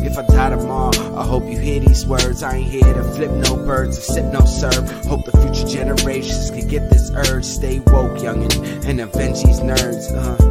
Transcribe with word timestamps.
if 0.00 0.16
I 0.18 0.22
die 0.26 0.50
tomorrow. 0.50 1.16
I 1.16 1.24
hope 1.24 1.44
you 1.44 1.58
hear 1.58 1.80
these 1.80 2.06
words. 2.06 2.42
I 2.42 2.56
ain't 2.56 2.70
here 2.70 2.92
to 2.94 3.04
flip 3.14 3.30
no 3.30 3.56
birds 3.56 3.98
or 3.98 4.02
sip 4.02 4.24
no 4.32 4.40
serve. 4.44 4.88
Hope 5.06 5.24
the 5.24 5.32
future 5.40 5.66
generations 5.68 6.50
can 6.50 6.68
get 6.68 6.90
this 6.90 7.10
urge. 7.10 7.44
Stay 7.44 7.80
woke, 7.80 8.18
youngin', 8.18 8.84
and 8.88 9.00
avenge 9.00 9.42
these 9.42 9.60
nerds. 9.60 10.12
Uh. 10.14 10.44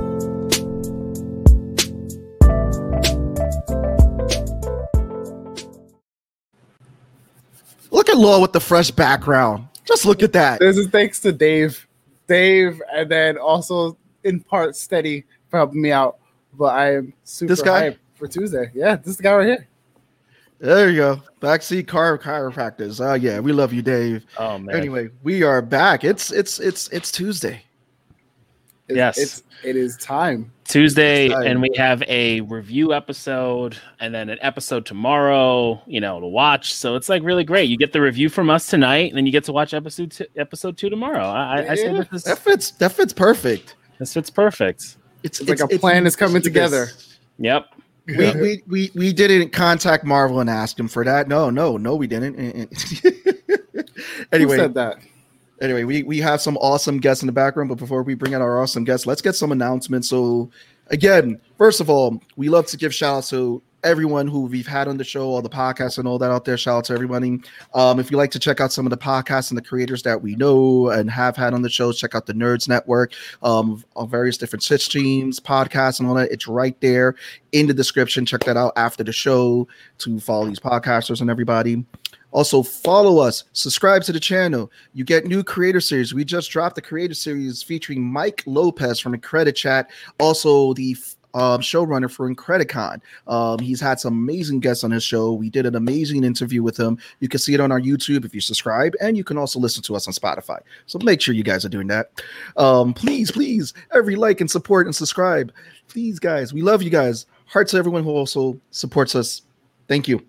Look 7.91 8.09
at 8.09 8.17
Law 8.17 8.41
with 8.41 8.53
the 8.53 8.59
fresh 8.59 8.91
background. 8.91 9.67
Just 9.85 10.05
look 10.05 10.21
at 10.21 10.33
that. 10.33 10.59
This 10.59 10.77
is 10.77 10.87
thanks 10.87 11.21
to 11.21 11.31
Dave, 11.31 11.87
Dave, 12.27 12.81
and 12.93 13.09
then 13.09 13.37
also 13.37 13.97
in 14.23 14.41
part 14.41 14.75
Steady 14.75 15.23
for 15.49 15.57
helping 15.57 15.81
me 15.81 15.91
out. 15.91 16.17
But 16.53 16.75
I 16.75 16.95
am 16.95 17.13
super 17.23 17.49
This 17.53 17.61
guy? 17.61 17.91
hyped 17.91 17.97
for 18.17 18.27
Tuesday. 18.27 18.71
Yeah, 18.73 18.95
this 18.97 19.07
is 19.07 19.17
the 19.17 19.23
guy 19.23 19.33
right 19.35 19.47
here. 19.47 19.67
There 20.59 20.89
you 20.89 20.95
go. 20.97 21.21
Backseat 21.39 21.87
car 21.87 22.17
chiropractors. 22.17 22.99
Oh 23.05 23.13
yeah, 23.13 23.39
we 23.39 23.51
love 23.53 23.73
you, 23.73 23.81
Dave. 23.83 24.25
Oh 24.37 24.57
man. 24.57 24.75
Anyway, 24.75 25.09
we 25.23 25.43
are 25.43 25.61
back. 25.61 26.03
It's 26.03 26.31
it's 26.31 26.59
it's 26.59 26.87
it's 26.89 27.11
Tuesday. 27.11 27.61
It's, 28.87 28.95
Yes. 28.95 29.17
it's 29.17 29.43
it 29.63 29.75
is 29.75 29.97
time. 29.97 30.51
Tuesday, 30.63 31.27
Exciting. 31.27 31.51
and 31.51 31.61
we 31.61 31.69
have 31.77 32.01
a 32.07 32.41
review 32.41 32.93
episode, 32.93 33.77
and 33.99 34.13
then 34.13 34.29
an 34.29 34.37
episode 34.41 34.85
tomorrow. 34.85 35.79
You 35.85 36.01
know, 36.01 36.19
to 36.19 36.25
watch. 36.25 36.73
So 36.73 36.95
it's 36.95 37.07
like 37.07 37.21
really 37.21 37.43
great. 37.43 37.69
You 37.69 37.77
get 37.77 37.93
the 37.93 38.01
review 38.01 38.27
from 38.27 38.49
us 38.49 38.65
tonight, 38.67 39.09
and 39.09 39.17
then 39.17 39.25
you 39.27 39.31
get 39.31 39.43
to 39.45 39.51
watch 39.53 39.73
episode 39.75 40.11
two, 40.11 40.25
episode 40.35 40.75
two 40.77 40.89
tomorrow. 40.89 41.23
I, 41.23 41.59
I, 41.61 41.71
I 41.71 41.75
say 41.75 41.93
Yeah. 41.93 42.03
this, 42.11 42.23
That 42.23 42.33
is, 42.37 42.39
fits. 42.39 42.71
That 42.71 42.91
fits 42.93 43.13
perfect. 43.13 43.75
this 43.99 44.13
fits 44.13 44.29
perfect. 44.31 44.97
It's, 45.23 45.39
It's 45.39 45.49
like 45.49 45.59
a 45.59 45.77
plan 45.79 46.07
is 46.07 46.15
coming 46.15 46.41
together. 46.41 46.87
Yep. 47.39 47.65
We, 48.07 48.31
we 48.33 48.63
we 48.67 48.91
we 48.95 49.13
didn't 49.13 49.51
contact 49.51 50.05
Marvel 50.05 50.39
and 50.39 50.49
ask 50.49 50.79
him 50.79 50.87
for 50.87 51.03
that. 51.03 51.27
No, 51.27 51.49
no, 51.49 51.75
no, 51.77 51.95
we 51.95 52.07
didn't. 52.07 52.35
Who 53.03 53.83
anyway, 54.31 54.57
said 54.57 54.73
that? 54.75 54.97
anyway, 55.61 55.83
we 55.83 56.03
we 56.03 56.19
have 56.19 56.41
some 56.41 56.57
awesome 56.57 56.99
guests 56.99 57.23
in 57.23 57.27
the 57.27 57.33
background, 57.33 57.69
but 57.69 57.77
before 57.77 58.03
we 58.03 58.15
bring 58.15 58.33
out 58.33 58.41
our 58.41 58.61
awesome 58.61 58.83
guests, 58.83 59.05
let's 59.05 59.21
get 59.21 59.35
some 59.35 59.51
announcements. 59.51 60.09
So, 60.09 60.49
again, 60.87 61.39
first 61.57 61.81
of 61.81 61.89
all, 61.89 62.21
we 62.35 62.49
love 62.49 62.65
to 62.67 62.77
give 62.77 62.93
shout 62.93 63.17
out 63.17 63.23
to 63.25 63.61
everyone 63.83 64.27
who 64.27 64.41
we've 64.41 64.67
had 64.67 64.87
on 64.87 64.97
the 64.97 65.03
show, 65.03 65.27
all 65.27 65.41
the 65.41 65.49
podcasts 65.49 65.97
and 65.97 66.07
all 66.07 66.17
that 66.17 66.31
out 66.31 66.45
there. 66.45 66.57
Shout 66.57 66.77
out 66.77 66.85
to 66.85 66.93
everybody. 66.93 67.39
Um, 67.73 67.99
if 67.99 68.11
you 68.11 68.17
like 68.17 68.31
to 68.31 68.39
check 68.39 68.59
out 68.59 68.71
some 68.71 68.85
of 68.85 68.89
the 68.89 68.97
podcasts 68.97 69.51
and 69.51 69.57
the 69.57 69.61
creators 69.61 70.03
that 70.03 70.21
we 70.21 70.35
know 70.35 70.89
and 70.89 71.09
have 71.11 71.35
had 71.35 71.53
on 71.53 71.61
the 71.61 71.69
show, 71.69 71.91
check 71.91 72.15
out 72.15 72.25
the 72.25 72.33
Nerds 72.33 72.67
Network, 72.67 73.13
um, 73.43 73.83
of 73.95 74.09
various 74.09 74.37
different 74.37 74.65
Twitch 74.65 74.85
streams, 74.85 75.39
podcasts, 75.39 75.99
and 75.99 76.07
all 76.07 76.15
that. 76.15 76.31
It's 76.31 76.47
right 76.47 76.79
there 76.81 77.15
in 77.51 77.67
the 77.67 77.73
description. 77.73 78.25
Check 78.25 78.43
that 78.45 78.57
out 78.57 78.73
after 78.75 79.03
the 79.03 79.13
show 79.13 79.67
to 79.99 80.19
follow 80.19 80.47
these 80.47 80.59
podcasters 80.59 81.21
and 81.21 81.29
everybody. 81.29 81.85
Also, 82.31 82.61
follow 82.61 83.19
us, 83.19 83.45
subscribe 83.53 84.03
to 84.03 84.11
the 84.11 84.19
channel. 84.19 84.69
You 84.93 85.05
get 85.05 85.25
new 85.25 85.43
creator 85.43 85.79
series. 85.79 86.13
We 86.13 86.25
just 86.25 86.51
dropped 86.51 86.75
the 86.75 86.81
creator 86.81 87.13
series 87.13 87.63
featuring 87.63 88.03
Mike 88.03 88.43
Lopez 88.45 88.99
from 88.99 89.13
the 89.13 89.17
Credit 89.17 89.55
Chat, 89.55 89.89
also 90.19 90.73
the 90.73 90.95
um, 91.37 91.61
showrunner 91.61 92.09
for 92.09 92.33
Incredicon. 92.33 93.01
Um, 93.27 93.59
he's 93.59 93.79
had 93.79 93.99
some 93.99 94.13
amazing 94.13 94.59
guests 94.59 94.83
on 94.83 94.91
his 94.91 95.03
show. 95.03 95.33
We 95.33 95.49
did 95.49 95.65
an 95.65 95.75
amazing 95.75 96.23
interview 96.23 96.63
with 96.63 96.77
him. 96.77 96.97
You 97.19 97.29
can 97.29 97.39
see 97.39 97.53
it 97.53 97.59
on 97.59 97.71
our 97.71 97.81
YouTube 97.81 98.25
if 98.25 98.33
you 98.33 98.41
subscribe, 98.41 98.93
and 99.01 99.15
you 99.15 99.23
can 99.23 99.37
also 99.37 99.59
listen 99.59 99.83
to 99.83 99.95
us 99.95 100.07
on 100.07 100.13
Spotify. 100.13 100.59
So 100.85 100.99
make 101.03 101.21
sure 101.21 101.35
you 101.35 101.43
guys 101.43 101.65
are 101.65 101.69
doing 101.69 101.87
that. 101.87 102.11
Um, 102.57 102.93
please, 102.93 103.31
please, 103.31 103.73
every 103.93 104.15
like 104.15 104.41
and 104.41 104.49
support 104.49 104.87
and 104.87 104.95
subscribe. 104.95 105.53
Please, 105.87 106.19
guys, 106.19 106.53
we 106.53 106.61
love 106.61 106.81
you 106.81 106.89
guys. 106.89 107.25
Hearts 107.45 107.71
to 107.71 107.77
everyone 107.77 108.03
who 108.03 108.11
also 108.11 108.59
supports 108.71 109.15
us. 109.15 109.43
Thank 109.87 110.07
you 110.07 110.25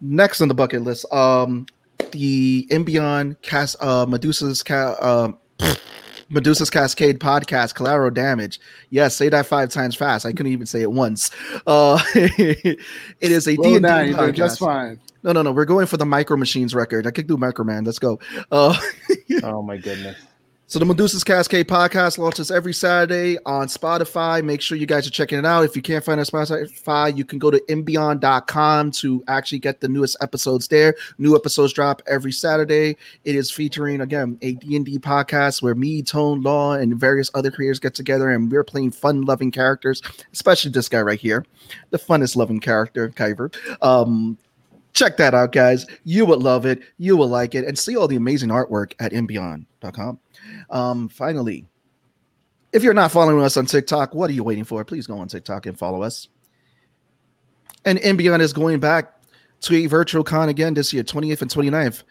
next 0.00 0.40
on 0.40 0.48
the 0.48 0.54
bucket 0.54 0.82
list 0.82 1.10
um 1.12 1.66
the 2.12 2.66
Imbeyond 2.70 3.40
cast 3.42 3.76
uh 3.80 4.06
medusa's 4.06 4.62
ca- 4.62 4.96
um 5.00 5.38
medusa's 6.28 6.70
cascade 6.70 7.20
podcast 7.20 7.74
collateral 7.74 8.10
damage 8.10 8.58
yes 8.90 9.14
say 9.14 9.28
that 9.28 9.46
five 9.46 9.68
times 9.68 9.94
fast 9.94 10.26
i 10.26 10.32
couldn't 10.32 10.50
even 10.52 10.66
say 10.66 10.82
it 10.82 10.90
once 10.90 11.30
uh 11.66 12.02
it 12.14 12.78
is 13.20 13.46
a 13.46 13.54
Slow 13.54 13.64
D&D 13.64 13.80
down, 13.80 14.08
podcast. 14.08 14.34
just 14.34 14.58
fine. 14.58 15.00
no 15.22 15.32
no 15.32 15.42
no 15.42 15.52
we're 15.52 15.64
going 15.64 15.86
for 15.86 15.96
the 15.96 16.06
micro 16.06 16.36
machines 16.36 16.74
record 16.74 17.06
i 17.06 17.10
could 17.10 17.26
do 17.26 17.36
microman 17.36 17.86
let's 17.86 17.98
go 17.98 18.18
uh 18.50 18.76
Oh 19.42 19.62
my 19.62 19.76
goodness. 19.76 20.16
So 20.68 20.80
the 20.80 20.84
Medusa's 20.84 21.22
Cascade 21.22 21.68
podcast 21.68 22.18
launches 22.18 22.50
every 22.50 22.74
Saturday 22.74 23.38
on 23.46 23.68
Spotify. 23.68 24.42
Make 24.42 24.60
sure 24.60 24.76
you 24.76 24.84
guys 24.86 25.06
are 25.06 25.10
checking 25.10 25.38
it 25.38 25.46
out. 25.46 25.64
If 25.64 25.76
you 25.76 25.82
can't 25.82 26.04
find 26.04 26.20
us 26.20 26.34
on 26.34 26.44
Spotify, 26.44 27.16
you 27.16 27.24
can 27.24 27.38
go 27.38 27.52
to 27.52 27.62
imbeyond.com 27.68 28.90
to 28.90 29.24
actually 29.28 29.60
get 29.60 29.80
the 29.80 29.88
newest 29.88 30.16
episodes 30.20 30.66
there. 30.66 30.96
New 31.18 31.36
episodes 31.36 31.72
drop 31.72 32.02
every 32.08 32.32
Saturday. 32.32 32.96
It 33.24 33.36
is 33.36 33.48
featuring 33.48 34.00
again 34.00 34.38
a 34.42 34.54
D&D 34.54 34.98
podcast 34.98 35.62
where 35.62 35.76
me, 35.76 36.02
Tone 36.02 36.42
Law, 36.42 36.72
and 36.72 36.98
various 36.98 37.30
other 37.34 37.52
creators 37.52 37.78
get 37.78 37.94
together 37.94 38.30
and 38.30 38.50
we're 38.50 38.64
playing 38.64 38.90
fun-loving 38.90 39.52
characters, 39.52 40.02
especially 40.32 40.72
this 40.72 40.88
guy 40.88 41.00
right 41.00 41.20
here, 41.20 41.46
the 41.90 41.98
funnest 41.98 42.34
loving 42.34 42.58
character, 42.58 43.10
Kyver. 43.10 43.54
Um 43.82 44.36
check 44.96 45.18
that 45.18 45.34
out, 45.34 45.52
guys. 45.52 45.86
You 46.04 46.26
would 46.26 46.40
love 46.40 46.66
it. 46.66 46.80
You 46.98 47.16
will 47.16 47.28
like 47.28 47.54
it, 47.54 47.64
and 47.64 47.78
see 47.78 47.96
all 47.96 48.08
the 48.08 48.16
amazing 48.16 48.48
artwork 48.48 48.94
at 48.98 49.12
imbeyond.com. 49.12 50.18
Um, 50.70 51.08
finally, 51.08 51.66
if 52.72 52.82
you're 52.82 52.94
not 52.94 53.12
following 53.12 53.44
us 53.44 53.56
on 53.56 53.66
TikTok, 53.66 54.14
what 54.14 54.30
are 54.30 54.32
you 54.32 54.42
waiting 54.42 54.64
for? 54.64 54.84
Please 54.84 55.06
go 55.06 55.18
on 55.18 55.28
TikTok 55.28 55.66
and 55.66 55.78
follow 55.78 56.02
us. 56.02 56.28
And 57.84 57.98
Imbeyond 58.00 58.42
is 58.42 58.52
going 58.52 58.80
back 58.80 59.12
to 59.60 59.76
a 59.76 59.86
virtual 59.86 60.24
con 60.24 60.48
again 60.48 60.74
this 60.74 60.92
year, 60.92 61.04
28th 61.04 61.42
and 61.42 61.50
29th. 61.50 62.02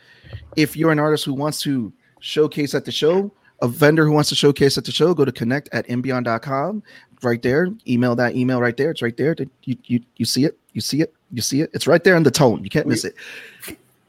If 0.55 0.77
you're 0.77 0.91
an 0.91 0.99
artist 0.99 1.25
who 1.25 1.33
wants 1.33 1.61
to 1.63 1.91
showcase 2.19 2.73
at 2.73 2.85
the 2.85 2.91
show, 2.91 3.31
a 3.61 3.67
vendor 3.67 4.05
who 4.05 4.11
wants 4.11 4.29
to 4.29 4.35
showcase 4.35 4.77
at 4.77 4.85
the 4.85 4.91
show, 4.91 5.13
go 5.13 5.25
to 5.25 5.31
connect 5.31 5.69
at 5.73 5.85
imbeyond.com 5.87 6.81
right 7.23 7.41
there. 7.41 7.69
Email 7.87 8.15
that 8.15 8.35
email 8.35 8.61
right 8.61 8.77
there. 8.77 8.91
It's 8.91 9.01
right 9.01 9.15
there. 9.17 9.35
You, 9.63 9.77
you, 9.83 9.99
you 10.15 10.25
see 10.25 10.45
it. 10.45 10.57
You 10.73 10.81
see 10.81 11.01
it. 11.01 11.13
You 11.31 11.41
see 11.41 11.61
it. 11.61 11.69
It's 11.73 11.87
right 11.87 12.03
there 12.03 12.15
in 12.15 12.23
the 12.23 12.31
tone. 12.31 12.63
You 12.63 12.69
can't 12.69 12.87
miss 12.87 13.03
it. 13.03 13.15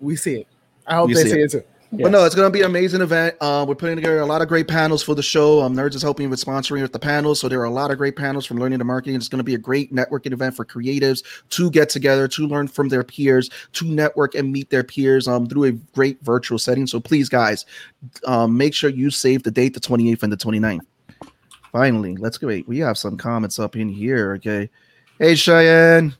We 0.00 0.16
see 0.16 0.40
it. 0.40 0.48
I 0.86 0.96
hope 0.96 1.08
We 1.08 1.14
they 1.14 1.22
see 1.24 1.30
see 1.30 1.40
it. 1.40 1.44
it, 1.44 1.50
too. 1.50 1.62
But 1.92 2.10
no, 2.10 2.24
it's 2.24 2.34
going 2.34 2.50
to 2.50 2.52
be 2.52 2.60
an 2.60 2.66
amazing 2.66 3.00
event. 3.00 3.36
Uh, 3.40 3.64
we're 3.66 3.76
putting 3.76 3.94
together 3.96 4.18
a 4.18 4.26
lot 4.26 4.42
of 4.42 4.48
great 4.48 4.66
panels 4.66 5.02
for 5.04 5.14
the 5.14 5.22
show. 5.22 5.62
Um, 5.62 5.74
Nerds 5.74 5.94
is 5.94 6.02
helping 6.02 6.28
with 6.28 6.44
sponsoring 6.44 6.82
with 6.82 6.92
the 6.92 6.98
panels. 6.98 7.40
So 7.40 7.48
there 7.48 7.60
are 7.60 7.64
a 7.64 7.70
lot 7.70 7.90
of 7.92 7.96
great 7.96 8.16
panels 8.16 8.44
from 8.44 8.58
learning 8.58 8.80
to 8.80 8.84
marketing. 8.84 9.14
It's 9.14 9.28
going 9.28 9.38
to 9.38 9.44
be 9.44 9.54
a 9.54 9.58
great 9.58 9.94
networking 9.94 10.32
event 10.32 10.56
for 10.56 10.64
creatives 10.64 11.22
to 11.50 11.70
get 11.70 11.88
together, 11.88 12.26
to 12.28 12.46
learn 12.46 12.66
from 12.66 12.88
their 12.88 13.04
peers, 13.04 13.50
to 13.74 13.84
network 13.86 14.34
and 14.34 14.52
meet 14.52 14.68
their 14.68 14.82
peers 14.82 15.28
um, 15.28 15.46
through 15.46 15.64
a 15.64 15.72
great 15.72 16.20
virtual 16.22 16.58
setting. 16.58 16.86
So 16.88 16.98
please, 16.98 17.28
guys, 17.28 17.64
um, 18.26 18.56
make 18.56 18.74
sure 18.74 18.90
you 18.90 19.08
save 19.10 19.44
the 19.44 19.52
date, 19.52 19.72
the 19.72 19.80
28th 19.80 20.24
and 20.24 20.32
the 20.32 20.36
29th. 20.36 20.80
Finally, 21.70 22.16
let's 22.16 22.36
go. 22.36 22.48
Wait, 22.48 22.66
we 22.66 22.78
have 22.78 22.98
some 22.98 23.16
comments 23.16 23.58
up 23.58 23.76
in 23.76 23.88
here. 23.88 24.34
Okay. 24.34 24.68
Hey, 25.18 25.34
Cheyenne. 25.36 26.14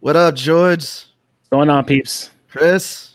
What 0.00 0.16
up, 0.16 0.34
George? 0.34 0.80
What's 0.80 1.48
going 1.50 1.70
on, 1.70 1.84
peeps? 1.84 2.30
Chris. 2.48 3.14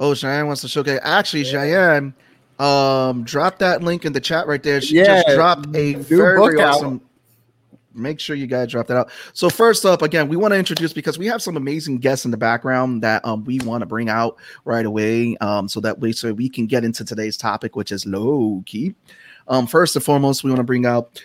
Oh, 0.00 0.14
Cheyenne 0.14 0.46
wants 0.46 0.62
to 0.62 0.68
showcase. 0.68 1.00
Actually, 1.02 1.44
Cheyenne, 1.44 2.12
um, 2.58 3.24
drop 3.24 3.58
that 3.60 3.82
link 3.82 4.04
in 4.04 4.12
the 4.12 4.20
chat 4.20 4.46
right 4.46 4.62
there. 4.62 4.80
She 4.80 4.94
just 4.96 5.26
Yeah, 5.28 5.34
dropped 5.34 5.66
a 5.76 5.94
new 5.94 6.02
very, 6.02 6.38
book 6.38 6.52
very 6.52 6.62
out. 6.62 6.74
awesome. 6.74 7.00
Make 7.96 8.18
sure 8.18 8.34
you 8.34 8.48
guys 8.48 8.72
drop 8.72 8.88
that 8.88 8.96
out. 8.96 9.10
So 9.34 9.48
first 9.48 9.86
up, 9.86 10.02
again, 10.02 10.26
we 10.28 10.36
want 10.36 10.52
to 10.52 10.58
introduce 10.58 10.92
because 10.92 11.16
we 11.16 11.26
have 11.26 11.40
some 11.40 11.56
amazing 11.56 11.98
guests 11.98 12.24
in 12.24 12.32
the 12.32 12.36
background 12.36 13.02
that 13.04 13.24
um 13.24 13.44
we 13.44 13.60
want 13.60 13.82
to 13.82 13.86
bring 13.86 14.08
out 14.08 14.36
right 14.64 14.84
away. 14.84 15.36
Um, 15.36 15.68
so 15.68 15.78
that 15.80 16.00
way, 16.00 16.10
so 16.10 16.32
we 16.32 16.48
can 16.48 16.66
get 16.66 16.84
into 16.84 17.04
today's 17.04 17.36
topic, 17.36 17.76
which 17.76 17.92
is 17.92 18.04
low 18.04 18.64
key. 18.66 18.96
Um, 19.46 19.68
first 19.68 19.94
and 19.94 20.04
foremost, 20.04 20.42
we 20.42 20.50
want 20.50 20.58
to 20.58 20.64
bring 20.64 20.86
out. 20.86 21.22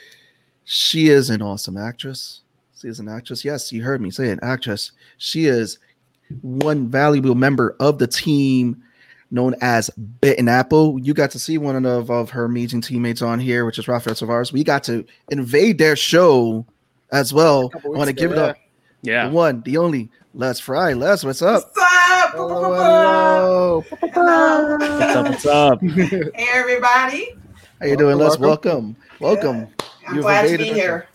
She 0.66 1.10
is 1.10 1.32
an 1.32 1.42
awesome 1.42 1.76
actress. 1.76 2.42
She 2.80 2.88
is 2.88 3.00
an 3.00 3.10
actress. 3.10 3.44
Yes, 3.44 3.74
you 3.74 3.84
heard 3.84 4.00
me 4.02 4.10
say 4.10 4.30
an 4.30 4.40
actress. 4.42 4.94
She 5.18 5.48
is 5.48 5.80
one 6.42 6.88
valuable 6.88 7.36
member 7.36 7.76
of 7.82 8.00
the 8.00 8.08
team 8.08 8.82
known 9.32 9.54
as 9.62 9.90
Bitten 10.22 10.48
Apple. 10.48 10.98
You 11.00 11.14
got 11.14 11.30
to 11.32 11.40
see 11.40 11.58
one 11.58 11.86
of, 11.86 12.10
of 12.10 12.30
her 12.30 12.46
amazing 12.46 12.80
teammates 12.82 13.22
on 13.22 13.38
here, 13.40 13.66
which 13.66 13.80
is 13.80 13.88
Rafael 13.90 14.16
Tavares. 14.16 14.54
We 14.54 14.64
got 14.64 14.86
to 14.86 15.06
invade 15.30 15.78
their 15.78 15.98
show 15.98 16.66
as 17.12 17.34
well. 17.34 17.70
I 17.84 17.88
want 17.90 18.08
to 18.08 18.14
give 18.14 18.32
it 18.32 18.38
up. 18.38 18.56
Yeah. 19.02 19.28
The 19.28 19.34
one, 19.36 19.62
the 19.64 19.76
only, 19.78 20.10
Les 20.34 20.60
Fry. 20.62 20.94
Les, 20.94 21.24
what's 21.26 21.42
up? 21.42 21.64
What's 21.66 21.78
up? 21.78 22.32
Hello, 22.32 22.64
hello. 22.64 23.86
Hello. 24.14 24.78
What's 24.78 25.16
up? 25.16 25.28
What's 25.28 25.46
up? 25.46 25.82
Hey, 26.34 26.48
everybody. 26.54 27.36
How 27.82 27.88
you 27.88 27.98
doing, 27.98 28.18
Les? 28.18 28.40
Welcome, 28.40 28.96
Welcome. 29.20 29.52
Welcome. 29.60 29.74
I'm 30.08 30.16
You've 30.16 30.24
glad 30.24 30.44
to 30.44 30.58
be 30.58 30.70
the- 30.70 30.74
here. 30.74 31.09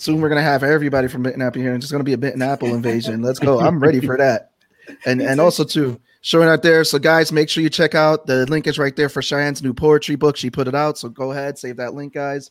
Soon 0.00 0.22
we're 0.22 0.30
gonna 0.30 0.40
have 0.40 0.62
everybody 0.62 1.08
from 1.08 1.22
Bitten 1.22 1.42
Apple 1.42 1.60
here, 1.60 1.74
and 1.74 1.82
it's 1.82 1.92
gonna 1.92 2.04
be 2.04 2.14
a 2.14 2.18
Bitten 2.18 2.40
Apple 2.40 2.68
invasion. 2.68 3.20
Let's 3.20 3.38
go. 3.38 3.60
I'm 3.60 3.78
ready 3.80 4.00
for 4.00 4.16
that. 4.18 4.52
and 5.04 5.20
and 5.20 5.38
also 5.40 5.62
too 5.62 6.00
showing 6.22 6.48
out 6.48 6.62
there. 6.62 6.84
So 6.84 6.98
guys, 6.98 7.32
make 7.32 7.50
sure 7.50 7.62
you 7.62 7.68
check 7.68 7.94
out 7.94 8.26
the 8.26 8.46
link 8.46 8.66
is 8.66 8.78
right 8.78 8.96
there 8.96 9.10
for 9.10 9.20
Cheyenne's 9.20 9.62
new 9.62 9.74
poetry 9.74 10.16
book. 10.16 10.38
She 10.38 10.48
put 10.48 10.68
it 10.68 10.74
out, 10.74 10.96
so 10.96 11.10
go 11.10 11.32
ahead, 11.32 11.58
save 11.58 11.76
that 11.76 11.92
link, 11.92 12.14
guys. 12.14 12.50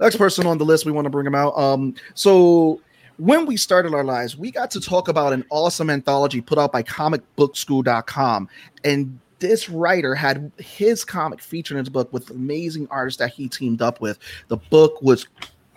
Next 0.00 0.16
person 0.16 0.46
on 0.46 0.56
the 0.56 0.64
list, 0.64 0.86
we 0.86 0.92
want 0.92 1.04
to 1.04 1.10
bring 1.10 1.26
him 1.26 1.34
out. 1.34 1.56
Um, 1.58 1.94
so 2.14 2.80
when 3.18 3.44
we 3.44 3.58
started 3.58 3.92
our 3.92 4.04
lives, 4.04 4.34
we 4.34 4.50
got 4.50 4.70
to 4.70 4.80
talk 4.80 5.08
about 5.08 5.34
an 5.34 5.44
awesome 5.50 5.90
anthology 5.90 6.40
put 6.40 6.56
out 6.56 6.72
by 6.72 6.82
comicbookschool.com. 6.82 8.48
And 8.84 9.18
this 9.38 9.68
writer 9.68 10.14
had 10.14 10.50
his 10.58 11.04
comic 11.04 11.42
featured 11.42 11.76
in 11.76 11.84
his 11.84 11.90
book 11.90 12.10
with 12.10 12.30
amazing 12.30 12.88
artists 12.90 13.18
that 13.18 13.32
he 13.32 13.48
teamed 13.48 13.82
up 13.82 14.00
with. 14.00 14.18
The 14.48 14.56
book 14.56 15.00
was 15.02 15.26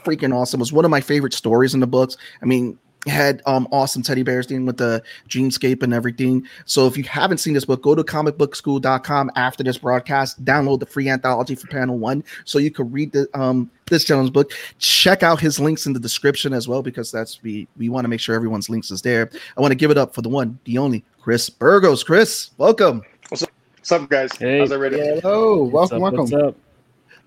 freaking 0.04 0.34
awesome. 0.34 0.60
It 0.60 0.63
was 0.63 0.74
one 0.74 0.86
of 0.86 0.92
my 0.92 1.01
favorite 1.01 1.34
stories 1.34 1.74
in 1.74 1.80
the 1.80 1.88
books. 1.88 2.18
I 2.42 2.46
mean, 2.46 2.78
had 3.07 3.42
um 3.46 3.66
awesome 3.72 4.01
teddy 4.01 4.24
bears 4.24 4.46
dealing 4.46 4.66
with 4.66 4.75
the 4.75 5.01
dreamscape 5.30 5.84
and 5.84 5.94
everything. 5.94 6.46
So 6.66 6.86
if 6.86 6.98
you 6.98 7.04
haven't 7.06 7.38
seen 7.38 7.54
this 7.54 7.63
book, 7.63 7.81
go 7.81 7.96
to 7.96 8.04
comicbookschool.com 8.04 9.31
after 9.38 9.63
this 9.63 9.78
broadcast, 9.78 10.44
download 10.44 10.81
the 10.81 10.86
free 10.86 11.07
anthology 11.10 11.56
for 11.56 11.68
panel 11.68 11.98
one 11.98 12.25
so 12.44 12.60
you 12.60 12.72
can 12.72 12.92
read 12.92 13.13
the 13.13 13.28
um 13.40 13.72
this 13.86 14.04
gentleman's 14.04 14.31
book. 14.31 14.51
Check 14.80 15.24
out 15.24 15.40
his 15.40 15.62
links 15.62 15.86
in 15.86 15.94
the 15.94 16.00
description 16.00 16.54
as 16.54 16.68
well, 16.68 16.81
because 16.81 17.10
that's 17.10 17.42
we 17.42 17.69
we 17.78 17.88
want 17.88 18.04
to 18.04 18.10
make 18.10 18.19
sure 18.19 18.36
everyone's 18.36 18.69
links 18.69 18.92
is 18.92 19.02
there. 19.02 19.30
I 19.57 19.62
want 19.62 19.72
to 19.72 19.78
give 19.78 19.92
it 19.92 19.98
up 19.98 20.13
for 20.13 20.22
the 20.22 20.30
one, 20.30 20.60
the 20.66 20.78
only 20.78 21.06
Chris 21.22 21.50
Burgos. 21.50 22.04
Chris, 22.04 22.52
welcome. 22.57 23.02
What's 23.30 23.44
up, 23.92 24.10
guys? 24.10 24.34
Hey. 24.34 24.60
How's 24.60 24.74
everybody? 24.74 25.22
Hello, 25.22 25.63
What's 25.63 25.92
welcome, 25.92 26.04
up, 26.04 26.13
what's 26.19 26.31
welcome. 26.31 26.50
up? 26.50 26.56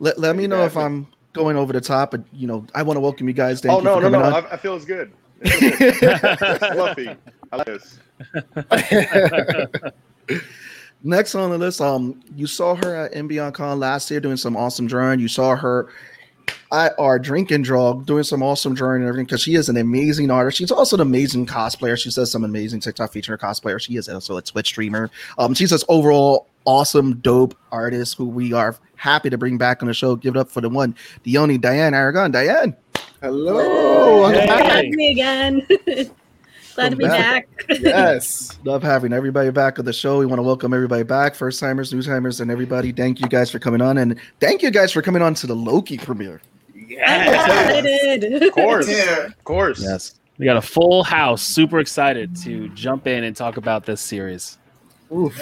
Let, 0.01 0.19
let 0.19 0.37
me 0.37 0.47
know 0.47 0.65
if 0.65 0.77
I'm 0.77 1.07
going 1.33 1.57
over 1.57 1.73
the 1.73 1.81
top, 1.81 2.11
but 2.11 2.23
you 2.33 2.47
know, 2.47 2.67
I 2.75 2.83
want 2.83 2.97
to 2.97 3.01
welcome 3.01 3.27
you 3.29 3.35
guys. 3.35 3.61
Thank 3.61 3.75
oh 3.75 3.79
you 3.79 3.85
no, 3.85 3.99
no, 4.01 4.09
no! 4.09 4.23
on. 4.23 4.33
I, 4.33 4.53
I 4.53 4.57
feel 4.57 4.77
it's 4.77 4.85
good. 4.85 5.13
Fluffy. 5.45 7.17
I 7.51 7.57
like 7.57 7.67
this. 7.67 7.99
Next 11.05 11.35
on 11.35 11.51
the 11.51 11.59
list, 11.59 11.81
um, 11.81 12.21
you 12.37 12.47
saw 12.47 12.77
her 12.77 12.95
at 12.95 13.13
ImbeyondCon 13.13 13.79
last 13.79 14.11
year 14.11 14.21
doing 14.21 14.37
some 14.37 14.57
awesome 14.57 14.87
drawing. 14.87 15.19
You 15.19 15.27
saw 15.27 15.57
her 15.57 15.89
at 16.73 16.95
our 16.99 17.19
drink 17.19 17.51
and 17.51 17.65
draw 17.65 17.95
doing 17.95 18.23
some 18.23 18.43
awesome 18.43 18.75
drawing 18.75 19.03
and 19.03 19.09
everything 19.09 19.27
because 19.27 19.43
she 19.43 19.57
is 19.57 19.69
an 19.69 19.77
amazing 19.77 20.31
artist. 20.31 20.59
She's 20.59 20.71
also 20.71 20.97
an 20.97 21.01
amazing 21.01 21.47
cosplayer. 21.47 21.99
She 21.99 22.11
does 22.11 22.31
some 22.31 22.45
amazing 22.45 22.81
TikTok 22.81 23.13
featuring 23.13 23.39
her 23.39 23.47
cosplayer. 23.47 23.81
She 23.81 23.97
is 23.97 24.09
also 24.09 24.37
a 24.37 24.43
Twitch 24.43 24.69
streamer. 24.69 25.11
Um, 25.39 25.55
she's 25.55 25.71
this 25.71 25.85
overall 25.89 26.47
awesome, 26.65 27.17
dope 27.17 27.57
artist 27.71 28.17
who 28.17 28.27
we 28.27 28.53
are 28.53 28.77
happy 28.97 29.31
to 29.31 29.39
bring 29.39 29.59
back 29.59 29.83
on 29.83 29.89
the 29.89 29.95
show. 29.95 30.15
Give 30.17 30.37
it 30.37 30.39
up 30.39 30.51
for 30.51 30.61
the 30.61 30.69
one, 30.69 30.95
the 31.25 31.37
only 31.39 31.59
Diane 31.59 31.95
Aragon. 31.95 32.31
Diane, 32.31 32.77
Hello, 33.21 34.21
welcome 34.23 34.41
Hey. 34.41 34.47
back. 34.47 34.65
having 34.73 34.97
me 34.97 35.11
again. 35.13 35.67
Glad 36.75 36.89
to 36.91 36.97
be 36.97 37.05
Welcome 37.05 37.21
back. 37.23 37.49
Yes. 37.81 38.59
love 38.65 38.83
having 38.83 39.13
everybody 39.13 39.51
back 39.51 39.79
on 39.79 39.85
the 39.85 39.93
show. 39.93 40.19
We 40.19 40.27
want 40.27 40.39
to 40.39 40.43
welcome 40.43 40.73
everybody 40.73 41.03
back, 41.03 41.35
first 41.35 41.61
timers, 41.61 41.93
new 41.93 42.01
timers, 42.03 42.41
and 42.41 42.51
everybody. 42.51 42.93
Thank 42.93 43.21
you 43.21 43.29
guys 43.29 43.51
for 43.51 43.59
coming 43.59 43.83
on, 43.83 43.99
and 43.99 44.19
thank 44.41 44.63
you 44.63 44.71
guys 44.71 44.91
for 44.91 45.03
coming 45.03 45.21
on 45.23 45.35
to 45.35 45.47
the 45.47 45.55
Loki 45.55 45.99
premiere. 45.99 46.41
I'm 47.07 47.35
excited. 47.35 48.43
Of 48.43 48.53
course, 48.53 48.87
Dude. 48.87 49.27
of 49.27 49.45
course. 49.45 49.83
Yes. 49.83 50.15
We 50.39 50.47
got 50.47 50.57
a 50.57 50.63
full 50.63 51.05
house. 51.05 51.43
Super 51.43 51.79
excited 51.79 52.35
to 52.43 52.69
jump 52.71 53.07
in 53.07 53.25
and 53.25 53.37
talk 53.37 53.59
about 53.59 53.85
this 53.87 54.01
series. 54.01 54.59
Oof. 55.15 55.41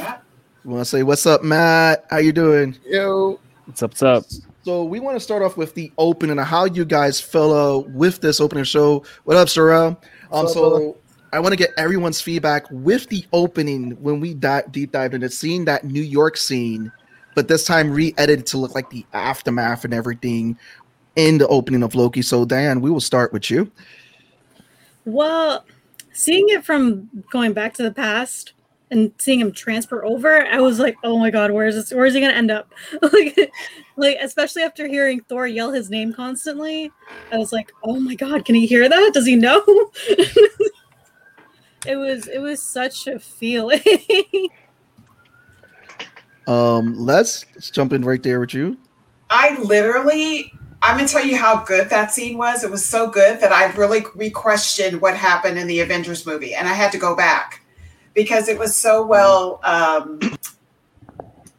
We 0.64 0.74
want 0.74 0.84
to 0.84 0.90
say 0.90 1.02
what's 1.02 1.24
up, 1.24 1.42
Matt? 1.42 2.04
How 2.10 2.18
you 2.18 2.32
doing? 2.32 2.76
Yo. 2.84 3.40
What's 3.64 3.82
up? 3.82 3.92
What's 3.92 4.02
up? 4.02 4.24
So 4.62 4.84
we 4.84 5.00
want 5.00 5.16
to 5.16 5.20
start 5.20 5.42
off 5.42 5.56
with 5.56 5.74
the 5.74 5.90
opening 5.96 6.38
and 6.38 6.46
how 6.46 6.66
you 6.66 6.84
guys 6.84 7.18
fell 7.18 7.52
uh, 7.54 7.78
with 7.78 8.20
this 8.20 8.42
opening 8.42 8.64
show. 8.64 9.02
What 9.24 9.38
up, 9.38 9.48
Sorrel? 9.48 9.86
Um, 9.86 9.96
What's 10.28 10.50
up, 10.50 10.54
so 10.54 10.70
brother? 10.70 10.92
I 11.32 11.40
want 11.40 11.52
to 11.52 11.56
get 11.56 11.70
everyone's 11.78 12.20
feedback 12.20 12.66
with 12.70 13.08
the 13.08 13.24
opening 13.32 13.92
when 14.02 14.20
we 14.20 14.34
di- 14.34 14.64
deep 14.70 14.92
dived 14.92 15.14
into 15.14 15.30
seeing 15.30 15.64
that 15.64 15.84
New 15.84 16.02
York 16.02 16.36
scene, 16.36 16.92
but 17.34 17.48
this 17.48 17.64
time 17.64 17.90
re-edited 17.90 18.46
to 18.48 18.58
look 18.58 18.74
like 18.74 18.90
the 18.90 19.06
aftermath 19.14 19.86
and 19.86 19.94
everything 19.94 20.58
in 21.16 21.38
the 21.38 21.48
opening 21.48 21.82
of 21.82 21.94
Loki. 21.94 22.20
So 22.20 22.44
Diane, 22.44 22.82
we 22.82 22.90
will 22.90 23.00
start 23.00 23.32
with 23.32 23.50
you. 23.50 23.70
Well, 25.06 25.64
seeing 26.12 26.50
it 26.50 26.66
from 26.66 27.08
going 27.30 27.54
back 27.54 27.72
to 27.74 27.82
the 27.82 27.92
past 27.92 28.52
and 28.90 29.12
seeing 29.18 29.40
him 29.40 29.52
transfer 29.52 30.04
over, 30.04 30.46
I 30.46 30.60
was 30.60 30.78
like, 30.78 30.96
"Oh 31.04 31.18
my 31.18 31.30
god, 31.30 31.50
where 31.50 31.66
is 31.66 31.76
this? 31.76 31.92
Where 31.92 32.06
is 32.06 32.14
he 32.14 32.20
gonna 32.20 32.32
end 32.32 32.50
up?" 32.50 32.72
like, 33.12 33.52
like 33.96 34.18
especially 34.20 34.62
after 34.62 34.86
hearing 34.86 35.20
Thor 35.20 35.46
yell 35.46 35.72
his 35.72 35.90
name 35.90 36.12
constantly, 36.12 36.90
I 37.32 37.38
was 37.38 37.52
like, 37.52 37.72
"Oh 37.82 38.00
my 38.00 38.14
god, 38.14 38.44
can 38.44 38.54
he 38.54 38.66
hear 38.66 38.88
that? 38.88 39.10
Does 39.14 39.26
he 39.26 39.36
know?" 39.36 39.62
it 41.86 41.96
was 41.96 42.26
it 42.28 42.40
was 42.40 42.62
such 42.62 43.06
a 43.06 43.18
feeling. 43.18 43.80
Um, 46.46 46.96
let's, 46.96 47.46
let's 47.54 47.70
jump 47.70 47.92
in 47.92 48.02
right 48.02 48.20
there 48.20 48.40
with 48.40 48.54
you. 48.54 48.76
I 49.28 49.56
literally, 49.62 50.52
I'm 50.82 50.96
gonna 50.96 51.06
tell 51.06 51.24
you 51.24 51.36
how 51.36 51.62
good 51.62 51.88
that 51.90 52.12
scene 52.12 52.36
was. 52.36 52.64
It 52.64 52.70
was 52.72 52.84
so 52.84 53.08
good 53.08 53.40
that 53.40 53.52
I 53.52 53.70
really 53.74 54.04
re-questioned 54.16 55.00
what 55.00 55.16
happened 55.16 55.58
in 55.58 55.68
the 55.68 55.78
Avengers 55.78 56.26
movie, 56.26 56.54
and 56.54 56.66
I 56.66 56.72
had 56.72 56.90
to 56.90 56.98
go 56.98 57.14
back 57.14 57.60
because 58.14 58.48
it 58.48 58.58
was 58.58 58.76
so 58.76 59.04
well 59.06 59.60
um, 59.62 60.20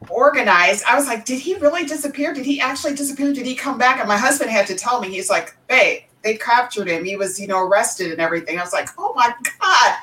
organized. 0.08 0.84
I 0.84 0.96
was 0.96 1.06
like, 1.06 1.24
did 1.24 1.40
he 1.40 1.54
really 1.56 1.84
disappear? 1.84 2.34
Did 2.34 2.44
he 2.44 2.60
actually 2.60 2.94
disappear? 2.94 3.32
Did 3.32 3.46
he 3.46 3.54
come 3.54 3.78
back? 3.78 3.98
And 3.98 4.08
my 4.08 4.18
husband 4.18 4.50
had 4.50 4.66
to 4.66 4.74
tell 4.74 5.00
me. 5.00 5.08
He's 5.08 5.30
like, 5.30 5.56
babe, 5.68 6.02
they 6.22 6.36
captured 6.36 6.88
him. 6.88 7.04
He 7.04 7.16
was, 7.16 7.40
you 7.40 7.46
know, 7.46 7.60
arrested 7.60 8.12
and 8.12 8.20
everything. 8.20 8.58
I 8.58 8.62
was 8.62 8.72
like, 8.72 8.88
oh 8.98 9.12
my 9.14 9.32
god, 9.60 9.96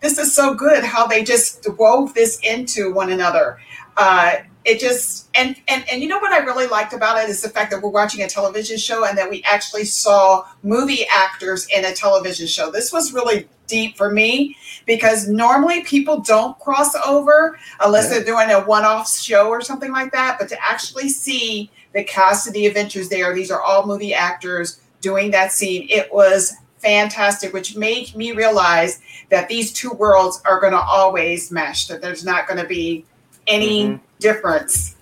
this 0.00 0.18
is 0.18 0.34
so 0.34 0.54
good 0.54 0.84
how 0.84 1.06
they 1.06 1.22
just 1.22 1.66
wove 1.78 2.14
this 2.14 2.38
into 2.42 2.92
one 2.92 3.10
another. 3.10 3.58
Uh, 3.96 4.36
it 4.64 4.78
just 4.78 5.28
and 5.34 5.56
and 5.68 5.84
and 5.90 6.02
you 6.02 6.08
know 6.08 6.18
what 6.18 6.32
I 6.32 6.38
really 6.38 6.66
liked 6.66 6.92
about 6.92 7.22
it 7.22 7.28
is 7.28 7.40
the 7.42 7.48
fact 7.48 7.70
that 7.72 7.82
we're 7.82 7.90
watching 7.90 8.22
a 8.22 8.28
television 8.28 8.76
show 8.78 9.04
and 9.04 9.16
that 9.18 9.28
we 9.28 9.42
actually 9.44 9.84
saw 9.84 10.44
movie 10.62 11.04
actors 11.12 11.66
in 11.74 11.84
a 11.84 11.92
television 11.92 12.46
show. 12.46 12.70
This 12.70 12.92
was 12.92 13.12
really 13.12 13.48
deep 13.66 13.96
for 13.96 14.10
me 14.10 14.56
because 14.86 15.28
normally 15.28 15.82
people 15.84 16.20
don't 16.20 16.58
cross 16.58 16.94
over 17.06 17.58
unless 17.80 18.04
Yeah. 18.04 18.18
they're 18.18 18.24
doing 18.24 18.50
a 18.50 18.60
one-off 18.60 19.10
show 19.10 19.48
or 19.48 19.60
something 19.60 19.92
like 19.92 20.12
that. 20.12 20.38
But 20.38 20.48
to 20.50 20.62
actually 20.64 21.08
see 21.08 21.70
the 21.92 22.04
cast 22.04 22.46
of 22.46 22.52
the 22.52 22.66
Avengers 22.66 23.08
there, 23.08 23.34
these 23.34 23.50
are 23.50 23.62
all 23.62 23.86
movie 23.86 24.14
actors 24.14 24.80
doing 25.00 25.30
that 25.32 25.52
scene. 25.52 25.86
It 25.90 26.12
was 26.12 26.54
fantastic, 26.78 27.52
which 27.52 27.76
made 27.76 28.14
me 28.16 28.32
realize 28.32 29.00
that 29.30 29.48
these 29.48 29.72
two 29.72 29.92
worlds 29.92 30.42
are 30.44 30.60
going 30.60 30.72
to 30.72 30.80
always 30.80 31.50
mesh. 31.50 31.86
That 31.86 32.02
there's 32.02 32.24
not 32.24 32.46
going 32.46 32.60
to 32.60 32.66
be 32.66 33.04
any 33.46 33.84
Mhm. 33.84 34.00
difference. 34.20 34.94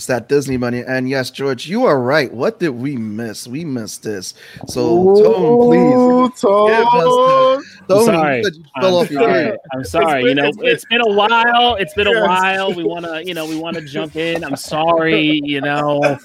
It's 0.00 0.06
that 0.06 0.30
Disney 0.30 0.56
money. 0.56 0.82
And 0.82 1.10
yes, 1.10 1.30
George, 1.30 1.66
you 1.66 1.84
are 1.84 2.00
right. 2.00 2.32
What 2.32 2.58
did 2.58 2.70
we 2.70 2.96
miss? 2.96 3.46
We 3.46 3.66
missed 3.66 4.02
this. 4.02 4.32
So, 4.66 5.14
Tone, 5.22 5.58
please. 5.68 5.94
Ooh, 5.94 6.30
Tone. 6.40 7.62
Tone, 7.86 8.04
sorry. 8.06 8.38
you 8.38 8.44
said 8.44 8.54
you 8.54 8.64
I'm 8.76 8.94
off 8.94 9.10
your 9.10 9.20
sorry. 9.20 9.44
game. 9.44 9.56
I'm 9.74 9.84
sorry. 9.84 10.22
You 10.24 10.34
know, 10.36 10.44
it's 10.46 10.56
been- 10.56 10.66
it's 10.68 10.84
been 10.86 11.00
a 11.02 11.12
while. 11.12 11.74
It's 11.74 11.92
been 11.92 12.06
a 12.06 12.22
while. 12.22 12.72
We 12.72 12.82
want 12.82 13.04
to, 13.04 13.22
you 13.26 13.34
know, 13.34 13.46
we 13.46 13.56
want 13.58 13.76
to 13.76 13.82
jump 13.82 14.16
in. 14.16 14.42
I'm 14.42 14.56
sorry. 14.56 15.38
You 15.44 15.60
know, 15.60 16.18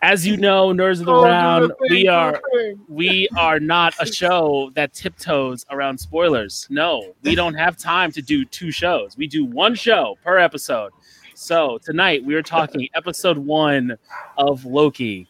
as 0.00 0.26
you 0.26 0.38
know, 0.38 0.68
Nerds 0.72 1.00
of 1.00 1.04
the 1.04 1.12
Tone, 1.12 1.24
do 1.24 1.28
Round, 1.28 1.72
we 1.90 2.08
are 2.08 2.40
we 2.88 3.28
are 3.36 3.60
not 3.60 3.92
a 4.00 4.06
show 4.10 4.70
that 4.76 4.94
tiptoes 4.94 5.66
around 5.70 5.98
spoilers. 5.98 6.66
No, 6.70 7.12
we 7.22 7.34
don't 7.34 7.52
have 7.54 7.76
time 7.76 8.12
to 8.12 8.22
do 8.22 8.46
two 8.46 8.70
shows. 8.70 9.18
We 9.18 9.26
do 9.26 9.44
one 9.44 9.74
show 9.74 10.16
per 10.24 10.38
episode. 10.38 10.92
So 11.40 11.78
tonight 11.78 12.22
we 12.22 12.34
are 12.34 12.42
talking 12.42 12.86
episode 12.94 13.38
one 13.38 13.96
of 14.36 14.66
Loki. 14.66 15.26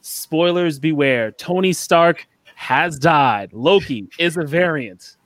Spoilers 0.00 0.78
beware. 0.78 1.30
Tony 1.32 1.74
Stark 1.74 2.26
has 2.54 2.98
died. 2.98 3.52
Loki 3.52 4.08
is 4.18 4.38
a 4.38 4.44
variant. 4.44 5.18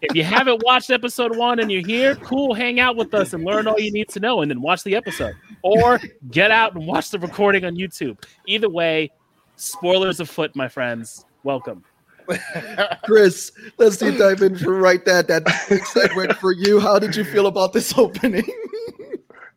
If 0.00 0.16
you 0.16 0.24
haven't 0.24 0.62
watched 0.64 0.88
episode 0.88 1.36
one 1.36 1.60
and 1.60 1.70
you're 1.70 1.86
here, 1.86 2.16
cool, 2.16 2.54
hang 2.54 2.80
out 2.80 2.96
with 2.96 3.12
us 3.12 3.34
and 3.34 3.44
learn 3.44 3.66
all 3.66 3.78
you 3.78 3.92
need 3.92 4.08
to 4.08 4.20
know 4.20 4.40
and 4.40 4.50
then 4.50 4.62
watch 4.62 4.82
the 4.84 4.96
episode. 4.96 5.34
Or 5.60 6.00
get 6.30 6.50
out 6.50 6.74
and 6.74 6.86
watch 6.86 7.10
the 7.10 7.18
recording 7.18 7.66
on 7.66 7.76
YouTube. 7.76 8.24
Either 8.46 8.70
way, 8.70 9.10
spoilers 9.56 10.18
afoot, 10.18 10.56
my 10.56 10.66
friends. 10.66 11.26
Welcome. 11.42 11.84
Chris, 13.04 13.52
let's 13.76 13.98
deep 13.98 14.16
dive 14.16 14.40
in 14.40 14.56
for 14.56 14.72
right 14.72 15.04
that 15.04 15.28
that 15.28 15.46
segment 15.92 16.32
for 16.38 16.52
you. 16.52 16.80
How 16.80 16.98
did 16.98 17.14
you 17.14 17.22
feel 17.22 17.46
about 17.46 17.74
this 17.74 17.92
opening? 17.98 18.48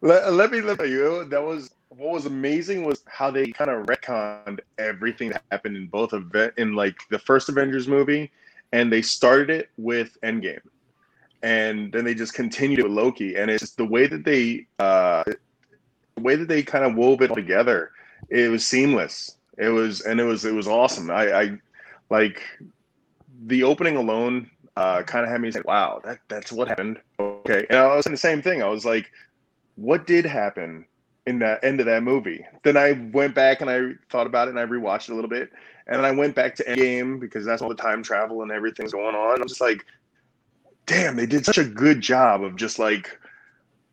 Let, 0.01 0.33
let 0.33 0.51
me 0.51 0.61
let 0.61 0.87
you. 0.87 1.25
That 1.25 1.43
was 1.43 1.71
what 1.89 2.11
was 2.13 2.25
amazing 2.25 2.83
was 2.83 3.03
how 3.07 3.31
they 3.31 3.47
kind 3.51 3.71
of 3.71 3.85
retconned 3.85 4.59
everything 4.77 5.29
that 5.29 5.43
happened 5.51 5.77
in 5.77 5.87
both 5.87 6.13
event 6.13 6.53
in 6.57 6.75
like 6.75 6.95
the 7.09 7.19
first 7.19 7.49
Avengers 7.49 7.87
movie, 7.87 8.31
and 8.71 8.91
they 8.91 9.01
started 9.01 9.49
it 9.49 9.69
with 9.77 10.17
Endgame, 10.23 10.61
and 11.41 11.91
then 11.91 12.05
they 12.05 12.13
just 12.13 12.33
continued 12.33 12.83
with 12.83 12.91
Loki, 12.91 13.35
and 13.35 13.49
it's 13.49 13.71
the 13.71 13.85
way 13.85 14.05
that 14.07 14.23
they 14.23 14.67
uh, 14.79 15.23
the 16.15 16.21
way 16.21 16.35
that 16.35 16.47
they 16.47 16.61
kind 16.61 16.85
of 16.85 16.95
wove 16.95 17.21
it 17.21 17.31
all 17.31 17.35
together. 17.35 17.91
It 18.29 18.51
was 18.51 18.65
seamless. 18.65 19.37
It 19.57 19.69
was 19.69 20.01
and 20.01 20.19
it 20.19 20.25
was 20.25 20.45
it 20.45 20.53
was 20.53 20.67
awesome. 20.67 21.09
I, 21.09 21.31
I 21.31 21.57
like 22.09 22.41
the 23.45 23.63
opening 23.63 23.95
alone. 23.97 24.49
uh, 24.75 25.01
kind 25.01 25.25
of 25.25 25.31
had 25.31 25.41
me 25.41 25.49
say, 25.51 25.61
"Wow, 25.65 26.01
that 26.05 26.19
that's 26.27 26.51
what 26.51 26.67
happened." 26.67 26.99
Okay, 27.19 27.65
and 27.69 27.79
I 27.79 27.95
was 27.95 28.05
saying 28.05 28.13
the 28.13 28.17
same 28.17 28.41
thing. 28.43 28.61
I 28.61 28.67
was 28.67 28.85
like, 28.85 29.09
"What 29.77 30.05
did 30.05 30.25
happen 30.25 30.85
in 31.25 31.39
the 31.39 31.63
end 31.63 31.79
of 31.79 31.85
that 31.85 32.03
movie?" 32.03 32.45
Then 32.63 32.75
I 32.75 32.91
went 33.13 33.33
back 33.33 33.61
and 33.61 33.69
I 33.69 33.93
thought 34.09 34.27
about 34.27 34.49
it 34.49 34.51
and 34.51 34.59
I 34.59 34.65
rewatched 34.65 35.09
it 35.09 35.13
a 35.13 35.15
little 35.15 35.29
bit, 35.29 35.49
and 35.87 35.97
then 35.97 36.05
I 36.05 36.11
went 36.11 36.35
back 36.35 36.55
to 36.57 36.63
Endgame 36.65 37.19
because 37.19 37.45
that's 37.45 37.61
all 37.61 37.69
the 37.69 37.75
time 37.75 38.03
travel 38.03 38.41
and 38.41 38.51
everything's 38.51 38.91
going 38.91 39.15
on. 39.15 39.41
I'm 39.41 39.47
just 39.47 39.61
like, 39.61 39.85
"Damn, 40.85 41.15
they 41.15 41.25
did 41.25 41.45
such 41.45 41.57
a 41.57 41.63
good 41.63 42.01
job 42.01 42.43
of 42.43 42.57
just 42.57 42.77
like." 42.77 43.17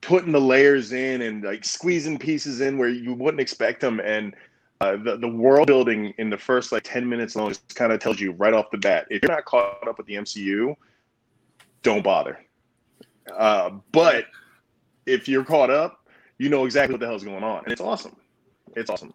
putting 0.04 0.32
the 0.32 0.40
layers 0.40 0.92
in 0.92 1.22
and 1.22 1.42
like 1.42 1.64
squeezing 1.64 2.18
pieces 2.18 2.60
in 2.60 2.76
where 2.76 2.90
you 2.90 3.14
wouldn't 3.14 3.40
expect 3.40 3.80
them 3.80 4.00
and 4.00 4.34
uh, 4.82 4.96
the, 4.96 5.16
the 5.16 5.28
world 5.28 5.66
building 5.66 6.12
in 6.18 6.28
the 6.28 6.36
first 6.36 6.72
like 6.72 6.82
10 6.84 7.08
minutes 7.08 7.34
alone 7.34 7.48
just 7.48 7.74
kind 7.74 7.90
of 7.90 8.00
tells 8.00 8.20
you 8.20 8.32
right 8.32 8.52
off 8.52 8.70
the 8.70 8.76
bat 8.76 9.06
if 9.08 9.22
you're 9.22 9.32
not 9.32 9.46
caught 9.46 9.88
up 9.88 9.96
with 9.96 10.06
the 10.06 10.14
mcu 10.14 10.74
don't 11.82 12.04
bother 12.04 12.38
uh, 13.34 13.70
but 13.92 14.26
if 15.06 15.28
you're 15.28 15.44
caught 15.44 15.70
up 15.70 16.00
you 16.38 16.49
know 16.49 16.64
exactly 16.64 16.94
what 16.94 17.00
the 17.00 17.06
hell's 17.06 17.25
going 17.25 17.44
on 17.44 17.62
and 17.64 17.73
it's 17.73 17.80
awesome 17.80 18.16
it's 18.76 18.90
awesome 18.90 19.12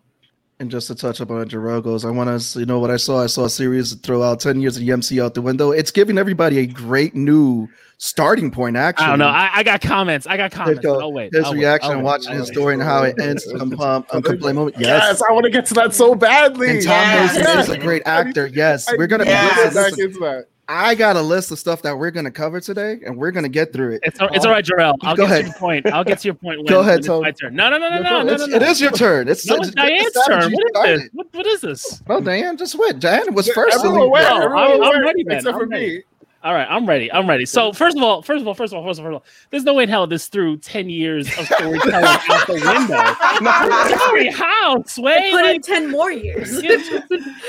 And 0.60 0.70
just 0.70 0.88
to 0.88 0.96
touch 0.96 1.22
up 1.22 1.32
on 1.32 1.48
Jarrell 1.50 2.06
I 2.06 2.12
want 2.12 2.42
to, 2.42 2.60
you 2.60 2.66
know, 2.66 2.80
what 2.80 2.92
I 2.92 2.98
saw. 2.98 3.24
I 3.24 3.28
saw 3.28 3.46
a 3.46 3.50
series 3.50 3.94
throw 3.96 4.22
out 4.22 4.42
10 4.42 4.60
years 4.60 4.76
of 4.76 4.84
the 4.86 4.92
MC 4.92 5.22
out 5.22 5.34
the 5.34 5.42
window. 5.42 5.72
It's 5.72 5.90
giving 5.92 6.18
everybody 6.18 6.60
a 6.60 6.66
great 6.66 7.16
new 7.16 7.68
starting 7.98 8.52
point, 8.52 8.76
actually. 8.76 9.06
I 9.06 9.10
don't 9.10 9.20
know. 9.20 9.28
I, 9.28 9.50
I 9.54 9.64
got 9.64 9.80
comments. 9.80 10.28
I 10.28 10.36
got 10.36 10.52
comments. 10.52 10.82
go. 10.82 11.00
I'll 11.00 11.14
wait. 11.14 11.34
his 11.34 11.46
I'll 11.46 11.54
reaction 11.54 11.96
wait. 11.98 12.04
watching 12.04 12.32
I'll 12.34 12.40
his 12.40 12.50
wait. 12.50 12.54
story 12.56 12.74
and 12.74 12.84
how 12.84 13.04
it 13.04 13.16
ends. 13.22 13.48
Um, 13.54 13.74
um, 13.80 14.06
um, 14.12 14.22
complete 14.22 14.54
moment. 14.54 14.76
Yes, 14.78 15.04
Yes. 15.08 15.22
I 15.22 15.32
want 15.32 15.46
to 15.46 15.50
get 15.50 15.66
to 15.68 15.74
that 15.76 15.94
so 15.96 16.14
badly. 16.14 16.70
And 16.72 16.82
Tom 16.84 16.94
Yes. 16.94 17.36
Mason 17.38 17.60
is 17.60 17.70
a 17.70 17.78
great 17.78 18.04
actor. 18.06 18.48
Yes. 18.48 18.88
I 18.90 18.96
We're 18.98 19.08
going 19.08 19.20
to, 19.20 19.26
need 19.26 19.32
to 19.32 19.38
Yes. 19.38 20.46
Get 20.70 20.78
back 20.78 20.90
into 20.90 20.90
that. 20.90 20.90
I 20.90 20.96
got 20.96 21.16
a 21.16 21.22
list 21.22 21.52
of 21.52 21.60
stuff 21.60 21.82
that 21.84 21.98
we're 21.98 22.12
going 22.12 22.26
to 22.26 22.32
cover 22.32 22.60
today 22.60 23.00
and 23.06 23.18
we're 23.18 23.32
going 23.32 23.44
to 23.44 23.50
get 23.50 23.74
through 23.74 23.96
it. 23.96 24.02
It's, 24.04 24.20
all- 24.20 24.30
it's 24.34 24.46
um, 24.46 24.50
all 24.50 24.56
right, 24.56 24.66
Jarrell. 24.66 24.96
I'll 25.04 25.16
Go 25.16 25.24
get 25.26 25.32
ahead. 25.32 25.42
to 25.46 25.48
your 25.50 25.58
point. 25.58 25.86
I'll 25.88 26.04
get 26.04 26.20
to 26.20 26.28
your 26.28 26.36
point 26.36 26.58
when, 26.60 26.66
Go 26.66 26.80
ahead, 26.82 27.06
when 27.08 27.24
it's 27.26 27.42
my 27.42 27.48
turn. 27.48 27.56
No, 27.56 27.70
no, 27.70 27.78
no, 27.78 27.90
no, 27.90 28.02
no, 28.02 28.24
no, 28.24 28.34
It's- 28.34 28.48
no. 28.48 28.56
It 28.56 28.62
is 28.64 28.82
your 28.82 28.92
turn. 28.92 29.28
It's, 29.28 29.46
No, 29.48 29.56
it's 29.56 29.68
it's 29.68 29.76
Diane's 29.76 30.12
turn. 30.14 30.24
strategy 30.24 30.56
What 30.56 30.66
is 30.66 30.70
started. 30.72 31.00
this? 31.02 31.10
What, 31.14 31.28
what 31.34 31.46
is 31.48 31.62
this? 31.62 32.02
No, 32.08 32.22
Diane, 32.22 32.58
just 32.58 32.76
wait. 32.76 33.00
Diane 33.00 33.34
was 33.34 33.50
first. 33.50 33.78
Everyone 33.78 34.10
went. 34.12 34.30
No, 34.30 34.36
Everyone 34.44 34.58
I'm- 34.64 34.84
I'm 34.84 35.04
ready, 35.04 35.24
man. 35.24 35.38
Except 35.38 35.54
I'm 35.56 35.60
for 35.62 35.68
ready. 35.68 35.98
me. 35.98 36.04
All 36.42 36.54
right, 36.54 36.68
I'm 36.70 36.86
ready. 36.86 37.12
I'm 37.12 37.28
ready. 37.28 37.46
So 37.46 37.74
first 37.74 37.98
of 37.98 38.04
all, 38.04 38.22
first 38.22 38.42
of 38.42 38.48
all, 38.48 38.54
first 38.54 38.72
of 38.72 38.78
all, 38.80 38.86
first 38.86 39.00
of 39.00 39.06
all, 39.06 39.12
first 39.12 39.28
of 39.28 39.34
all, 39.34 39.48
there's 39.50 39.66
no 39.66 39.74
way 39.74 39.84
in 39.84 39.90
hell 39.90 40.08
this 40.08 40.30
threw 40.30 40.56
ten 40.58 40.90
years 40.90 41.28
of 41.38 41.46
storytelling 41.46 42.06
out 42.06 42.48
the 42.48 42.54
window. 42.54 43.98
Sorry, 43.98 44.32
how 44.32 44.82
Sway? 44.84 45.32
Put 45.32 45.46
in 45.46 45.62
ten 45.62 45.92
more 45.92 46.12
years. 46.12 46.64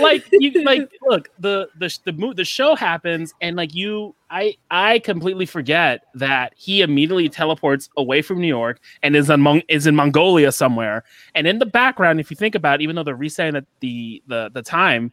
like 0.00 0.24
you 0.32 0.62
like 0.64 0.90
look 1.02 1.28
the 1.38 1.68
the 1.78 1.96
the 2.04 2.12
mo- 2.14 2.32
the 2.32 2.44
show 2.44 2.74
happens 2.74 3.32
and 3.40 3.54
like 3.54 3.76
you 3.76 4.12
I 4.28 4.56
I 4.72 4.98
completely 4.98 5.46
forget 5.46 6.02
that 6.14 6.52
he 6.56 6.80
immediately 6.80 7.28
teleports 7.28 7.88
away 7.96 8.22
from 8.22 8.40
New 8.40 8.48
York 8.48 8.80
and 9.04 9.14
is 9.14 9.30
in 9.30 9.40
Mon- 9.40 9.62
is 9.68 9.86
in 9.86 9.94
Mongolia 9.94 10.50
somewhere 10.50 11.04
and 11.36 11.46
in 11.46 11.60
the 11.60 11.66
background 11.66 12.18
if 12.18 12.28
you 12.28 12.36
think 12.36 12.56
about 12.56 12.80
it, 12.80 12.82
even 12.82 12.96
though 12.96 13.04
they're 13.04 13.14
resetting 13.14 13.54
the 13.54 13.66
the 13.78 14.22
the, 14.26 14.50
the 14.52 14.62
time 14.62 15.12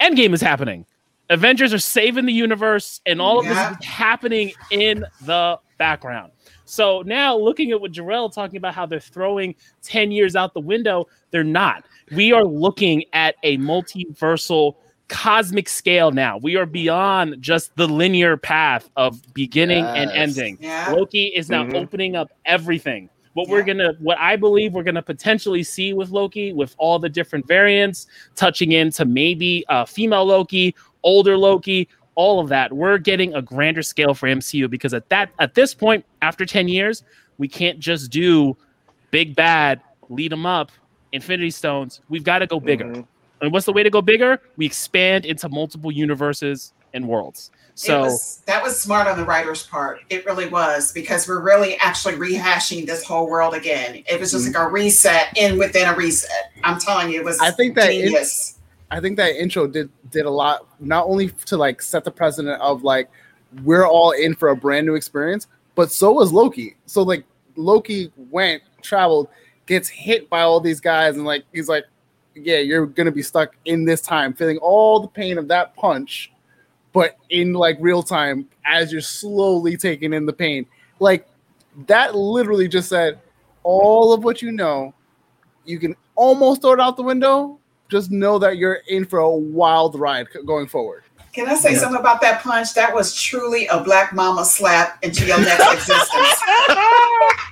Endgame 0.00 0.34
is 0.34 0.40
happening 0.40 0.86
Avengers 1.30 1.72
are 1.72 1.78
saving 1.78 2.26
the 2.26 2.32
universe 2.32 3.00
and 3.06 3.20
all 3.20 3.38
of 3.40 3.46
Yeah. 3.46 3.70
this 3.70 3.78
is 3.78 3.84
happening 3.86 4.52
in 4.70 5.04
the 5.24 5.58
background 5.78 6.32
so 6.64 7.02
now 7.06 7.36
looking 7.36 7.72
at 7.72 7.80
what 7.80 7.90
Jarrell 7.92 8.32
talking 8.32 8.56
about 8.56 8.74
how 8.74 8.86
they're 8.86 9.00
throwing 9.00 9.54
10 9.82 10.12
years 10.12 10.36
out 10.36 10.54
the 10.54 10.60
window 10.60 11.06
they're 11.30 11.42
not 11.42 11.84
we 12.12 12.32
are 12.32 12.44
looking 12.44 13.04
at 13.12 13.34
a 13.42 13.56
multiversal 13.58 14.76
cosmic 15.08 15.68
scale 15.68 16.10
now. 16.10 16.38
We 16.38 16.56
are 16.56 16.64
beyond 16.64 17.36
just 17.40 17.74
the 17.76 17.86
linear 17.86 18.36
path 18.38 18.88
of 18.96 19.20
beginning 19.34 19.84
and 19.84 20.10
ending. 20.10 20.56
Yeah. 20.60 20.90
Loki 20.90 21.26
is 21.26 21.50
now 21.50 21.64
Mhm. 21.64 21.74
opening 21.74 22.16
up 22.16 22.30
everything. 22.46 23.10
What 23.34 23.48
we're 23.48 23.62
gonna, 23.62 23.92
what 24.00 24.18
I 24.18 24.36
believe 24.36 24.72
we're 24.72 24.82
gonna 24.84 25.02
potentially 25.02 25.62
see 25.64 25.92
with 25.92 26.10
Loki, 26.10 26.52
with 26.54 26.74
all 26.78 26.98
the 26.98 27.08
different 27.10 27.46
variants, 27.46 28.06
touching 28.36 28.72
into 28.72 29.04
maybe 29.04 29.64
uh, 29.68 29.84
female 29.84 30.24
Loki, 30.24 30.74
older 31.02 31.36
Loki, 31.36 31.88
all 32.14 32.40
of 32.40 32.48
that. 32.48 32.72
We're 32.72 32.98
getting 32.98 33.34
a 33.34 33.42
grander 33.42 33.82
scale 33.82 34.14
for 34.14 34.28
MCU 34.28 34.68
because 34.68 34.94
at 34.94 35.08
that, 35.08 35.30
at 35.38 35.54
this 35.54 35.74
point, 35.74 36.04
after 36.20 36.44
ten 36.44 36.68
years, 36.68 37.04
we 37.38 37.48
can't 37.48 37.78
just 37.78 38.10
do 38.10 38.56
big 39.10 39.34
bad, 39.34 39.80
lead 40.08 40.32
them 40.32 40.46
up, 40.46 40.70
Infinity 41.12 41.50
Stones. 41.50 42.00
We've 42.08 42.24
got 42.24 42.40
to 42.40 42.46
go 42.46 42.60
bigger. 42.60 42.86
Mhm. 42.86 43.06
And 43.40 43.52
what's 43.52 43.66
the 43.66 43.72
way 43.72 43.82
to 43.82 43.90
go 43.90 44.00
bigger? 44.00 44.40
We 44.56 44.66
expand 44.66 45.26
into 45.26 45.48
multiple 45.48 45.90
universes 45.90 46.72
and 46.94 47.08
worlds. 47.08 47.50
So 47.74 48.02
was, 48.02 48.42
that 48.46 48.62
was 48.62 48.78
smart 48.78 49.08
on 49.08 49.16
the 49.16 49.24
writer's 49.24 49.66
part. 49.66 50.00
It 50.10 50.26
really 50.26 50.46
was 50.46 50.92
because 50.92 51.26
we're 51.26 51.40
really 51.40 51.76
actually 51.78 52.14
rehashing 52.14 52.86
this 52.86 53.02
whole 53.02 53.28
world 53.28 53.54
again. 53.54 54.04
It 54.06 54.20
was 54.20 54.32
just 54.32 54.46
like 54.46 54.56
a 54.56 54.68
reset 54.68 55.36
in 55.36 55.58
within 55.58 55.88
a 55.88 55.94
reset. 55.94 56.52
I'm 56.64 56.78
telling 56.78 57.10
you, 57.10 57.20
it 57.20 57.24
was 57.24 57.40
I 57.40 57.50
think 57.50 57.74
that 57.76 57.90
it- 57.90 58.02
genius. 58.04 58.58
I 58.92 59.00
think 59.00 59.16
that 59.16 59.36
intro 59.36 59.66
did 59.66 59.88
did 60.10 60.26
a 60.26 60.30
lot, 60.30 60.66
not 60.78 61.06
only 61.06 61.30
to 61.46 61.56
like 61.56 61.80
set 61.80 62.04
the 62.04 62.10
precedent 62.10 62.60
of 62.60 62.84
like 62.84 63.08
we're 63.64 63.86
all 63.86 64.10
in 64.10 64.34
for 64.34 64.50
a 64.50 64.56
brand 64.56 64.86
new 64.86 64.96
experience, 64.96 65.46
but 65.74 65.90
so 65.90 66.12
was 66.12 66.30
Loki. 66.30 66.76
So 66.84 67.02
like 67.02 67.24
Loki 67.56 68.12
went, 68.30 68.62
traveled, 68.82 69.28
gets 69.64 69.88
hit 69.88 70.28
by 70.28 70.42
all 70.42 70.60
these 70.60 70.78
guys, 70.78 71.16
and 71.16 71.24
like 71.24 71.44
he's 71.54 71.70
like, 71.70 71.84
yeah, 72.34 72.58
you're 72.58 72.84
gonna 72.84 73.10
be 73.10 73.22
stuck 73.22 73.56
in 73.64 73.86
this 73.86 74.02
time, 74.02 74.34
feeling 74.34 74.58
all 74.58 75.00
the 75.00 75.08
pain 75.08 75.38
of 75.38 75.48
that 75.48 75.74
punch, 75.74 76.30
but 76.92 77.16
in 77.30 77.54
like 77.54 77.78
real 77.80 78.02
time 78.02 78.46
as 78.66 78.92
you're 78.92 79.00
slowly 79.00 79.74
taking 79.74 80.12
in 80.12 80.26
the 80.26 80.34
pain. 80.34 80.66
Like 81.00 81.26
that 81.86 82.14
literally 82.14 82.68
just 82.68 82.90
said 82.90 83.18
all 83.62 84.12
of 84.12 84.22
what 84.22 84.42
you 84.42 84.52
know. 84.52 84.92
You 85.64 85.78
can 85.78 85.96
almost 86.14 86.60
throw 86.60 86.72
it 86.72 86.80
out 86.80 86.98
the 86.98 87.02
window, 87.02 87.58
just 87.92 88.10
know 88.10 88.38
that 88.38 88.56
you're 88.56 88.80
in 88.88 89.04
for 89.04 89.18
a 89.20 89.30
wild 89.30 89.94
ride 89.98 90.26
going 90.46 90.66
forward. 90.66 91.04
Can 91.34 91.46
I 91.48 91.54
say 91.54 91.74
something 91.74 91.98
about 92.00 92.20
that 92.22 92.42
punch? 92.42 92.74
That 92.74 92.94
was 92.94 93.14
truly 93.14 93.66
a 93.68 93.80
black 93.82 94.12
mama 94.14 94.44
slap 94.44 95.02
into 95.02 95.24
your 95.26 95.38
next 95.40 95.72
existence. 95.72 96.42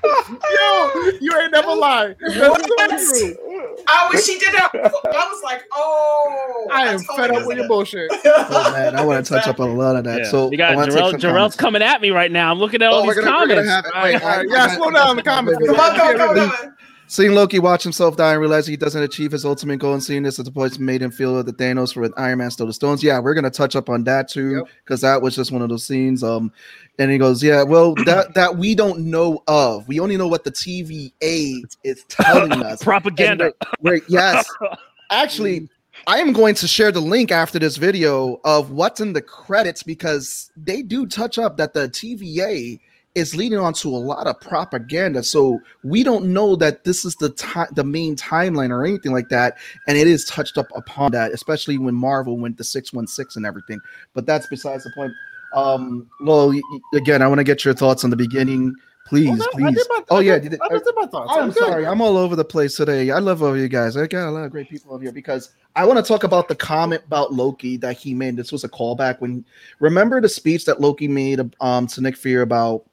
Yo, 0.02 1.11
you 1.20 1.32
ain't 1.40 1.52
never 1.52 1.75
lie. 1.75 2.14
That's 2.20 3.18
so 3.20 3.35
true. 3.35 3.76
I 3.88 4.09
wish 4.12 4.25
she 4.25 4.38
did 4.38 4.52
that. 4.54 4.70
I 4.75 5.28
was 5.32 5.42
like, 5.42 5.62
oh, 5.73 6.68
I 6.73 6.88
am 6.88 6.99
fed 7.00 7.30
up 7.30 7.47
with 7.47 7.56
your 7.59 7.68
bullshit. 7.68 8.11
Oh 8.52 8.73
man, 8.73 8.97
I 8.97 9.04
want 9.04 9.25
to 9.25 9.32
touch 9.35 9.47
up 9.47 9.61
on 9.61 9.70
a 9.70 9.75
lot 9.75 9.97
of 9.97 10.04
that. 10.04 10.18
yeah. 10.20 10.30
So 10.30 10.50
you 10.50 10.56
got 10.59 10.73
I 10.73 10.76
wanna 10.76 10.92
Jarrell, 10.92 11.12
Jarrell's 11.12 11.20
comments. 11.20 11.56
coming 11.56 11.82
at 11.82 12.00
me 12.00 12.11
right 12.11 12.30
now. 12.30 12.50
I'm 12.50 12.59
looking 12.59 12.82
at 12.82 12.90
all 12.90 13.00
Oh, 13.02 13.06
these 13.06 13.14
gonna, 13.14 13.30
comments. 13.30 13.68
have. 13.70 13.85
Wait, 14.02 14.14
All 14.23 14.28
right, 14.28 14.38
I- 14.40 14.44
yeah, 14.49 14.66
slow 14.76 14.90
down 14.90 15.11
in 15.11 15.16
the 15.16 15.23
comments. 15.23 15.66
Come 15.66 15.80
on, 15.80 15.97
go, 15.97 16.16
go, 16.16 16.35
go. 16.35 16.73
Seeing 17.11 17.33
Loki 17.35 17.59
watch 17.59 17.83
himself 17.83 18.17
die 18.17 18.31
and 18.35 18.40
realize 18.40 18.69
he 18.69 18.76
doesn't 18.76 19.02
achieve 19.02 19.33
his 19.33 19.45
ultimate 19.45 19.81
goal 19.81 19.95
and 19.95 20.02
seeing 20.02 20.23
this 20.23 20.38
at 20.38 20.45
the 20.45 20.52
point 20.52 20.79
made 20.79 21.02
him 21.02 21.11
feel 21.11 21.43
that 21.43 21.59
Thanos 21.59 21.93
for 21.93 22.09
Iron 22.17 22.38
Man 22.38 22.52
stole 22.52 22.69
the 22.69 22.73
stones. 22.73 23.02
Yeah, 23.02 23.19
we're 23.19 23.35
gonna 23.35 23.50
touch 23.50 23.75
up 23.75 23.88
on 23.88 24.05
that 24.05 24.29
too, 24.29 24.59
Yep. 24.59 24.64
because 24.85 25.00
that 25.00 25.21
was 25.21 25.35
just 25.35 25.50
one 25.50 25.61
of 25.61 25.69
those 25.71 25.83
scenes. 25.83 26.23
Um, 26.23 26.52
and 27.00 27.11
he 27.11 27.19
goes, 27.19 27.43
Yeah, 27.43 27.64
well, 27.64 27.95
that 28.07 28.35
that 28.35 28.59
we 28.59 28.76
don't 28.76 29.00
know 29.00 29.43
of. 29.49 29.88
We 29.88 29.99
only 29.99 30.17
know 30.17 30.29
what 30.29 30.45
the 30.45 30.52
TVA 30.52 31.64
is 31.83 32.05
telling 32.09 32.52
us. 32.64 32.81
Propaganda. 32.85 33.47
And 33.47 33.55
we're- 33.81 33.99
we're- 33.99 34.07
yes. 34.09 34.49
Actually, 35.11 35.69
I 36.07 36.19
am 36.21 36.33
going 36.33 36.55
to 36.55 36.69
share 36.69 36.93
the 36.93 37.00
link 37.00 37.33
after 37.33 37.59
this 37.59 37.76
video 37.76 38.40
of 38.45 38.71
what's 38.71 39.00
in 39.00 39.14
the 39.14 39.21
credits 39.23 39.83
because 39.83 40.52
they 40.57 40.83
do 40.83 41.07
touch 41.07 41.38
up 41.40 41.57
that 41.57 41.75
the 41.75 41.88
TVA 41.88 42.79
is 43.14 43.35
leading 43.35 43.59
on 43.59 43.73
to 43.75 43.88
a 43.88 43.99
lot 43.99 44.26
of 44.26 44.40
propaganda. 44.40 45.23
So 45.23 45.59
we 45.83 46.02
don't 46.05 46.26
know 46.33 46.55
that 46.57 46.85
this 46.85 47.05
is 47.05 47.17
the 47.17 47.31
time, 47.31 47.67
the 47.75 47.83
main 47.85 48.14
timeline 48.17 48.71
or 48.71 48.85
anything 48.87 49.12
like 49.12 49.29
that. 49.31 49.59
And 49.88 49.99
it 49.99 50.07
is 50.07 50.25
touched 50.26 50.57
up 50.59 50.67
upon 50.75 51.11
that, 51.12 51.33
especially 51.33 51.76
when 51.79 51.95
Marvel 51.95 52.38
went 52.38 52.57
to 52.59 52.64
616 52.64 53.40
and 53.40 53.47
everything. 53.47 53.81
But 54.14 54.26
that's 54.26 54.47
besides 54.47 54.85
the 54.85 54.93
point. 54.95 55.12
Um, 55.52 56.09
well, 56.21 56.55
again, 56.95 57.23
I 57.23 57.26
want 57.26 57.38
to 57.38 57.45
get 57.45 57.64
your 57.64 57.75
thoughts 57.75 58.05
on 58.05 58.11
the 58.11 58.17
beginning. 58.17 58.75
Please, 59.07 59.40
Oh, 59.43 59.49
please. 59.50 59.85
my- 59.88 60.05
oh 60.11 60.17
I 60.19 60.21
yeah, 60.21 60.38
did- 60.38 60.61
I 60.62 60.69
just 60.69 60.85
did 60.85 60.95
my 60.95 61.07
thoughts. 61.07 61.33
I'm 61.35 61.45
I'm 61.45 61.52
sorry. 61.52 61.85
I'm 61.85 62.00
all 62.00 62.17
over 62.17 62.37
the 62.37 62.45
place 62.45 62.76
today. 62.76 63.11
I 63.11 63.19
love 63.19 63.43
all 63.43 63.57
you 63.59 63.67
guys. 63.67 63.97
I 63.97 64.07
got 64.07 64.29
a 64.29 64.31
lot 64.31 64.45
of 64.45 64.52
great 64.52 64.69
people 64.69 64.95
over 64.95 65.02
here 65.02 65.11
because 65.11 65.50
I 65.75 65.85
want 65.85 65.99
to 65.99 66.05
talk 66.05 66.23
about 66.23 66.47
the 66.47 66.55
comment 66.55 67.02
about 67.07 67.33
Loki 67.33 67.76
that 67.79 67.97
he 67.97 68.14
made. 68.14 68.37
This 68.37 68.52
was 68.52 68.62
a 68.62 68.69
callback 68.69 69.21
when 69.21 69.45
remember 69.81 70.21
the 70.21 70.29
speech 70.29 70.64
that 70.67 70.81
Loki 70.81 71.09
made 71.09 71.40
um 71.61 71.88
to 71.88 72.00
Nick 72.00 72.17
Fury 72.17 72.43
about 72.43 72.85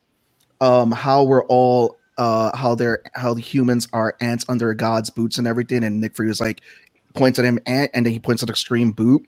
um 0.61 0.91
how 0.91 1.23
we're 1.23 1.45
all 1.45 1.97
uh 2.17 2.55
how 2.55 2.75
they're 2.75 3.01
how 3.13 3.33
the 3.33 3.41
humans 3.41 3.87
are 3.93 4.15
ants 4.21 4.45
under 4.49 4.73
God's 4.73 5.09
boots 5.09 5.37
and 5.37 5.47
everything. 5.47 5.83
And 5.83 6.01
Nick 6.01 6.15
Fury 6.15 6.29
was 6.29 6.41
like 6.41 6.61
points 7.13 7.39
at 7.39 7.45
him 7.45 7.59
ant 7.65 7.91
and 7.93 8.05
then 8.05 8.13
he 8.13 8.19
points 8.19 8.43
at 8.43 8.49
extreme 8.49 8.91
boot. 8.91 9.25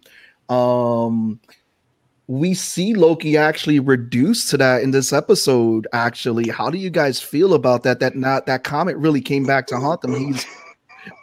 Um 0.49 1.39
we 2.27 2.53
see 2.53 2.93
Loki 2.93 3.37
actually 3.37 3.79
reduced 3.79 4.51
to 4.51 4.57
that 4.57 4.83
in 4.83 4.91
this 4.91 5.11
episode. 5.11 5.87
Actually, 5.93 6.47
how 6.49 6.69
do 6.69 6.77
you 6.77 6.91
guys 6.91 7.19
feel 7.19 7.55
about 7.55 7.81
that? 7.83 7.99
That 7.99 8.15
not 8.15 8.45
that 8.45 8.63
comment 8.63 8.99
really 8.99 9.21
came 9.21 9.45
back 9.45 9.65
to 9.67 9.77
haunt 9.77 10.01
them. 10.01 10.13
He's 10.13 10.45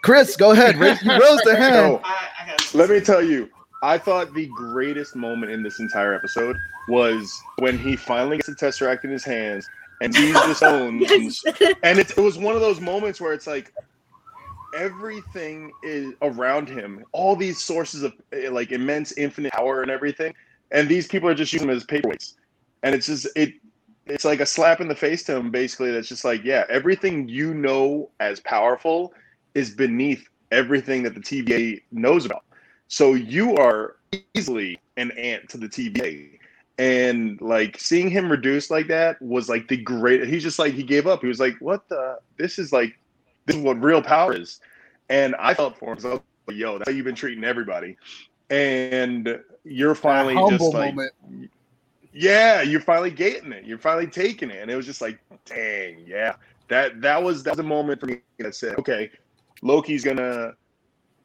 Chris, 0.03 0.37
go 0.37 0.51
ahead. 0.51 0.77
Raise, 0.79 1.01
you 1.03 1.13
rose 1.13 1.41
the 1.45 1.57
hand. 1.59 2.01
I, 2.03 2.31
I 2.41 2.57
let 2.75 2.91
me 2.91 3.01
tell 3.01 3.23
you, 3.23 3.49
I 3.83 3.99
thought 3.99 4.35
the 4.35 4.47
greatest 4.49 5.15
moment 5.15 5.53
in 5.53 5.63
this 5.63 5.79
entire 5.79 6.15
episode 6.15 6.57
was 6.89 7.33
when 7.59 7.79
he 7.79 7.95
finally 7.95 8.39
gets 8.39 8.49
the 8.49 8.55
tesseract 8.55 9.05
in 9.05 9.11
his 9.11 9.25
hands 9.25 9.69
and 10.01 10.15
sees 10.15 10.35
the 10.35 10.55
stones. 10.55 11.07
Yes. 11.09 11.43
And 11.83 11.99
it, 11.99 12.11
it 12.11 12.21
was 12.21 12.39
one 12.39 12.55
of 12.55 12.61
those 12.61 12.81
moments 12.81 13.21
where 13.21 13.33
it's 13.33 13.47
like 13.47 13.73
everything 14.77 15.73
is 15.83 16.15
around 16.23 16.69
him, 16.69 17.05
all 17.13 17.37
these 17.37 17.63
sources 17.63 18.03
of 18.03 18.13
eh, 18.33 18.49
like 18.51 18.73
immense 18.73 19.13
infinite 19.13 19.53
power 19.53 19.83
and 19.83 19.91
everything, 19.91 20.35
and 20.71 20.89
these 20.89 21.07
people 21.07 21.29
are 21.29 21.35
just 21.35 21.53
using 21.53 21.69
them 21.69 21.77
as 21.77 21.85
paperweights. 21.85 22.35
And 22.83 22.95
it's 22.95 23.07
just 23.07 23.27
it 23.37 23.55
it's 24.07 24.25
like 24.25 24.41
a 24.41 24.47
slap 24.47 24.81
in 24.81 24.89
the 24.89 24.95
face 24.95 25.25
to 25.25 25.37
him 25.37 25.51
basically 25.51 25.91
that's 25.91 26.09
just 26.09 26.25
like, 26.25 26.45
yeah, 26.45 26.65
everything 26.69 27.29
you 27.29 27.55
know 27.55 28.11
as 28.21 28.41
powerful 28.41 29.13
is 29.55 29.71
beneath 29.71 30.29
everything 30.53 31.03
that 31.03 31.15
the 31.15 31.21
TVA 31.21 31.83
knows 31.91 32.25
about. 32.25 32.45
So 32.89 33.15
you 33.15 33.57
are 33.57 33.97
easily 34.35 34.79
an 34.97 35.11
ant 35.13 35.49
to 35.51 35.59
the 35.59 35.69
TVA. 35.69 36.39
And 36.79 37.41
like 37.41 37.81
seeing 37.81 38.11
him 38.11 38.31
reduced 38.31 38.71
like 38.71 38.89
that 38.89 39.21
was 39.23 39.49
like 39.49 39.69
the 39.69 39.79
great. 39.79 40.27
He's 40.27 40.43
just 40.43 40.59
like 40.59 40.75
he 40.75 40.83
gave 40.83 41.07
up. 41.07 41.23
He 41.23 41.29
was 41.29 41.41
like, 41.41 41.57
"What 41.61 41.89
the? 41.89 42.19
This 42.37 42.59
is 42.59 42.73
like, 42.73 42.99
this 43.47 43.57
is 43.57 43.63
what 43.63 43.83
real 43.83 44.03
power 44.03 44.35
is." 44.35 44.61
And 45.09 45.35
I 45.37 45.55
felt 45.55 45.79
for 45.79 45.93
him. 45.93 46.01
So 46.01 46.23
like, 46.47 46.57
"Yo, 46.57 46.77
that's 46.77 46.91
how 46.91 46.95
you've 46.95 47.07
been 47.07 47.15
treating 47.15 47.45
everybody." 47.45 47.97
And 48.51 49.41
you're 49.65 49.95
finally 49.95 50.35
just 50.51 50.73
like, 50.73 50.95
moment. 50.95 51.13
yeah, 52.13 52.63
you're 52.63 52.81
finally 52.81 53.11
getting 53.11 53.53
it. 53.53 53.65
You're 53.65 53.79
finally 53.79 54.07
taking 54.07 54.51
it, 54.51 54.63
and 54.63 54.71
it 54.71 54.77
was 54.77 54.87
just 54.87 55.01
like, 55.01 55.19
dang, 55.45 56.05
yeah. 56.07 56.37
That 56.69 57.01
that 57.01 57.23
was 57.23 57.43
that 57.45 57.51
was 57.53 57.59
a 57.59 57.65
moment 57.65 58.01
for 58.01 58.07
me 58.07 58.21
that 58.39 58.55
said, 58.55 58.79
okay, 58.79 59.11
Loki's 59.63 60.05
gonna 60.05 60.55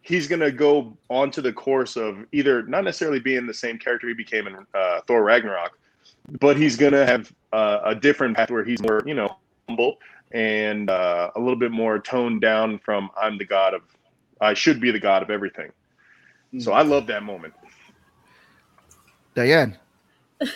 he's 0.02 0.28
gonna 0.28 0.52
go 0.52 0.98
onto 1.10 1.42
the 1.42 1.54
course 1.54 1.96
of 1.96 2.26
either 2.32 2.64
not 2.64 2.84
necessarily 2.84 3.20
being 3.20 3.48
the 3.48 3.54
same 3.54 3.78
character 3.78 4.08
he 4.08 4.14
became 4.14 4.48
in 4.48 4.56
uh, 4.74 5.02
Thor 5.08 5.24
Ragnarok, 5.24 5.72
but 6.40 6.58
he's 6.58 6.76
gonna 6.76 7.06
have 7.06 7.32
uh, 7.54 7.80
a 7.86 7.96
different 7.96 8.36
path 8.36 8.50
where 8.50 8.64
he's 8.64 8.82
more, 8.82 9.02
you 9.06 9.14
know, 9.14 9.38
humble 9.68 9.98
and 10.32 10.90
uh, 10.90 11.32
a 11.36 11.40
little 11.40 11.58
bit 11.58 11.72
more 11.72 12.00
toned 12.00 12.42
down 12.42 12.80
from 12.80 13.10
I'm 13.22 13.38
the 13.38 13.46
god 13.46 13.74
of 13.74 13.82
I 14.40 14.54
should 14.54 14.80
be 14.80 14.92
the 14.92 15.00
god 15.00 15.22
of 15.22 15.30
everything. 15.30 15.72
So 16.60 16.74
I 16.74 16.82
love 16.82 17.08
that 17.08 17.24
moment. 17.24 17.54
Diane. 19.36 19.78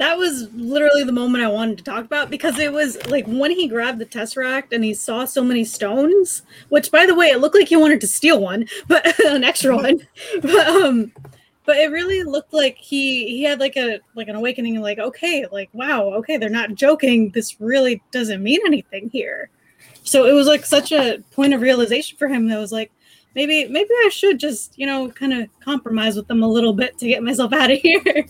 that 0.00 0.16
was 0.16 0.48
literally 0.54 1.04
the 1.04 1.12
moment 1.12 1.44
I 1.44 1.48
wanted 1.48 1.76
to 1.76 1.84
talk 1.84 2.06
about 2.06 2.30
because 2.30 2.58
it 2.58 2.72
was 2.72 2.96
like 3.08 3.26
when 3.26 3.50
he 3.50 3.68
grabbed 3.68 3.98
the 3.98 4.06
tesseract 4.06 4.72
and 4.72 4.82
he 4.82 4.94
saw 4.94 5.26
so 5.26 5.44
many 5.44 5.62
stones. 5.62 6.40
Which, 6.70 6.90
by 6.90 7.04
the 7.04 7.14
way, 7.14 7.26
it 7.26 7.40
looked 7.40 7.54
like 7.54 7.68
he 7.68 7.76
wanted 7.76 8.00
to 8.00 8.06
steal 8.06 8.40
one, 8.40 8.66
but 8.88 9.20
an 9.26 9.44
extra 9.44 9.76
one. 9.76 10.00
But 10.40 10.66
um, 10.68 11.12
but 11.66 11.76
it 11.76 11.90
really 11.90 12.22
looked 12.22 12.54
like 12.54 12.78
he 12.78 13.26
he 13.26 13.42
had 13.42 13.60
like 13.60 13.76
a 13.76 14.00
like 14.14 14.28
an 14.28 14.36
awakening. 14.36 14.80
Like, 14.80 14.98
okay, 14.98 15.44
like 15.52 15.68
wow, 15.74 16.14
okay, 16.14 16.38
they're 16.38 16.48
not 16.48 16.74
joking. 16.74 17.28
This 17.32 17.60
really 17.60 18.02
doesn't 18.10 18.42
mean 18.42 18.60
anything 18.64 19.10
here. 19.10 19.50
So 20.02 20.24
it 20.24 20.32
was 20.32 20.46
like 20.46 20.64
such 20.64 20.92
a 20.92 21.22
point 21.32 21.52
of 21.52 21.60
realization 21.60 22.16
for 22.16 22.26
him 22.28 22.48
that 22.48 22.58
was 22.58 22.72
like. 22.72 22.90
Maybe, 23.36 23.68
maybe 23.68 23.90
I 24.04 24.08
should 24.08 24.40
just, 24.40 24.76
you 24.76 24.88
know, 24.88 25.08
kind 25.08 25.32
of 25.32 25.48
compromise 25.60 26.16
with 26.16 26.26
them 26.26 26.42
a 26.42 26.48
little 26.48 26.72
bit 26.72 26.98
to 26.98 27.06
get 27.06 27.22
myself 27.22 27.52
out 27.60 27.70
of 27.70 27.78
here. 27.78 28.26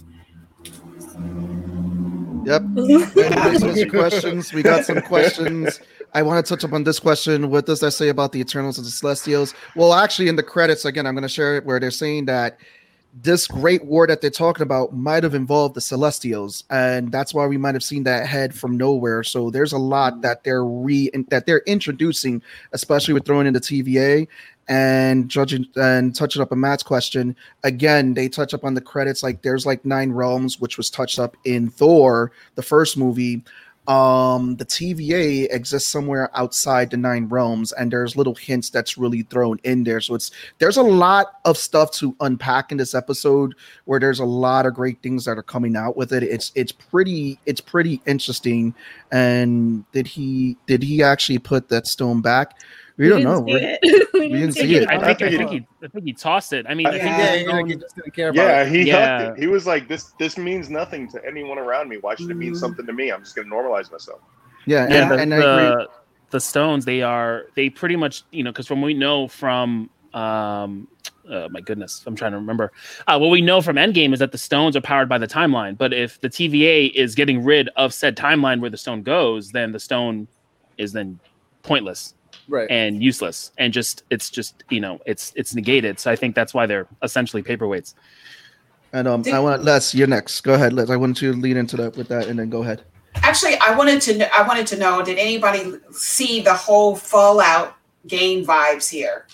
Yep. 2.45 3.91
Questions? 3.91 4.53
We 4.53 4.63
got 4.63 4.85
some 4.85 5.01
questions. 5.03 5.81
I 6.15 6.23
want 6.23 6.45
to 6.45 6.49
touch 6.49 6.65
up 6.65 6.73
on 6.73 6.85
this 6.85 6.99
question. 6.99 7.51
What 7.51 7.67
does 7.67 7.81
that 7.81 7.93
say 7.93 8.09
about 8.09 8.33
the 8.33 8.41
Eternals 8.41 8.79
and 8.79 8.87
the 8.87 8.91
Celestials? 8.91 9.55
Well, 9.77 9.95
actually, 9.95 10.29
in 10.29 10.37
the 10.37 10.43
credits, 10.43 10.85
again, 10.85 11.07
I'm 11.07 11.15
going 11.15 11.23
to 11.23 11.29
share 11.29 11.57
it 11.57 11.65
where 11.65 11.79
they're 11.79 11.91
saying 11.91 12.25
that 12.27 12.59
this 13.23 13.47
great 13.47 13.85
war 13.85 14.07
that 14.07 14.21
they're 14.21 14.31
talking 14.31 14.63
about 14.63 14.95
might 14.95 15.23
have 15.23 15.35
involved 15.35 15.75
the 15.75 15.81
Celestials, 15.81 16.65
and 16.71 17.11
that's 17.13 17.35
why 17.35 17.47
we 17.47 17.57
might 17.57 17.75
have 17.75 17.83
seen 17.83 18.05
that 18.05 18.27
head 18.27 18.55
from 18.55 18.77
nowhere. 18.77 19.23
So 19.23 19.51
there's 19.51 19.73
a 19.73 19.79
lot 19.79 20.21
that 20.23 20.45
they're 20.45 20.65
re 20.65 21.11
that 21.29 21.47
they're 21.47 21.63
introducing, 21.67 22.43
especially 22.73 23.15
with 23.15 23.25
throwing 23.25 23.47
in 23.47 23.55
the 23.55 23.61
TVA 23.61 24.29
and 24.71 25.29
judging 25.29 25.67
and 25.75 26.15
touching 26.15 26.41
up 26.41 26.53
on 26.53 26.61
Matt's 26.61 26.85
question. 26.85 27.37
Again, 27.65 28.15
they 28.15 28.29
touch 28.29 28.55
up 28.55 28.65
on 28.65 28.73
the 28.75 28.81
credits 28.81 29.23
like 29.23 29.43
there's 29.43 29.67
like 29.67 29.85
nine 29.85 30.13
realms, 30.13 30.61
which 30.61 30.78
was 30.78 30.89
touched 30.89 31.19
up 31.19 31.37
in 31.45 31.69
Thor, 31.69 32.33
the 32.54 32.63
first 32.63 32.97
movie. 32.97 33.43
Um 33.89 34.56
the 34.56 34.65
TVA 34.67 35.49
exists 35.50 35.89
somewhere 35.89 36.30
outside 36.39 36.91
the 36.91 36.99
nine 36.99 37.26
realms 37.28 37.73
and 37.73 37.91
there's 37.91 38.15
little 38.15 38.35
hints 38.35 38.71
that's 38.71 38.97
really 38.97 39.23
thrown 39.23 39.59
in 39.65 39.83
there. 39.83 40.00
So 40.00 40.15
it's 40.15 40.30
there's 40.59 40.76
a 40.76 40.83
lot 40.83 41.41
of 41.47 41.56
stuff 41.56 41.91
to 41.95 42.15
unpack 42.21 42.71
in 42.71 42.78
this 42.78 42.95
episode 42.95 43.54
where 43.87 43.99
there's 43.99 44.21
a 44.21 44.25
lot 44.25 44.67
of 44.67 44.75
great 44.75 45.02
things 45.02 45.25
that 45.25 45.39
are 45.39 45.43
coming 45.43 45.76
out 45.76 45.97
with 45.97 46.13
it. 46.13 46.23
It's 46.23 46.52
it's 46.54 46.73
pretty 46.73 47.41
it's 47.47 47.63
pretty 47.63 48.00
interesting. 48.06 48.75
And 49.11 49.91
did 49.91 50.06
he 50.06 50.56
did 50.67 50.83
he 50.83 51.02
actually 51.02 51.39
put 51.39 51.71
that 51.71 51.89
stone 51.89 52.21
back 52.21 52.54
we, 53.04 53.08
don't 53.08 53.23
know 53.23 53.41
We're- 53.41 53.78
see 53.82 53.89
it. 53.91 54.08
we 54.15 54.21
didn't 54.21 54.39
didn't 54.41 54.52
see 54.54 54.75
it. 54.76 54.89
I 54.89 54.99
think 54.99 55.23
I, 55.23 55.28
think 55.28 55.39
think 55.39 55.50
he 55.50 55.67
I 55.84 55.89
think 55.89 56.04
he 56.04 56.13
tossed 56.13 56.52
it. 56.52 56.67
I 56.69 56.75
mean, 56.75 56.86
I 56.86 56.93
think 56.93 57.04
Yeah, 57.04 57.17
the 57.17 57.41
Yeah, 57.43 57.58
yeah, 57.58 57.67
he 57.67 57.75
just 57.76 57.97
didn't 57.97 58.15
care 58.15 58.28
about 58.28 58.43
Yeah, 58.43 58.63
it. 58.63 58.69
he 58.73 58.82
Yeah. 58.82 59.19
hucked 59.26 59.39
it. 59.39 59.43
He 59.43 59.47
was 59.47 59.67
like, 59.67 59.89
"This 59.89 60.13
this 60.19 60.36
means 60.39 60.71
nothing 60.71 61.08
to 61.10 61.25
anyone 61.26 61.58
around 61.58 61.89
me. 61.89 61.97
Why 61.99 62.15
should 62.15 62.30
it 62.30 62.36
mean 62.36 62.54
something 62.54 62.86
to 62.86 62.93
me? 62.93 63.10
I'm 63.10 63.23
just 63.23 63.34
gonna 63.36 63.49
normalize 63.49 63.91
myself." 63.91 64.21
yeah, 64.67 64.86
yeah, 64.89 65.02
and, 65.02 65.10
the, 65.10 65.19
and 65.19 65.34
I 65.34 65.36
agree 65.39 65.84
the, 65.84 65.89
the 66.30 66.41
stones 66.41 66.84
they 66.84 67.02
are 67.02 67.47
they 67.56 67.71
pretty 67.71 67.97
much 67.97 68.25
you 68.30 68.45
know 68.45 68.52
because 68.52 68.67
from 68.67 68.80
what 68.82 68.86
we 68.86 68.95
know 68.95 69.26
from 69.26 69.89
um 70.13 70.86
uh, 71.30 71.49
my 71.50 71.60
goodness 71.60 72.02
i'm 72.06 72.15
trying 72.17 72.32
to 72.32 72.36
remember 72.39 72.73
uh, 73.06 73.17
what 73.19 73.30
we 73.30 73.41
know 73.41 73.63
from 73.63 73.76
endgame 73.76 74.13
is 74.13 74.19
that 74.19 74.32
the 74.32 74.39
stones 74.39 74.76
are 74.76 74.80
powered 74.80 75.08
by 75.08 75.17
the 75.17 75.26
timeline 75.26 75.78
but 75.78 75.93
if 75.93 76.21
the 76.21 76.28
tva 76.28 76.93
is 76.95 77.15
getting 77.15 77.43
rid 77.45 77.69
of 77.76 77.95
said 77.95 78.17
timeline 78.17 78.60
where 78.60 78.71
the 78.71 78.76
stone 78.76 79.02
goes 79.02 79.50
then 79.52 79.71
the 79.73 79.78
stone 79.80 80.26
is 80.78 80.93
then 80.93 81.19
pointless 81.63 82.15
Right. 82.49 82.69
and 82.71 83.03
useless 83.03 83.53
and 83.59 83.73
just 83.73 84.03
it's 84.11 84.29
just 84.31 84.65
you 84.71 84.81
know 84.81 85.00
it's 85.07 85.33
it's 85.37 85.55
negated 85.55 85.99
so 86.00 86.11
i 86.11 86.17
think 86.17 86.35
that's 86.35 86.53
why 86.53 86.67
they're 86.67 86.87
essentially 87.03 87.43
paperweights 87.43 87.95
and 88.93 89.07
um 89.07 89.23
I 89.33 89.39
want 89.39 89.63
Les 89.65 89.95
you're 89.95 90.09
next 90.09 90.41
go 90.41 90.55
ahead 90.55 90.73
Les 90.73 90.91
I 90.91 90.97
want 90.97 91.23
you 91.23 91.33
to 91.33 91.39
lead 91.39 91.57
into 91.57 91.76
that 91.76 91.97
with 91.97 92.09
that 92.09 92.26
and 92.29 92.39
then 92.39 92.50
go 92.50 92.63
ahead 92.63 92.83
Actually, 93.17 93.57
I 93.59 93.75
wanted 93.75 94.00
to. 94.03 94.15
kn- 94.19 94.31
I 94.33 94.43
wanted 94.47 94.69
to 94.69 94.76
know. 94.79 95.03
Did 95.03 95.19
anybody 95.19 95.73
see 95.91 96.43
the 96.43 96.55
whole 96.55 96.95
Fallout 96.95 97.75
game 98.07 98.47
vibes 98.47 98.89
here? 98.89 99.26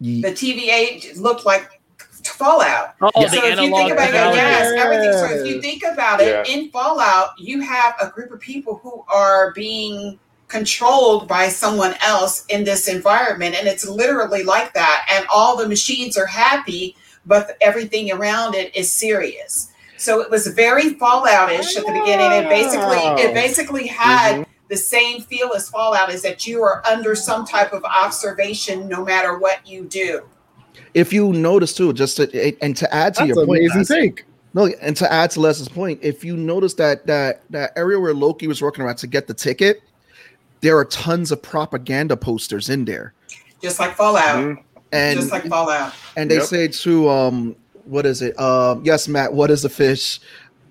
Ye- 0.00 0.22
The 0.22 0.28
TVA 0.32 1.14
looked 1.20 1.44
like 1.44 1.78
Fallout. 2.24 2.94
oh 3.02 3.10
Yeah. 3.16 3.28
So 3.28 3.44
if 3.44 3.60
you 3.60 3.70
think 3.76 3.92
about 3.92 4.08
it, 4.08 4.14
yes, 4.14 4.72
everything. 4.78 5.12
So 5.12 5.24
if 5.26 5.46
you 5.46 5.60
think 5.60 5.82
about 5.92 6.22
it, 6.22 6.28
Yeah. 6.28 6.54
in 6.54 6.70
Fallout, 6.70 7.38
you 7.38 7.60
have 7.60 7.94
a 8.00 8.08
group 8.08 8.30
of 8.32 8.40
people 8.40 8.80
who 8.82 9.04
are 9.12 9.52
being 9.52 10.18
controlled 10.48 11.26
by 11.26 11.48
someone 11.48 11.94
else 12.02 12.44
in 12.48 12.64
this 12.64 12.88
environment, 12.88 13.56
and 13.56 13.66
it's 13.66 13.86
literally 13.86 14.42
like 14.44 14.72
that. 14.74 15.06
And 15.12 15.26
all 15.32 15.56
the 15.56 15.68
machines 15.68 16.16
are 16.16 16.26
happy, 16.26 16.94
but 17.24 17.56
everything 17.60 18.12
around 18.12 18.54
it 18.54 18.74
is 18.76 18.90
serious. 18.92 19.72
So 19.96 20.20
it 20.20 20.30
was 20.30 20.46
very 20.48 20.94
Falloutish 20.94 21.76
at 21.76 21.84
the 21.86 21.92
beginning. 21.92 22.30
It 22.30 22.48
basically, 22.48 22.98
it 23.22 23.34
basically 23.34 23.86
had 23.86 24.32
mm-hmm. 24.34 24.50
the 24.68 24.76
same 24.76 25.22
feel 25.22 25.52
as 25.54 25.68
Fallout 25.68 26.12
is 26.12 26.22
that 26.22 26.46
you 26.46 26.62
are 26.62 26.86
under 26.86 27.14
some 27.14 27.44
type 27.44 27.72
of 27.72 27.82
observation 27.84 28.88
no 28.88 29.04
matter 29.04 29.38
what 29.38 29.66
you 29.66 29.84
do. 29.86 30.22
if 30.96 31.12
you 31.12 31.32
notice 31.32 31.74
too 31.74 31.92
just 31.92 32.16
to, 32.16 32.56
and 32.62 32.74
to 32.76 32.92
add 32.94 33.14
to 33.14 33.20
That's 33.20 33.28
your 33.28 33.40
an 33.40 33.46
point 33.46 33.60
amazing 33.60 33.78
Les, 33.80 33.88
take. 33.88 34.24
No, 34.54 34.66
and 34.80 34.96
to 34.96 35.12
add 35.12 35.30
to 35.32 35.40
Les's 35.40 35.68
point, 35.68 36.00
if 36.02 36.24
you 36.24 36.36
notice 36.36 36.72
that 36.74 37.06
that 37.06 37.42
that 37.50 37.72
area 37.76 38.00
where 38.00 38.14
Loki 38.14 38.46
was 38.46 38.62
working 38.62 38.82
around 38.82 38.96
to 38.96 39.06
get 39.06 39.26
the 39.26 39.34
ticket, 39.34 39.82
there 40.66 40.76
are 40.76 40.84
tons 40.84 41.30
of 41.30 41.40
propaganda 41.40 42.16
posters 42.16 42.68
in 42.68 42.84
there, 42.86 43.14
Just 43.62 43.78
like 43.78 43.94
Fallout. 43.96 44.36
Mhm. 44.36 44.58
and 44.90 45.20
just 45.20 45.30
like 45.30 45.44
Fallout. 45.46 45.92
and 46.16 46.28
they 46.28 46.36
Yep. 46.38 46.44
say 46.44 46.66
to 46.68 47.08
um, 47.08 47.54
what 47.84 48.04
is 48.04 48.20
it? 48.20 48.36
Um, 48.40 48.82
yes, 48.84 49.06
Matt, 49.06 49.32
what 49.32 49.48
is 49.52 49.64
a 49.64 49.68
fish? 49.68 50.18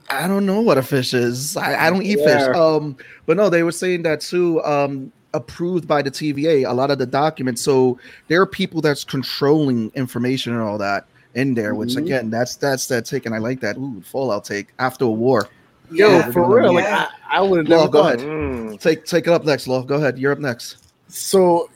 I 0.09 0.27
don't 0.27 0.45
know 0.45 0.59
what 0.59 0.77
a 0.77 0.83
fish 0.83 1.13
is. 1.13 1.55
I, 1.55 1.87
I 1.87 1.89
don't 1.89 2.01
eat 2.03 2.19
Yeah. 2.19 2.25
fish. 2.47 2.55
Um, 2.57 2.97
but 3.25 3.37
no, 3.37 3.49
they 3.49 3.63
were 3.63 3.71
saying 3.71 4.03
that 4.03 4.19
too. 4.19 4.61
Um, 4.65 5.13
approved 5.33 5.87
by 5.87 6.01
the 6.01 6.11
TVA, 6.11 6.65
a 6.69 6.73
lot 6.73 6.91
of 6.91 6.97
the 6.97 7.05
documents. 7.05 7.61
So 7.61 7.97
there 8.27 8.41
are 8.41 8.45
people 8.45 8.81
that's 8.81 9.05
controlling 9.05 9.91
information 9.95 10.51
and 10.53 10.61
all 10.61 10.77
that 10.77 11.05
in 11.35 11.53
there. 11.53 11.73
Which 11.73 11.93
Mhm. 11.95 11.97
again, 12.03 12.29
that's 12.29 12.55
that's 12.57 12.87
that 12.87 13.05
take, 13.05 13.25
and 13.25 13.33
I 13.33 13.37
like 13.37 13.61
that. 13.61 13.77
Ooh, 13.77 14.01
Fallout 14.05 14.43
take 14.43 14.67
after 14.77 15.05
a 15.05 15.09
war. 15.09 15.47
Yo, 15.91 16.09
Yeah. 16.09 16.31
for 16.31 16.43
real. 16.43 16.73
Like 16.73 16.85
I, 16.85 17.07
I 17.29 17.41
would 17.41 17.59
have 17.59 17.69
Law, 17.69 17.77
never 17.77 17.91
go 17.91 17.99
ahead. 18.07 18.19
Mm. 18.19 18.79
Take 18.79 19.05
take 19.05 19.27
it 19.27 19.33
up 19.33 19.45
next, 19.45 19.67
Law. 19.67 19.83
Go 19.83 19.95
ahead. 19.95 20.17
You're 20.17 20.31
up 20.31 20.39
next. 20.39 20.77
so 21.07 21.69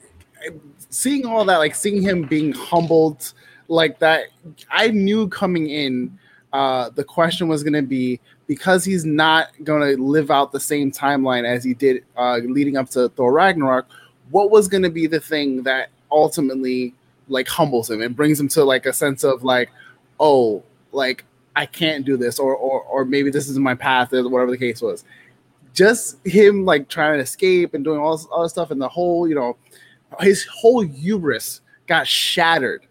seeing 0.89 1.25
all 1.25 1.45
that 1.45 1.57
like 1.57 1.75
seeing 1.75 2.01
him 2.01 2.23
being 2.23 2.51
humbled 2.51 3.33
like 3.67 3.99
that 3.99 4.23
i 4.71 4.87
knew 4.87 5.27
coming 5.27 5.69
in 5.69 6.17
uh 6.53 6.89
the 6.95 7.03
question 7.03 7.47
was 7.47 7.61
going 7.61 7.73
to 7.73 7.83
be 7.83 8.19
because 8.47 8.83
he's 8.83 9.05
not 9.05 9.49
going 9.63 9.81
to 9.95 10.01
live 10.01 10.31
out 10.31 10.51
the 10.51 10.59
same 10.59 10.91
timeline 10.91 11.45
as 11.45 11.63
he 11.63 11.75
did 11.75 12.03
uh 12.17 12.37
leading 12.37 12.75
up 12.75 12.89
to 12.89 13.07
thor 13.09 13.31
ragnarok 13.31 13.85
what 14.31 14.49
was 14.49 14.67
going 14.67 14.81
to 14.81 14.89
be 14.89 15.05
the 15.05 15.19
thing 15.19 15.61
that 15.61 15.89
ultimately 16.11 16.91
like 17.27 17.47
humbles 17.47 17.87
him 17.91 18.01
and 18.01 18.15
brings 18.15 18.39
him 18.39 18.47
to 18.47 18.63
like 18.63 18.87
a 18.87 18.93
sense 18.93 19.23
of 19.23 19.43
like 19.43 19.69
oh, 20.19 20.63
like 20.91 21.23
I 21.59 21.65
can't 21.65 22.05
do 22.05 22.15
this, 22.15 22.39
or 22.39 22.55
or 22.55 22.81
or 22.83 23.03
maybe 23.03 23.29
this 23.29 23.49
isn't 23.49 23.61
my 23.63 23.75
path, 23.75 24.13
or 24.13 24.27
whatever 24.29 24.51
the 24.51 24.57
case 24.57 24.81
was. 24.81 25.03
Just 25.73 26.25
him 26.25 26.63
like 26.63 26.87
trying 26.87 27.17
to 27.17 27.23
escape 27.23 27.73
and 27.73 27.83
doing 27.83 27.99
all 27.99 28.15
this 28.15 28.25
other 28.33 28.47
stuff, 28.47 28.71
and 28.71 28.81
the 28.81 28.87
whole, 28.87 29.27
you 29.27 29.35
know, 29.35 29.57
his 30.21 30.45
whole 30.45 30.79
hubris 30.81 31.59
got 31.85 32.07
shattered, 32.07 32.87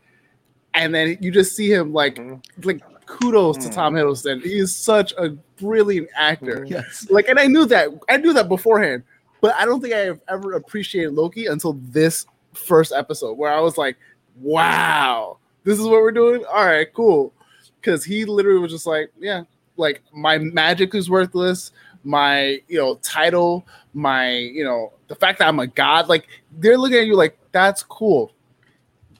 and 0.75 0.95
then 0.95 1.17
you 1.23 1.31
just 1.31 1.57
see 1.57 1.73
him 1.73 1.95
like 1.95 2.17
Mhm. 2.17 2.43
like 2.65 2.83
kudos 3.07 3.57
to 3.57 3.69
Mm. 3.71 3.75
Tom 3.75 3.95
Hiddleston. 3.95 4.43
He 4.43 4.59
is 4.59 4.77
such 4.77 5.15
a 5.17 5.31
brilliant 5.59 6.09
actor. 6.15 6.67
Yes. 6.69 7.07
Like, 7.11 7.27
and 7.29 7.39
I 7.39 7.47
knew 7.47 7.65
that 7.67 7.89
I 8.11 8.19
knew 8.19 8.35
that 8.35 8.51
beforehand, 8.51 9.03
but 9.41 9.55
I 9.55 9.65
don't 9.65 9.81
think 9.81 9.95
I 9.95 10.01
have 10.01 10.21
ever 10.29 10.53
appreciated 10.53 11.15
Loki 11.15 11.47
until 11.47 11.73
this 11.91 12.27
first 12.53 12.93
episode, 12.93 13.39
where 13.39 13.51
I 13.51 13.61
was 13.61 13.79
like, 13.79 13.97
"Wow, 14.43 15.39
this 15.65 15.79
is 15.79 15.85
what 15.87 16.03
we're 16.03 16.13
doing. 16.13 16.45
All 16.45 16.67
right, 16.67 16.87
cool." 16.93 17.33
Because 17.81 18.05
he 18.05 18.25
literally 18.25 18.61
was 18.61 18.73
just 18.73 18.87
like, 18.87 19.11
"Yeah, 19.19 19.45
like 19.77 20.03
my 20.13 20.39
magic 20.39 20.95
is 20.95 21.09
worthless. 21.11 21.73
My 22.05 22.61
you 22.69 22.79
know 22.79 22.97
title, 22.97 23.67
my 23.95 24.37
you 24.37 24.65
know 24.65 24.93
the 25.09 25.15
fact 25.15 25.39
that 25.39 25.49
I'm 25.49 25.59
a 25.59 25.67
god. 25.67 26.09
Like 26.09 26.27
they're 26.59 26.79
looking 26.79 26.99
at 26.99 27.07
you 27.07 27.17
like 27.17 27.39
that's 27.53 27.83
cool. 27.83 28.33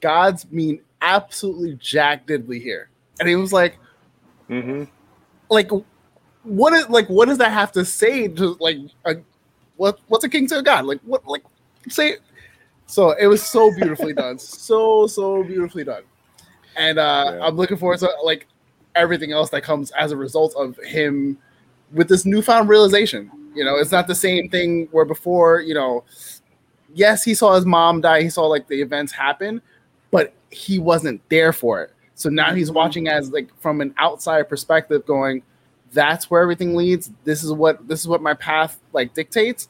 Gods 0.01 0.49
mean 0.51 0.81
absolutely 1.01 1.75
jack 1.75 2.27
diddly 2.27 2.61
here." 2.61 2.89
And 3.19 3.27
he 3.27 3.35
was 3.35 3.51
like, 3.51 3.77
hmm 4.47 4.83
like 5.49 5.69
what 6.43 6.73
is 6.73 6.87
like 6.89 7.07
what 7.09 7.27
does 7.27 7.37
that 7.37 7.51
have 7.51 7.71
to 7.71 7.83
say 7.83 8.27
to 8.27 8.55
like 8.59 8.77
a, 9.05 9.15
what 9.75 9.99
what's 10.07 10.23
a 10.23 10.29
king 10.29 10.47
to 10.47 10.59
a 10.59 10.63
god 10.63 10.85
like 10.85 10.99
what 11.01 11.25
like 11.27 11.43
say 11.89 12.17
so 12.85 13.11
it 13.11 13.27
was 13.27 13.43
so 13.43 13.73
beautifully 13.75 14.13
done 14.13 14.37
so 14.39 15.07
so 15.07 15.43
beautifully 15.43 15.83
done 15.83 16.03
and 16.79 16.97
uh 16.97 17.33
Yeah. 17.37 17.45
i'm 17.45 17.55
looking 17.55 17.77
forward 17.77 17.99
to 17.99 18.09
like 18.23 18.47
everything 18.95 19.31
else 19.31 19.49
that 19.51 19.61
comes 19.61 19.91
as 19.91 20.11
a 20.11 20.17
result 20.17 20.55
of 20.57 20.75
him 20.77 21.37
with 21.93 22.07
this 22.09 22.25
newfound 22.25 22.69
realization. 22.69 23.29
You 23.55 23.63
know 23.63 23.75
it's 23.75 23.91
not 23.91 24.07
the 24.07 24.15
same 24.15 24.49
thing 24.49 24.87
where 24.91 25.05
before 25.05 25.61
you 25.61 25.73
know 25.73 26.03
yes 26.95 27.23
he 27.23 27.33
saw 27.35 27.53
his 27.55 27.65
mom 27.65 28.01
die 28.01 28.21
he 28.23 28.29
saw 28.29 28.45
like 28.47 28.67
the 28.67 28.81
events 28.81 29.11
happen 29.11 29.61
but 30.11 30.33
he 30.49 30.79
wasn't 30.79 31.21
there 31.29 31.53
for 31.53 31.81
it. 31.83 31.91
So 32.15 32.29
now 32.29 32.53
he's 32.53 32.71
watching 32.71 33.07
as 33.07 33.31
like 33.31 33.49
from 33.61 33.79
an 33.81 33.93
outside 33.97 34.49
perspective 34.49 35.05
going 35.05 35.43
that's 35.91 36.29
where 36.29 36.41
everything 36.41 36.75
leads. 36.75 37.11
This 37.23 37.43
is 37.43 37.51
what 37.53 37.87
this 37.87 37.99
is 38.01 38.07
what 38.07 38.21
my 38.21 38.33
path 38.33 38.79
like 38.93 39.13
dictates. 39.13 39.69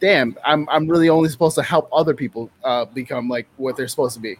Damn 0.00 0.36
i'm 0.44 0.68
i'm 0.68 0.86
really 0.88 1.08
only 1.08 1.28
supposed 1.28 1.54
to 1.54 1.62
help 1.62 1.88
other 1.92 2.14
people 2.14 2.50
uh 2.64 2.84
become 2.84 3.28
like 3.28 3.46
what 3.56 3.76
they're 3.76 3.88
supposed 3.88 4.14
to 4.14 4.20
be 4.20 4.36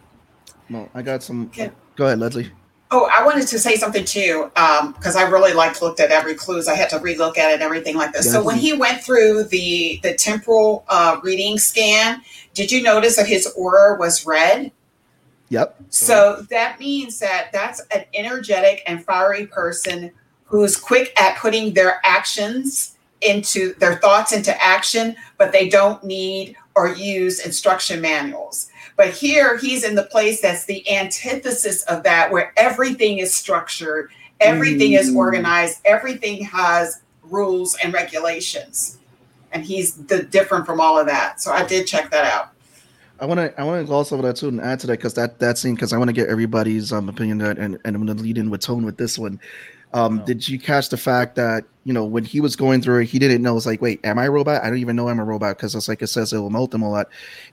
No, 0.69 0.89
I 0.93 1.01
got 1.01 1.23
some. 1.23 1.47
Okay. 1.47 1.71
Go 1.95 2.05
ahead, 2.05 2.19
Leslie. 2.19 2.51
Oh, 2.91 3.09
I 3.11 3.25
wanted 3.25 3.47
to 3.47 3.59
say 3.59 3.75
something 3.75 4.05
too, 4.05 4.51
because 4.53 5.15
I 5.15 5.23
really 5.23 5.53
like 5.53 5.81
looked 5.81 5.99
at 5.99 6.11
every 6.11 6.35
clues. 6.35 6.67
I 6.67 6.75
had 6.75 6.89
to 6.91 6.99
relook 6.99 7.37
at 7.37 7.51
it, 7.51 7.61
everything 7.61 7.95
like 7.95 8.13
this. 8.13 8.31
So 8.31 8.43
when 8.43 8.57
he 8.57 8.73
went 8.73 9.01
through 9.01 9.45
the 9.45 9.99
the 10.03 10.13
temporal 10.13 10.85
uh, 10.87 11.19
reading 11.23 11.57
scan, 11.57 12.21
did 12.53 12.71
you 12.71 12.83
notice 12.83 13.15
that 13.17 13.27
his 13.27 13.47
aura 13.57 13.97
was 13.97 14.25
red? 14.25 14.71
Yep. 15.49 15.75
So 15.89 16.45
that 16.49 16.79
means 16.79 17.19
that 17.19 17.49
that's 17.51 17.81
an 17.93 18.05
energetic 18.13 18.83
and 18.87 19.03
fiery 19.03 19.47
person 19.47 20.11
who's 20.45 20.77
quick 20.77 21.11
at 21.19 21.37
putting 21.37 21.73
their 21.73 21.99
actions 22.05 22.97
into 23.21 23.73
their 23.75 23.95
thoughts 23.95 24.31
into 24.31 24.63
action, 24.63 25.15
but 25.37 25.51
they 25.51 25.67
don't 25.69 26.03
need 26.03 26.55
or 26.75 26.93
use 26.93 27.45
instruction 27.45 28.01
manuals. 28.01 28.69
But 28.97 29.09
here 29.09 29.57
he's 29.57 29.83
in 29.83 29.95
the 29.95 30.03
place 30.03 30.41
that's 30.41 30.65
the 30.65 30.89
antithesis 30.89 31.83
of 31.83 32.03
that, 32.03 32.31
where 32.31 32.53
everything 32.57 33.19
is 33.19 33.33
structured, 33.33 34.11
everything 34.39 34.93
is 34.93 35.11
Mm. 35.11 35.17
organized, 35.17 35.79
everything 35.85 36.43
has 36.43 37.01
rules 37.23 37.75
and 37.83 37.93
regulations. 37.93 38.97
And 39.51 39.63
he's 39.63 39.93
the 39.95 40.23
different 40.23 40.65
from 40.65 40.81
all 40.81 40.97
of 40.97 41.07
that. 41.07 41.41
So 41.41 41.51
I 41.51 41.63
did 41.63 41.87
check 41.87 42.11
that 42.11 42.25
out. 42.25 42.49
I 43.19 43.25
want 43.25 43.39
to 43.39 43.59
I 43.59 43.63
want 43.63 43.81
to 43.81 43.85
gloss 43.85 44.11
over 44.11 44.21
that 44.23 44.35
too 44.35 44.49
and 44.49 44.59
add 44.59 44.81
to 44.81 44.87
that 44.87 44.97
because 44.97 45.13
that 45.13 45.39
that 45.39 45.57
scene 45.57 45.75
because 45.75 45.93
I 45.93 45.97
want 45.97 46.09
to 46.09 46.13
get 46.13 46.27
everybody's 46.27 46.91
um 46.91 47.07
opinion 47.07 47.37
that 47.37 47.57
and, 47.57 47.79
and 47.85 47.95
I'm 47.95 48.05
going 48.05 48.17
to 48.17 48.21
lead 48.21 48.37
in 48.37 48.49
with 48.49 48.61
tone 48.61 48.83
with 48.83 48.97
this 48.97 49.17
one. 49.17 49.39
Um, 49.95 50.19
Oh. 50.21 50.25
Did 50.25 50.47
you 50.47 50.59
catch 50.59 50.89
the 50.89 50.97
fact 50.97 51.35
that 51.35 51.63
you 51.85 51.93
know 51.93 52.03
when 52.03 52.25
he 52.25 52.41
was 52.41 52.55
going 52.57 52.81
through 52.81 52.99
it, 53.01 53.05
he 53.05 53.17
didn't 53.17 53.41
know 53.41 53.55
it's 53.55 53.65
like, 53.65 53.81
wait, 53.81 54.01
am 54.03 54.19
I 54.19 54.25
a 54.25 54.31
robot? 54.31 54.61
I 54.61 54.67
don't 54.69 54.79
even 54.79 54.95
know 54.95 55.07
I'm 55.07 55.19
a 55.19 55.23
robot 55.23 55.55
because 55.55 55.73
it's 55.73 55.87
like 55.87 56.01
it 56.01 56.07
says 56.07 56.33
it 56.33 56.39
will 56.39 56.49
melt 56.49 56.71
them 56.71 56.81
a 56.81 56.89
lot. 56.89 57.07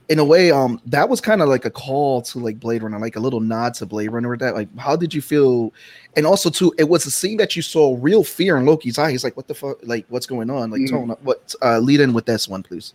In 0.09 0.19
a 0.19 0.25
way, 0.25 0.51
um, 0.51 0.81
that 0.87 1.07
was 1.07 1.21
kind 1.21 1.41
of 1.41 1.47
like 1.47 1.63
a 1.63 1.69
call 1.69 2.21
to 2.23 2.39
like 2.39 2.59
Blade 2.59 2.83
Runner, 2.83 2.99
like 2.99 3.15
a 3.15 3.19
little 3.21 3.39
nod 3.39 3.75
to 3.75 3.85
Blade 3.85 4.09
Runner 4.09 4.29
with 4.29 4.41
that. 4.41 4.55
Like, 4.55 4.67
how 4.77 4.95
did 4.97 5.13
you 5.13 5.21
feel? 5.21 5.71
And 6.17 6.25
also, 6.25 6.49
too, 6.49 6.73
it 6.77 6.89
was 6.89 7.05
a 7.05 7.11
scene 7.11 7.37
that 7.37 7.55
you 7.55 7.61
saw 7.61 7.95
real 8.01 8.23
fear 8.25 8.57
in 8.57 8.65
Loki's 8.65 8.97
eye. 8.97 9.11
He's 9.11 9.23
like, 9.23 9.37
what 9.37 9.47
the 9.47 9.55
fuck? 9.55 9.77
Like, 9.83 10.05
what's 10.09 10.25
going 10.25 10.49
on? 10.49 10.69
Like, 10.69 10.81
Mhm. 10.81 10.89
tone. 10.89 11.15
What? 11.21 11.55
Uh, 11.61 11.79
lead 11.79 12.01
in 12.01 12.11
with 12.11 12.25
this 12.25 12.49
one, 12.49 12.61
please. 12.61 12.93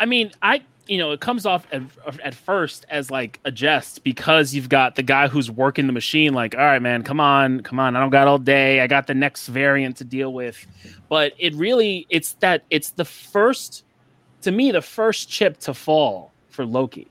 I 0.00 0.04
mean, 0.06 0.32
I 0.42 0.62
you 0.88 0.98
know 0.98 1.12
it 1.12 1.20
comes 1.20 1.46
off 1.46 1.66
at, 1.70 1.82
at 2.22 2.34
first 2.34 2.86
as 2.88 3.10
like 3.10 3.38
a 3.44 3.50
jest 3.50 4.02
because 4.02 4.54
you've 4.54 4.68
got 4.68 4.96
the 4.96 5.02
guy 5.02 5.28
who's 5.28 5.50
working 5.50 5.86
the 5.86 5.92
machine. 5.92 6.34
Like, 6.34 6.54
all 6.54 6.64
right, 6.64 6.82
man, 6.82 7.02
come 7.02 7.20
on, 7.20 7.60
come 7.60 7.78
on. 7.78 7.94
I 7.94 8.00
don't 8.00 8.10
got 8.10 8.26
all 8.26 8.38
day. 8.38 8.80
I 8.80 8.86
got 8.86 9.06
the 9.06 9.14
next 9.14 9.46
variant 9.48 9.96
to 9.98 10.04
deal 10.04 10.32
with. 10.32 10.66
But 11.08 11.32
it 11.38 11.54
really, 11.54 12.06
it's 12.10 12.32
that 12.34 12.64
it's 12.70 12.90
the 12.90 13.04
first, 13.04 13.84
to 14.42 14.50
me, 14.50 14.72
the 14.72 14.82
first 14.82 15.28
chip 15.28 15.58
to 15.60 15.74
fall 15.74 16.32
for 16.48 16.64
Loki. 16.64 17.06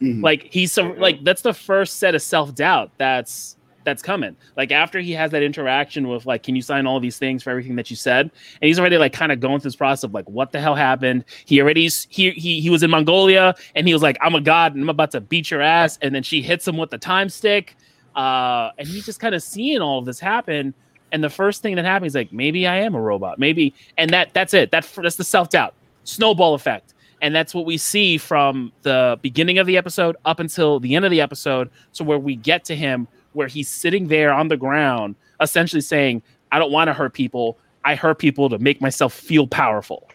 Mhm. 0.00 0.22
Like 0.22 0.48
he's 0.52 0.72
some, 0.72 0.98
like 0.98 1.24
that's 1.24 1.42
the 1.42 1.54
first 1.54 1.96
set 1.96 2.14
of 2.14 2.22
self 2.22 2.54
doubt 2.54 2.90
that's 2.98 3.55
that's 3.86 4.02
coming. 4.02 4.36
Like 4.56 4.72
after 4.72 5.00
he 5.00 5.12
has 5.12 5.30
that 5.30 5.42
interaction 5.42 6.08
with 6.08 6.26
like, 6.26 6.42
can 6.42 6.54
you 6.54 6.60
sign 6.60 6.86
all 6.86 7.00
these 7.00 7.16
things 7.16 7.42
for 7.42 7.50
everything 7.50 7.76
that 7.76 7.88
you 7.88 7.96
said? 7.96 8.30
And 8.60 8.68
he's 8.68 8.78
already 8.78 8.98
like 8.98 9.14
kind 9.14 9.32
of 9.32 9.40
going 9.40 9.60
through 9.60 9.68
this 9.68 9.76
process 9.76 10.04
of 10.04 10.12
like, 10.12 10.28
what 10.28 10.52
the 10.52 10.60
hell 10.60 10.74
happened? 10.74 11.24
He 11.46 11.62
already 11.62 11.88
he 12.08 12.32
he 12.32 12.60
he 12.60 12.68
was 12.68 12.82
in 12.82 12.90
Mongolia 12.90 13.54
and 13.74 13.86
he 13.86 13.94
was 13.94 14.02
like, 14.02 14.18
I'm 14.20 14.34
a 14.34 14.40
god 14.42 14.74
and 14.74 14.82
I'm 14.82 14.90
about 14.90 15.12
to 15.12 15.20
beat 15.22 15.50
your 15.50 15.62
ass. 15.62 15.98
And 16.02 16.14
then 16.14 16.22
she 16.22 16.42
hits 16.42 16.68
him 16.68 16.76
with 16.76 16.90
the 16.90 16.98
time 16.98 17.30
stick. 17.30 17.76
Uh, 18.14 18.72
and 18.76 18.88
he's 18.88 19.06
just 19.06 19.20
kind 19.20 19.34
of 19.34 19.42
seeing 19.42 19.80
all 19.80 19.98
of 19.98 20.04
this 20.04 20.20
happen. 20.20 20.74
And 21.12 21.22
the 21.22 21.30
first 21.30 21.62
thing 21.62 21.76
that 21.76 21.84
happens, 21.84 22.14
like, 22.14 22.32
maybe 22.32 22.66
I 22.66 22.76
am 22.78 22.94
a 22.94 23.00
robot, 23.00 23.38
maybe, 23.38 23.72
and 23.96 24.10
that 24.10 24.34
that's 24.34 24.52
it. 24.52 24.72
That 24.72 24.90
that's 24.96 25.16
the 25.16 25.24
self 25.24 25.48
doubt 25.48 25.74
snowball 26.02 26.54
effect 26.54 26.94
and 27.20 27.34
that's 27.34 27.54
what 27.54 27.64
we 27.64 27.76
see 27.76 28.18
from 28.18 28.72
the 28.82 29.18
beginning 29.22 29.58
of 29.58 29.66
the 29.66 29.76
episode 29.76 30.16
up 30.24 30.38
until 30.38 30.78
the 30.80 30.94
end 30.94 31.04
of 31.04 31.10
the 31.10 31.20
episode 31.20 31.70
so 31.92 32.04
where 32.04 32.18
we 32.18 32.36
get 32.36 32.64
to 32.64 32.76
him 32.76 33.08
where 33.36 33.46
he's 33.46 33.68
sitting 33.68 34.08
there 34.08 34.32
on 34.32 34.48
the 34.48 34.56
ground 34.56 35.14
essentially 35.40 35.80
saying 35.80 36.22
i 36.52 36.58
don't 36.58 36.72
want 36.72 36.88
to 36.88 36.92
hurt 36.92 37.12
people 37.12 37.58
i 37.84 37.94
hurt 37.94 38.18
people 38.18 38.48
to 38.48 38.58
make 38.58 38.80
myself 38.80 39.12
feel 39.12 39.46
powerful 39.46 40.08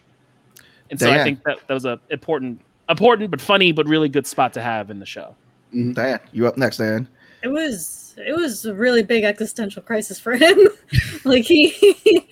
and 0.90 1.00
so 1.00 1.10
i 1.10 1.22
think 1.22 1.42
that, 1.44 1.58
that 1.66 1.74
was 1.74 1.84
a 1.84 1.98
important 2.10 2.60
important 2.88 3.30
but 3.30 3.40
funny 3.40 3.72
but 3.72 3.86
really 3.86 4.08
good 4.08 4.26
spot 4.26 4.52
to 4.52 4.60
have 4.60 4.90
in 4.90 4.98
the 4.98 5.06
show 5.06 5.34
Diane, 5.72 6.20
you 6.32 6.46
up 6.46 6.56
next, 6.56 6.78
Diane. 6.78 7.08
It 7.42 7.48
was 7.48 8.14
it 8.18 8.36
was 8.36 8.66
a 8.66 8.74
really 8.74 9.02
big 9.02 9.24
existential 9.24 9.82
crisis 9.82 10.20
for 10.20 10.34
him. 10.34 10.58
like 11.24 11.44
he 11.44 11.70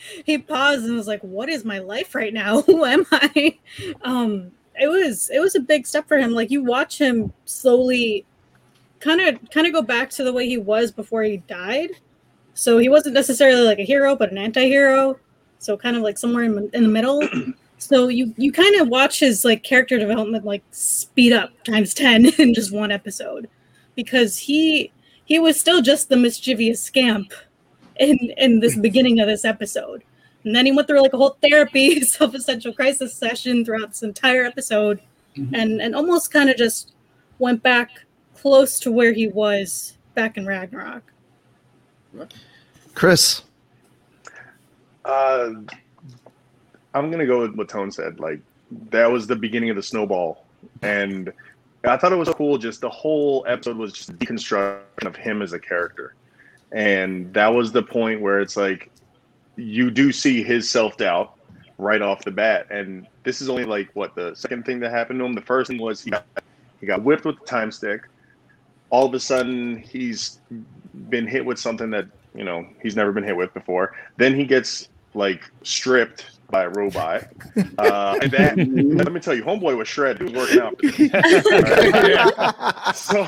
he 0.25 0.39
paused 0.39 0.85
and 0.85 0.95
was 0.95 1.07
like, 1.07 1.23
"What 1.23 1.49
is 1.49 1.65
my 1.65 1.79
life 1.79 2.15
right 2.15 2.33
now? 2.33 2.63
Who 2.67 2.85
am 2.85 3.07
I?" 3.11 3.59
Um, 4.03 4.53
it 4.81 4.89
was 4.89 5.31
it 5.31 5.41
was 5.41 5.55
a 5.55 5.61
big 5.61 5.87
step 5.87 6.07
for 6.07 6.19
him. 6.19 6.33
Like 6.33 6.51
you 6.51 6.63
watch 6.63 6.99
him 6.99 7.33
slowly, 7.45 8.25
kind 9.01 9.21
of 9.21 9.39
kind 9.51 9.67
of 9.67 9.73
go 9.73 9.83
back 9.83 10.11
to 10.11 10.25
the 10.25 10.33
way 10.33 10.47
he 10.47 10.59
was 10.59 10.93
before 10.93 11.23
he 11.23 11.39
died. 11.49 11.91
So 12.55 12.79
he 12.79 12.89
wasn't 12.89 13.15
necessarily 13.15 13.63
like 13.63 13.79
a 13.79 13.85
hero, 13.85 14.15
but 14.15 14.31
an 14.31 14.39
anti-hero. 14.39 15.19
So 15.59 15.77
kind 15.77 15.97
of 15.97 16.03
like 16.03 16.19
somewhere 16.19 16.45
in, 16.45 16.71
in 16.73 16.83
the 16.83 16.89
middle. 16.89 17.21
So 17.83 18.09
you 18.09 18.35
you 18.37 18.53
kind 18.53 18.79
of 18.79 18.89
watch 18.89 19.21
his 19.21 19.43
like 19.43 19.63
character 19.63 19.99
development 19.99 20.45
like 20.45 20.63
speed 20.71 21.33
up 21.33 21.51
times 21.65 21.95
10 22.05 22.27
in 22.39 22.53
just 22.53 22.73
one 22.73 22.93
episode 22.93 23.49
because 23.95 24.37
he 24.37 24.93
he 25.25 25.39
was 25.39 25.59
still 25.59 25.81
just 25.81 26.11
the 26.11 26.17
mischievous 26.19 26.83
scamp 26.83 27.33
in 27.99 28.19
in 28.37 28.61
this 28.61 28.77
beginning 28.87 29.19
of 29.19 29.29
this 29.29 29.47
episode. 29.47 30.05
And 30.45 30.55
then 30.55 30.67
he 30.67 30.73
went 30.73 30.89
through 30.89 31.01
like 31.01 31.15
a 31.15 31.17
whole 31.17 31.39
therapy 31.43 32.01
self-essential 32.19 32.75
crisis 32.75 33.15
session 33.15 33.65
throughout 33.65 33.89
this 33.89 34.03
entire 34.03 34.45
episode 34.45 35.01
Mhm. 35.39 35.51
and 35.55 35.81
and 35.81 35.95
almost 35.97 36.31
kind 36.31 36.51
of 36.51 36.59
just 36.59 36.93
went 37.39 37.63
back 37.63 38.05
close 38.41 38.81
to 38.81 38.91
where 38.91 39.13
he 39.13 39.29
was 39.29 39.97
back 40.15 40.37
in 40.37 40.47
Ragnarok. 40.47 41.03
Chris. 42.95 43.43
Uh, 45.05 45.51
I'm 46.95 47.11
gonna 47.11 47.27
go 47.27 47.41
with 47.41 47.55
what 47.55 47.69
Tone 47.69 47.91
said. 47.91 48.21
Like 48.21 48.41
that 48.91 49.11
was 49.11 49.27
the 49.27 49.37
beginning 49.37 49.71
of 49.71 49.77
the 49.77 49.83
snowball, 49.83 50.45
and 50.83 51.33
I 51.85 51.97
thought 51.97 52.13
it 52.13 52.17
was 52.17 52.29
cool. 52.31 52.59
Just 52.59 52.81
the 52.81 52.91
whole 52.91 53.45
episode 53.47 53.77
was 53.77 53.93
just 53.93 54.19
deconstruction 54.19 55.07
of 55.07 55.17
him 55.17 55.43
as 55.43 55.53
a 55.53 55.59
character, 55.59 56.15
and 56.73 57.33
that 57.35 57.49
was 57.49 57.73
the 57.73 57.83
point 57.83 58.21
where 58.21 58.41
it's 58.41 58.57
like 58.57 58.91
you 59.57 59.91
do 59.91 60.13
see 60.13 60.43
his 60.43 60.71
self 60.71 60.97
doubt 60.97 61.35
right 61.79 62.03
off 62.03 62.25
the 62.25 62.31
bat. 62.31 62.67
And 62.71 63.07
this 63.25 63.41
is 63.41 63.49
only 63.49 63.65
like 63.65 63.91
what 63.95 64.15
the 64.15 64.35
second 64.35 64.65
thing 64.65 64.81
that 64.81 64.91
happened 64.91 65.19
to 65.19 65.25
him. 65.25 65.33
The 65.33 65.41
first 65.41 65.71
thing 65.71 65.81
was 65.81 66.03
he 66.03 66.11
got, 66.11 66.27
he 66.81 66.87
got 66.87 67.03
whipped 67.03 67.25
with 67.25 67.39
the 67.39 67.47
time 67.47 67.71
stick. 67.71 68.03
All 68.91 69.07
of 69.07 69.15
a 69.15 69.21
sudden 69.21 69.79
he's 69.79 70.39
been 71.09 71.27
hit 71.27 71.45
with 71.45 71.59
something 71.59 71.91
that 71.91 72.07
you 72.35 72.45
know 72.45 72.67
he's 72.83 72.97
never 72.97 73.13
been 73.13 73.25
hit 73.25 73.37
with 73.37 73.53
before. 73.55 73.95
Then 74.17 74.35
he 74.35 74.45
gets 74.45 74.89
like 75.15 75.51
stripped 75.63 76.39
by 76.51 76.65
a 76.65 76.69
robot. 76.71 77.25
Uh, 77.79 78.19
and 78.23 78.31
then 78.31 78.97
let 78.97 79.13
me 79.13 79.21
tell 79.21 79.35
you, 79.35 79.43
homeboy 79.43 79.77
was 79.77 79.89
shredded. 79.89 80.29
He 80.29 80.35
was 80.37 80.51
working 80.51 80.61
out. 80.61 80.79
so, 82.95 83.27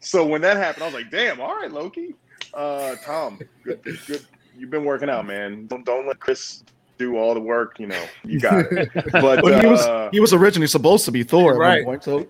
so 0.00 0.26
when 0.26 0.40
that 0.42 0.56
happened, 0.56 0.82
I 0.82 0.86
was 0.86 0.94
like, 0.94 1.10
"Damn, 1.10 1.40
all 1.40 1.54
right, 1.54 1.70
Loki, 1.70 2.14
uh, 2.54 2.96
Tom, 3.04 3.38
good, 3.64 3.80
good. 4.06 4.24
You've 4.58 4.70
been 4.70 4.84
working 4.84 5.08
out, 5.08 5.26
man. 5.26 5.66
Don't 5.68 5.84
don't 5.84 6.06
let 6.06 6.18
Chris 6.20 6.64
do 6.98 7.16
all 7.16 7.34
the 7.34 7.40
work. 7.40 7.78
You 7.78 7.86
know, 7.88 8.02
you 8.24 8.40
got 8.40 8.66
it." 8.72 8.90
But 9.12 9.42
Well, 9.42 9.60
he 9.60 9.66
was 9.66 9.80
uh, 9.86 10.08
he 10.12 10.20
was 10.20 10.32
originally 10.32 10.66
supposed 10.68 11.04
to 11.06 11.12
be 11.12 11.22
Thor, 11.22 11.52
at 11.52 11.58
one 11.58 11.68
Right. 11.68 11.84
point, 11.84 12.04
so 12.04 12.26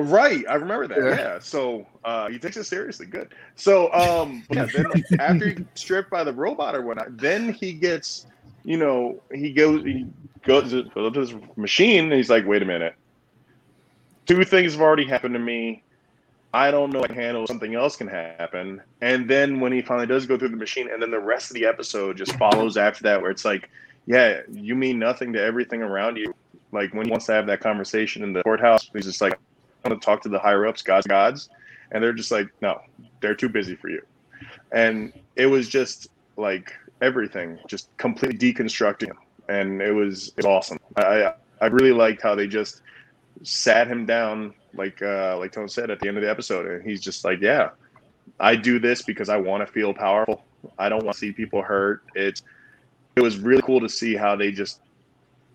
Right, 0.00 0.44
I 0.48 0.54
remember 0.54 0.88
that. 0.88 0.98
Yeah. 0.98 1.16
Yeah. 1.16 1.38
So 1.40 1.86
uh, 2.04 2.28
he 2.28 2.38
takes 2.38 2.56
it 2.56 2.64
seriously. 2.64 3.06
Good. 3.06 3.34
So 3.56 3.92
um, 3.92 4.44
yeah. 4.50 4.66
Then 4.66 4.86
after 5.18 5.48
he 5.48 5.54
gets 5.54 5.80
stripped 5.80 6.10
by 6.10 6.24
the 6.24 6.32
robot 6.32 6.74
or 6.74 6.82
whatnot, 6.82 7.16
then 7.16 7.52
he 7.52 7.72
gets, 7.72 8.26
you 8.64 8.76
know, 8.76 9.20
he 9.32 9.52
goes, 9.52 9.84
he 9.84 10.06
goes 10.44 10.70
to, 10.70 10.84
goes 10.84 11.12
to 11.12 11.20
his 11.20 11.34
machine, 11.56 12.04
and 12.04 12.12
he's 12.12 12.30
like, 12.30 12.46
"Wait 12.46 12.62
a 12.62 12.64
minute. 12.64 12.94
Two 14.26 14.44
things 14.44 14.72
have 14.72 14.80
already 14.80 15.04
happened 15.04 15.34
to 15.34 15.40
me. 15.40 15.82
I 16.52 16.70
don't 16.70 16.92
know. 16.92 17.02
I 17.02 17.06
can 17.06 17.16
handle 17.16 17.46
something 17.46 17.74
else 17.74 17.96
can 17.96 18.08
happen." 18.08 18.82
And 19.00 19.28
then 19.28 19.60
when 19.60 19.72
he 19.72 19.82
finally 19.82 20.06
does 20.06 20.26
go 20.26 20.38
through 20.38 20.50
the 20.50 20.56
machine, 20.56 20.88
and 20.90 21.02
then 21.02 21.10
the 21.10 21.20
rest 21.20 21.50
of 21.50 21.54
the 21.54 21.66
episode 21.66 22.16
just 22.16 22.34
follows 22.36 22.76
after 22.76 23.02
that, 23.04 23.20
where 23.20 23.30
it's 23.30 23.44
like, 23.44 23.70
"Yeah, 24.06 24.40
you 24.50 24.74
mean 24.74 24.98
nothing 24.98 25.32
to 25.34 25.42
everything 25.42 25.82
around 25.82 26.16
you." 26.16 26.32
Like 26.72 26.94
when 26.94 27.06
he 27.06 27.10
wants 27.10 27.26
to 27.26 27.32
have 27.32 27.46
that 27.46 27.60
conversation 27.60 28.22
in 28.22 28.32
the 28.32 28.42
courthouse, 28.42 28.88
he's 28.92 29.04
just 29.04 29.20
like 29.20 29.38
want 29.84 30.00
to 30.00 30.04
talk 30.04 30.22
to 30.22 30.28
the 30.28 30.38
higher 30.38 30.66
ups, 30.66 30.82
gods, 30.82 31.06
gods, 31.06 31.50
and 31.92 32.02
they're 32.02 32.12
just 32.12 32.30
like, 32.30 32.48
no, 32.60 32.80
they're 33.20 33.34
too 33.34 33.48
busy 33.48 33.74
for 33.74 33.88
you. 33.88 34.02
And 34.72 35.12
it 35.36 35.46
was 35.46 35.68
just 35.68 36.08
like 36.36 36.72
everything, 37.00 37.58
just 37.66 37.94
completely 37.96 38.52
deconstructing 38.52 39.06
him, 39.06 39.18
and 39.48 39.80
it 39.82 39.92
was, 39.92 40.28
it 40.28 40.36
was 40.38 40.46
awesome. 40.46 40.78
I 40.96 41.34
I 41.60 41.66
really 41.66 41.92
liked 41.92 42.22
how 42.22 42.34
they 42.34 42.46
just 42.46 42.82
sat 43.42 43.86
him 43.86 44.06
down, 44.06 44.54
like 44.74 45.02
uh, 45.02 45.36
like 45.38 45.52
Tone 45.52 45.68
said 45.68 45.90
at 45.90 46.00
the 46.00 46.08
end 46.08 46.16
of 46.16 46.22
the 46.22 46.30
episode, 46.30 46.66
and 46.66 46.82
he's 46.82 47.00
just 47.00 47.24
like, 47.24 47.40
yeah, 47.40 47.70
I 48.38 48.56
do 48.56 48.78
this 48.78 49.02
because 49.02 49.28
I 49.28 49.36
want 49.36 49.66
to 49.66 49.72
feel 49.72 49.92
powerful. 49.92 50.44
I 50.78 50.88
don't 50.88 51.04
want 51.04 51.14
to 51.14 51.18
see 51.18 51.32
people 51.32 51.62
hurt. 51.62 52.02
It's 52.14 52.42
it 53.16 53.20
was 53.20 53.38
really 53.38 53.62
cool 53.62 53.80
to 53.80 53.88
see 53.88 54.14
how 54.14 54.36
they 54.36 54.52
just 54.52 54.80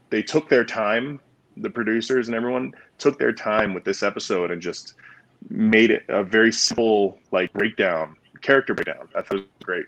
they 0.10 0.22
took 0.22 0.50
their 0.50 0.64
time 0.64 1.20
the 1.58 1.70
producers 1.70 2.28
and 2.28 2.36
everyone 2.36 2.74
took 2.98 3.18
their 3.20 3.34
time 3.34 3.74
with 3.74 3.84
this 3.84 4.04
episode 4.04 4.52
and 4.52 4.62
just 4.62 4.96
made 5.50 5.92
it 5.92 6.04
a 6.10 6.24
very 6.24 6.52
simple 6.52 7.18
like 7.32 7.52
breakdown 7.54 8.16
character 8.42 8.74
breakdown 8.74 9.08
i 9.16 9.22
thought 9.22 9.38
it 9.38 9.42
was 9.42 9.64
great 9.64 9.86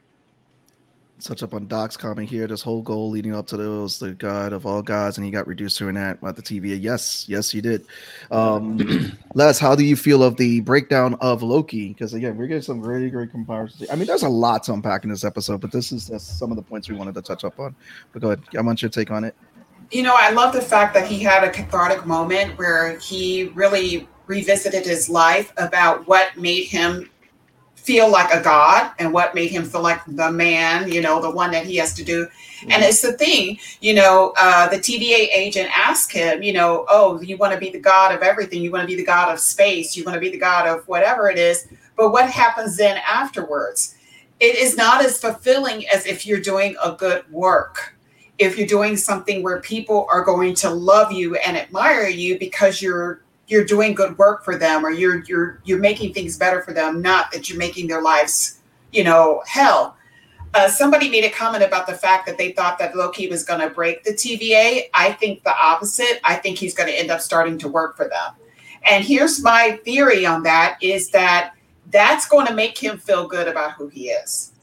touch 1.21 1.43
up 1.43 1.53
on 1.53 1.67
Doc's 1.67 1.97
comment 1.97 2.29
here. 2.29 2.47
This 2.47 2.61
whole 2.61 2.81
goal 2.81 3.09
leading 3.09 3.33
up 3.33 3.47
to 3.47 3.57
those, 3.57 3.99
the 3.99 4.11
god 4.11 4.53
of 4.53 4.65
all 4.65 4.81
gods, 4.81 5.17
and 5.17 5.25
he 5.25 5.31
got 5.31 5.47
reduced 5.47 5.77
to 5.77 5.87
an 5.87 5.97
ant 5.97 6.19
at 6.23 6.35
the 6.35 6.41
TV. 6.41 6.77
Yes, 6.81 7.25
yes, 7.27 7.49
he 7.49 7.61
did. 7.61 7.85
Um, 8.31 9.17
Les, 9.33 9.59
how 9.59 9.75
do 9.75 9.83
you 9.83 9.95
feel 9.95 10.23
of 10.23 10.37
the 10.37 10.61
breakdown 10.61 11.15
of 11.21 11.43
Loki? 11.43 11.89
Because 11.89 12.13
again, 12.13 12.37
we're 12.37 12.47
getting 12.47 12.61
some 12.61 12.81
really 12.81 13.09
great 13.09 13.31
comparisons. 13.31 13.89
I 13.89 13.95
mean, 13.95 14.07
there's 14.07 14.23
a 14.23 14.29
lot 14.29 14.63
to 14.63 14.73
unpack 14.73 15.03
in 15.03 15.09
this 15.09 15.23
episode, 15.23 15.61
but 15.61 15.71
this 15.71 15.91
is 15.91 16.07
that's 16.07 16.25
some 16.25 16.51
of 16.51 16.57
the 16.57 16.63
points 16.63 16.89
we 16.89 16.95
wanted 16.95 17.15
to 17.15 17.21
touch 17.21 17.43
up 17.43 17.59
on. 17.59 17.75
But 18.13 18.21
go 18.21 18.31
ahead, 18.31 18.43
I 18.57 18.61
want 18.61 18.81
your 18.81 18.89
take 18.89 19.11
on 19.11 19.23
it. 19.23 19.35
You 19.89 20.03
know, 20.03 20.15
I 20.17 20.31
love 20.31 20.53
the 20.53 20.61
fact 20.61 20.93
that 20.95 21.07
he 21.07 21.19
had 21.19 21.45
a 21.45 21.49
cathartic 21.49 22.05
moment 22.05 22.57
where 22.57 22.97
he 22.99 23.45
really 23.55 24.07
revisited 24.25 24.85
his 24.85 25.09
life 25.09 25.53
about 25.57 26.05
what 26.07 26.35
made 26.35 26.65
him 26.65 27.09
feel 27.75 28.11
like 28.11 28.33
a 28.33 28.43
god 28.43 28.91
and 28.99 29.13
what 29.13 29.33
made 29.33 29.49
him 29.49 29.63
feel 29.63 29.81
like 29.81 30.01
the 30.05 30.29
man, 30.29 30.91
you 30.91 30.99
know, 30.99 31.21
the 31.21 31.31
one 31.31 31.51
that 31.51 31.65
he 31.65 31.77
has 31.77 31.93
to 31.93 32.03
do. 32.03 32.27
And 32.67 32.83
it's 32.83 33.01
the 33.01 33.13
thing, 33.13 33.59
you 33.79 33.93
know, 33.93 34.33
uh, 34.37 34.67
the 34.67 34.75
TVA 34.75 35.29
agent 35.33 35.69
asked 35.73 36.11
him, 36.11 36.43
you 36.43 36.51
know, 36.51 36.85
oh, 36.89 37.21
you 37.21 37.37
want 37.37 37.53
to 37.53 37.59
be 37.59 37.69
the 37.69 37.79
god 37.79 38.13
of 38.13 38.21
everything. 38.21 38.61
You 38.61 38.71
want 38.71 38.81
to 38.81 38.87
be 38.87 38.97
the 38.97 39.05
god 39.05 39.31
of 39.31 39.39
space. 39.39 39.95
You 39.95 40.03
want 40.03 40.15
to 40.15 40.19
be 40.19 40.29
the 40.29 40.37
god 40.37 40.67
of 40.67 40.85
whatever 40.89 41.29
it 41.29 41.37
is. 41.37 41.65
But 41.95 42.11
what 42.11 42.29
happens 42.29 42.75
then 42.75 43.01
afterwards? 43.07 43.95
It 44.41 44.55
is 44.55 44.75
not 44.75 45.05
as 45.05 45.21
fulfilling 45.21 45.87
as 45.87 46.05
if 46.05 46.25
you're 46.25 46.41
doing 46.41 46.75
a 46.83 46.91
good 46.91 47.23
work 47.31 47.96
if 48.39 48.57
you're 48.57 48.67
doing 48.67 48.95
something 48.95 49.41
where 49.41 49.59
people 49.61 50.07
are 50.11 50.23
going 50.23 50.53
to 50.53 50.69
love 50.69 51.11
you 51.11 51.35
and 51.35 51.57
admire 51.57 52.07
you 52.07 52.37
because 52.37 52.81
you're 52.81 53.21
you're 53.47 53.65
doing 53.65 53.93
good 53.93 54.17
work 54.17 54.43
for 54.43 54.57
them 54.57 54.85
or 54.85 54.91
you're 54.91 55.23
you're 55.23 55.61
you're 55.63 55.79
making 55.79 56.13
things 56.13 56.37
better 56.37 56.61
for 56.61 56.73
them 56.73 57.01
not 57.01 57.31
that 57.31 57.49
you're 57.49 57.57
making 57.57 57.87
their 57.87 58.01
lives 58.01 58.59
you 58.91 59.03
know 59.03 59.41
hell. 59.47 59.95
Uh, 60.53 60.67
somebody 60.67 61.09
made 61.09 61.25
a 61.25 61.29
comment 61.29 61.63
about 61.63 61.85
the 61.85 61.93
fact 61.93 62.25
that 62.25 62.37
they 62.37 62.51
thought 62.53 62.79
that 62.79 62.95
loki 62.95 63.27
was 63.27 63.43
going 63.43 63.59
to 63.59 63.69
break 63.69 64.03
the 64.03 64.11
tva 64.11 64.83
i 64.93 65.11
think 65.13 65.43
the 65.43 65.55
opposite. 65.55 66.19
I 66.23 66.35
think 66.35 66.57
he's 66.57 66.73
going 66.73 66.89
to 66.89 66.97
end 66.97 67.11
up 67.11 67.21
starting 67.21 67.57
to 67.59 67.67
work 67.67 67.97
for 67.97 68.07
them. 68.07 68.33
And 68.83 69.03
here's 69.03 69.43
my 69.43 69.79
theory 69.83 70.25
on 70.25 70.43
that 70.43 70.77
is 70.81 71.09
that 71.09 71.53
that's 71.89 72.27
going 72.27 72.47
to 72.47 72.53
make 72.53 72.77
him 72.77 72.97
feel 72.97 73.27
good 73.27 73.47
about 73.47 73.73
who 73.73 73.87
he 73.87 74.09
is 74.09 74.53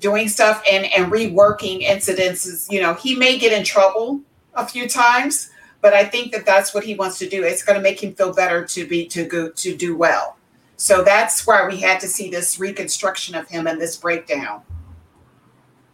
doing 0.00 0.28
stuff 0.28 0.62
and 0.70 0.86
and 0.86 1.10
reworking 1.12 1.82
incidences 1.82 2.70
you 2.70 2.80
know 2.80 2.94
he 2.94 3.16
may 3.16 3.38
get 3.38 3.52
in 3.52 3.64
trouble 3.64 4.20
a 4.54 4.66
few 4.66 4.88
times 4.88 5.50
but 5.80 5.94
i 5.94 6.04
think 6.04 6.32
that 6.32 6.44
that's 6.44 6.74
what 6.74 6.84
he 6.84 6.94
wants 6.94 7.18
to 7.18 7.28
do 7.28 7.42
it's 7.42 7.62
going 7.62 7.76
to 7.76 7.82
make 7.82 8.02
him 8.02 8.14
feel 8.14 8.32
better 8.32 8.64
to 8.64 8.86
be 8.86 9.06
to 9.06 9.24
go 9.24 9.48
to 9.50 9.76
do 9.76 9.96
well 9.96 10.36
so 10.76 11.04
that's 11.04 11.46
why 11.46 11.66
we 11.66 11.76
had 11.78 12.00
to 12.00 12.08
see 12.08 12.28
this 12.30 12.58
reconstruction 12.58 13.34
of 13.34 13.48
him 13.48 13.66
and 13.66 13.80
this 13.80 13.96
breakdown 13.96 14.60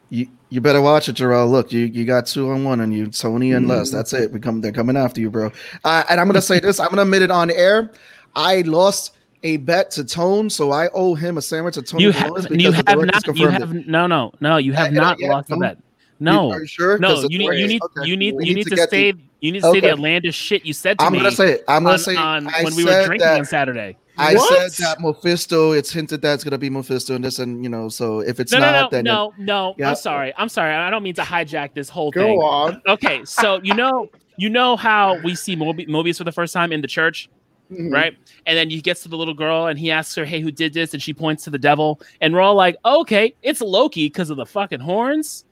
You 0.09 0.27
you 0.49 0.61
better 0.61 0.83
watch 0.83 1.09
it, 1.09 1.15
Jarrell. 1.15 1.49
Look, 1.49 1.71
you 1.71 1.87
you 1.87 2.05
got 2.05 2.27
two 2.27 2.51
on 2.51 2.65
one 2.65 2.81
on 2.81 2.91
you, 2.91 3.07
Tony 3.07 3.53
and 3.53 3.69
Les. 3.69 3.91
That's 3.93 4.13
it. 4.13 4.33
We 4.33 4.41
come, 4.41 4.61
they're 4.61 4.73
coming 4.73 4.97
after 4.97 5.21
you, 5.21 5.31
bro. 5.31 5.53
Uh, 5.85 6.03
and 6.11 6.19
I'm 6.21 6.27
gonna 6.27 6.43
say 6.43 6.59
this. 6.59 6.81
I'm 6.81 6.89
gonna 6.89 7.03
admit 7.03 7.23
it 7.23 7.31
on 7.31 7.53
air. 7.53 7.93
I 8.35 8.63
lost 8.63 9.13
a 9.43 9.57
bet 9.59 9.91
to 9.93 10.05
Tone, 10.05 10.51
so 10.51 10.71
I 10.71 10.89
owe 10.95 11.15
him 11.15 11.39
a 11.39 11.43
sandwich 11.43 11.75
to 11.75 11.83
Tony. 11.83 12.05
You 12.05 12.13
have, 12.13 12.31
you 12.51 12.71
the 12.71 12.77
have 12.77 12.87
not. 12.99 13.37
You 13.37 13.49
have 13.49 13.75
it. 13.75 13.87
no, 13.89 14.07
no, 14.07 14.33
no. 14.41 14.57
You 14.59 14.73
have 14.75 14.93
not 14.93 15.19
yeah, 15.19 15.29
lost 15.31 15.49
the 15.49 15.57
no. 15.57 15.61
bet. 15.61 15.79
No, 16.23 16.53
Are 16.53 16.61
you 16.61 16.67
sure? 16.67 16.99
no. 16.99 17.23
You 17.31 17.39
need, 17.39 17.59
you 17.59 17.67
need, 17.67 17.83
okay. 17.83 18.07
you 18.09 18.17
need, 18.17 18.35
We 18.35 18.47
you 18.49 18.55
need 18.55 18.65
to 18.65 18.77
get 18.77 18.91
say, 18.91 19.15
you 19.41 19.53
need 19.53 19.61
to 19.61 19.63
say 19.63 19.69
Okay. 19.71 19.81
the 19.81 19.93
outlandish 19.93 20.35
shit 20.35 20.67
you 20.67 20.75
said 20.75 20.99
to 20.99 21.05
I'm 21.07 21.13
me. 21.13 21.19
gonna 21.21 21.31
say 21.33 21.53
it. 21.53 21.65
I'm 21.67 21.85
gonna 21.85 21.95
on, 21.95 21.99
say 21.99 22.15
on 22.17 22.47
I 22.49 22.63
when 22.65 22.75
we 22.77 22.85
were 22.85 23.07
drinking 23.07 23.27
that- 23.27 23.39
on 23.39 23.45
Saturday. 23.47 23.97
I 24.19 24.35
What? 24.35 24.71
said 24.71 24.85
that 24.85 25.01
Mephisto. 25.01 25.73
It's 25.73 25.91
hinted 25.91 26.21
that 26.21 26.35
it's 26.35 26.45
gonna 26.45 26.59
be 26.59 26.69
Mephisto, 26.69 27.15
and 27.15 27.25
this, 27.25 27.39
and 27.39 27.63
you 27.65 27.71
know, 27.71 27.89
so 27.89 28.21
if 28.21 28.39
it's 28.39 28.53
No, 28.53 28.59
not, 28.59 28.73
no, 28.73 28.81
no, 28.83 28.89
then 28.91 29.05
no, 29.05 29.33
no. 29.39 29.75
Yeah. 29.79 29.89
I'm 29.89 29.97
sorry. 29.97 30.35
I'm 30.37 30.51
sorry. 30.51 30.75
I 30.75 30.91
don't 30.91 31.03
mean 31.03 31.15
to 31.15 31.23
hijack 31.23 31.73
this 31.73 31.89
whole 31.89 32.11
Go 32.11 32.23
thing. 32.25 32.39
on. 32.39 32.83
Okay, 32.87 33.25
so 33.25 33.59
you 33.63 33.73
know, 33.73 34.11
you 34.37 34.51
know 34.51 34.77
how 34.77 35.19
we 35.25 35.35
see 35.35 35.57
Mobi- 35.57 35.89
Mobius 35.89 36.19
for 36.19 36.25
the 36.25 36.33
first 36.33 36.53
time 36.53 36.71
in 36.71 36.83
the 36.83 36.87
church, 36.89 37.31
Mhm. 37.71 37.93
right? 37.93 38.17
And 38.47 38.57
then 38.59 38.69
he 38.71 38.81
gets 38.81 39.03
to 39.05 39.09
the 39.09 39.17
little 39.17 39.35
girl 39.35 39.67
and 39.67 39.79
he 39.79 39.91
asks 39.91 40.15
her, 40.17 40.25
"Hey, 40.25 40.41
who 40.41 40.51
did 40.51 40.73
this?" 40.75 40.93
And 40.93 41.03
she 41.03 41.15
points 41.15 41.45
to 41.45 41.51
the 41.51 41.59
devil, 41.59 42.01
and 42.21 42.35
we're 42.35 42.41
all 42.41 42.55
like, 42.57 42.77
"Okay, 42.85 43.35
it's 43.43 43.61
Loki 43.61 44.07
because 44.07 44.31
of 44.31 44.37
the 44.37 44.47
fucking 44.47 44.81
horns." 44.81 45.45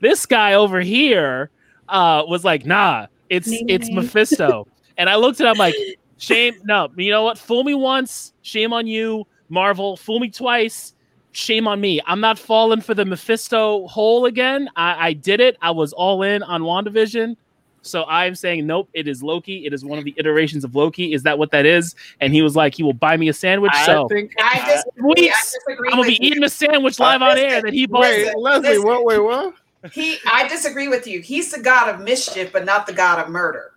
This 0.00 0.26
guy 0.26 0.54
over 0.54 0.80
here 0.80 1.50
uh, 1.88 2.24
was 2.26 2.44
like, 2.44 2.66
"Nah, 2.66 3.06
it's 3.30 3.48
it's. 3.68 3.90
Mephisto." 3.90 4.66
and 4.98 5.08
I 5.08 5.16
looked 5.16 5.40
at 5.40 5.46
him 5.50 5.56
like, 5.58 5.74
"Shame, 6.18 6.54
no. 6.64 6.88
You 6.96 7.10
know 7.10 7.22
what? 7.22 7.38
Fool 7.38 7.64
me 7.64 7.74
once, 7.74 8.32
shame 8.42 8.72
on 8.72 8.86
you, 8.86 9.26
Marvel. 9.48 9.96
Fool 9.96 10.20
me 10.20 10.28
twice." 10.30 10.94
Shame 11.34 11.66
on 11.66 11.80
me. 11.80 11.98
I'm 12.04 12.20
not 12.20 12.38
falling 12.38 12.82
for 12.82 12.92
the 12.92 13.06
Mephisto 13.06 13.86
hole 13.88 14.26
again. 14.26 14.68
I, 14.76 15.08
I 15.08 15.12
did 15.14 15.40
it. 15.40 15.56
I 15.62 15.70
was 15.70 15.94
all 15.94 16.22
in 16.22 16.42
on 16.42 16.60
WandaVision. 16.60 17.36
So 17.82 18.04
I'm 18.04 18.34
saying, 18.34 18.66
nope, 18.66 18.88
it 18.94 19.08
is 19.08 19.22
Loki. 19.22 19.66
It 19.66 19.72
is 19.74 19.84
one 19.84 19.98
of 19.98 20.04
the 20.04 20.14
iterations 20.16 20.64
of 20.64 20.74
Loki. 20.74 21.12
Is 21.12 21.22
that 21.24 21.38
what 21.38 21.50
that 21.50 21.66
is? 21.66 21.94
And 22.20 22.32
he 22.32 22.40
was 22.42 22.54
like, 22.56 22.74
he 22.74 22.82
will 22.82 22.92
buy 22.92 23.16
me 23.16 23.28
a 23.28 23.32
sandwich. 23.32 23.72
I 23.74 23.86
so 23.86 24.08
think. 24.08 24.32
i 24.38 24.60
I- 24.62 24.72
disagree, 24.72 25.02
I 25.02 25.06
weeks, 25.06 25.52
disagree 25.52 25.88
I'm 25.90 25.96
gonna 25.98 26.08
be 26.08 26.12
you. 26.14 26.18
eating 26.22 26.44
a 26.44 26.48
sandwich 26.48 26.98
live 26.98 27.22
on 27.22 27.36
air 27.36 27.60
that 27.62 27.72
he 27.72 27.86
bought. 27.86 28.02
wait, 28.02 28.24
Listen, 28.24 28.40
Leslie. 28.40 28.68
listen. 28.70 28.84
What? 28.84 29.04
Wait, 29.04 29.18
what? 29.18 29.54
he 29.90 30.18
i 30.30 30.46
disagree 30.46 30.86
with 30.86 31.08
you 31.08 31.20
he's 31.20 31.50
the 31.50 31.60
god 31.60 31.92
of 31.92 32.00
mischief 32.00 32.52
but 32.52 32.64
not 32.64 32.86
the 32.86 32.92
god 32.92 33.18
of 33.18 33.28
murder 33.28 33.72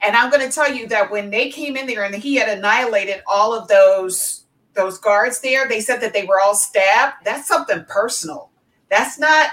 and 0.00 0.14
i'm 0.16 0.30
going 0.30 0.40
to 0.46 0.54
tell 0.54 0.72
you 0.72 0.86
that 0.86 1.10
when 1.10 1.30
they 1.30 1.50
came 1.50 1.76
in 1.76 1.84
there 1.84 2.04
and 2.04 2.14
he 2.14 2.36
had 2.36 2.48
annihilated 2.48 3.22
all 3.26 3.52
of 3.52 3.66
those 3.66 4.44
those 4.74 4.98
guards 4.98 5.40
there 5.40 5.66
they 5.68 5.80
said 5.80 6.00
that 6.00 6.12
they 6.12 6.24
were 6.26 6.40
all 6.40 6.54
stabbed 6.54 7.14
that's 7.24 7.48
something 7.48 7.84
personal 7.88 8.50
that's 8.88 9.18
not 9.18 9.48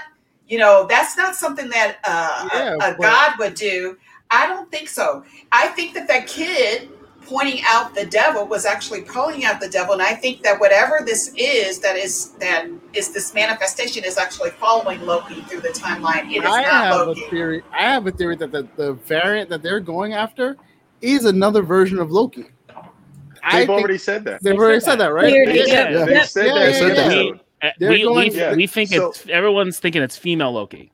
you 0.50 0.58
know 0.58 0.86
that's 0.88 1.16
not 1.16 1.34
something 1.34 1.68
that 1.70 1.98
uh, 2.04 2.48
Yeah, 2.52 2.72
a, 2.74 2.76
a 2.76 2.96
but- 2.96 3.00
god 3.00 3.38
would 3.38 3.54
do 3.54 3.96
i 4.30 4.46
don't 4.46 4.70
think 4.70 4.88
so 4.88 5.24
i 5.52 5.68
think 5.68 5.94
that 5.94 6.06
that 6.08 6.26
kid 6.26 6.90
pointing 7.26 7.60
out 7.64 7.94
the 7.94 8.06
devil 8.06 8.44
was 8.46 8.64
actually 8.66 9.02
pointing 9.02 9.44
out 9.44 9.60
the 9.60 9.68
devil 9.68 9.92
and 9.92 10.02
i 10.02 10.14
think 10.14 10.42
that 10.42 10.58
whatever 10.58 11.02
this 11.06 11.32
is 11.36 11.78
that 11.80 11.94
is 11.96 12.30
that 12.40 12.66
is 12.92 13.12
this 13.12 13.32
manifestation 13.34 14.02
is 14.04 14.18
actually 14.18 14.50
following 14.50 15.00
loki 15.02 15.40
through 15.42 15.60
the 15.60 15.68
timeline 15.68 16.28
it 16.32 16.42
is 16.44 16.50
I 16.50 16.62
not 16.62 16.72
have 16.72 17.06
loki 17.06 17.24
a 17.24 17.30
theory. 17.30 17.62
I 17.72 17.82
have 17.82 18.06
a 18.06 18.10
theory 18.10 18.36
that 18.36 18.50
the, 18.50 18.66
the 18.76 18.94
variant 18.94 19.48
that 19.50 19.62
they're 19.62 19.78
going 19.80 20.12
after 20.14 20.56
is 21.00 21.24
another 21.24 21.62
version 21.62 21.98
of 21.98 22.10
Loki. 22.10 22.44
I 23.42 23.60
They've 23.60 23.66
think 23.68 23.70
already 23.78 23.96
said 23.98 24.22
that. 24.24 24.42
they've 24.42 24.58
already 24.58 24.80
said 24.80 24.96
that, 24.96 25.12
right? 25.14 25.26
They 25.26 25.36
already 25.36 25.58
Yeah, 25.60 25.64
did. 25.64 25.72
yeah. 25.72 25.98
Yeah. 25.98 26.04
They 26.04 26.12
Yep. 26.12 26.26
said 26.26 26.46
Yeah, 26.46 26.54
that. 27.32 27.40
Yeah, 27.62 27.68
in 27.68 27.72
the 27.78 27.86
yeah. 27.86 27.86
episode. 27.86 27.86
Uh, 27.86 27.88
They're 27.88 27.90
we, 27.90 28.02
going- 28.02 28.32
we, 28.32 28.38
yeah. 28.38 28.54
we 28.54 28.66
think 28.66 28.90
So- 28.90 29.08
it's 29.10 29.26
everyone's 29.28 29.78
thinking 29.78 30.02
it's 30.02 30.16
female 30.16 30.52
Loki. 30.52 30.92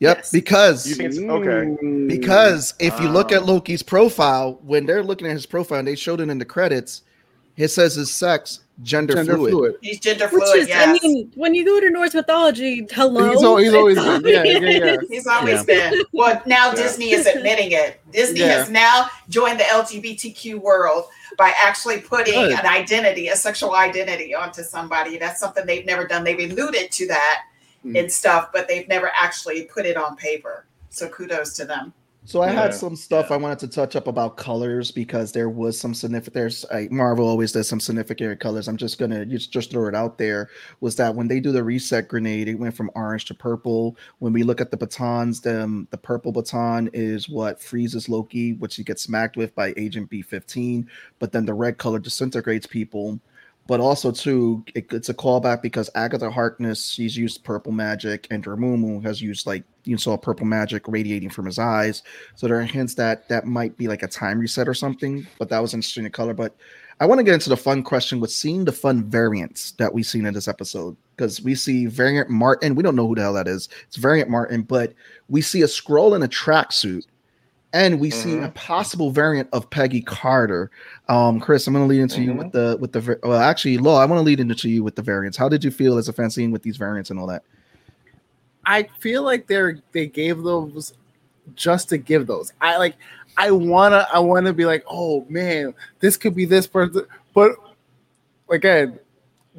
Yep, 0.00 0.16
Yes. 0.16 0.30
because 0.32 0.86
You 0.88 0.96
think 0.96 1.10
it's 1.10 1.18
okay? 1.20 2.06
Because 2.08 2.74
if 2.80 2.98
you 3.00 3.08
look 3.08 3.30
at. 3.30 3.44
Loki's 3.46 3.82
profile, 3.84 4.58
when 4.64 4.84
they're 4.84 5.02
looking 5.04 5.28
at 5.28 5.32
his 5.32 5.46
profile 5.46 5.78
and 5.78 5.86
they 5.86 5.94
showed 5.94 6.20
it 6.20 6.28
in 6.28 6.38
the 6.38 6.44
credits, 6.44 7.02
it 7.56 7.68
says 7.68 7.94
his 7.94 8.12
sex 8.12 8.60
gender, 8.82 9.14
gender 9.14 9.34
fluid. 9.36 9.52
fluid. 9.52 9.74
He's 9.80 10.00
gender 10.00 10.24
Which 10.24 10.42
fluid. 10.42 10.58
is, 10.62 10.68
yes. 10.68 10.88
I 10.88 11.06
mean, 11.06 11.30
when 11.36 11.54
you 11.54 11.64
go 11.64 11.78
to 11.78 11.88
Norse 11.90 12.14
mythology, 12.14 12.84
hello. 12.90 13.30
He's 13.30 13.42
al- 13.44 13.56
he's 13.58 13.74
always 13.74 13.96
It's 13.98 14.22
been, 14.22 14.44
yeah, 14.46 14.58
yeah, 14.58 14.84
yeah. 14.84 14.96
He's 15.08 15.26
always 15.28 15.64
Yeah. 15.68 15.90
been. 15.90 16.02
Well, 16.12 16.42
now 16.46 16.70
Yeah. 16.70 16.74
Disney 16.74 17.12
is 17.12 17.26
admitting 17.26 17.70
it. 17.70 18.00
Disney 18.10 18.40
Yeah. 18.40 18.46
has 18.58 18.70
now 18.70 19.06
joined 19.28 19.60
the 19.60 19.64
LGBTQ 19.64 20.60
world 20.60 21.04
by 21.36 21.52
actually 21.62 22.00
putting 22.00 22.34
Good. 22.34 22.58
an 22.58 22.66
identity, 22.66 23.28
a 23.28 23.36
sexual 23.36 23.74
identity, 23.74 24.34
onto 24.34 24.62
somebody. 24.62 25.18
That's 25.18 25.40
something 25.40 25.66
they've 25.66 25.86
never 25.86 26.06
done. 26.06 26.24
They've 26.24 26.50
alluded 26.50 26.90
to 26.92 27.06
that 27.08 27.44
Hmm. 27.82 27.96
and 27.96 28.12
stuff, 28.12 28.50
but 28.52 28.68
they've 28.68 28.86
never 28.88 29.10
actually 29.12 29.64
put 29.64 29.86
it 29.86 29.96
on 29.96 30.16
paper. 30.16 30.66
So 30.90 31.08
kudos 31.08 31.54
to 31.56 31.64
them. 31.64 31.92
So 32.24 32.40
I 32.40 32.50
had 32.50 32.72
some 32.72 32.94
stuff 32.94 33.32
I 33.32 33.36
wanted 33.36 33.58
to 33.60 33.68
touch 33.68 33.96
up 33.96 34.06
about 34.06 34.36
colors 34.36 34.92
because 34.92 35.32
there 35.32 35.50
was 35.50 35.78
some 35.78 35.92
significant. 35.92 36.34
There's 36.34 36.64
I, 36.66 36.86
Marvel 36.88 37.26
always 37.26 37.50
does 37.50 37.68
some 37.68 37.80
significant 37.80 38.38
colors. 38.38 38.68
I'm 38.68 38.76
just 38.76 38.96
gonna 38.96 39.26
just 39.26 39.50
just 39.50 39.72
throw 39.72 39.88
it 39.88 39.94
out 39.96 40.18
there. 40.18 40.48
Was 40.80 40.94
that 40.96 41.16
when 41.16 41.26
they 41.26 41.40
do 41.40 41.50
the 41.50 41.64
reset 41.64 42.06
grenade, 42.06 42.46
it 42.46 42.60
went 42.60 42.76
from 42.76 42.92
orange 42.94 43.24
to 43.26 43.34
purple. 43.34 43.96
When 44.20 44.32
we 44.32 44.44
look 44.44 44.60
at 44.60 44.70
the 44.70 44.76
batons, 44.76 45.40
the 45.40 45.84
the 45.90 45.98
purple 45.98 46.30
baton 46.30 46.90
is 46.92 47.28
what 47.28 47.60
freezes 47.60 48.08
Loki, 48.08 48.52
which 48.52 48.76
he 48.76 48.84
gets 48.84 49.02
smacked 49.02 49.36
with 49.36 49.52
by 49.56 49.74
Agent 49.76 50.08
B15. 50.08 50.86
But 51.18 51.32
then 51.32 51.44
the 51.44 51.54
red 51.54 51.78
color 51.78 51.98
disintegrates 51.98 52.68
people. 52.68 53.20
But 53.72 53.80
also 53.80 54.12
too, 54.12 54.62
it, 54.74 54.92
it's 54.92 55.08
a 55.08 55.14
callback 55.14 55.62
because 55.62 55.88
Agatha 55.94 56.30
Harkness 56.30 56.90
she's 56.90 57.16
used 57.16 57.42
purple 57.42 57.72
magic, 57.72 58.26
and 58.30 58.44
Dormammu 58.44 59.02
has 59.02 59.22
used 59.22 59.46
like 59.46 59.64
you 59.84 59.96
saw 59.96 60.14
purple 60.18 60.44
magic 60.44 60.86
radiating 60.86 61.30
from 61.30 61.46
his 61.46 61.58
eyes. 61.58 62.02
So 62.34 62.46
there 62.46 62.60
are 62.60 62.64
hints 62.64 62.94
that 62.96 63.30
that 63.30 63.46
might 63.46 63.78
be 63.78 63.88
like 63.88 64.02
a 64.02 64.08
time 64.08 64.38
reset 64.38 64.68
or 64.68 64.74
something, 64.74 65.26
but 65.38 65.48
that 65.48 65.60
was 65.60 65.72
interesting 65.72 66.04
in 66.04 66.12
color. 66.12 66.34
But 66.34 66.54
I 67.00 67.06
want 67.06 67.20
to 67.20 67.24
get 67.24 67.32
into 67.32 67.48
the 67.48 67.56
fun 67.56 67.82
question 67.82 68.20
with 68.20 68.30
seeing 68.30 68.66
the 68.66 68.72
fun 68.72 69.04
variants 69.04 69.70
that 69.78 69.94
we've 69.94 70.04
seen 70.04 70.26
in 70.26 70.34
this 70.34 70.48
episode 70.48 70.94
because 71.16 71.40
we 71.40 71.54
see 71.54 71.86
variant 71.86 72.28
Martin. 72.28 72.74
We 72.74 72.82
don't 72.82 72.94
know 72.94 73.08
who 73.08 73.14
the 73.14 73.22
hell 73.22 73.32
that 73.32 73.48
is. 73.48 73.70
It's 73.86 73.96
variant 73.96 74.28
Martin, 74.28 74.64
but 74.64 74.92
we 75.30 75.40
see 75.40 75.62
a 75.62 75.66
Skrull 75.66 76.14
in 76.14 76.22
a 76.22 76.28
tracksuit, 76.28 77.06
and 77.72 77.98
we 77.98 78.10
see 78.10 78.30
Mhm. 78.34 78.44
a 78.46 78.50
possible 78.50 79.10
variant 79.10 79.48
of 79.52 79.68
Peggy 79.70 80.02
Carter. 80.02 80.70
Um, 81.08 81.40
Chris, 81.40 81.66
I'm 81.66 81.72
going 81.74 81.84
to 81.84 81.88
lead 81.88 82.00
into 82.02 82.22
you 82.22 82.34
with 82.34 82.52
the 82.52 82.76
with 82.80 82.92
the 82.92 83.18
well, 83.22 83.38
actually, 83.40 83.78
Law, 83.78 83.98
I 84.00 84.04
want 84.04 84.18
to 84.18 84.24
lead 84.24 84.40
into 84.40 84.68
you 84.68 84.84
with 84.84 84.94
the 84.94 85.02
variants. 85.02 85.36
How 85.36 85.48
did 85.48 85.64
you 85.64 85.70
feel 85.70 85.96
as 85.98 86.08
a 86.08 86.12
fan 86.12 86.30
seeing 86.30 86.50
with 86.50 86.62
these 86.62 86.76
variants 86.76 87.10
and 87.10 87.18
all 87.18 87.26
that? 87.28 87.42
I 88.66 88.88
feel 89.00 89.22
like 89.22 89.46
they're 89.46 89.78
they 89.92 90.06
gave 90.06 90.42
those 90.42 90.94
just 91.56 91.88
to 91.88 91.98
give 91.98 92.26
those. 92.26 92.52
I 92.60 92.76
like 92.78 92.94
I 93.36 93.50
wanna 93.50 94.06
I 94.12 94.18
wanna 94.20 94.52
be 94.52 94.64
like, 94.64 94.84
oh 94.88 95.26
man, 95.28 95.74
this 96.00 96.16
could 96.16 96.34
be 96.34 96.44
this 96.44 96.66
person, 96.66 97.06
but 97.34 97.52
again, 98.50 98.98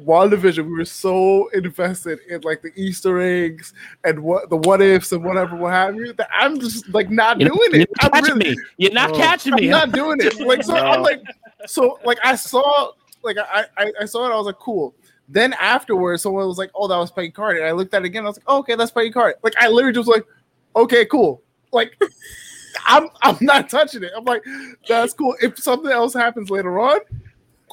WandaVision, 0.00 0.66
we 0.66 0.72
were 0.72 0.84
so 0.84 1.48
invested 1.48 2.18
in 2.28 2.40
like 2.40 2.62
the 2.62 2.72
Easter 2.74 3.20
eggs 3.20 3.74
and 4.02 4.18
what 4.20 4.50
the 4.50 4.56
what 4.56 4.82
ifs 4.82 5.12
and 5.12 5.22
whatever, 5.24 5.54
what 5.56 5.72
have 5.72 5.94
you, 5.94 6.12
that 6.14 6.28
I'm 6.32 6.58
just 6.58 6.88
like 6.88 7.10
not 7.10 7.40
You're, 7.40 7.50
doing 7.50 7.70
you're 7.72 7.80
it. 7.82 7.90
not 8.02 8.14
I'm 8.14 8.22
catching 8.22 8.38
really, 8.38 8.56
me. 8.56 8.62
You're 8.76 8.92
not 8.92 9.10
No, 9.10 9.16
catching 9.16 9.52
I'm 9.52 9.60
me. 9.60 9.68
not 9.68 9.92
doing 9.92 10.18
it. 10.20 10.40
Like 10.40 10.64
so, 10.64 10.76
I'm 10.76 11.02
like, 11.02 11.22
so 11.66 11.98
like 12.04 12.18
I 12.24 12.34
saw, 12.34 12.90
like 13.22 13.36
I, 13.38 13.66
I 13.78 13.92
I 14.00 14.04
saw 14.04 14.26
it. 14.28 14.32
I 14.32 14.36
was 14.36 14.46
like, 14.46 14.58
cool. 14.58 14.94
Then 15.28 15.52
afterwards, 15.54 16.22
someone 16.22 16.46
was 16.46 16.58
like, 16.58 16.70
oh, 16.74 16.88
that 16.88 16.96
was 16.96 17.10
Peggy 17.10 17.30
Carter. 17.30 17.58
And 17.60 17.68
I 17.68 17.72
looked 17.72 17.94
at 17.94 18.02
it 18.02 18.06
again. 18.06 18.24
I 18.24 18.28
was 18.28 18.36
like, 18.36 18.44
oh, 18.48 18.58
okay, 18.58 18.74
that's 18.74 18.90
Peggy 18.90 19.10
Carter. 19.10 19.36
Like 19.42 19.54
I 19.58 19.68
literally 19.68 19.94
just 19.94 20.08
was 20.08 20.16
like, 20.16 20.26
okay, 20.74 21.06
cool. 21.06 21.40
Like 21.72 21.96
I'm 22.86 23.08
I'm 23.22 23.38
not 23.40 23.70
touching 23.70 24.02
it. 24.02 24.10
I'm 24.16 24.24
like, 24.24 24.42
that's 24.88 25.12
cool. 25.14 25.36
If 25.40 25.58
something 25.58 25.90
else 25.92 26.12
happens 26.14 26.50
later 26.50 26.80
on, 26.80 26.98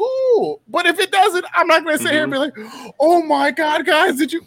cool. 0.02 0.62
But 0.68 0.86
if 0.86 1.00
it 1.00 1.12
doesn't, 1.12 1.46
I'm 1.54 1.68
not 1.68 1.84
gonna 1.84 1.98
sit 1.98 2.12
here 2.12 2.24
and 2.24 2.32
be 2.32 2.38
like, 2.38 2.54
oh 3.00 3.22
my 3.22 3.52
god, 3.52 3.86
guys, 3.86 4.18
did 4.18 4.34
you? 4.34 4.42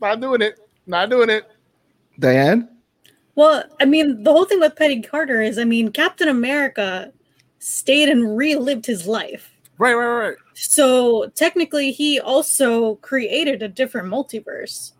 Not 0.00 0.20
doing 0.20 0.42
it. 0.42 0.58
Not 0.86 1.10
doing 1.10 1.30
it. 1.30 1.44
Diane, 2.18 2.68
Well, 3.34 3.64
I 3.80 3.86
mean, 3.86 4.22
the 4.24 4.32
whole 4.32 4.44
thing 4.44 4.60
with 4.60 4.76
Peggy 4.76 5.00
Carter 5.00 5.40
is, 5.40 5.58
I 5.58 5.64
mean, 5.64 5.90
Captain 5.90 6.28
America 6.28 7.12
stayed 7.58 8.08
and 8.10 8.36
relived 8.36 8.84
his 8.84 9.06
life. 9.06 9.50
Right, 9.78 9.94
right, 9.94 10.26
right. 10.26 10.36
So 10.54 11.28
technically, 11.34 11.92
he 11.92 12.20
also 12.20 12.96
created 12.96 13.62
a 13.62 13.68
different 13.68 14.08
multiverse 14.08 14.92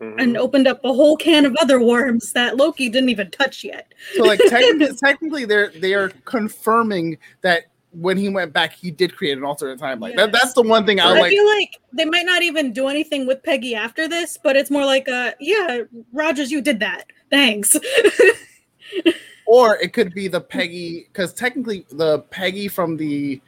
Mhm. 0.00 0.14
and 0.22 0.36
opened 0.36 0.68
up 0.68 0.84
a 0.84 0.92
whole 0.92 1.16
can 1.16 1.44
of 1.44 1.56
other 1.60 1.80
worms 1.80 2.32
that 2.32 2.56
Loki 2.56 2.88
didn't 2.88 3.08
even 3.08 3.32
touch 3.32 3.64
yet. 3.64 3.92
So 4.14 4.22
like 4.22 4.38
technically, 4.48 4.94
technically 4.96 5.44
they're 5.44 5.70
they 5.70 5.94
are 5.94 6.10
confirming 6.24 7.18
that 7.40 7.64
when 7.92 8.16
he 8.16 8.28
went 8.28 8.52
back, 8.52 8.72
he 8.72 8.90
did 8.90 9.16
create 9.16 9.38
an 9.38 9.44
alternate 9.44 9.80
timeline. 9.80 10.16
That, 10.16 10.32
that's 10.32 10.52
the 10.52 10.62
one 10.62 10.84
thing 10.86 11.00
I 11.00 11.10
I 11.10 11.20
like. 11.20 11.30
feel 11.30 11.46
like 11.46 11.80
they 11.92 12.04
might 12.04 12.26
not 12.26 12.42
even 12.42 12.72
do 12.72 12.88
anything 12.88 13.26
with 13.26 13.42
Peggy 13.42 13.74
after 13.74 14.06
this, 14.06 14.38
but 14.42 14.56
it's 14.56 14.70
more 14.70 14.84
like 14.84 15.08
a 15.08 15.34
yeah, 15.40 15.82
Rogers, 16.12 16.50
you 16.50 16.60
did 16.60 16.80
that. 16.80 17.04
Thanks. 17.30 17.76
Or 19.48 19.76
it 19.78 19.94
could 19.94 20.12
be 20.12 20.28
the 20.28 20.42
Peggy, 20.42 21.06
because 21.10 21.32
technically 21.32 21.86
the 21.90 22.18
Peggy 22.30 22.68
from 22.68 22.98
the 22.98 23.40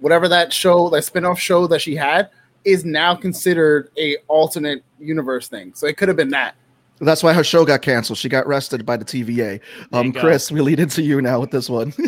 whatever 0.00 0.26
that 0.26 0.54
show, 0.54 0.88
that 0.88 1.02
spin-off 1.02 1.38
show 1.38 1.66
that 1.66 1.82
she 1.82 1.94
had, 1.94 2.30
is 2.64 2.86
now 2.86 3.14
considered 3.14 3.90
a 3.98 4.16
alternate 4.28 4.82
universe 4.98 5.46
thing. 5.48 5.72
So 5.74 5.86
it 5.86 5.98
could 5.98 6.08
have 6.08 6.16
been 6.16 6.30
that. 6.30 6.54
that's 6.98 7.22
why 7.22 7.34
her 7.34 7.44
show 7.44 7.66
got 7.66 7.82
canceled. 7.82 8.18
She 8.18 8.30
got 8.30 8.46
arrested 8.46 8.86
by 8.86 8.96
the 8.96 9.04
TVA. 9.04 9.60
Um, 9.92 10.06
you 10.06 10.12
go. 10.12 10.20
Chris, 10.20 10.50
we 10.50 10.62
lead 10.62 10.80
into 10.80 11.02
you 11.02 11.20
now 11.20 11.40
with 11.40 11.50
this 11.50 11.68
one. 11.68 11.92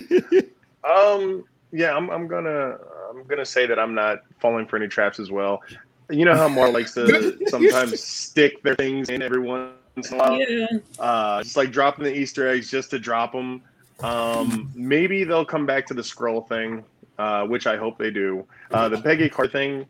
Um, 0.87 1.45
yeah, 1.77 1.95
I'm, 1.95 2.09
I'm 2.11 2.27
gonna 2.27 2.79
I'm 3.11 3.25
gonna 3.25 3.45
say 3.45 3.67
that 3.67 3.79
I'm 3.79 3.95
not 3.95 4.23
falling 4.41 4.67
for 4.67 4.77
any 4.77 4.89
traps 4.89 5.21
as 5.21 5.31
well. 5.31 5.63
You 6.09 6.25
know 6.25 6.35
how 6.35 6.49
Mar 6.49 6.71
likes 6.71 6.95
to 6.95 7.37
sometimes 7.49 8.03
stick 8.03 8.63
their 8.63 8.75
things 8.75 9.11
in 9.11 9.21
every 9.21 9.41
once 9.41 9.75
in 9.97 10.15
a 10.15 10.17
while. 10.17 10.41
yeah. 10.41 10.67
Uh, 10.99 11.43
just 11.43 11.57
like 11.57 11.71
dropping 11.71 12.05
the 12.05 12.15
Easter 12.17 12.49
eggs 12.49 12.71
just 12.71 12.91
to 12.91 12.99
drop 12.99 13.33
them. 13.33 13.61
Um, 14.01 14.71
maybe 14.75 15.25
they'll 15.25 15.45
come 15.45 15.67
back 15.67 15.87
to 15.87 15.95
the 15.95 16.03
Skrull 16.03 16.49
thing, 16.49 16.83
uh, 17.19 17.47
which 17.47 17.67
I 17.67 17.77
hope 17.77 17.99
they 17.99 18.11
do. 18.11 18.47
Uh, 18.71 18.89
the 18.89 19.01
Peggy 19.01 19.29
Carter 19.29 19.53
thing, 19.53 19.87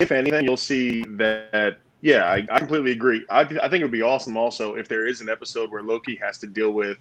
if 0.00 0.10
anything, 0.10 0.44
you'll 0.44 0.56
see 0.56 1.04
that. 1.04 1.78
Yeah, 2.02 2.24
I, 2.24 2.46
I 2.50 2.58
completely 2.58 2.92
agree. 2.92 3.26
I, 3.28 3.40
I 3.40 3.68
think 3.68 3.74
it 3.74 3.82
would 3.82 3.90
be 3.92 4.02
awesome 4.02 4.36
also 4.36 4.74
if 4.74 4.88
there 4.88 5.06
is 5.06 5.20
an 5.20 5.28
episode 5.28 5.70
where 5.70 5.82
Loki 5.82 6.16
has 6.16 6.38
to 6.38 6.46
deal 6.46 6.72
with 6.72 6.96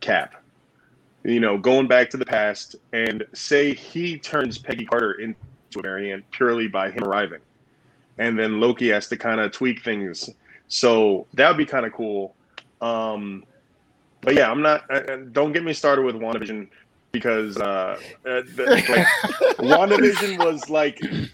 Cap. 0.00 0.36
You 1.26 1.40
know, 1.40 1.58
going 1.58 1.88
back 1.88 2.10
to 2.10 2.16
the 2.16 2.26
past 2.26 2.76
and 2.92 3.24
say 3.32 3.74
he 3.74 4.18
turns 4.18 4.58
Peggy 4.58 4.86
Carter 4.86 5.12
into 5.12 5.36
a 5.76 5.82
variant 5.82 6.30
purely 6.30 6.68
by 6.68 6.90
him 6.90 7.04
arriving. 7.04 7.40
And 8.18 8.38
then 8.38 8.60
Loki 8.60 8.88
has 8.90 9.08
to 9.08 9.16
kind 9.16 9.40
of 9.40 9.52
tweak 9.52 9.82
things 9.82 10.30
so 10.68 11.26
that 11.34 11.48
would 11.48 11.56
be 11.56 11.66
kind 11.66 11.86
of 11.86 11.92
cool. 11.92 12.34
Um, 12.80 13.44
but 14.20 14.34
yeah, 14.34 14.50
I'm 14.50 14.62
not. 14.62 14.84
Uh, 14.90 15.16
don't 15.32 15.52
get 15.52 15.64
me 15.64 15.72
started 15.72 16.02
with 16.02 16.16
WandaVision 16.16 16.68
because 17.12 17.56
uh, 17.56 17.98
uh, 18.26 18.42
the, 18.54 18.64
like, 18.66 18.84
WandaVision 19.58 20.44
was 20.44 20.68
like 20.68 20.98
it, 21.00 21.30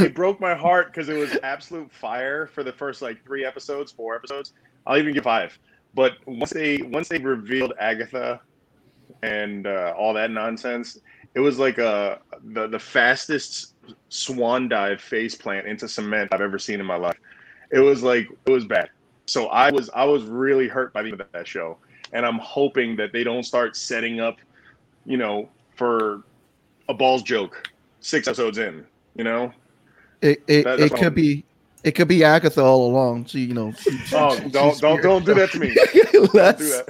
it 0.00 0.14
broke 0.14 0.40
my 0.40 0.54
heart 0.54 0.88
because 0.88 1.08
it 1.08 1.16
was 1.16 1.36
absolute 1.42 1.90
fire 1.92 2.46
for 2.46 2.62
the 2.62 2.72
first 2.72 3.02
like 3.02 3.24
three 3.24 3.44
episodes, 3.44 3.92
four 3.92 4.14
episodes. 4.14 4.52
I'll 4.86 4.98
even 4.98 5.14
give 5.14 5.24
five. 5.24 5.58
But 5.94 6.14
once 6.26 6.50
they 6.50 6.78
once 6.78 7.08
they 7.08 7.18
revealed 7.18 7.72
Agatha 7.78 8.40
and 9.24 9.66
uh, 9.66 9.94
all 9.96 10.12
that 10.14 10.30
nonsense, 10.30 10.98
it 11.34 11.40
was 11.40 11.58
like 11.58 11.78
a 11.78 12.20
the 12.52 12.66
the 12.66 12.78
fastest 12.78 13.74
swan 14.08 14.68
dive 14.68 15.00
face 15.00 15.34
plant 15.34 15.66
into 15.66 15.88
cement 15.88 16.28
I've 16.32 16.40
ever 16.40 16.58
seen 16.58 16.80
in 16.80 16.86
my 16.86 16.96
life. 16.96 17.16
It 17.70 17.80
was 17.80 18.02
like 18.02 18.28
it 18.46 18.50
was 18.50 18.64
bad. 18.64 18.90
So 19.26 19.46
I 19.46 19.70
was 19.70 19.90
I 19.94 20.04
was 20.04 20.24
really 20.24 20.68
hurt 20.68 20.92
by 20.92 21.02
the 21.02 21.10
end 21.10 21.20
of 21.20 21.26
that 21.32 21.46
show, 21.48 21.78
and 22.12 22.24
I'm 22.26 22.38
hoping 22.38 22.96
that 22.96 23.12
they 23.12 23.24
don't 23.24 23.42
start 23.44 23.76
setting 23.76 24.20
up, 24.20 24.36
you 25.06 25.16
know, 25.16 25.48
for 25.76 26.22
a 26.88 26.94
balls 26.94 27.22
joke 27.22 27.68
six 28.00 28.28
episodes 28.28 28.58
in. 28.58 28.84
You 29.16 29.24
know, 29.24 29.52
It 30.20 30.42
it, 30.46 30.64
That- 30.64 30.80
it 30.80 30.90
could 30.92 31.02
I'm- 31.04 31.14
be 31.14 31.44
it 31.84 31.92
could 31.92 32.08
be 32.08 32.24
Agatha 32.24 32.62
all 32.62 32.86
along. 32.90 33.26
So 33.26 33.38
you 33.38 33.54
know, 33.54 33.72
she- 33.72 33.98
oh 34.14 34.36
she- 34.38 34.48
don't 34.50 34.78
don't 34.80 35.02
don't 35.02 35.24
do 35.24 35.34
that 35.34 35.50
to 35.52 35.58
me. 35.58 35.74
Don't 36.12 36.12
do 36.12 36.28
Let's 36.34 36.82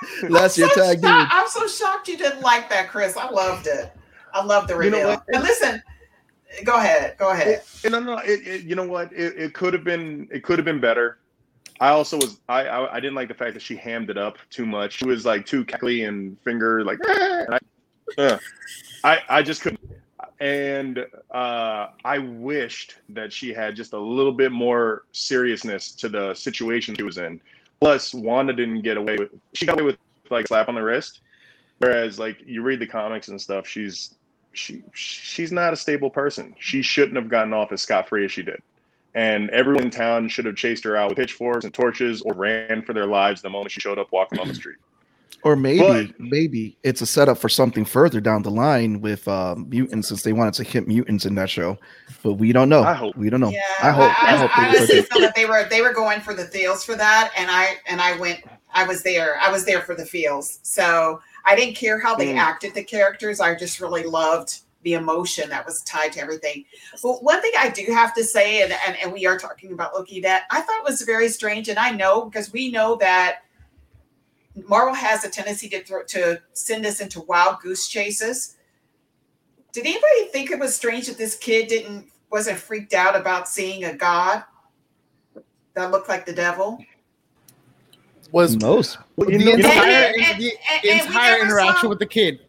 that. 0.22 0.30
let's 0.30 0.58
your 0.58 0.68
I'm 0.68 0.74
so 0.74 0.80
tag 0.82 0.96
team. 1.02 1.10
shocked- 1.10 1.32
I'm 1.34 1.48
so 1.48 1.66
shocked 1.66 2.08
you 2.08 2.16
didn't 2.16 2.40
like 2.40 2.68
that, 2.70 2.88
Chris. 2.88 3.16
I 3.16 3.30
loved 3.30 3.66
it. 3.66 3.92
I 4.32 4.44
loved 4.44 4.68
the 4.68 4.74
You 4.74 4.90
know 4.90 4.98
reveal. 4.98 5.22
And 5.32 5.42
listen, 5.42 5.82
go 6.64 6.76
ahead. 6.76 7.16
Go 7.18 7.30
ahead. 7.30 7.62
No, 7.84 7.98
no, 7.98 8.16
no. 8.16 8.18
It, 8.18 8.46
it, 8.46 8.62
you 8.64 8.74
know 8.76 8.86
what? 8.86 9.12
It, 9.12 9.36
it 9.36 9.54
could 9.54 9.72
have 9.72 9.84
been. 9.84 10.28
It 10.30 10.42
could 10.42 10.58
have 10.58 10.64
been 10.64 10.80
better. 10.80 11.18
I 11.80 11.88
also 11.90 12.16
was. 12.16 12.38
I, 12.48 12.66
I 12.66 12.94
I 12.96 13.00
didn't 13.00 13.14
like 13.14 13.28
the 13.28 13.34
fact 13.34 13.54
that 13.54 13.62
she 13.62 13.76
hammed 13.76 14.10
it 14.10 14.18
up 14.18 14.38
too 14.50 14.66
much. 14.66 14.98
She 14.98 15.06
was 15.06 15.24
like 15.24 15.46
too 15.46 15.64
cackly 15.64 16.06
and 16.08 16.38
finger 16.42 16.84
like. 16.84 16.98
And 18.18 18.34
I, 18.34 18.38
I 19.04 19.18
I 19.28 19.42
just 19.42 19.62
couldn't. 19.62 19.80
And 20.40 21.06
uh, 21.30 21.88
I 22.04 22.18
wished 22.18 22.96
that 23.10 23.32
she 23.32 23.52
had 23.52 23.76
just 23.76 23.92
a 23.92 23.98
little 23.98 24.32
bit 24.32 24.50
more 24.50 25.04
seriousness 25.12 25.92
to 25.92 26.08
the 26.08 26.34
situation 26.34 26.96
she 26.96 27.04
was 27.04 27.18
in. 27.18 27.40
Plus, 27.80 28.12
Wanda 28.12 28.52
didn't 28.52 28.82
get 28.82 28.96
away 28.96 29.16
with 29.16 29.30
she 29.54 29.66
got 29.66 29.80
away 29.80 29.86
with 29.86 29.98
like 30.30 30.46
slap 30.46 30.68
on 30.68 30.74
the 30.74 30.82
wrist, 30.82 31.20
whereas 31.78 32.18
like 32.18 32.38
you 32.44 32.62
read 32.62 32.78
the 32.78 32.86
comics 32.86 33.28
and 33.28 33.40
stuff, 33.40 33.66
she's 33.66 34.14
she 34.52 34.82
she's 34.92 35.50
not 35.50 35.72
a 35.72 35.76
stable 35.76 36.10
person. 36.10 36.54
She 36.58 36.82
shouldn't 36.82 37.16
have 37.16 37.28
gotten 37.28 37.52
off 37.52 37.72
as 37.72 37.82
scot 37.82 38.08
free 38.08 38.24
as 38.24 38.32
she 38.32 38.42
did. 38.42 38.60
And 39.14 39.50
everyone 39.50 39.84
in 39.84 39.90
town 39.90 40.28
should 40.28 40.44
have 40.44 40.56
chased 40.56 40.84
her 40.84 40.96
out 40.96 41.08
with 41.08 41.18
pitchforks 41.18 41.64
and 41.64 41.74
torches 41.74 42.22
or 42.22 42.34
ran 42.34 42.82
for 42.82 42.92
their 42.92 43.06
lives 43.06 43.42
the 43.42 43.50
moment 43.50 43.72
she 43.72 43.80
showed 43.80 43.98
up 43.98 44.12
walking 44.12 44.38
on 44.38 44.46
the 44.46 44.54
street. 44.54 44.76
Or 45.42 45.56
maybe, 45.56 45.78
But- 45.80 46.20
maybe 46.20 46.76
it's 46.82 47.00
a 47.00 47.06
setup 47.06 47.38
for 47.38 47.48
something 47.48 47.84
further 47.84 48.20
down 48.20 48.42
the 48.42 48.50
line 48.50 49.00
with 49.00 49.26
uh, 49.26 49.54
mutants, 49.56 50.08
since 50.08 50.22
they 50.22 50.32
wanted 50.34 50.54
to 50.54 50.64
hit 50.64 50.86
mutants 50.86 51.24
in 51.24 51.34
that 51.36 51.48
show. 51.48 51.78
But 52.22 52.34
we 52.34 52.52
don't 52.52 52.68
know. 52.68 52.82
I 52.82 52.92
hope. 52.92 53.16
we 53.16 53.30
don't 53.30 53.40
know. 53.40 53.48
Yeah, 53.50 53.60
I 53.82 53.90
hope. 53.90 54.22
I, 54.22 54.34
I, 54.34 54.36
hope 54.36 54.50
I, 54.58 54.62
they 54.72 54.78
honestly 54.78 54.96
took 54.96 55.12
feel 55.12 55.20
that 55.22 55.34
they 55.34 55.46
were 55.46 55.66
they 55.70 55.80
were 55.80 55.94
going 55.94 56.20
for 56.20 56.34
the 56.34 56.44
feels 56.44 56.84
for 56.84 56.94
that, 56.96 57.32
and 57.36 57.50
I 57.50 57.76
and 57.86 58.00
I 58.00 58.18
went. 58.18 58.40
I 58.72 58.84
was 58.86 59.02
there. 59.02 59.38
I 59.40 59.50
was 59.50 59.64
there 59.64 59.80
for 59.80 59.94
the 59.94 60.04
feels. 60.04 60.60
So 60.62 61.20
I 61.44 61.56
didn't 61.56 61.74
care 61.74 61.98
how 61.98 62.14
they 62.14 62.34
Mm. 62.34 62.36
acted 62.38 62.74
the 62.74 62.84
characters. 62.84 63.40
I 63.40 63.54
just 63.54 63.80
really 63.80 64.04
loved 64.04 64.58
the 64.82 64.94
emotion 64.94 65.48
that 65.50 65.66
was 65.66 65.82
tied 65.82 66.12
to 66.12 66.20
everything. 66.20 66.64
But 67.02 67.22
one 67.24 67.42
thing 67.42 67.52
I 67.58 67.68
do 67.68 67.84
have 67.92 68.14
to 68.14 68.24
say, 68.24 68.62
and, 68.62 68.72
and, 68.86 68.96
and 69.02 69.12
we 69.12 69.26
are 69.26 69.38
talking 69.38 69.72
about 69.72 69.92
Loki, 69.94 70.20
that 70.20 70.44
I 70.50 70.60
thought 70.60 70.84
was 70.84 71.02
very 71.02 71.28
strange, 71.28 71.68
and 71.68 71.78
I 71.78 71.90
know 71.90 72.22
because 72.26 72.52
we 72.52 72.70
know 72.70 72.96
that 72.96 73.40
Marvel 74.54 74.94
has 74.94 75.24
a 75.24 75.30
tendency 75.30 75.68
to 75.68 75.82
throw, 75.84 76.02
to 76.04 76.40
send 76.52 76.84
us 76.86 77.00
into 77.00 77.20
wild 77.22 77.60
goose 77.60 77.88
chases. 77.88 78.56
Did 79.72 79.86
anybody 79.86 80.28
think 80.32 80.50
it 80.50 80.58
was 80.58 80.74
strange 80.74 81.06
that 81.06 81.16
this 81.18 81.36
kid 81.36 81.68
didn't 81.68 82.06
wasn't 82.30 82.58
freaked 82.58 82.94
out 82.94 83.16
about 83.16 83.48
seeing 83.48 83.84
a 83.84 83.94
god 83.94 84.44
that 85.74 85.90
looked 85.90 86.08
like 86.08 86.26
the 86.26 86.32
devil? 86.32 86.78
Was 88.32 88.56
Most. 88.60 88.98
Well, 89.16 89.28
the 89.30 89.38
know- 89.38 89.52
entire, 89.52 89.72
and- 89.80 90.16
and- 90.22 90.40
the 90.42 90.52
and- 90.70 90.84
and 90.84 91.00
entire 91.00 91.40
interaction 91.42 91.82
saw- 91.82 91.88
with 91.88 91.98
the 91.98 92.06
kid. 92.06 92.40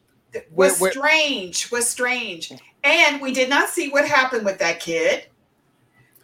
was 0.52 0.74
Wait, 0.74 0.82
wait. 0.82 0.94
strange. 0.94 1.72
Was 1.72 1.88
strange, 1.90 2.52
and 2.84 3.22
we 3.22 3.32
did 3.34 3.50
not 3.50 3.70
see 3.70 3.90
what 3.90 4.08
happened 4.08 4.46
with 4.46 4.60
that 4.60 4.80
kid. 4.80 5.26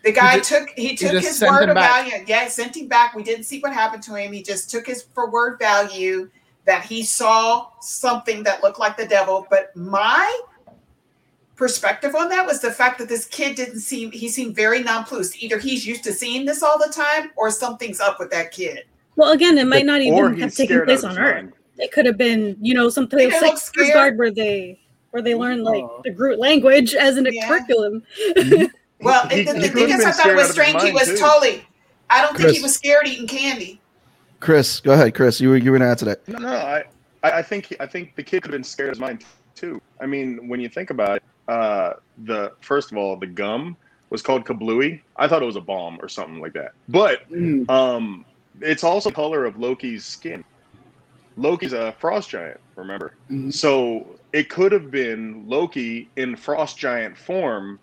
The 0.07 0.13
guy 0.13 0.37
ju- 0.37 0.43
took 0.43 0.69
he 0.77 0.95
took 0.95 1.11
just 1.11 1.27
his 1.27 1.41
word 1.41 1.67
of 1.69 1.75
back. 1.75 2.05
value. 2.09 2.23
Yeah, 2.27 2.47
sent 2.47 2.77
him 2.77 2.87
back. 2.87 3.13
We 3.13 3.23
didn't 3.23 3.43
see 3.43 3.59
what 3.59 3.73
happened 3.73 4.03
to 4.03 4.15
him. 4.15 4.31
He 4.31 4.41
just 4.41 4.69
took 4.69 4.87
his 4.87 5.03
for 5.13 5.29
word 5.29 5.59
value 5.59 6.29
that 6.65 6.83
he 6.85 7.03
saw 7.03 7.67
something 7.81 8.43
that 8.43 8.63
looked 8.63 8.79
like 8.79 8.95
the 8.97 9.05
devil. 9.05 9.45
But 9.49 9.75
my 9.75 10.39
perspective 11.55 12.15
on 12.15 12.29
that 12.29 12.45
was 12.45 12.61
the 12.61 12.71
fact 12.71 12.99
that 12.99 13.09
this 13.09 13.25
kid 13.25 13.55
didn't 13.55 13.79
seem 13.81 14.11
he 14.11 14.29
seemed 14.29 14.55
very 14.55 14.81
nonplussed. 14.83 15.41
Either 15.43 15.57
he's 15.59 15.85
used 15.85 16.03
to 16.05 16.13
seeing 16.13 16.45
this 16.45 16.63
all 16.63 16.77
the 16.77 16.91
time, 16.93 17.31
or 17.35 17.51
something's 17.51 17.99
up 17.99 18.17
with 18.19 18.29
that 18.31 18.51
kid. 18.51 18.85
Well, 19.17 19.31
again, 19.33 19.57
it 19.57 19.65
might 19.67 19.85
not 19.85 20.01
even 20.01 20.39
have 20.39 20.53
taken 20.55 20.85
place 20.85 21.03
on 21.03 21.17
Earth. 21.17 21.35
mind. 21.35 21.53
It 21.79 21.91
could 21.91 22.05
have 22.05 22.17
been, 22.17 22.55
you 22.61 22.73
know, 22.73 22.87
something 22.89 23.19
like 23.19 23.39
didn't 23.41 23.57
scared. 23.59 23.93
Guard 23.93 24.17
where 24.17 24.31
they 24.31 24.79
where 25.11 25.21
they 25.21 25.35
learn 25.35 25.63
like 25.63 25.83
Oh. 25.83 26.01
the 26.03 26.11
Groot 26.11 26.39
language 26.39 26.93
as 26.95 27.17
an 27.17 27.27
Yeah. 27.31 27.47
curriculum. 27.47 28.03
Well, 28.99 29.27
He- 29.29 29.43
the, 29.43 29.53
he 29.53 29.59
the 29.61 29.67
thing 29.69 29.89
is, 29.89 30.03
I 30.05 30.11
thought 30.11 30.27
it 30.29 30.35
was 30.35 30.57
out 30.57 30.57
of 30.57 30.65
his 30.65 30.73
strange. 30.77 30.81
He 30.83 30.91
was 30.91 31.05
too. 31.07 31.17
totally. 31.17 31.67
I 32.09 32.21
don't 32.21 32.37
think 32.37 32.51
he 32.55 32.61
was 32.61 32.73
scared 32.75 33.07
eating 33.07 33.27
candy. 33.27 33.79
Chris, 34.39 34.79
go 34.79 34.93
ahead. 34.93 35.13
Chris, 35.15 35.41
you 35.41 35.49
were 35.49 35.57
you 35.57 35.71
were 35.71 35.77
gonna 35.77 35.89
answer 35.89 36.05
that. 36.05 36.27
No, 36.27 36.37
no, 36.39 36.49
I, 36.55 36.83
I 37.23 37.31
I 37.39 37.41
think 37.41 37.75
I 37.79 37.85
think 37.85 38.15
the 38.15 38.23
kid 38.23 38.43
could 38.43 38.51
have 38.51 38.57
been 38.59 38.63
scared 38.63 38.89
of 38.89 38.95
his 38.95 38.99
mind 38.99 39.25
too. 39.55 39.81
I 39.99 40.05
mean, 40.05 40.47
when 40.47 40.59
you 40.59 40.69
think 40.69 40.89
about 40.91 41.17
it, 41.17 41.23
uh, 41.47 41.93
the 42.25 42.53
first 42.61 42.91
of 42.91 42.97
all, 42.97 43.15
the 43.17 43.27
gum 43.27 43.75
was 44.09 44.21
called 44.21 44.45
Kablooie. 44.45 45.01
I 45.17 45.27
thought 45.27 45.41
it 45.41 45.45
was 45.45 45.55
a 45.57 45.61
bomb 45.61 45.97
or 46.01 46.07
something 46.07 46.39
like 46.39 46.53
that. 46.53 46.71
But 46.87 47.29
Mm. 47.31 47.69
um, 47.69 48.25
it's 48.61 48.83
also 48.83 49.09
color 49.11 49.43
of 49.45 49.57
Loki's 49.57 50.05
skin. 50.05 50.43
Loki's 51.35 51.73
a 51.73 51.91
frost 51.99 52.29
giant, 52.29 52.59
remember? 52.75 53.13
Mhm. 53.29 53.53
So 53.53 54.07
it 54.33 54.49
could 54.49 54.71
have 54.71 54.89
been 54.91 55.43
Loki 55.47 56.09
in 56.15 56.35
frost 56.35 56.77
giant 56.77 57.17
form, 57.17 57.79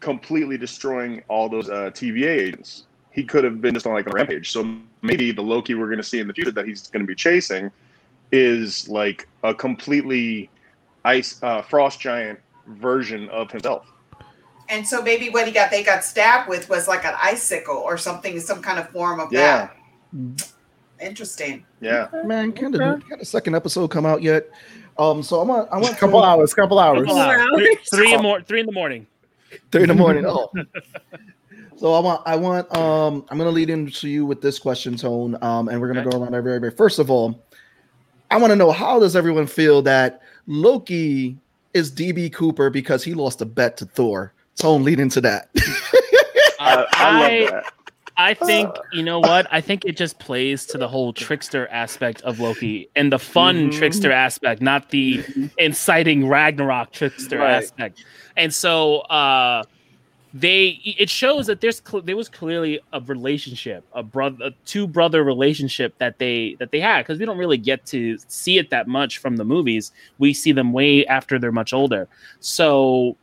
completely 0.00 0.56
destroying 0.58 1.22
all 1.28 1.48
those 1.48 1.68
uh, 1.68 1.90
TVA 1.92 2.28
agents. 2.38 2.84
He 3.12 3.24
could 3.24 3.44
have 3.44 3.60
been 3.60 3.74
just 3.74 3.86
on 3.86 3.92
like 3.92 4.06
a 4.06 4.10
rampage. 4.10 4.50
So 4.50 4.76
maybe 5.02 5.30
the 5.32 5.42
Loki 5.42 5.74
we're 5.74 5.86
going 5.86 5.98
to 5.98 6.02
see 6.04 6.20
in 6.20 6.26
the 6.26 6.34
future 6.34 6.52
that 6.52 6.66
he's 6.66 6.86
going 6.88 7.02
to 7.02 7.06
be 7.06 7.14
chasing 7.14 7.70
is 8.32 8.88
like 8.88 9.28
a 9.42 9.54
completely 9.54 10.48
ice 11.04 11.42
uh, 11.42 11.62
frost 11.62 12.00
giant 12.00 12.38
version 12.66 13.28
of 13.30 13.50
himself. 13.50 13.86
And 14.68 14.86
so 14.86 15.02
maybe 15.02 15.30
what 15.30 15.46
he 15.46 15.52
got 15.52 15.70
they 15.70 15.82
got 15.82 16.04
stabbed 16.04 16.48
with 16.48 16.68
was 16.68 16.86
like 16.86 17.04
an 17.04 17.14
icicle 17.20 17.76
or 17.76 17.98
something, 17.98 18.38
some 18.38 18.62
kind 18.62 18.78
of 18.78 18.88
form 18.90 19.18
of 19.18 19.32
Yeah, 19.32 19.70
that. 20.12 20.52
Interesting. 21.00 21.64
yeah. 21.80 22.08
Man, 22.24 22.52
can 22.52 22.70
the, 22.70 23.02
can 23.08 23.18
the 23.18 23.24
second 23.24 23.56
episode 23.56 23.88
come 23.88 24.06
out 24.06 24.22
yet? 24.22 24.48
Um, 24.98 25.22
so 25.22 25.40
I 25.40 25.44
want 25.44 25.68
I 25.72 25.78
want 25.78 25.94
A 25.94 25.96
couple 25.96 26.22
hours, 26.22 26.54
couple 26.54 26.78
hours. 26.78 27.06
Couple 27.06 27.18
hours. 27.18 27.48
Three, 27.56 27.78
three 27.90 28.16
more, 28.18 28.42
three 28.42 28.60
in 28.60 28.66
the 28.66 28.72
morning. 28.72 29.06
Three 29.70 29.82
in 29.82 29.88
the 29.88 29.94
morning. 29.94 30.24
Oh. 30.26 30.50
So 31.76 31.94
I 31.94 32.00
want 32.00 32.22
I 32.26 32.36
want 32.36 32.76
um 32.76 33.24
I'm 33.30 33.38
gonna 33.38 33.50
lead 33.50 33.70
into 33.70 34.06
you 34.08 34.26
with 34.26 34.42
this 34.42 34.58
question, 34.58 34.96
Tone. 34.96 35.36
Um, 35.40 35.68
and 35.68 35.80
we're 35.80 35.88
gonna 35.88 36.00
Okay. 36.00 36.10
go 36.10 36.22
around 36.22 36.34
every 36.34 36.54
every. 36.54 36.70
First 36.70 36.98
of 36.98 37.10
all, 37.10 37.42
I 38.30 38.36
want 38.36 38.50
to 38.50 38.56
know 38.56 38.70
how 38.70 39.00
does 39.00 39.16
everyone 39.16 39.46
feel 39.46 39.80
that 39.82 40.20
Loki 40.46 41.38
is 41.72 41.90
DB 41.90 42.30
Cooper 42.32 42.68
because 42.68 43.02
he 43.02 43.14
lost 43.14 43.40
a 43.40 43.46
bet 43.46 43.78
to 43.78 43.86
Thor? 43.86 44.34
Tone, 44.56 44.84
lead 44.84 45.00
into 45.00 45.22
that. 45.22 45.48
I, 46.60 46.86
I 46.92 47.20
love 47.42 47.50
that. 47.52 47.72
I 48.18 48.34
think 48.34 48.68
you 48.92 49.02
know 49.02 49.18
what? 49.20 49.46
I 49.50 49.62
think 49.62 49.86
it 49.86 49.96
just 49.96 50.18
plays 50.18 50.66
to 50.66 50.76
the 50.76 50.86
whole 50.86 51.14
trickster 51.14 51.66
aspect 51.68 52.20
of 52.22 52.38
Loki 52.40 52.90
and 52.94 53.10
the 53.10 53.18
fun 53.18 53.70
Mhm. 53.70 53.78
trickster 53.78 54.12
aspect, 54.12 54.60
not 54.60 54.90
the 54.90 55.24
inciting 55.56 56.28
Ragnarok 56.28 56.92
trickster 56.92 57.38
Right. 57.38 57.52
aspect. 57.52 58.04
And 58.40 58.52
so 58.52 59.00
uh 59.00 59.62
they 60.32 60.80
it 60.84 61.10
shows 61.10 61.46
that 61.46 61.60
there's 61.60 61.82
there 62.04 62.16
was 62.16 62.28
clearly 62.28 62.80
a 62.92 63.00
relationship, 63.00 63.84
a 63.94 64.02
brother, 64.02 64.46
a 64.46 64.50
two 64.64 64.86
brother 64.86 65.24
relationship 65.24 65.96
that 65.98 66.18
they 66.18 66.56
that 66.60 66.70
they 66.70 66.80
had 66.80 67.02
because 67.02 67.18
we 67.18 67.24
don't 67.24 67.38
really 67.38 67.58
get 67.58 67.84
to 67.86 68.16
see 68.28 68.58
it 68.58 68.70
that 68.70 68.86
much 68.86 69.18
from 69.18 69.36
the 69.36 69.44
movies. 69.44 69.92
We 70.18 70.32
see 70.32 70.52
them 70.52 70.72
way 70.72 71.04
after 71.06 71.38
they're 71.38 71.50
much 71.50 71.72
older. 71.72 72.06
So 72.38 73.16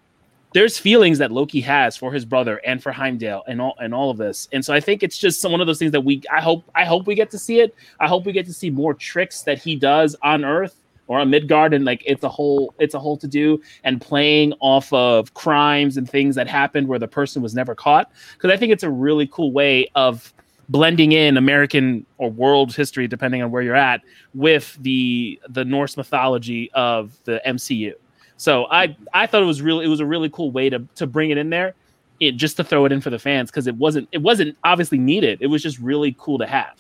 there's 0.54 0.78
feelings 0.78 1.18
that 1.20 1.32
Loki 1.32 1.62
has 1.62 1.96
for 1.96 2.12
his 2.12 2.26
brother 2.26 2.58
and 2.66 2.84
for 2.84 2.92
Heimdall 2.92 3.44
and 3.48 3.62
all 3.62 3.76
and 3.80 3.94
all 3.94 4.10
of 4.10 4.18
this. 4.18 4.50
And 4.52 4.64
so 4.64 4.74
I 4.74 4.82
think 4.82 5.02
it's 5.02 5.18
just 5.18 5.44
one 5.50 5.62
of 5.62 5.68
those 5.68 5.80
things 5.80 5.94
that 5.94 6.02
we 6.02 6.22
I 6.30 6.42
hope 6.42 6.70
I 6.76 6.84
hope 6.84 7.08
we 7.08 7.16
get 7.16 7.32
to 7.32 7.40
see 7.40 7.62
it. 7.62 7.74
I 8.02 8.08
hope 8.08 8.26
we 8.26 8.34
get 8.34 8.46
to 8.48 8.54
see 8.54 8.70
more 8.70 8.94
tricks 8.94 9.44
that 9.44 9.60
he 9.60 9.78
does 9.78 10.16
on 10.22 10.44
Earth 10.44 10.76
or 11.08 11.20
a 11.20 11.26
Midgard 11.26 11.74
and 11.74 11.86
like 11.86 12.04
it's 12.06 12.24
a 12.24 12.30
whole 12.30 12.74
it's 12.80 12.94
a 12.94 13.00
whole 13.00 13.18
to 13.18 13.28
do 13.28 13.62
and 13.84 14.00
playing 14.02 14.54
off 14.60 14.92
of 14.94 15.34
crimes 15.34 15.98
and 15.98 16.10
things 16.10 16.36
that 16.36 16.48
happened 16.48 16.88
where 16.88 17.00
the 17.00 17.08
person 17.08 17.42
was 17.42 17.54
never 17.54 17.74
caught 17.74 18.12
because 18.34 18.52
I 18.52 18.58
think 18.58 18.72
it's 18.72 18.84
a 18.84 18.90
really 18.90 19.28
cool 19.28 19.52
way 19.52 19.90
of 19.96 20.34
blending 20.70 21.14
in 21.14 21.38
American 21.38 22.06
or 22.18 22.30
world 22.30 22.76
history 22.76 23.08
depending 23.08 23.42
on 23.42 23.52
where 23.52 23.62
you're 23.62 23.76
at 23.76 24.02
with 24.34 24.78
the 24.82 25.40
the 25.50 25.66
Norse 25.66 25.98
mythology 25.98 26.70
of 26.74 27.18
the 27.24 27.42
MCU. 27.46 27.94
So 28.38 28.68
I 28.70 28.96
I 29.14 29.26
thought 29.28 29.42
it 29.42 29.48
was 29.48 29.62
really 29.62 29.86
it 29.86 29.90
was 29.90 30.00
a 30.00 30.06
really 30.06 30.30
cool 30.30 30.52
way 30.52 30.70
to 30.70 30.86
to 30.96 31.08
bring 31.08 31.32
it 31.32 31.38
in 31.38 31.50
there, 31.50 31.74
it 32.20 32.34
just 32.34 32.58
to 32.58 32.64
throw 32.64 32.86
it 32.86 32.92
in 32.92 33.02
for 33.02 33.10
the 33.10 33.20
fans 33.20 33.50
because 33.50 33.68
it 33.68 33.76
wasn't 33.76 34.08
it 34.12 34.22
wasn't 34.22 34.58
obviously 34.64 34.98
needed. 34.98 35.42
It 35.42 35.48
was 35.48 35.64
just 35.64 35.80
really 35.80 36.16
cool 36.20 36.38
to 36.38 36.46
have, 36.46 36.76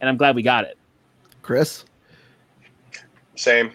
and 0.00 0.08
I'm 0.08 0.16
glad 0.16 0.34
we 0.34 0.42
got 0.42 0.64
it. 0.64 0.78
Chris, 1.42 1.84
Same. 3.36 3.72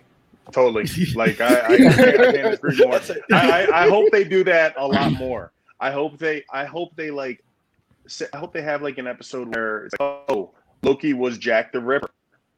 Totally. 0.51 0.85
Like 1.15 1.41
I, 1.41 1.55
I, 1.55 1.73
I 1.73 1.77
can't 1.77 2.53
agree 2.53 2.77
more. 2.77 2.99
I, 3.31 3.67
I, 3.71 3.85
I 3.85 3.89
hope 3.89 4.09
they 4.11 4.23
do 4.23 4.43
that 4.45 4.75
a 4.77 4.87
lot 4.87 5.13
more. 5.13 5.51
I 5.79 5.91
hope 5.91 6.17
they 6.17 6.43
I 6.51 6.65
hope 6.65 6.95
they 6.95 7.11
like 7.11 7.43
I 8.33 8.37
hope 8.37 8.53
they 8.53 8.61
have 8.61 8.81
like 8.81 8.97
an 8.97 9.07
episode 9.07 9.53
where 9.53 9.85
it's 9.85 9.95
like, 9.99 10.09
oh 10.29 10.51
Loki 10.83 11.13
was 11.13 11.37
Jack 11.37 11.71
the 11.71 11.79
Ripper 11.79 12.09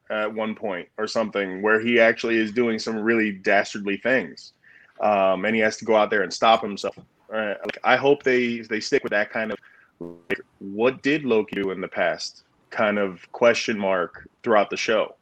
at 0.09 0.33
one 0.33 0.55
point 0.55 0.87
or 0.97 1.07
something 1.07 1.61
where 1.61 1.79
he 1.79 1.99
actually 1.99 2.37
is 2.37 2.51
doing 2.51 2.79
some 2.79 2.97
really 2.97 3.31
dastardly 3.31 3.97
things. 3.97 4.53
Um, 4.99 5.45
and 5.45 5.55
he 5.55 5.61
has 5.61 5.77
to 5.77 5.85
go 5.85 5.95
out 5.95 6.09
there 6.09 6.23
and 6.23 6.33
stop 6.33 6.61
himself. 6.61 6.97
Uh, 7.33 7.55
like, 7.63 7.77
I 7.83 7.95
hope 7.95 8.23
they 8.23 8.59
they 8.61 8.79
stick 8.79 9.03
with 9.03 9.11
that 9.11 9.31
kind 9.31 9.51
of 9.51 9.57
like, 9.99 10.41
what 10.59 11.01
did 11.01 11.25
Loki 11.25 11.55
do 11.55 11.71
in 11.71 11.81
the 11.81 11.87
past 11.87 12.43
kind 12.69 12.99
of 12.99 13.29
question 13.31 13.77
mark 13.77 14.27
throughout 14.43 14.69
the 14.69 14.77
show 14.77 15.15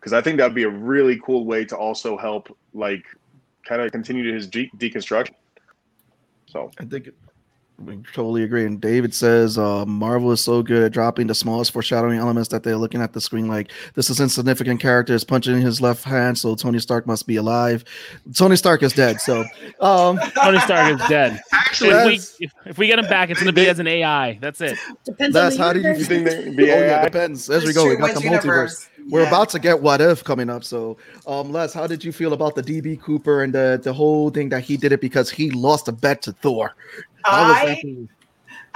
because 0.00 0.12
I 0.12 0.20
think 0.20 0.38
that'd 0.38 0.54
be 0.54 0.62
a 0.64 0.68
really 0.70 1.18
cool 1.24 1.44
way 1.44 1.64
to 1.66 1.76
also 1.76 2.16
help 2.16 2.56
like 2.74 3.04
kind 3.64 3.82
of 3.82 3.90
continue 3.92 4.32
his 4.32 4.46
de- 4.46 4.70
deconstruction. 4.78 5.34
So 6.46 6.70
I 6.78 6.84
think 6.84 7.08
We 7.78 7.98
totally 8.14 8.44
agree. 8.44 8.64
And 8.64 8.80
David 8.80 9.12
says 9.12 9.58
uh, 9.58 9.84
Marvel 9.84 10.30
is 10.32 10.40
so 10.40 10.62
good 10.62 10.82
at 10.84 10.92
dropping 10.92 11.26
the 11.26 11.34
smallest 11.34 11.72
foreshadowing 11.72 12.18
elements 12.18 12.48
that 12.50 12.62
they're 12.62 12.76
looking 12.78 13.02
at 13.02 13.12
the 13.12 13.20
screen 13.20 13.48
like 13.48 13.70
this 13.94 14.08
is 14.08 14.18
insignificant 14.20 14.80
character 14.80 15.12
is 15.12 15.24
punching 15.24 15.60
his 15.60 15.80
left 15.80 16.02
hand, 16.04 16.38
so 16.38 16.54
Tony 16.54 16.78
Stark 16.78 17.06
must 17.06 17.26
be 17.26 17.36
alive. 17.36 17.84
Tony 18.34 18.56
Stark 18.56 18.82
is 18.82 18.92
dead. 18.94 19.20
So 19.20 19.44
um, 19.80 20.18
Tony 20.42 20.58
Stark 20.60 20.98
is 20.98 21.06
dead. 21.08 21.40
Actually, 21.52 21.90
If 21.90 22.06
we, 22.06 22.44
if, 22.46 22.52
if 22.66 22.78
we 22.78 22.86
get 22.86 22.98
him 22.98 23.06
back, 23.08 23.28
it's 23.28 23.40
going 23.40 23.52
to 23.54 23.60
be 23.60 23.68
as 23.68 23.78
an 23.80 23.86
AI. 23.88 24.38
That's 24.40 24.60
it. 24.62 24.78
Depends 25.04 25.34
That's 25.34 25.56
on 25.56 25.60
the 25.60 25.64
how 25.66 25.72
do 25.74 25.80
you- 25.80 25.88
you 25.88 25.92
universe. 25.96 26.08
think 26.08 26.24
they 26.24 26.48
oh 26.52 26.56
be 26.56 26.64
yeah, 26.66 27.00
AI? 27.00 27.04
depends. 27.04 27.50
As 27.50 27.64
we 27.64 27.70
It's 27.70 27.76
go, 27.78 27.88
we 27.88 27.96
got 27.96 28.14
the 28.14 28.20
which 28.20 28.40
multiverse. 28.40 28.88
We're 29.08 29.22
Yeah. 29.22 29.28
about 29.28 29.48
to 29.50 29.58
get 29.58 29.80
what 29.80 30.00
if 30.00 30.24
coming 30.24 30.50
up. 30.50 30.64
So, 30.64 30.96
um, 31.26 31.52
Les, 31.52 31.72
how 31.72 31.86
did 31.86 32.02
you 32.04 32.12
feel 32.12 32.32
about 32.32 32.54
the 32.54 32.62
DB 32.62 32.96
Cooper 33.00 33.42
and 33.42 33.52
the 33.52 33.80
the 33.82 33.92
whole 33.92 34.30
thing 34.30 34.48
that 34.50 34.62
he 34.62 34.76
did 34.76 34.92
it 34.92 35.00
because 35.00 35.30
he 35.30 35.50
lost 35.50 35.88
a 35.88 35.92
bet 35.92 36.22
to 36.22 36.32
Thor? 36.32 36.74
I? 37.24 37.82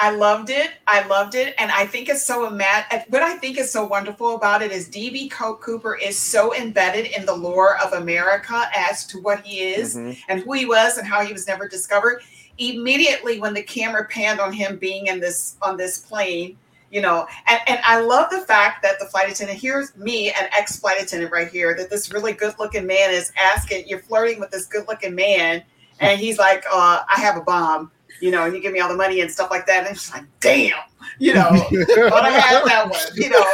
I 0.02 0.10
loved 0.12 0.48
it. 0.48 0.70
I 0.86 1.06
loved 1.08 1.34
it, 1.34 1.54
and 1.58 1.70
I 1.70 1.84
think 1.84 2.08
it's 2.08 2.24
so 2.24 2.48
mad. 2.48 2.86
What 3.10 3.22
I 3.22 3.36
think 3.36 3.58
is 3.58 3.70
so 3.70 3.84
wonderful 3.84 4.34
about 4.34 4.62
it 4.62 4.72
is 4.72 4.88
DB 4.88 5.28
Cooper 5.30 5.94
is 5.94 6.18
so 6.18 6.54
embedded 6.54 7.06
in 7.14 7.26
the 7.26 7.34
lore 7.34 7.76
of 7.84 7.92
America 7.92 8.62
as 8.74 9.06
to 9.08 9.20
what 9.20 9.40
he 9.40 9.60
is 9.60 9.96
Mhm. 9.96 10.16
and 10.30 10.40
who 10.40 10.54
he 10.54 10.64
was 10.64 10.96
and 10.96 11.06
how 11.06 11.22
he 11.22 11.34
was 11.34 11.46
never 11.46 11.68
discovered. 11.68 12.22
Immediately, 12.56 13.40
when 13.40 13.52
the 13.52 13.62
camera 13.62 14.06
panned 14.06 14.40
on 14.40 14.54
him 14.54 14.78
being 14.78 15.06
in 15.06 15.20
this 15.20 15.56
on 15.60 15.76
this 15.76 15.98
plane, 15.98 16.56
you 16.90 17.00
know, 17.00 17.26
and, 17.48 17.60
and 17.66 17.80
I 17.84 18.00
love 18.00 18.30
the 18.30 18.40
fact 18.40 18.82
that 18.82 18.98
the 18.98 19.06
flight 19.06 19.30
attendant 19.30 19.58
here's 19.58 19.96
me, 19.96 20.30
an 20.30 20.48
ex 20.56 20.78
flight 20.78 21.02
attendant 21.02 21.32
right 21.32 21.48
here, 21.48 21.74
that 21.76 21.90
this 21.90 22.12
really 22.12 22.32
good 22.32 22.54
looking 22.58 22.86
man 22.86 23.10
is 23.10 23.32
asking, 23.40 23.88
you're 23.88 24.00
flirting 24.00 24.40
with 24.40 24.50
this 24.50 24.66
good 24.66 24.86
looking 24.88 25.14
man, 25.14 25.62
and 26.00 26.20
he's 26.20 26.38
like, 26.38 26.64
uh, 26.72 27.02
I 27.08 27.20
have 27.20 27.36
a 27.36 27.42
bomb 27.42 27.90
you 28.20 28.30
know, 28.30 28.44
and 28.44 28.54
you 28.54 28.60
give 28.60 28.72
me 28.72 28.80
all 28.80 28.88
the 28.88 28.96
money 28.96 29.20
and 29.20 29.30
stuff 29.30 29.50
like 29.50 29.66
that. 29.66 29.86
And 29.86 29.96
it's 29.96 30.12
like, 30.12 30.24
damn, 30.40 30.78
you 31.18 31.34
know, 31.34 31.48
thought 31.50 32.24
I 32.24 32.30
had 32.30 32.64
that 32.64 32.88
one, 32.90 33.00
you 33.14 33.30
know. 33.30 33.44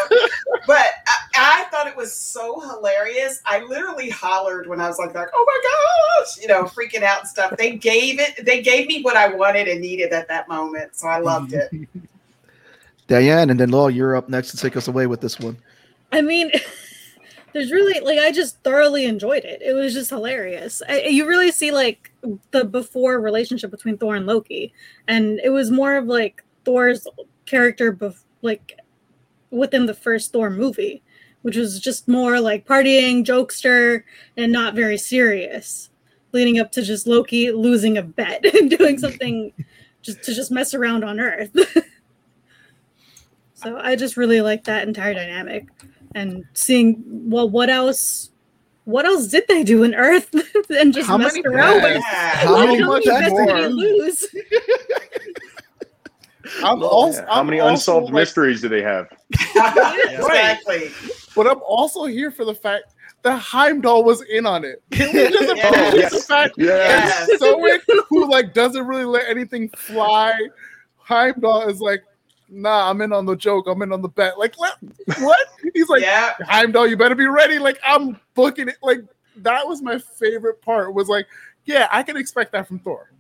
But 0.67 0.87
I, 1.07 1.63
I 1.63 1.65
thought 1.71 1.87
it 1.87 1.97
was 1.97 2.15
so 2.15 2.61
hilarious. 2.61 3.41
I 3.47 3.63
literally 3.63 4.11
hollered 4.11 4.67
when 4.67 4.81
I 4.81 4.89
was 4.89 4.99
like, 4.99 5.15
like, 5.15 5.29
oh 5.33 5.45
my 5.47 6.25
gosh, 6.25 6.39
you 6.41 6.49
know, 6.49 6.65
freaking 6.65 7.03
out 7.03 7.21
and 7.21 7.29
stuff. 7.29 7.57
They 7.57 7.77
gave 7.77 8.19
it, 8.19 8.45
they 8.45 8.63
gave 8.63 8.89
me 8.89 9.03
what 9.03 9.17
I 9.17 9.29
wanted 9.29 9.69
and 9.69 9.81
needed 9.81 10.13
at 10.13 10.29
that 10.29 10.49
moment. 10.49 10.97
So 10.97 11.07
I 11.07 11.19
loved 11.19 11.53
it. 11.53 11.71
Diane, 13.09 13.51
and 13.51 13.61
then 13.61 13.71
Law, 13.71 13.89
you're 13.89 14.17
up 14.17 14.29
next 14.29 14.51
to 14.51 14.57
take 14.57 14.77
us 14.77 14.89
away 14.89 15.07
with 15.07 15.21
this 15.21 15.39
one. 15.39 15.57
I 16.13 16.23
mean, 16.23 16.51
there's 17.53 17.73
really 17.73 18.01
like 18.01 18.19
I 18.19 18.33
just 18.33 18.63
thoroughly 18.63 19.07
enjoyed 19.07 19.45
it. 19.45 19.63
It 19.63 19.73
was 19.73 19.95
just 19.95 20.11
hilarious. 20.11 20.83
I, 20.89 21.03
you 21.03 21.27
really 21.27 21.53
see 21.53 21.73
like 21.73 22.13
the 22.51 22.65
before 22.65 23.21
relationship 23.21 23.71
between 23.71 23.99
Thor 23.99 24.17
and 24.17 24.27
Loki, 24.27 24.73
and 25.09 25.41
it 25.41 25.51
was 25.51 25.71
more 25.71 25.97
of 25.97 26.07
like 26.07 26.43
Thor's 26.65 27.07
character, 27.47 27.93
bef- 27.93 28.25
like 28.43 28.79
within 29.51 29.87
the 29.87 29.95
first 29.95 30.33
Thor 30.33 30.51
movie, 30.51 31.03
which 31.43 31.57
was 31.57 31.81
just 31.81 32.09
more 32.09 32.41
like 32.41 32.67
partying, 32.67 33.25
jokester, 33.25 34.03
and 34.37 34.53
not 34.53 34.75
very 34.75 34.99
serious, 34.99 35.91
leading 36.33 36.59
up 36.59 36.73
to 36.73 36.83
just 36.83 37.07
Loki 37.07 37.53
losing 37.53 37.97
a 37.97 38.03
bet 38.03 38.45
and 38.55 38.69
doing 38.69 38.99
something 38.99 39.53
just 40.03 40.23
to 40.25 40.35
just 40.35 40.51
mess 40.51 40.75
around 40.75 41.05
on 41.05 41.21
Earth. 41.21 41.57
so 43.67 43.77
I 43.79 43.97
just 43.97 44.17
really 44.17 44.41
like 44.41 44.63
that 44.65 44.87
entire 44.87 45.13
dynamic 45.13 45.67
and 46.15 46.45
seeing 46.55 47.03
well 47.07 47.51
what 47.51 47.69
else 47.69 48.31
what 48.85 49.05
else 49.05 49.27
did 49.27 49.43
they 49.49 49.65
do 49.65 49.83
in 49.83 49.93
Earth 49.93 50.33
and 50.71 50.95
just 50.95 51.09
How 51.09 51.19
messed 51.19 51.35
many 51.35 51.49
around 51.49 51.83
with? 51.83 52.01
How 52.05 52.53
Like, 52.55 52.69
many 52.69 52.83
how 52.85 52.93
many 52.93 53.05
bets 53.07 53.21
bets 53.21 53.31
more? 53.33 53.57
did 53.57 53.73
lose? 53.73 54.25
I'm 56.63 56.79
Yeah, 56.81 56.87
also 56.87 57.25
How 57.27 57.41
I'm 57.41 57.47
many 57.47 57.59
also, 57.59 57.73
unsolved 57.73 58.05
like- 58.07 58.15
mysteries 58.15 58.61
do 58.61 58.69
they 58.69 58.83
have? 58.83 59.09
exactly. 59.57 60.93
But 61.35 61.49
I'm 61.49 61.61
also 61.67 62.05
here 62.05 62.31
for 62.31 62.45
the 62.45 62.55
fact 62.55 62.95
that 63.23 63.39
Heimdall 63.41 64.05
was 64.05 64.23
in 64.23 64.47
on 64.47 64.65
it. 64.65 64.81
Can 64.93 65.13
we 65.13 65.29
just 65.31 65.57
Yes. 65.57 65.65
Oh, 65.65 65.89
appreciate 65.89 66.11
the 66.13 66.21
fact 66.21 66.55
Yes. 66.57 67.27
that 67.27 67.37
Stoic, 67.39 67.83
who 68.09 68.31
like 68.31 68.55
doesn't 68.55 68.87
really 68.87 69.05
let 69.05 69.29
anything 69.29 69.69
fly, 69.71 70.39
Heimdall 70.99 71.69
is 71.69 71.81
like, 71.81 72.05
nah, 72.49 72.91
I'm 72.91 73.01
in 73.01 73.13
on 73.13 73.27
the 73.27 73.37
joke. 73.37 73.67
I'm 73.67 73.83
in 73.83 73.93
on 73.93 74.03
the 74.03 74.09
bet. 74.09 74.39
Like, 74.39 74.59
what? 74.59 74.79
what? 75.19 75.47
He's 75.75 75.89
like, 75.89 76.03
yeah. 76.03 76.35
Heimdall, 76.43 76.87
you 76.87 76.97
better 76.97 77.15
be 77.15 77.27
ready. 77.27 77.59
Like, 77.59 77.79
I'm 77.85 78.19
booking 78.35 78.69
it. 78.69 78.77
Like, 78.83 79.01
that 79.39 79.67
was 79.67 79.83
my 79.83 79.99
favorite 79.99 80.63
part. 80.63 80.95
Was 80.95 81.09
like, 81.09 81.27
yeah, 81.65 81.89
I 81.91 82.03
can 82.03 82.17
expect 82.17 82.53
that 82.53 82.67
from 82.67 82.79
Thor. 82.79 83.11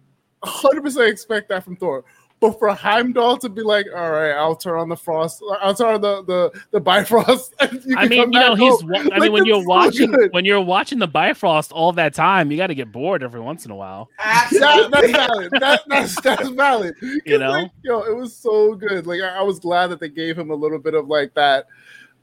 100% 0.44 1.10
expect 1.10 1.48
that 1.48 1.64
from 1.64 1.76
Thor. 1.76 2.04
But 2.38 2.58
for 2.58 2.68
Heimdall 2.68 3.38
to 3.38 3.48
be 3.48 3.62
like, 3.62 3.86
all 3.96 4.10
right, 4.10 4.32
I'll 4.32 4.54
turn 4.54 4.78
on 4.78 4.90
the 4.90 4.96
frost, 4.96 5.42
I'll 5.62 5.74
turn 5.74 5.94
on 5.94 6.00
the 6.02 6.22
the 6.24 6.60
the 6.70 6.80
Bifrost. 6.80 7.54
and 7.60 7.82
you 7.86 7.96
I 7.96 8.06
mean, 8.08 8.24
come 8.24 8.32
you 8.34 8.40
know, 8.40 8.54
he's. 8.54 8.80
home. 8.82 8.90
wa- 8.90 8.98
I 9.00 9.02
Like, 9.04 9.20
mean, 9.22 9.32
when 9.32 9.46
you're 9.46 9.62
so 9.62 9.68
watching, 9.68 10.10
good. 10.12 10.32
when 10.34 10.44
you're 10.44 10.60
watching 10.60 10.98
the 10.98 11.06
Bifrost 11.08 11.72
all 11.72 11.92
that 11.92 12.12
time, 12.12 12.50
you 12.50 12.58
got 12.58 12.66
to 12.66 12.74
get 12.74 12.92
bored 12.92 13.22
every 13.22 13.40
once 13.40 13.64
in 13.64 13.70
a 13.70 13.74
while. 13.76 14.10
That, 14.18 14.88
that's 14.92 15.10
valid. 15.12 15.50
That, 15.60 15.80
that's 15.88 16.20
that's 16.20 16.48
valid. 16.50 16.94
'Cause, 17.00 17.20
You 17.24 17.38
know? 17.38 17.50
like, 17.52 17.70
yo, 17.82 18.02
it 18.02 18.14
was 18.14 18.36
so 18.36 18.74
good. 18.74 19.06
Like 19.06 19.22
I, 19.22 19.38
I 19.38 19.42
was 19.42 19.58
glad 19.58 19.86
that 19.88 20.00
they 20.00 20.10
gave 20.10 20.38
him 20.38 20.50
a 20.50 20.54
little 20.54 20.78
bit 20.78 20.92
of 20.92 21.08
like 21.08 21.32
that. 21.34 21.66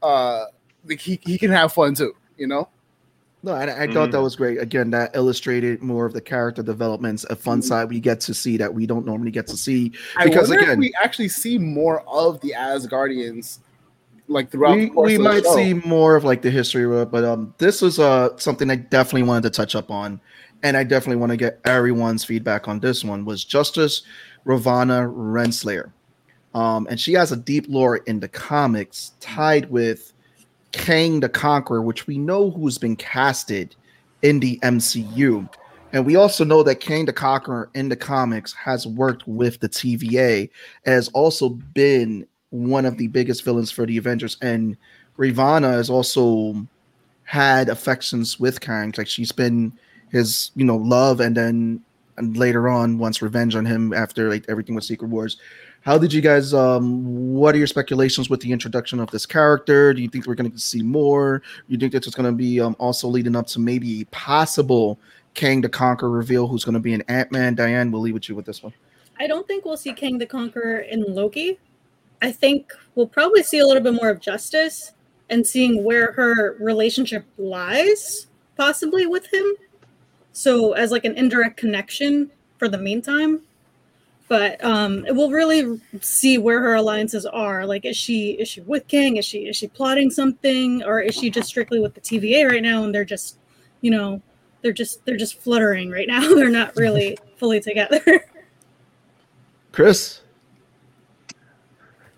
Uh, 0.00 0.44
like 0.86 1.00
he 1.00 1.18
he 1.24 1.38
can 1.38 1.50
have 1.50 1.72
fun 1.72 1.94
too. 1.96 2.14
You 2.38 2.46
know. 2.46 2.68
No, 3.44 3.52
I, 3.52 3.82
I 3.82 3.86
thought 3.92 4.10
that 4.10 4.18
Mhm. 4.18 4.22
was 4.22 4.36
great. 4.36 4.58
Again, 4.58 4.90
that 4.92 5.14
illustrated 5.14 5.82
more 5.82 6.06
of 6.06 6.14
the 6.14 6.20
character 6.22 6.62
developments, 6.62 7.24
a 7.28 7.36
fun 7.36 7.60
side 7.60 7.90
we 7.90 8.00
get 8.00 8.18
to 8.20 8.32
see 8.32 8.56
that 8.56 8.72
we 8.72 8.86
don't 8.86 9.04
normally 9.04 9.30
get 9.30 9.46
to 9.48 9.56
see. 9.56 9.92
I 10.16 10.24
Because 10.24 10.50
again- 10.50 10.78
we 10.78 10.94
actually 11.02 11.28
see 11.28 11.58
more 11.58 12.02
of 12.08 12.40
the 12.40 12.54
Asgardians, 12.56 13.58
like 14.28 14.50
throughout. 14.50 14.76
we 14.76 14.86
we 14.86 15.18
might 15.18 15.44
see 15.44 15.74
more 15.74 16.16
of 16.16 16.24
like 16.24 16.40
the 16.40 16.50
history 16.50 16.84
of 16.84 16.92
it, 16.92 17.10
but 17.10 17.22
um, 17.22 17.52
this 17.58 17.82
was 17.82 17.98
uh 17.98 18.30
something 18.38 18.70
I 18.70 18.76
definitely 18.76 19.24
wanted 19.24 19.42
to 19.42 19.50
touch 19.50 19.74
up 19.76 19.90
on, 19.90 20.20
and 20.62 20.74
I 20.78 20.82
definitely 20.84 21.16
want 21.20 21.28
to 21.30 21.36
get 21.36 21.60
everyone's 21.66 22.24
feedback 22.24 22.66
on 22.66 22.80
this 22.80 23.04
one. 23.04 23.26
Was 23.26 23.44
Justice 23.44 24.00
Ravonna 24.46 25.12
Renslayer, 25.14 25.90
um, 26.54 26.86
and 26.88 26.98
she 26.98 27.12
has 27.12 27.30
a 27.30 27.36
deep 27.36 27.66
lore 27.68 27.98
in 27.98 28.20
the 28.20 28.28
comics 28.28 29.12
tied 29.20 29.70
with 29.70 30.13
Kang 30.74 31.20
the 31.20 31.28
Conqueror, 31.28 31.82
which 31.82 32.08
we 32.08 32.18
know 32.18 32.50
who's 32.50 32.78
been 32.78 32.96
casted 32.96 33.76
in 34.22 34.40
the 34.40 34.58
MCU. 34.58 35.48
And 35.92 36.04
we 36.04 36.16
also 36.16 36.44
know 36.44 36.64
that 36.64 36.80
Kang 36.80 37.04
the 37.04 37.12
Conqueror 37.12 37.70
in 37.74 37.88
the 37.88 37.96
comics 37.96 38.52
has 38.54 38.84
worked 38.84 39.26
with 39.28 39.60
the 39.60 39.68
TVA, 39.68 40.50
has 40.84 41.08
also 41.10 41.50
been 41.50 42.26
one 42.50 42.84
of 42.86 42.98
the 42.98 43.06
biggest 43.06 43.44
villains 43.44 43.70
for 43.70 43.86
the 43.86 43.96
Avengers. 43.96 44.36
And 44.42 44.76
Ravonna 45.16 45.70
has 45.70 45.88
also 45.90 46.66
had 47.22 47.68
affections 47.68 48.40
with 48.40 48.60
Kang. 48.60 48.92
Like 48.98 49.06
she's 49.06 49.30
been 49.30 49.72
his, 50.10 50.50
you 50.56 50.64
know, 50.64 50.76
love, 50.76 51.20
and 51.20 51.36
then 51.36 51.84
and 52.16 52.36
later 52.36 52.68
on 52.68 52.98
wants 52.98 53.22
revenge 53.22 53.54
on 53.54 53.64
him 53.64 53.92
after 53.92 54.28
like 54.28 54.44
everything 54.48 54.74
with 54.74 54.84
Secret 54.84 55.08
Wars. 55.08 55.36
How 55.84 55.98
did 55.98 56.14
you 56.14 56.22
guys? 56.22 56.54
Um, 56.54 57.34
what 57.34 57.54
are 57.54 57.58
your 57.58 57.66
speculations 57.66 58.30
with 58.30 58.40
the 58.40 58.50
introduction 58.50 59.00
of 59.00 59.10
this 59.10 59.26
character? 59.26 59.92
Do 59.92 60.00
you 60.00 60.08
think 60.08 60.26
we're 60.26 60.34
going 60.34 60.50
to 60.50 60.58
see 60.58 60.82
more? 60.82 61.42
You 61.68 61.76
think 61.76 61.92
that 61.92 62.06
it's 62.06 62.16
going 62.16 62.30
to 62.30 62.36
be 62.36 62.58
um, 62.58 62.74
also 62.78 63.06
leading 63.06 63.36
up 63.36 63.46
to 63.48 63.60
maybe 63.60 64.00
a 64.00 64.04
possible 64.06 64.98
Kang 65.34 65.60
the 65.60 65.68
Conqueror 65.68 66.08
reveal, 66.08 66.48
who's 66.48 66.64
going 66.64 66.72
to 66.72 66.80
be 66.80 66.94
an 66.94 67.02
Ant 67.08 67.30
Man? 67.32 67.54
Diane, 67.54 67.92
we'll 67.92 68.00
leave 68.00 68.14
with 68.14 68.30
you 68.30 68.34
with 68.34 68.46
this 68.46 68.62
one. 68.62 68.72
I 69.20 69.26
don't 69.26 69.46
think 69.46 69.66
we'll 69.66 69.76
see 69.76 69.92
Kang 69.92 70.16
the 70.16 70.24
Conqueror 70.24 70.78
in 70.78 71.04
Loki. 71.06 71.58
I 72.22 72.32
think 72.32 72.72
we'll 72.94 73.06
probably 73.06 73.42
see 73.42 73.58
a 73.58 73.66
little 73.66 73.82
bit 73.82 73.92
more 73.92 74.08
of 74.08 74.20
Justice 74.20 74.92
and 75.28 75.46
seeing 75.46 75.84
where 75.84 76.12
her 76.12 76.56
relationship 76.60 77.26
lies, 77.36 78.28
possibly 78.56 79.04
with 79.04 79.30
him. 79.30 79.44
So 80.32 80.72
as 80.72 80.90
like 80.90 81.04
an 81.04 81.14
indirect 81.16 81.58
connection 81.58 82.30
for 82.56 82.68
the 82.68 82.78
meantime. 82.78 83.42
But 84.28 84.62
um 84.64 85.04
we'll 85.08 85.30
really 85.30 85.80
see 86.00 86.38
where 86.38 86.60
her 86.60 86.74
alliances 86.74 87.26
are. 87.26 87.66
Like 87.66 87.84
is 87.84 87.96
she 87.96 88.32
is 88.32 88.48
she 88.48 88.60
with 88.62 88.88
Kang? 88.88 89.16
Is 89.16 89.24
she 89.24 89.46
is 89.46 89.56
she 89.56 89.68
plotting 89.68 90.10
something? 90.10 90.82
Or 90.82 91.00
is 91.00 91.14
she 91.14 91.30
just 91.30 91.48
strictly 91.48 91.80
with 91.80 91.94
the 91.94 92.00
TVA 92.00 92.48
right 92.48 92.62
now 92.62 92.84
and 92.84 92.94
they're 92.94 93.04
just, 93.04 93.38
you 93.80 93.90
know, 93.90 94.22
they're 94.62 94.72
just 94.72 95.04
they're 95.04 95.16
just 95.16 95.38
fluttering 95.38 95.90
right 95.90 96.08
now. 96.08 96.20
they're 96.34 96.48
not 96.48 96.74
really 96.76 97.18
fully 97.36 97.60
together. 97.60 98.02
Chris, 99.72 100.20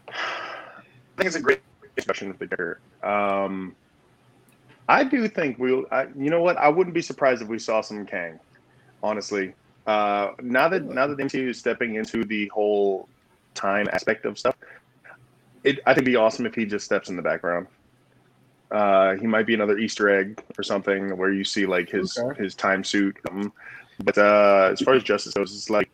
I 0.08 0.12
think 1.16 1.26
it's 1.26 1.36
a 1.36 1.40
great 1.40 1.60
introduction 1.96 2.30
of 2.30 2.38
the 2.38 2.46
character. 2.46 2.80
Um, 3.02 3.74
I 4.88 5.02
do 5.04 5.26
think 5.28 5.58
we'll. 5.58 5.86
I, 5.90 6.06
you 6.16 6.30
know 6.30 6.42
what? 6.42 6.56
I 6.56 6.68
wouldn't 6.68 6.94
be 6.94 7.02
surprised 7.02 7.42
if 7.42 7.48
we 7.48 7.58
saw 7.58 7.80
some 7.80 8.06
Kang. 8.06 8.38
Honestly, 9.02 9.54
uh, 9.86 10.32
now 10.42 10.68
that 10.68 10.84
now 10.84 11.06
that 11.06 11.16
the 11.16 11.22
MCU 11.22 11.48
is 11.48 11.58
stepping 11.58 11.94
into 11.94 12.24
the 12.24 12.48
whole 12.48 13.08
time 13.54 13.88
aspect 13.92 14.24
of 14.24 14.38
stuff, 14.38 14.56
it 15.62 15.78
I 15.86 15.94
think 15.94 16.02
it'd 16.02 16.04
be 16.06 16.16
awesome 16.16 16.44
if 16.46 16.54
he 16.54 16.64
just 16.64 16.84
steps 16.84 17.08
in 17.08 17.16
the 17.16 17.22
background. 17.22 17.68
Uh, 18.70 19.14
he 19.14 19.28
might 19.28 19.46
be 19.46 19.54
another 19.54 19.78
Easter 19.78 20.08
egg 20.08 20.42
or 20.58 20.64
something 20.64 21.16
where 21.16 21.32
you 21.32 21.44
see 21.44 21.66
like 21.66 21.88
his 21.88 22.18
Okay. 22.18 22.42
his 22.42 22.54
time 22.56 22.82
suit. 22.82 23.16
Um, 23.30 23.52
but 24.02 24.18
uh, 24.18 24.70
as 24.72 24.80
far 24.80 24.94
as 24.94 25.04
Justice 25.04 25.34
goes, 25.34 25.54
it's 25.54 25.70
like 25.70 25.88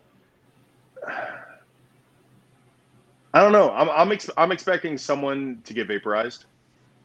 I 3.34 3.43
don't 3.43 3.53
know. 3.53 3.70
I'm 3.72 3.90
I'm 3.90 4.11
ex- 4.11 4.30
I'm 4.38 4.53
expecting 4.53 4.97
someone 4.97 5.61
to 5.64 5.74
get 5.74 5.86
vaporized 5.86 6.47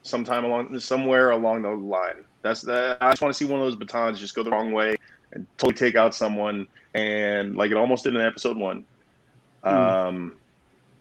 sometime 0.04 0.46
along 0.46 0.80
somewhere 0.80 1.32
along 1.32 1.64
the 1.64 1.70
line. 1.70 2.24
That's 2.44 2.62
that. 2.62 2.98
I 3.02 3.12
just 3.12 3.22
want 3.22 3.34
to 3.34 3.38
see 3.38 3.44
one 3.44 3.60
of 3.60 3.66
those 3.66 3.76
batons 3.76 4.22
just 4.22 4.36
go 4.36 4.44
the 4.44 4.52
wrong 4.52 4.72
way 4.72 4.96
and 5.34 5.46
totally 5.58 5.78
take 5.78 5.96
out 5.96 6.16
someone, 6.16 6.68
and 6.94 7.56
like 7.56 7.72
it 7.72 7.78
almost 7.78 8.04
did 8.04 8.16
in 8.16 8.22
episode 8.22 8.58
one. 8.58 8.86
Hmm. 9.64 9.70
Um, 9.70 10.34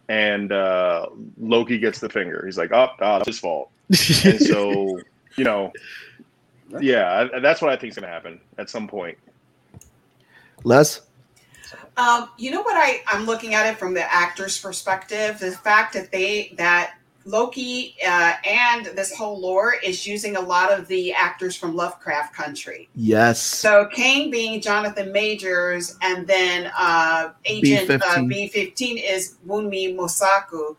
and 0.09 0.51
uh, 0.51 1.07
Loki 1.39 1.77
gets 1.79 1.99
the 1.99 2.09
finger. 2.09 2.43
He's 2.45 2.57
like, 2.57 2.71
"Oh, 2.71 2.87
oh 2.99 3.17
that's 3.17 3.27
his 3.27 3.39
fault." 3.39 3.69
and 4.23 4.39
so 4.39 4.99
you 5.35 5.43
know, 5.43 5.71
yeah, 6.79 7.27
I- 7.33 7.39
that's 7.39 7.61
what 7.61 7.71
I 7.71 7.77
think 7.77 7.91
is 7.91 7.95
gonna 7.95 8.07
happen 8.07 8.39
at 8.57 8.69
some 8.69 8.87
point. 8.87 9.17
Les, 10.63 11.01
Um, 11.97 12.29
you 12.37 12.51
know 12.51 12.61
what 12.61 12.75
I, 12.75 13.01
I'm 13.07 13.25
looking 13.25 13.53
at 13.53 13.65
it 13.67 13.77
from 13.77 13.93
the 13.93 14.11
actor's 14.13 14.59
perspective. 14.59 15.39
The 15.39 15.51
fact 15.51 15.93
that 15.93 16.11
they 16.11 16.53
that 16.57 16.96
Loki 17.27 17.95
uh, 18.07 18.33
and 18.45 18.85
this 18.87 19.13
whole 19.15 19.39
lore 19.39 19.75
is 19.83 20.07
using 20.07 20.37
a 20.37 20.41
lot 20.41 20.71
of 20.71 20.87
the 20.87 21.11
actors 21.11 21.55
from 21.55 21.75
Lovecraft 21.75 22.33
Country. 22.33 22.87
yes, 22.95 23.41
So 23.41 23.87
Kang 23.87 24.31
being 24.31 24.61
Jonathan 24.61 25.11
Majors, 25.11 25.97
and 26.01 26.25
then 26.25 26.71
uh, 26.77 27.31
Agent 27.45 27.89
uh, 27.89 28.21
B-15. 28.21 28.53
B15 28.53 29.03
is 29.03 29.37
Wunmi 29.45 29.95
Mosaku. 29.95 30.69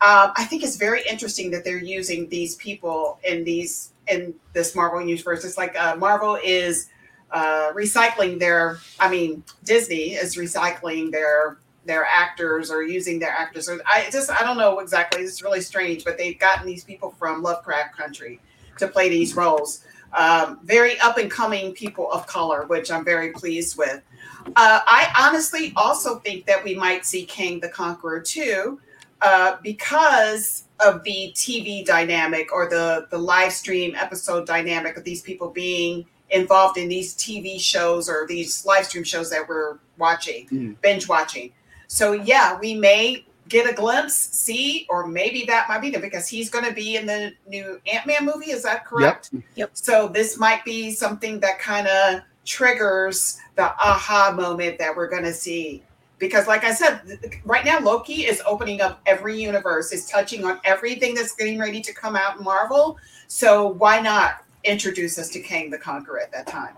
Um, 0.00 0.32
I 0.36 0.44
think 0.44 0.62
it's 0.62 0.76
very 0.76 1.02
interesting 1.08 1.50
that 1.52 1.64
they're 1.64 1.78
using 1.78 2.28
these 2.28 2.56
people 2.56 3.18
in 3.24 3.44
these 3.44 3.92
in 4.06 4.34
this 4.52 4.74
Marvel 4.74 5.00
universe. 5.00 5.44
It's 5.44 5.56
like 5.56 5.74
uh, 5.80 5.96
Marvel 5.96 6.38
is 6.44 6.88
uh, 7.30 7.72
recycling 7.72 8.38
their. 8.38 8.78
I 9.00 9.10
mean, 9.10 9.42
Disney 9.64 10.12
is 10.12 10.36
recycling 10.36 11.10
their 11.10 11.58
their 11.84 12.04
actors 12.04 12.70
or 12.70 12.82
using 12.82 13.18
their 13.18 13.30
actors. 13.30 13.68
Or 13.68 13.78
I 13.86 14.08
just 14.10 14.30
I 14.30 14.42
don't 14.44 14.56
know 14.58 14.78
exactly. 14.80 15.22
It's 15.22 15.42
really 15.42 15.60
strange, 15.60 16.04
but 16.04 16.18
they've 16.18 16.38
gotten 16.38 16.66
these 16.66 16.84
people 16.84 17.10
from 17.18 17.42
Lovecraft 17.42 17.96
Country 17.96 18.40
to 18.78 18.88
play 18.88 19.08
these 19.08 19.36
roles 19.36 19.84
um, 20.16 20.60
very 20.62 20.98
up 21.00 21.18
and 21.18 21.30
coming 21.30 21.72
people 21.72 22.10
of 22.10 22.26
color, 22.26 22.64
which 22.66 22.90
I'm 22.90 23.04
very 23.04 23.32
pleased 23.32 23.76
with. 23.76 24.00
Uh, 24.46 24.80
I 24.86 25.08
honestly 25.18 25.72
also 25.76 26.18
think 26.20 26.46
that 26.46 26.62
we 26.62 26.74
might 26.74 27.04
see 27.04 27.24
Kang 27.24 27.60
the 27.60 27.68
Conqueror 27.68 28.20
too, 28.20 28.80
uh, 29.22 29.56
because 29.62 30.64
of 30.84 31.02
the 31.04 31.32
TV 31.34 31.84
dynamic 31.84 32.52
or 32.52 32.68
the 32.68 33.06
the 33.10 33.18
live 33.18 33.52
stream 33.52 33.94
episode 33.96 34.46
dynamic 34.46 34.96
of 34.96 35.04
these 35.04 35.22
people 35.22 35.50
being 35.50 36.04
involved 36.30 36.76
in 36.78 36.88
these 36.88 37.14
TV 37.14 37.60
shows 37.60 38.08
or 38.08 38.26
these 38.26 38.64
live 38.66 38.84
stream 38.86 39.04
shows 39.04 39.30
that 39.30 39.48
we're 39.48 39.78
watching, 39.98 40.46
Mm. 40.48 40.80
binge 40.80 41.08
watching. 41.08 41.52
So 41.88 42.12
yeah, 42.12 42.58
we 42.58 42.74
may 42.74 43.24
get 43.48 43.70
a 43.70 43.74
glimpse, 43.74 44.14
see, 44.14 44.86
or 44.88 45.06
maybe 45.06 45.44
that 45.46 45.68
might 45.68 45.80
be 45.80 45.90
them 45.90 46.00
because 46.00 46.26
he's 46.26 46.50
going 46.50 46.64
to 46.64 46.72
be 46.72 46.96
in 46.96 47.06
the 47.06 47.32
new 47.46 47.80
Ant 47.92 48.06
Man 48.06 48.24
movie. 48.24 48.50
Is 48.50 48.62
that 48.62 48.86
correct? 48.86 49.30
Yep. 49.32 49.42
yep. 49.54 49.70
So 49.74 50.08
this 50.08 50.38
might 50.38 50.64
be 50.64 50.90
something 50.90 51.40
that 51.40 51.58
kind 51.58 51.86
of 51.86 52.22
triggers 52.44 53.38
the 53.56 53.64
aha 53.64 54.32
moment 54.34 54.78
that 54.78 54.94
we're 54.94 55.08
going 55.08 55.24
to 55.24 55.32
see. 55.32 55.82
Because, 56.18 56.46
like 56.46 56.64
I 56.64 56.72
said, 56.72 57.00
right 57.44 57.64
now 57.64 57.80
Loki 57.80 58.24
is 58.24 58.40
opening 58.46 58.80
up 58.80 59.00
every 59.04 59.40
universe, 59.40 59.92
is 59.92 60.06
touching 60.06 60.44
on 60.44 60.60
everything 60.64 61.14
that's 61.14 61.34
getting 61.34 61.58
ready 61.58 61.80
to 61.82 61.92
come 61.92 62.16
out 62.16 62.38
in 62.38 62.44
Marvel. 62.44 62.96
So 63.26 63.68
why 63.68 64.00
not 64.00 64.44
introduce 64.62 65.18
us 65.18 65.28
to 65.30 65.40
Kang 65.40 65.70
the 65.70 65.78
Conqueror 65.78 66.20
at 66.20 66.32
that 66.32 66.46
time? 66.46 66.76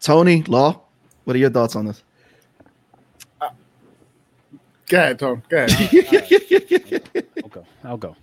Tony 0.00 0.42
Law. 0.44 0.80
What 1.24 1.34
are 1.34 1.38
your 1.38 1.50
thoughts 1.50 1.76
on 1.76 1.86
this? 1.86 2.02
Go 4.92 4.98
ahead, 4.98 5.18
Tom. 5.18 5.42
Go 5.48 5.56
ahead. 5.56 5.72
I'll 7.42 7.48
go. 7.48 7.64
I'll 7.82 7.96
go. 7.96 8.16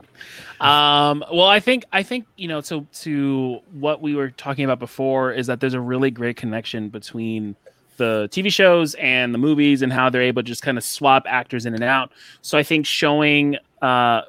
Um, 0.64 1.26
well, 1.34 1.48
I 1.48 1.60
think 1.60 1.84
I 1.92 2.04
think 2.04 2.28
you 2.36 2.48
know 2.48 2.62
to 2.62 2.86
to 3.02 3.60
what 3.72 4.04
we 4.04 4.14
were 4.14 4.30
talking 4.30 4.66
about 4.66 4.78
before 4.78 5.34
is 5.34 5.48
that 5.48 5.62
there's 5.62 5.74
a 5.74 5.82
really 5.82 6.12
great 6.12 6.38
connection 6.38 6.90
between 6.90 7.56
the 7.98 8.30
TV 8.32 8.54
shows 8.54 8.94
and 8.96 9.34
the 9.34 9.40
movies 9.40 9.82
and 9.82 9.92
how 9.92 10.12
they're 10.12 10.22
able 10.22 10.44
to 10.44 10.48
just 10.48 10.62
kind 10.62 10.78
of 10.78 10.84
swap 10.84 11.24
actors 11.26 11.66
in 11.66 11.74
and 11.74 11.84
out. 11.84 12.12
So 12.44 12.56
I 12.56 12.62
think 12.62 12.86
showing 12.86 13.58
uh, 13.82 14.22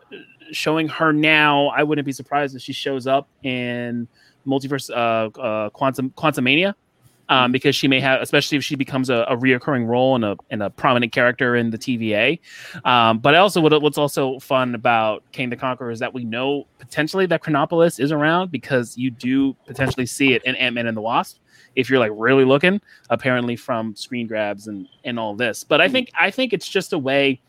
showing 0.50 0.88
her 0.88 1.12
now, 1.12 1.66
I 1.66 1.82
wouldn't 1.82 2.06
be 2.06 2.12
surprised 2.12 2.56
if 2.56 2.62
she 2.62 2.72
shows 2.72 3.06
up 3.06 3.28
in 3.42 4.08
multiverse 4.46 4.88
uh, 4.88 5.38
uh, 5.38 5.68
quantum 5.68 6.08
quantumania 6.16 6.74
um, 7.30 7.52
because 7.52 7.74
she 7.74 7.88
may 7.88 8.00
have, 8.00 8.20
especially 8.20 8.58
if 8.58 8.64
she 8.64 8.74
becomes 8.74 9.08
a, 9.08 9.24
a 9.28 9.36
reoccurring 9.36 9.86
role 9.86 10.16
and 10.16 10.24
a 10.24 10.36
and 10.50 10.62
a 10.62 10.68
prominent 10.68 11.12
character 11.12 11.56
in 11.56 11.70
the 11.70 11.78
TVA. 11.78 12.38
Um, 12.84 13.20
but 13.20 13.34
also, 13.36 13.60
what, 13.60 13.80
what's 13.80 13.96
also 13.96 14.38
fun 14.40 14.74
about 14.74 15.22
Kang 15.32 15.48
the 15.48 15.56
Conqueror 15.56 15.92
is 15.92 16.00
that 16.00 16.12
we 16.12 16.24
know 16.24 16.66
potentially 16.78 17.26
that 17.26 17.40
Chronopolis 17.40 17.98
is 17.98 18.12
around 18.12 18.50
because 18.50 18.98
you 18.98 19.10
do 19.10 19.54
potentially 19.66 20.06
see 20.06 20.34
it 20.34 20.44
in 20.44 20.56
Ant 20.56 20.74
Man 20.74 20.88
and 20.88 20.96
the 20.96 21.00
Wasp 21.00 21.38
if 21.76 21.88
you're 21.88 22.00
like 22.00 22.12
really 22.14 22.44
looking. 22.44 22.80
Apparently, 23.08 23.54
from 23.54 23.94
screen 23.94 24.26
grabs 24.26 24.66
and 24.66 24.88
and 25.04 25.18
all 25.18 25.34
this. 25.34 25.62
But 25.62 25.80
I 25.80 25.88
think 25.88 26.10
I 26.18 26.30
think 26.30 26.52
it's 26.52 26.68
just 26.68 26.92
a 26.92 26.98
way 26.98 27.40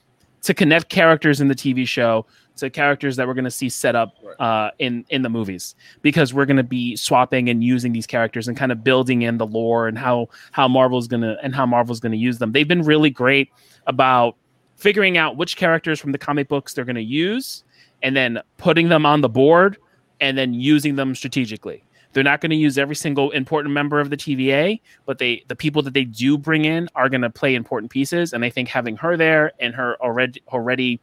to 0.44 0.54
connect 0.54 0.90
characters 0.90 1.42
in 1.42 1.48
the 1.48 1.56
TV 1.56 1.88
show 1.88 2.26
to 2.58 2.70
characters 2.70 3.16
that 3.16 3.28
we're 3.28 3.34
going 3.34 3.46
to 3.46 3.52
see 3.52 3.70
set 3.70 3.96
up 3.96 4.16
uh, 4.40 4.72
in 4.80 5.06
in 5.10 5.22
the 5.22 5.30
movies 5.30 5.76
because 6.02 6.34
we're 6.34 6.46
going 6.46 6.58
to 6.58 6.64
be 6.64 6.96
swapping 6.96 7.50
and 7.50 7.64
using 7.64 7.92
these 7.92 8.08
characters 8.08 8.48
and 8.48 8.58
kind 8.58 8.72
of 8.72 8.84
building 8.84 9.24
in 9.24 9.38
the 9.38 9.48
lore 9.48 9.88
and 9.88 9.98
how 9.98 10.28
how 10.52 10.68
Marvel's 10.68 11.08
going 11.08 11.22
to 11.22 11.38
and 11.44 11.56
how 11.56 11.66
Marvel's 11.66 12.00
going 12.00 12.12
to 12.12 12.18
use 12.18 12.38
them. 12.38 12.52
They've 12.52 12.68
been 12.68 12.84
really 12.84 13.10
great 13.10 13.50
about 13.88 14.36
figuring 14.76 15.18
out 15.18 15.38
which 15.38 15.58
characters 15.58 16.00
from 16.00 16.12
the 16.12 16.18
comic 16.18 16.48
books 16.48 16.74
they're 16.74 16.86
going 16.86 16.96
to 16.96 17.02
use 17.02 17.64
and 18.02 18.16
then 18.16 18.40
putting 18.58 18.90
them 18.90 19.06
on 19.06 19.22
the 19.22 19.30
board 19.30 19.78
and 20.20 20.38
then 20.38 20.54
using 20.54 20.96
them 20.96 21.14
strategically. 21.16 21.84
They're 22.14 22.24
not 22.24 22.42
going 22.42 22.50
to 22.50 22.58
use 22.58 22.78
every 22.78 22.96
single 22.96 23.32
important 23.32 23.74
member 23.74 24.00
of 24.00 24.10
the 24.10 24.18
TVA, 24.18 24.82
but 25.06 25.18
they 25.18 25.44
the 25.48 25.56
people 25.56 25.82
that 25.84 25.94
they 25.94 26.04
do 26.04 26.38
bring 26.38 26.66
in 26.66 26.90
are 26.96 27.10
going 27.10 27.22
to 27.22 27.30
play 27.30 27.56
important 27.56 27.92
pieces. 27.92 28.34
And 28.34 28.44
I 28.44 28.50
think 28.50 28.68
having 28.68 28.98
her 28.98 29.16
there 29.16 29.54
and 29.60 29.74
her 29.76 29.96
already 30.02 30.42
already 30.50 31.00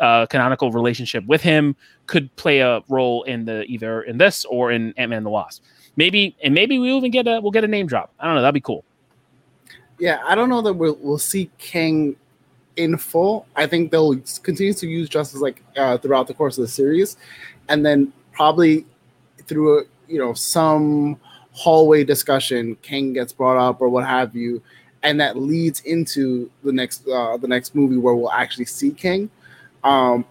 uh, 0.00 0.26
canonical 0.26 0.70
relationship 0.72 1.24
with 1.26 1.42
him 1.42 1.76
could 2.06 2.34
play 2.36 2.60
a 2.60 2.82
role 2.88 3.22
in 3.24 3.44
the 3.44 3.64
either 3.64 4.02
in 4.02 4.18
this 4.18 4.44
or 4.44 4.70
in 4.70 4.94
Ant 4.96 5.10
Man 5.10 5.24
the 5.24 5.30
Wasp. 5.30 5.62
Maybe 5.96 6.36
and 6.42 6.54
maybe 6.54 6.78
we 6.78 6.92
even 6.92 7.10
get 7.10 7.26
a 7.26 7.40
we'll 7.40 7.50
get 7.52 7.64
a 7.64 7.68
name 7.68 7.86
drop. 7.86 8.12
I 8.20 8.26
don't 8.26 8.34
know. 8.36 8.42
That'd 8.42 8.54
be 8.54 8.60
cool. 8.60 8.84
yeah, 9.98 10.20
I 10.24 10.34
don't 10.34 10.48
know 10.48 10.62
that 10.62 10.74
we'll 10.74 10.98
we'll 11.00 11.18
see 11.18 11.50
Kang 11.58 12.16
in 12.76 12.96
full. 12.96 13.46
I 13.56 13.66
think 13.66 13.90
they'll 13.90 14.16
continue 14.42 14.72
to 14.72 14.86
use 14.86 15.08
Justice 15.08 15.40
like 15.40 15.62
uh, 15.76 15.98
throughout 15.98 16.28
the 16.28 16.34
course 16.34 16.56
of 16.58 16.62
the 16.62 16.68
series, 16.68 17.16
and 17.68 17.84
then 17.84 18.12
probably 18.32 18.86
through 19.46 19.80
a, 19.80 19.82
you 20.06 20.18
know 20.18 20.32
some 20.34 21.18
hallway 21.52 22.04
discussion, 22.04 22.76
Kang 22.82 23.12
gets 23.12 23.32
brought 23.32 23.56
up 23.58 23.80
or 23.80 23.88
what 23.88 24.06
have 24.06 24.36
you, 24.36 24.62
and 25.02 25.20
that 25.20 25.36
leads 25.36 25.80
into 25.80 26.48
the 26.62 26.72
next 26.72 27.06
uh, 27.08 27.36
the 27.36 27.48
next 27.48 27.74
movie 27.74 27.96
where 27.96 28.14
we'll 28.14 28.30
actually 28.30 28.66
see 28.66 28.92
Kang. 28.92 29.28
Um, 29.84 30.24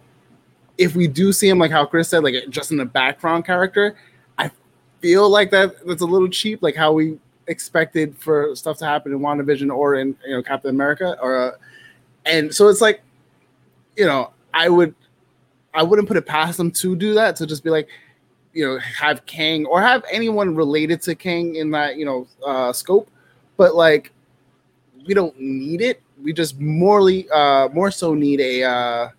if 0.78 0.96
we 0.96 1.08
do 1.08 1.34
see 1.34 1.50
him, 1.50 1.60
like 1.60 1.72
how 1.72 1.86
Chris 1.86 2.10
said, 2.10 2.24
like 2.24 2.36
just 2.50 2.72
in 2.72 2.78
the 2.78 2.86
background 2.86 3.46
character, 3.46 3.96
I 4.38 4.52
feel 5.02 5.30
like 5.30 5.52
that 5.52 5.86
that's 5.86 6.02
a 6.02 6.06
little 6.06 6.30
cheap, 6.30 6.62
like 6.62 6.76
how 6.76 6.94
we 6.94 7.18
expected 7.48 8.16
for 8.18 8.56
stuff 8.56 8.78
to 8.78 8.86
happen 8.86 9.12
in 9.12 9.20
WandaVision 9.20 9.74
or 9.76 9.96
in 9.96 10.16
you 10.26 10.36
know 10.36 10.44
Captain 10.44 10.70
America 10.70 11.18
or 11.22 11.38
uh, 11.38 11.52
and 12.26 12.54
so 12.54 12.68
it's 12.68 12.82
like 12.82 13.02
you 13.96 14.06
know 14.06 14.32
I 14.54 14.70
would 14.70 14.94
I 15.74 15.84
wouldn't 15.84 16.08
put 16.08 16.18
it 16.18 16.26
past 16.26 16.58
them 16.58 16.72
to 16.72 16.96
do 16.96 17.14
that 17.14 17.36
to 17.38 17.48
just 17.48 17.64
be 17.64 17.70
like 17.70 17.88
you 18.54 18.66
know 18.66 18.80
have 18.80 19.26
Kang 19.26 19.66
or 19.66 19.82
have 19.82 20.04
anyone 20.12 20.56
related 20.56 21.02
to 21.04 21.16
Kang 21.16 21.56
in 21.56 21.72
that 21.72 21.98
you 21.98 22.06
know 22.06 22.28
uh, 22.46 22.74
scope 22.74 23.10
but 23.56 23.76
like 23.76 24.12
we 25.08 25.14
don't 25.14 25.40
need 25.40 25.82
it. 25.82 26.02
We 26.22 26.34
just 26.34 26.60
morally, 26.60 27.30
uh 27.30 27.70
more 27.70 27.92
so 27.92 28.14
need 28.14 28.40
a 28.42 28.64
uh 28.64 29.10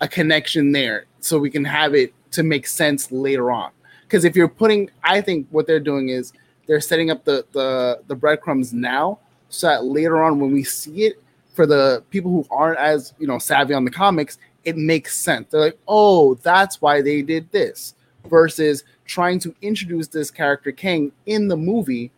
a 0.00 0.08
connection 0.08 0.72
there 0.72 1.04
so 1.20 1.38
we 1.38 1.50
can 1.50 1.64
have 1.64 1.94
it 1.94 2.12
to 2.32 2.42
make 2.42 2.66
sense 2.66 3.10
later 3.12 3.50
on. 3.50 3.70
Because 4.02 4.24
if 4.24 4.34
you're 4.34 4.48
putting 4.48 4.90
i 5.04 5.20
think 5.20 5.46
what 5.50 5.66
they're 5.66 5.80
doing 5.80 6.08
is 6.08 6.32
they're 6.66 6.80
setting 6.80 7.10
up 7.10 7.24
the 7.24 7.44
the 7.52 8.00
the 8.06 8.14
breadcrumbs 8.14 8.72
now 8.72 9.18
so 9.48 9.66
that 9.66 9.84
later 9.84 10.22
on 10.22 10.38
when 10.40 10.52
we 10.52 10.64
see 10.64 11.04
it 11.04 11.22
for 11.54 11.66
the 11.66 12.02
people 12.10 12.30
who 12.30 12.46
aren't 12.50 12.78
as 12.78 13.12
you 13.18 13.26
know 13.26 13.38
savvy 13.38 13.74
on 13.74 13.84
the 13.84 13.90
comics 13.90 14.38
it 14.64 14.76
makes 14.76 15.16
sense. 15.16 15.48
They're 15.50 15.60
like 15.60 15.78
oh 15.88 16.34
that's 16.36 16.80
why 16.80 17.02
they 17.02 17.22
did 17.22 17.50
this 17.50 17.94
versus 18.28 18.84
trying 19.04 19.38
to 19.40 19.54
introduce 19.62 20.08
this 20.08 20.30
character 20.30 20.70
Kang 20.70 21.12
in 21.26 21.48
the 21.48 21.56
movie 21.56 22.10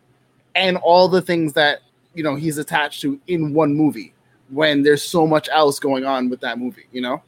and 0.54 0.76
all 0.78 1.08
the 1.08 1.22
things 1.22 1.52
that 1.54 1.80
you 2.14 2.22
know 2.22 2.34
he's 2.34 2.58
attached 2.58 3.00
to 3.02 3.20
in 3.26 3.54
one 3.54 3.74
movie 3.74 4.12
when 4.50 4.82
there's 4.82 5.02
so 5.02 5.26
much 5.26 5.48
else 5.50 5.78
going 5.78 6.04
on 6.04 6.28
with 6.28 6.40
that 6.40 6.58
movie 6.58 6.86
you 6.92 7.00
know 7.00 7.22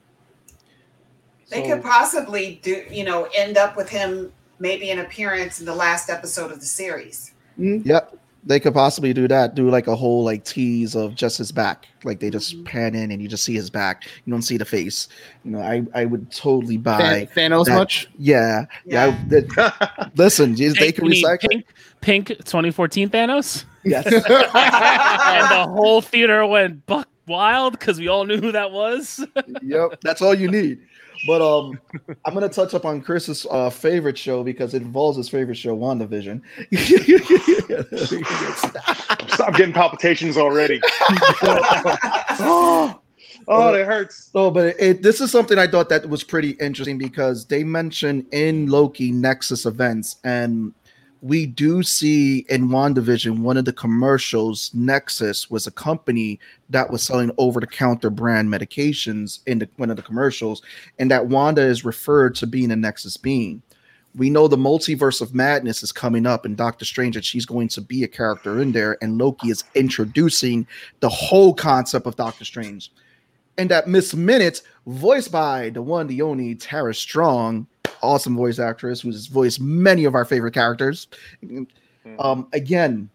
They 1.50 1.62
So- 1.62 1.74
could 1.74 1.82
possibly 1.82 2.60
do, 2.62 2.84
you 2.90 3.04
know, 3.04 3.28
end 3.36 3.56
up 3.56 3.76
with 3.76 3.88
him 3.88 4.32
maybe 4.58 4.90
an 4.90 5.00
appearance 5.00 5.60
in 5.60 5.66
the 5.66 5.74
last 5.74 6.08
episode 6.08 6.50
of 6.52 6.60
the 6.60 6.66
series. 6.66 7.32
Hmm? 7.56 7.78
Yep. 7.84 8.16
They 8.46 8.60
could 8.60 8.74
possibly 8.74 9.14
do 9.14 9.26
that. 9.28 9.54
Do 9.54 9.70
like 9.70 9.86
a 9.86 9.96
whole 9.96 10.22
like 10.22 10.44
tease 10.44 10.94
of 10.94 11.14
just 11.14 11.38
his 11.38 11.50
back. 11.50 11.86
Like 12.04 12.20
they 12.20 12.28
just 12.28 12.52
hmm. 12.54 12.64
pan 12.64 12.94
in 12.94 13.10
and 13.10 13.22
you 13.22 13.26
just 13.28 13.42
see 13.44 13.54
his 13.54 13.70
back. 13.70 14.04
You 14.26 14.30
don't 14.30 14.42
see 14.42 14.58
the 14.58 14.66
face. 14.66 15.08
You 15.44 15.52
know, 15.52 15.60
I 15.60 15.82
I 15.94 16.04
would 16.04 16.30
totally 16.30 16.76
buy. 16.76 17.26
Than- 17.34 17.50
Thanos 17.52 17.64
that- 17.66 17.74
much? 17.76 18.08
Yeah, 18.18 18.66
yeah. 18.84 19.06
I- 19.06 19.28
that- 19.28 20.10
listen, 20.16 20.54
they 20.56 20.72
Pink, 20.72 20.96
can 20.96 21.06
you 21.06 21.24
recycle. 21.24 21.48
pink, 21.48 21.66
pink 22.02 22.28
2014 22.28 23.08
Thanos, 23.08 23.64
Yes. 23.82 24.06
and 24.12 24.22
the 24.22 25.66
whole 25.72 26.02
theater 26.02 26.46
went 26.46 26.84
buck 26.86 27.08
wild 27.26 27.72
because 27.78 27.98
we 27.98 28.08
all 28.08 28.24
knew 28.24 28.38
who 28.40 28.52
that 28.52 28.70
was. 28.72 29.24
yep, 29.62 30.00
that's 30.02 30.20
all 30.20 30.34
you 30.34 30.50
need. 30.50 30.80
But 31.26 31.42
um, 31.42 31.78
I'm 32.24 32.34
gonna 32.34 32.48
touch 32.48 32.74
up 32.74 32.84
on 32.84 33.00
Chris's 33.00 33.46
uh, 33.50 33.70
favorite 33.70 34.16
show 34.18 34.42
because 34.44 34.74
it 34.74 34.82
involves 34.82 35.16
his 35.16 35.28
favorite 35.28 35.56
show, 35.56 35.76
WandaVision. 35.76 36.40
Stop 39.30 39.54
getting 39.56 39.72
palpitations 39.74 40.36
already. 40.36 40.80
oh, 43.48 43.48
that 43.48 43.84
hurts. 43.86 44.30
Oh, 44.34 44.50
but 44.50 44.66
it, 44.66 44.76
it- 44.78 45.02
this 45.02 45.20
is 45.20 45.30
something 45.30 45.58
I 45.58 45.66
thought 45.66 45.88
that 45.88 46.08
was 46.08 46.24
pretty 46.24 46.50
interesting 46.52 46.98
because 46.98 47.46
they 47.46 47.64
mentioned 47.64 48.26
in 48.32 48.68
Loki 48.68 49.10
Nexus 49.12 49.66
events, 49.66 50.16
and 50.24 50.72
we 51.24 51.46
do 51.46 51.82
see 51.82 52.44
in 52.50 52.68
WandaVision 52.68 53.38
one 53.38 53.56
of 53.56 53.64
the 53.64 53.72
commercials. 53.72 54.70
Nexus 54.74 55.50
was 55.50 55.66
a 55.66 55.70
company 55.70 56.38
that 56.68 56.90
was 56.90 57.02
selling 57.02 57.30
over-the-counter 57.38 58.10
brand 58.10 58.50
medications 58.50 59.40
in 59.46 59.58
the, 59.58 59.68
one 59.76 59.88
of 59.88 59.96
the 59.96 60.02
commercials, 60.02 60.60
and 60.98 61.10
that 61.10 61.28
Wanda 61.28 61.62
is 61.62 61.82
referred 61.82 62.34
to 62.34 62.46
being 62.46 62.70
a 62.70 62.76
Nexus 62.76 63.16
being. 63.16 63.62
We 64.14 64.28
know 64.28 64.48
the 64.48 64.58
multiverse 64.58 65.22
of 65.22 65.34
madness 65.34 65.82
is 65.82 65.92
coming 65.92 66.26
up 66.26 66.44
in 66.44 66.56
Doctor 66.56 66.84
Strange, 66.84 67.16
and 67.16 67.24
she's 67.24 67.46
going 67.46 67.68
to 67.68 67.80
be 67.80 68.04
a 68.04 68.08
character 68.08 68.60
in 68.60 68.72
there, 68.72 68.98
and 69.00 69.16
Loki 69.16 69.48
is 69.48 69.64
introducing 69.74 70.66
the 71.00 71.08
whole 71.08 71.54
concept 71.54 72.06
of 72.06 72.16
Doctor 72.16 72.44
Strange 72.44 72.92
and 73.56 73.70
that 73.70 73.88
Miss 73.88 74.14
Minutes, 74.14 74.62
voiced 74.86 75.32
by 75.32 75.70
the 75.70 75.80
one, 75.80 76.06
the 76.06 76.20
only 76.20 76.54
Tara 76.54 76.94
Strong, 76.94 77.66
awesome 78.04 78.36
voice 78.36 78.58
actress 78.58 79.00
who's 79.00 79.26
voiced 79.26 79.60
many 79.60 80.04
of 80.04 80.14
our 80.14 80.24
favorite 80.24 80.54
characters. 80.54 81.08
Um, 82.18 82.48
again, 82.52 83.10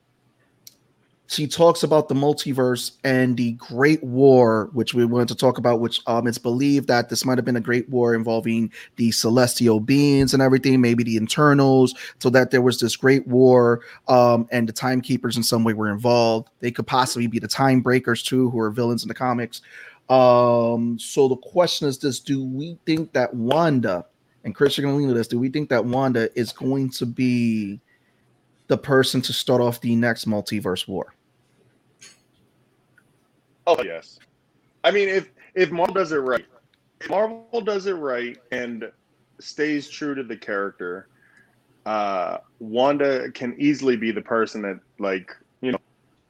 she 1.30 1.46
talks 1.46 1.84
about 1.84 2.08
the 2.08 2.16
multiverse 2.16 2.94
and 3.04 3.38
the 3.38 3.52
Great 3.52 4.04
War, 4.04 4.72
which 4.74 4.96
we 4.96 5.06
wanted 5.06 5.28
to 5.28 5.36
talk 5.36 5.60
about. 5.60 5.80
Which 5.80 6.02
um, 6.08 6.26
it's 6.26 6.40
believed 6.40 6.88
that 6.88 7.10
this 7.10 7.24
might 7.24 7.38
have 7.38 7.46
been 7.46 7.56
a 7.56 7.62
Great 7.62 7.88
War 7.88 8.16
involving 8.16 8.72
the 8.96 9.12
celestial 9.12 9.80
beings 9.80 10.34
and 10.34 10.42
everything, 10.42 10.82
maybe 10.82 11.04
the 11.04 11.18
Eternals, 11.18 11.94
so 12.18 12.32
that 12.32 12.50
there 12.50 12.64
was 12.64 12.80
this 12.80 12.96
Great 12.96 13.28
War, 13.28 13.82
um, 14.08 14.48
and 14.52 14.68
the 14.68 14.74
Timekeepers 14.74 15.38
in 15.38 15.44
some 15.44 15.64
way 15.64 15.74
were 15.74 15.92
involved. 15.92 16.50
They 16.62 16.72
could 16.72 16.88
possibly 16.88 17.28
be 17.28 17.38
the 17.38 17.48
Time 17.48 17.82
Breakers 17.82 18.24
too, 18.24 18.50
who 18.50 18.60
are 18.60 18.72
villains 18.72 19.04
in 19.04 19.08
the 19.08 19.14
comics. 19.14 19.62
Um, 20.10 20.98
so 20.98 21.28
the 21.28 21.38
question 21.38 21.88
is 21.88 22.00
this: 22.00 22.20
Do 22.20 22.44
we 22.44 22.80
think 22.88 23.14
that 23.14 23.32
Wanda 23.36 24.04
and 24.44 24.56
Chris, 24.56 24.78
you're 24.78 24.86
gonna 24.86 24.98
lean 24.98 25.10
to 25.10 25.14
this? 25.14 25.28
Do 25.28 25.40
we 25.40 25.50
think 25.50 25.70
that 25.70 25.84
Wanda 25.84 26.30
is 26.38 26.52
going 26.52 26.90
to 26.92 27.06
be 27.06 27.80
the 28.68 28.78
person 28.78 29.22
to 29.22 29.34
start 29.34 29.62
off 29.62 29.82
the 29.82 29.96
next 29.96 30.28
multiverse 30.28 30.88
war? 30.88 31.14
Oh 33.68 33.84
yes. 33.84 34.20
I 34.84 34.92
mean, 34.92 35.10
if 35.10 35.30
if 35.56 35.72
Marvel 35.72 35.94
does 35.94 36.12
it 36.12 36.18
right, 36.18 36.46
if 37.02 37.10
Marvel 37.10 37.62
does 37.62 37.86
it 37.86 37.94
right 37.94 38.38
and 38.52 38.92
stays 39.40 39.90
true 39.90 40.16
to 40.16 40.24
the 40.24 40.38
character, 40.38 41.08
uh, 41.86 42.38
Wanda 42.60 43.32
can 43.32 43.56
easily 43.60 43.98
be 43.98 44.12
the 44.12 44.22
person 44.22 44.62
that 44.62 44.80
like 45.00 45.36
you 45.62 45.72
know 45.72 45.80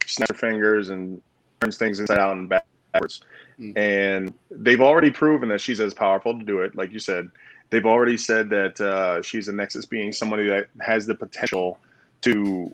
snaps 0.05 0.31
her 0.31 0.37
fingers 0.37 0.89
and 0.89 1.21
turns 1.61 1.77
things 1.77 1.99
inside 1.99 2.19
out 2.19 2.37
and 2.37 2.49
backwards. 2.49 3.21
Mm. 3.59 3.77
And 3.77 4.33
they've 4.49 4.81
already 4.81 5.11
proven 5.11 5.49
that 5.49 5.61
she's 5.61 5.79
as 5.79 5.93
powerful 5.93 6.37
to 6.37 6.45
do 6.45 6.59
it, 6.59 6.75
like 6.75 6.91
you 6.91 6.99
said. 6.99 7.29
They've 7.69 7.85
already 7.85 8.17
said 8.17 8.49
that 8.49 8.81
uh, 8.81 9.21
she's 9.21 9.47
a 9.47 9.53
Nexus 9.53 9.85
being, 9.85 10.11
somebody 10.11 10.47
that 10.47 10.69
has 10.81 11.05
the 11.05 11.15
potential 11.15 11.79
to, 12.21 12.73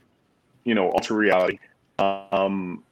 you 0.64 0.76
know, 0.76 0.90
alter 0.92 1.16
reality. 1.16 1.60
Um, 2.00 2.84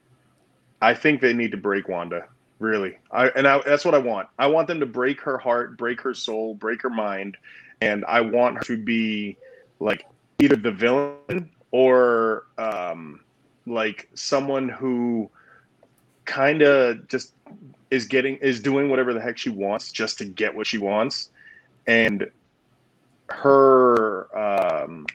I 0.82 0.94
think 0.94 1.22
they 1.22 1.34
need 1.34 1.52
to 1.52 1.58
break 1.58 1.88
Wanda. 1.88 2.26
Really, 2.60 2.98
I 3.12 3.28
and 3.30 3.46
I, 3.46 3.62
that's 3.66 3.84
what 3.84 3.94
I 3.94 3.98
want. 3.98 4.30
I 4.40 4.48
want 4.48 4.68
them 4.68 4.80
to 4.80 4.86
break 4.86 5.20
her 5.22 5.38
heart, 5.38 5.78
break 5.78 6.00
her 6.02 6.14
soul, 6.14 6.56
break 6.56 6.82
her 6.82 6.90
mind, 6.90 7.36
and 7.82 8.06
I 8.06 8.22
want 8.22 8.58
her 8.58 8.64
to 8.64 8.78
be 8.78 9.36
like 9.80 10.06
either 10.40 10.56
the 10.56 10.72
villain 10.72 11.50
or 11.72 12.46
um, 12.58 13.20
like 13.66 14.08
someone 14.14 14.70
who 14.70 15.30
kind 16.26 16.62
of 16.62 17.06
just 17.10 17.34
is 17.92 18.06
getting 18.06 18.38
is 18.38 18.62
doing 18.62 18.90
whatever 18.90 19.14
the 19.14 19.20
heck 19.20 19.38
she 19.38 19.50
wants 19.50 19.92
just 19.92 20.18
to 20.20 20.26
get 20.26 20.56
what 20.56 20.66
she 20.66 20.78
wants, 20.78 21.32
and 21.88 22.30
her 23.30 24.38
um, 24.38 25.06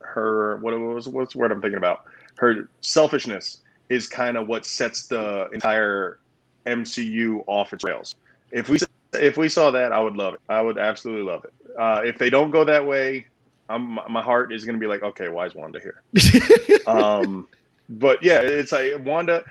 her 0.00 0.56
what 0.58 0.78
was 0.78 1.08
what's 1.08 1.32
the 1.32 1.38
word 1.38 1.52
I'm 1.52 1.60
thinking 1.60 1.78
about? 1.78 2.04
Her 2.36 2.68
selfishness 2.80 3.58
is 3.88 4.06
kind 4.06 4.36
of 4.36 4.48
what 4.48 4.66
sets 4.66 5.06
the 5.06 5.48
entire 5.52 6.18
MCU 6.66 7.42
off 7.46 7.72
its 7.72 7.84
rails. 7.84 8.14
If 8.50 8.68
we 8.68 8.78
if 9.14 9.36
we 9.36 9.48
saw 9.48 9.70
that, 9.70 9.92
I 9.92 10.00
would 10.00 10.16
love 10.16 10.34
it. 10.34 10.40
I 10.48 10.60
would 10.60 10.78
absolutely 10.78 11.22
love 11.22 11.44
it. 11.44 11.52
Uh, 11.78 12.02
if 12.04 12.18
they 12.18 12.30
don't 12.30 12.50
go 12.50 12.64
that 12.64 12.84
way, 12.84 13.26
I'm, 13.68 13.98
my 14.08 14.22
heart 14.22 14.52
is 14.52 14.64
going 14.64 14.76
to 14.76 14.80
be 14.80 14.86
like, 14.86 15.02
okay, 15.02 15.28
why 15.28 15.46
is 15.46 15.54
Wanda 15.54 15.80
here? 15.80 16.02
um, 16.86 17.48
but 17.88 18.22
yeah, 18.22 18.40
it's 18.40 18.72
like 18.72 18.92
Wanda. 19.04 19.44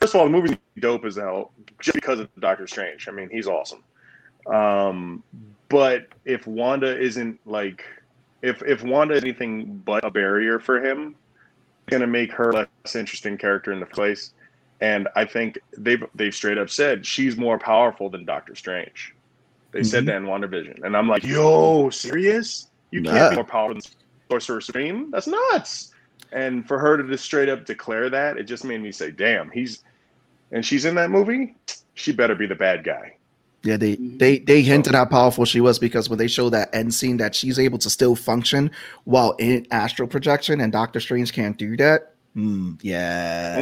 First 0.00 0.14
of 0.14 0.20
all, 0.20 0.26
the 0.26 0.30
movie's 0.30 0.56
dope 0.78 1.04
as 1.04 1.16
hell 1.16 1.52
just 1.80 1.94
because 1.94 2.20
of 2.20 2.28
Doctor 2.40 2.66
Strange. 2.66 3.08
I 3.08 3.12
mean, 3.12 3.28
he's 3.30 3.46
awesome. 3.46 3.82
Um, 4.52 5.22
but 5.68 6.06
if 6.24 6.46
Wanda 6.46 6.98
isn't 6.98 7.38
like, 7.46 7.84
if 8.42 8.62
if 8.62 8.82
Wanda 8.82 9.14
is 9.14 9.22
anything 9.22 9.82
but 9.84 10.04
a 10.04 10.10
barrier 10.10 10.58
for 10.58 10.84
him, 10.84 11.14
it's 11.86 11.92
gonna 11.92 12.06
make 12.06 12.32
her 12.32 12.52
less 12.52 12.96
interesting 12.96 13.38
character 13.38 13.72
in 13.72 13.80
the 13.80 13.86
place. 13.86 14.32
And 14.80 15.08
I 15.14 15.24
think 15.24 15.58
they've 15.76 16.02
they've 16.14 16.34
straight 16.34 16.58
up 16.58 16.70
said 16.70 17.06
she's 17.06 17.36
more 17.36 17.58
powerful 17.58 18.10
than 18.10 18.24
Doctor 18.24 18.54
Strange. 18.54 19.14
They 19.72 19.84
said 19.84 20.04
Mhm. 20.04 20.06
that 20.06 20.16
in 20.16 20.24
WandaVision, 20.24 20.84
and 20.84 20.96
I'm 20.96 21.08
like, 21.08 21.22
yo, 21.22 21.90
serious? 21.90 22.68
You 22.90 23.02
can't 23.02 23.14
Nah. 23.14 23.28
be 23.28 23.34
more 23.36 23.44
powerful 23.44 23.74
than 23.74 23.92
Sorcerer 24.30 24.60
Supreme? 24.60 25.10
That's 25.12 25.28
nuts. 25.28 25.92
And 26.32 26.66
for 26.66 26.78
her 26.78 26.96
to 26.96 27.04
just 27.04 27.24
straight 27.24 27.48
up 27.48 27.66
declare 27.66 28.10
that, 28.10 28.36
it 28.36 28.44
just 28.44 28.64
made 28.64 28.80
me 28.80 28.90
say, 28.90 29.12
damn, 29.12 29.50
he's 29.50 29.84
and 30.50 30.66
she's 30.66 30.84
in 30.84 30.96
that 30.96 31.10
movie, 31.10 31.54
she 31.94 32.10
better 32.12 32.34
be 32.34 32.46
the 32.46 32.56
bad 32.56 32.82
guy. 32.82 33.16
Yeah, 33.62 33.76
they 33.76 33.96
they 33.96 34.38
they 34.38 34.62
hinted 34.62 34.94
how 34.94 35.04
powerful 35.04 35.44
she 35.44 35.60
was 35.60 35.78
because 35.78 36.08
when 36.08 36.18
they 36.18 36.28
show 36.28 36.48
that 36.50 36.74
end 36.74 36.94
scene 36.94 37.18
that 37.18 37.34
she's 37.34 37.58
able 37.58 37.76
to 37.78 37.90
still 37.90 38.16
function 38.16 38.70
while 39.04 39.32
in 39.38 39.66
astral 39.70 40.08
projection, 40.08 40.60
and 40.62 40.72
Doctor 40.72 40.98
Strange 40.98 41.32
can't 41.34 41.58
do 41.58 41.76
that. 41.76 42.14
Hmm, 42.34 42.74
yeah, 42.80 43.58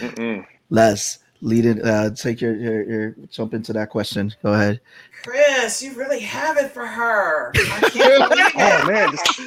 Mm. 0.00 0.46
Les, 0.70 1.18
lead 1.42 1.64
it. 1.66 1.84
Uh, 1.84 2.10
take 2.10 2.40
your, 2.40 2.54
your 2.56 2.82
your 2.88 3.10
jump 3.30 3.52
into 3.54 3.72
that 3.74 3.90
question. 3.90 4.32
Go 4.42 4.52
ahead. 4.54 4.80
Chris, 5.24 5.82
you 5.82 5.92
really 5.94 6.20
have 6.20 6.56
it 6.56 6.70
for 6.70 6.86
her. 6.86 7.52
I 7.54 7.90
can't 7.92 7.92
believe 8.30 8.46
it. 8.46 8.52
Oh 8.56 8.86
man, 8.86 9.10
just, 9.10 9.40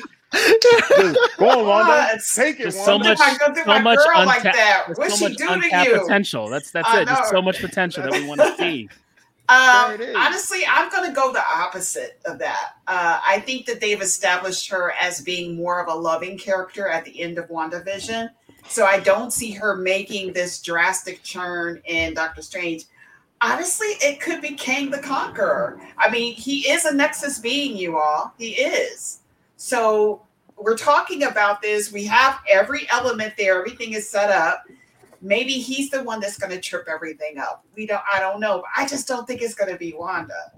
just 0.62 1.38
go 1.38 1.50
on, 1.50 1.68
Wanda. 1.68 1.92
What? 1.92 2.20
Take 2.36 2.60
it, 2.60 2.64
Just 2.64 2.86
so 2.86 3.00
much, 3.00 3.20
If 3.20 3.22
I 3.22 3.38
go 3.38 3.54
through 3.54 3.64
so 3.64 3.80
much 3.80 3.98
girl 3.98 4.26
like 4.26 4.38
untapped, 4.46 4.56
that, 4.58 4.86
what's 4.96 5.14
so 5.14 5.18
she 5.18 5.24
much 5.30 5.38
do 5.38 5.48
to 5.48 5.54
untapped 5.54 5.90
you? 5.90 6.00
potential. 6.02 6.48
That's 6.50 6.72
that's 6.72 6.88
I 6.88 7.02
it. 7.02 7.08
Just 7.08 7.30
so 7.32 7.42
much 7.42 7.60
potential 7.60 8.04
that 8.04 8.12
we 8.14 8.28
want 8.28 8.40
to 8.42 8.56
see. 8.60 8.90
Um, 9.52 9.90
There 9.90 9.96
it 9.96 10.02
is. 10.02 10.16
honestly, 10.16 10.62
I'm 10.68 10.90
going 10.90 11.10
to 11.10 11.14
go 11.16 11.34
the 11.34 11.44
opposite 11.46 12.22
of 12.26 12.40
that. 12.40 12.76
Uh, 12.88 13.20
I 13.26 13.40
think 13.42 13.66
that 13.66 13.82
they've 13.82 14.02
established 14.02 14.70
her 14.70 14.94
as 14.94 15.22
being 15.22 15.56
more 15.56 15.82
of 15.82 15.94
a 15.94 15.96
loving 15.98 16.38
character 16.38 16.88
at 16.88 17.04
the 17.04 17.22
end 17.22 17.38
of 17.38 17.50
WandaVision. 17.50 18.30
So 18.68 18.86
I 18.86 19.00
don't 19.00 19.34
see 19.34 19.52
her 19.52 19.76
making 19.76 20.34
this 20.34 20.62
drastic 20.62 21.24
turn 21.24 21.82
in 21.86 22.14
Doctor 22.14 22.42
Strange. 22.42 22.86
Honestly, 23.42 23.88
it 24.02 24.22
could 24.22 24.40
be 24.40 24.54
Kang 24.54 24.90
the 24.92 25.00
Conqueror. 25.00 25.82
I 25.98 26.10
mean, 26.10 26.34
he 26.36 26.70
is 26.70 26.86
a 26.86 26.94
Nexus 26.94 27.40
being, 27.40 27.76
you 27.76 27.98
all. 27.98 28.34
He 28.38 28.52
is. 28.52 29.20
So 29.58 30.22
we're 30.58 30.78
talking 30.78 31.24
about 31.24 31.62
this. 31.62 31.92
We 31.92 32.06
have 32.06 32.40
every 32.50 32.88
element 32.92 33.34
there, 33.38 33.58
everything 33.60 33.94
is 33.94 34.08
set 34.08 34.30
up 34.30 34.64
maybe 35.22 35.54
he's 35.54 35.90
the 35.90 36.04
one 36.04 36.20
that's 36.20 36.38
going 36.38 36.52
to 36.52 36.60
trip 36.60 36.88
everything 36.90 37.38
up. 37.38 37.66
We 37.76 37.86
don't. 37.86 38.02
I 38.12 38.20
don't 38.20 38.40
know. 38.40 38.64
I 38.76 38.88
just 38.88 39.08
don't 39.08 39.28
think 39.28 39.42
it's 39.42 39.56
going 39.56 39.72
to 39.72 39.78
be 39.78 39.94
Wanda. 39.94 40.52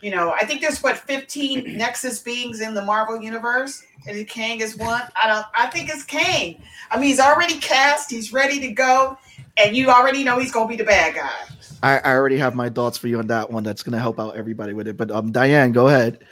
You 0.00 0.12
know, 0.12 0.32
I 0.32 0.44
think 0.44 0.60
there's 0.60 0.82
what 0.82 0.96
15 0.96 1.76
Nexus 1.76 2.20
beings 2.20 2.60
in 2.60 2.74
the 2.74 2.82
Marvel 2.82 3.20
universe, 3.20 3.84
and 4.06 4.28
Kang 4.28 4.60
is 4.60 4.76
one. 4.76 5.02
I 5.20 5.26
don't. 5.26 5.46
I 5.56 5.66
think 5.66 5.88
it's 5.90 6.04
Kang. 6.04 6.62
I 6.90 6.96
mean, 6.96 7.08
he's 7.08 7.20
already 7.20 7.58
cast. 7.58 8.10
He's 8.10 8.32
ready 8.32 8.60
to 8.60 8.72
go, 8.72 9.18
and 9.56 9.76
you 9.76 9.90
already 9.90 10.22
know 10.22 10.38
he's 10.38 10.52
going 10.52 10.68
to 10.68 10.70
be 10.70 10.76
the 10.76 10.84
bad 10.84 11.14
guy. 11.14 11.54
I, 11.82 11.98
I 11.98 12.14
already 12.14 12.38
have 12.38 12.54
my 12.54 12.68
thoughts 12.68 12.98
for 12.98 13.08
you 13.08 13.18
on 13.18 13.26
that 13.28 13.50
one. 13.50 13.62
That's 13.62 13.82
gonna 13.82 14.00
help 14.00 14.18
out 14.18 14.36
everybody 14.36 14.72
with 14.72 14.88
it. 14.88 14.96
But 14.96 15.10
um, 15.10 15.30
Diane, 15.30 15.72
go 15.72 15.88
ahead. 15.88 16.24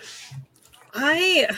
I 0.95 1.49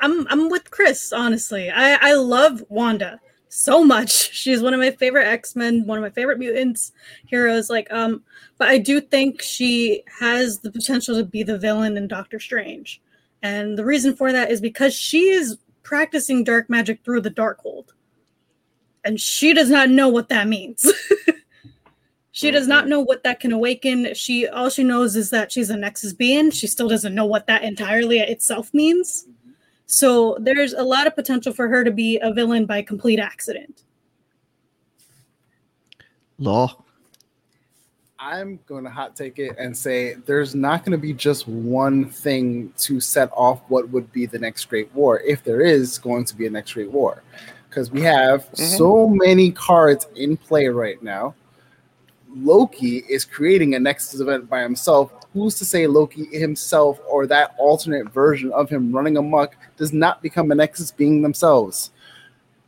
I'm 0.00 0.28
I'm 0.28 0.48
with 0.48 0.70
Chris, 0.70 1.12
honestly. 1.12 1.70
I 1.70 1.94
I 1.94 2.14
love 2.14 2.62
Wanda 2.68 3.20
so 3.48 3.84
much. 3.84 4.10
She's 4.32 4.62
one 4.62 4.74
of 4.74 4.80
my 4.80 4.90
favorite 4.90 5.26
X-Men, 5.26 5.86
one 5.86 5.98
of 5.98 6.02
my 6.02 6.10
favorite 6.10 6.38
mutants 6.38 6.92
heroes 7.26 7.70
like 7.70 7.90
um 7.92 8.22
but 8.58 8.68
I 8.68 8.78
do 8.78 9.00
think 9.00 9.42
she 9.42 10.02
has 10.18 10.60
the 10.60 10.70
potential 10.70 11.16
to 11.16 11.24
be 11.24 11.42
the 11.42 11.58
villain 11.58 11.96
in 11.96 12.08
Doctor 12.08 12.40
Strange. 12.40 13.02
And 13.42 13.76
the 13.78 13.84
reason 13.84 14.16
for 14.16 14.32
that 14.32 14.50
is 14.50 14.60
because 14.60 14.94
she 14.94 15.28
is 15.28 15.58
practicing 15.82 16.42
dark 16.42 16.70
magic 16.70 17.04
through 17.04 17.20
the 17.20 17.30
Darkhold. 17.30 17.88
And 19.04 19.20
she 19.20 19.52
does 19.52 19.70
not 19.70 19.90
know 19.90 20.08
what 20.08 20.30
that 20.30 20.48
means. 20.48 20.90
she 22.32 22.50
does 22.50 22.66
not 22.66 22.88
know 22.88 23.00
what 23.00 23.22
that 23.22 23.40
can 23.40 23.52
awaken. 23.52 24.14
She 24.14 24.48
all 24.48 24.68
she 24.68 24.82
knows 24.82 25.14
is 25.14 25.30
that 25.30 25.52
she's 25.52 25.70
a 25.70 25.76
Nexus 25.76 26.12
being. 26.12 26.50
She 26.50 26.66
still 26.66 26.88
doesn't 26.88 27.14
know 27.14 27.26
what 27.26 27.46
that 27.46 27.62
entirely 27.62 28.18
itself 28.18 28.74
means. 28.74 29.26
So 29.86 30.36
there's 30.40 30.72
a 30.72 30.82
lot 30.82 31.06
of 31.06 31.14
potential 31.14 31.52
for 31.52 31.68
her 31.68 31.84
to 31.84 31.90
be 31.90 32.18
a 32.18 32.32
villain 32.32 32.66
by 32.66 32.82
complete 32.82 33.20
accident. 33.20 33.84
Law. 36.38 36.82
I'm 38.18 38.58
going 38.66 38.84
to 38.84 38.90
hot 38.90 39.14
take 39.14 39.38
it 39.38 39.56
and 39.58 39.76
say 39.76 40.14
there's 40.14 40.54
not 40.54 40.84
going 40.84 40.92
to 40.92 40.98
be 40.98 41.12
just 41.12 41.46
one 41.46 42.08
thing 42.08 42.72
to 42.78 42.98
set 42.98 43.30
off 43.32 43.60
what 43.68 43.88
would 43.90 44.10
be 44.10 44.26
the 44.26 44.38
next 44.38 44.64
great 44.64 44.92
war, 44.94 45.20
if 45.20 45.44
there 45.44 45.60
is 45.60 45.98
going 45.98 46.24
to 46.24 46.36
be 46.36 46.46
a 46.46 46.50
next 46.50 46.72
great 46.72 46.90
war. 46.90 47.22
Because 47.68 47.90
we 47.90 48.00
have 48.02 48.46
mm-hmm. 48.46 48.76
so 48.76 49.06
many 49.08 49.52
cards 49.52 50.08
in 50.16 50.36
play 50.36 50.66
right 50.66 51.00
now. 51.02 51.34
Loki 52.34 53.04
is 53.08 53.24
creating 53.24 53.74
a 53.74 53.78
Nexus 53.78 54.18
event 54.18 54.48
by 54.48 54.62
himself. 54.62 55.12
Who's 55.36 55.56
to 55.56 55.66
say 55.66 55.86
Loki 55.86 56.24
himself 56.34 56.98
or 57.06 57.26
that 57.26 57.54
alternate 57.58 58.10
version 58.10 58.50
of 58.52 58.70
him 58.70 58.90
running 58.90 59.18
amok 59.18 59.54
does 59.76 59.92
not 59.92 60.22
become 60.22 60.50
a 60.50 60.54
Nexus 60.54 60.90
being 60.90 61.20
themselves? 61.20 61.90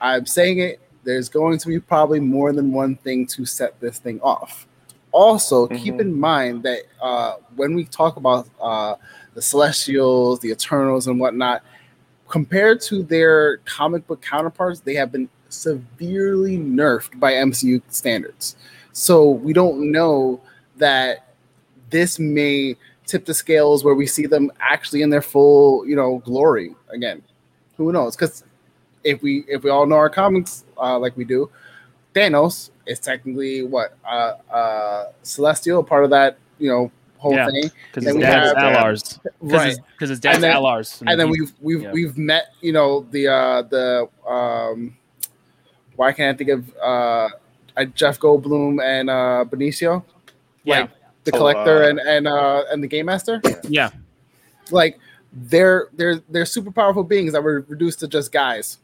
I'm 0.03 0.27
saying 0.27 0.59
it. 0.59 0.79
There's 1.03 1.31
going 1.31 1.57
to 1.61 1.67
be 1.67 1.81
probably 1.81 2.21
more 2.21 2.53
than 2.53 2.71
one 2.75 2.97
thing 2.97 3.27
to 3.29 3.47
set 3.47 3.81
this 3.81 3.99
thing 3.99 4.21
off. 4.21 4.67
Also, 5.13 5.67
keep 5.69 5.95
Mhm. 5.95 6.01
in 6.01 6.21
mind 6.21 6.63
that 6.65 6.83
uh, 7.01 7.37
when 7.57 7.75
we 7.75 7.85
talk 7.85 8.19
about 8.19 8.47
uh, 8.61 8.97
the 9.33 9.41
Celestials, 9.41 10.41
the 10.41 10.51
Eternals, 10.51 11.07
and 11.07 11.19
whatnot, 11.19 11.63
compared 12.29 12.83
to 12.83 13.03
their 13.03 13.57
comic 13.65 14.07
book 14.07 14.21
counterparts, 14.21 14.81
they 14.81 14.95
have 14.95 15.11
been 15.11 15.31
severely 15.49 16.59
nerfed 16.59 17.19
by 17.19 17.33
MCU 17.33 17.81
standards. 17.89 18.57
So 18.93 19.31
we 19.31 19.55
don't 19.55 19.91
know 19.91 20.43
that 20.77 21.28
this 21.91 22.19
may 22.19 22.77
tip 23.07 23.25
the 23.25 23.35
scales 23.35 23.85
where 23.85 23.95
we 23.95 24.07
see 24.07 24.27
them 24.27 24.51
actually 24.61 25.03
in 25.03 25.11
their 25.11 25.23
full, 25.23 25.87
you 25.87 25.97
know, 25.97 26.19
glory 26.25 26.75
again. 26.91 27.23
Who 27.77 27.93
knows? 27.93 28.17
Because 28.17 28.45
if 29.05 29.23
we 29.23 29.45
if 29.49 29.63
we 29.63 29.71
all 29.71 29.87
know 29.87 29.97
our 29.97 30.11
comics 30.11 30.65
uh, 30.77 30.99
like 30.99 31.17
we 31.17 31.25
do, 31.25 31.49
Thanos 32.15 32.71
is 32.87 32.99
technically 32.99 33.63
what 33.63 33.97
uh, 34.07 34.35
uh, 34.53 35.13
celestial, 35.23 35.83
part 35.85 36.05
of 36.05 36.11
that 36.11 36.39
you 36.59 36.69
know 36.71 36.91
whole 37.19 37.33
Yeah. 37.35 37.47
thing, 37.51 37.71
Because 37.93 38.05
his 38.13 38.17
dad's 38.23 38.55
Alars. 38.59 39.19
right? 39.41 39.77
Because 39.93 40.11
his 40.11 40.21
dad's 40.21 40.37
And 40.37 40.45
then- 40.45 40.57
Alars. 40.57 41.03
and 41.07 41.19
then 41.21 41.31
we've 41.31 41.53
we've 41.61 41.83
yeah. 41.83 41.93
we've 41.93 42.17
met 42.19 42.53
you 42.61 42.73
know 42.73 43.07
the 43.11 43.29
uh 43.29 43.63
the 43.63 44.09
um 44.29 44.97
why 45.97 46.13
can't 46.13 46.35
I 46.35 46.39
think 46.39 46.51
of 46.51 46.77
uh 46.83 47.29
uh, 47.77 47.85
Jeff 47.95 48.19
Goldblum 48.19 48.83
and 48.83 49.09
uh 49.11 49.45
Benicio 49.49 50.03
yeah, 50.65 50.81
like 50.81 50.91
the 51.31 51.37
Oh, 51.37 51.39
collector 51.41 51.85
uh, 51.85 51.89
and 51.89 51.99
and 52.01 52.27
uh 52.29 52.65
and 52.71 52.83
the 52.83 52.87
game 52.89 53.07
master 53.07 53.41
yeah. 53.69 53.91
like 54.71 54.99
they're 55.33 55.89
they're 55.95 56.21
they're 56.31 56.47
super 56.47 56.71
powerful 56.71 57.05
beings 57.05 57.33
that 57.33 57.43
were 57.43 57.65
reduced 57.69 58.01
to 58.01 58.09
just 58.09 58.33
guys 58.33 58.79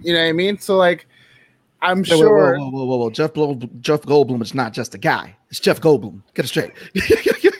you 0.00 0.12
know 0.12 0.20
what 0.20 0.26
I 0.28 0.32
mean 0.32 0.58
so 0.58 0.76
like 0.76 1.06
I'm 1.80 1.98
Wait, 1.98 2.10
wait, 2.10 2.18
sure 2.18 2.58
whoa, 2.58 2.64
whoa, 2.64 2.70
whoa, 2.70 2.84
whoa, 2.86 2.96
whoa. 2.98 3.10
Jeff 3.10 3.32
Goldblum, 3.34 3.80
Jeff 3.80 4.02
Goldblum 4.02 4.42
is 4.42 4.52
not 4.52 4.72
just 4.72 4.96
a 4.96 4.98
guy. 4.98 5.36
It's 5.48 5.60
Jeff 5.60 5.80
Goldblum. 5.80 6.22
Get 6.34 6.44
it 6.44 6.48
straight. 6.48 6.72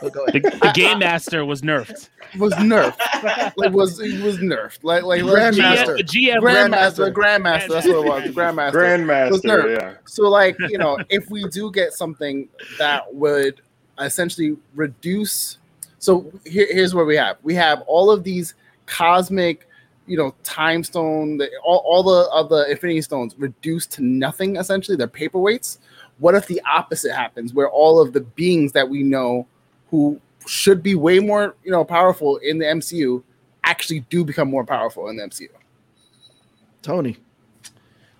The, 0.00 0.40
the 0.62 0.70
game 0.74 1.00
master 1.00 1.44
was 1.44 1.62
nerfed. 1.62 2.08
was 2.38 2.52
nerfed 2.54 3.52
like 3.56 3.72
was 3.72 3.98
he 3.98 4.20
was 4.22 4.38
nerfed 4.38 4.78
like 4.84 5.02
like 5.02 5.22
Grandmaster. 5.22 5.96
GM, 5.96 5.96
the 5.96 6.04
GM 6.04 6.38
grandmaster 6.38 7.12
grandmaster 7.12 7.68
that's 7.68 7.86
what 7.86 7.96
it 7.96 8.04
was 8.04 8.34
grandmaster 8.34 9.30
Was 9.30 9.40
Grandmaster, 9.42 9.62
nerfed. 9.64 9.80
yeah. 9.80 9.94
So, 10.06 10.28
like, 10.28 10.56
you 10.68 10.78
know, 10.78 10.98
if 11.08 11.28
we 11.30 11.44
do 11.48 11.70
get 11.72 11.92
something 11.94 12.48
that 12.78 13.12
would 13.12 13.60
essentially 14.00 14.56
reduce. 14.74 15.58
So, 15.98 16.30
here, 16.44 16.66
here's 16.70 16.94
where 16.94 17.04
we 17.04 17.16
have 17.16 17.38
we 17.42 17.54
have 17.54 17.82
all 17.82 18.10
of 18.10 18.24
these 18.24 18.54
cosmic, 18.86 19.68
you 20.06 20.16
know, 20.16 20.34
time 20.44 20.82
stone, 20.84 21.38
the, 21.38 21.50
all, 21.64 21.78
all 21.86 22.02
the 22.02 22.30
of 22.30 22.48
the 22.48 22.70
infinity 22.70 23.02
stones 23.02 23.34
reduced 23.38 23.92
to 23.92 24.02
nothing, 24.02 24.56
essentially. 24.56 24.96
They're 24.96 25.08
paperweights. 25.08 25.78
What 26.18 26.34
if 26.34 26.46
the 26.46 26.60
opposite 26.62 27.14
happens, 27.14 27.54
where 27.54 27.68
all 27.68 28.00
of 28.00 28.12
the 28.12 28.20
beings 28.20 28.72
that 28.72 28.88
we 28.88 29.02
know 29.02 29.46
who 29.90 30.20
should 30.46 30.82
be 30.82 30.94
way 30.94 31.20
more, 31.20 31.54
you 31.62 31.70
know, 31.70 31.84
powerful 31.84 32.38
in 32.38 32.58
the 32.58 32.64
MCU 32.64 33.22
actually 33.64 34.00
do 34.10 34.24
become 34.24 34.48
more 34.48 34.64
powerful 34.64 35.08
in 35.08 35.16
the 35.16 35.22
MCU? 35.22 35.48
Tony. 36.82 37.16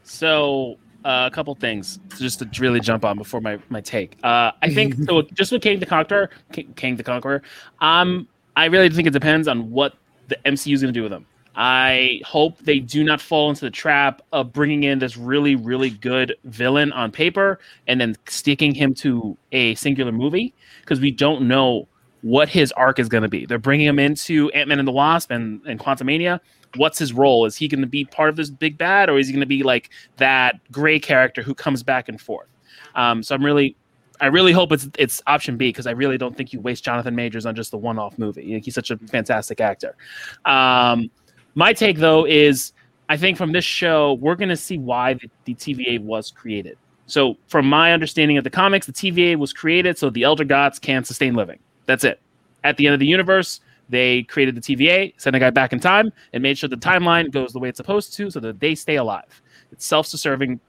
So 0.04 0.78
uh, 1.04 1.28
a 1.30 1.34
couple 1.34 1.54
things 1.54 1.98
just 2.18 2.38
to 2.40 2.48
really 2.60 2.80
jump 2.80 3.04
on 3.04 3.16
before 3.16 3.40
my 3.40 3.58
my 3.68 3.80
take. 3.80 4.16
Uh, 4.22 4.52
I 4.62 4.72
think 4.72 4.94
so. 5.06 5.22
Just 5.22 5.52
with 5.52 5.62
Kang 5.62 5.78
the 5.78 5.86
Conqueror, 5.86 6.30
Kang, 6.52 6.72
Kang 6.76 6.96
the 6.96 7.04
Conqueror, 7.04 7.42
um, 7.80 8.28
I 8.56 8.66
really 8.66 8.88
think 8.90 9.06
it 9.06 9.12
depends 9.12 9.48
on 9.48 9.70
what 9.70 9.94
the 10.28 10.36
MCU 10.44 10.74
is 10.74 10.82
going 10.82 10.92
to 10.92 10.98
do 10.98 11.02
with 11.02 11.12
them. 11.12 11.26
I 11.60 12.20
hope 12.24 12.58
they 12.60 12.78
do 12.78 13.02
not 13.02 13.20
fall 13.20 13.50
into 13.50 13.62
the 13.62 13.70
trap 13.70 14.22
of 14.32 14.52
bringing 14.52 14.84
in 14.84 15.00
this 15.00 15.16
really, 15.16 15.56
really 15.56 15.90
good 15.90 16.36
villain 16.44 16.92
on 16.92 17.10
paper 17.10 17.58
and 17.88 18.00
then 18.00 18.14
sticking 18.28 18.74
him 18.74 18.94
to 18.94 19.36
a 19.50 19.74
singular 19.74 20.12
movie 20.12 20.54
because 20.82 21.00
we 21.00 21.10
don't 21.10 21.48
know 21.48 21.88
what 22.22 22.48
his 22.48 22.70
arc 22.72 23.00
is 23.00 23.08
going 23.08 23.22
to 23.22 23.28
be. 23.28 23.44
They're 23.44 23.58
bringing 23.58 23.86
him 23.86 23.98
into 23.98 24.50
Ant 24.50 24.68
Man 24.68 24.78
and 24.78 24.86
the 24.86 24.92
Wasp 24.92 25.32
and, 25.32 25.60
and 25.66 25.80
Quantumania. 25.80 26.38
What's 26.76 26.98
his 26.98 27.12
role? 27.12 27.46
Is 27.46 27.56
he 27.56 27.68
going 27.68 27.80
to 27.80 27.86
be 27.86 28.04
part 28.04 28.28
of 28.28 28.36
this 28.36 28.50
big 28.50 28.76
bad, 28.76 29.08
or 29.08 29.18
is 29.18 29.26
he 29.26 29.32
going 29.32 29.40
to 29.40 29.46
be 29.46 29.62
like 29.62 29.90
that 30.16 30.60
gray 30.70 30.98
character 30.98 31.42
who 31.42 31.54
comes 31.54 31.82
back 31.82 32.08
and 32.08 32.20
forth? 32.20 32.48
Um, 32.94 33.22
so 33.22 33.34
I'm 33.34 33.44
really, 33.44 33.76
I 34.20 34.26
really 34.26 34.52
hope 34.52 34.72
it's 34.72 34.88
it's 34.98 35.22
option 35.26 35.56
B 35.56 35.68
because 35.68 35.86
I 35.86 35.92
really 35.92 36.18
don't 36.18 36.36
think 36.36 36.52
you 36.52 36.60
waste 36.60 36.84
Jonathan 36.84 37.14
Majors 37.14 37.46
on 37.46 37.54
just 37.54 37.70
the 37.70 37.78
one-off 37.78 38.18
movie. 38.18 38.60
He's 38.60 38.74
such 38.74 38.90
a 38.90 38.98
fantastic 38.98 39.60
actor. 39.60 39.96
Um, 40.44 41.10
my 41.54 41.72
take 41.72 41.98
though 41.98 42.26
is 42.26 42.72
I 43.08 43.16
think 43.16 43.38
from 43.38 43.52
this 43.52 43.64
show 43.64 44.14
we're 44.14 44.36
going 44.36 44.48
to 44.50 44.56
see 44.56 44.78
why 44.78 45.14
the, 45.14 45.30
the 45.44 45.54
TVA 45.54 46.00
was 46.00 46.30
created. 46.30 46.76
So 47.06 47.36
from 47.46 47.66
my 47.66 47.92
understanding 47.92 48.36
of 48.36 48.44
the 48.44 48.50
comics, 48.50 48.86
the 48.86 48.92
TVA 48.92 49.36
was 49.36 49.52
created 49.52 49.96
so 49.96 50.10
the 50.10 50.24
Elder 50.24 50.44
Gods 50.44 50.78
can 50.78 51.04
sustain 51.04 51.34
living. 51.34 51.58
That's 51.86 52.04
it. 52.04 52.20
At 52.64 52.76
the 52.76 52.86
end 52.86 52.94
of 52.94 53.00
the 53.00 53.06
universe, 53.06 53.60
they 53.88 54.22
created 54.24 54.54
the 54.54 54.60
TVA, 54.60 55.14
sent 55.18 55.34
a 55.34 55.38
guy 55.38 55.50
back 55.50 55.72
in 55.72 55.80
time, 55.80 56.12
and 56.32 56.42
made 56.42 56.58
sure 56.58 56.68
the 56.68 56.76
timeline 56.76 57.30
goes 57.30 57.52
the 57.52 57.58
way 57.58 57.68
it's 57.68 57.76
supposed 57.76 58.14
to, 58.14 58.30
so 58.30 58.40
that 58.40 58.60
they 58.60 58.74
stay 58.74 58.96
alive. 58.96 59.42
It's 59.72 59.86
self-serving 59.86 60.60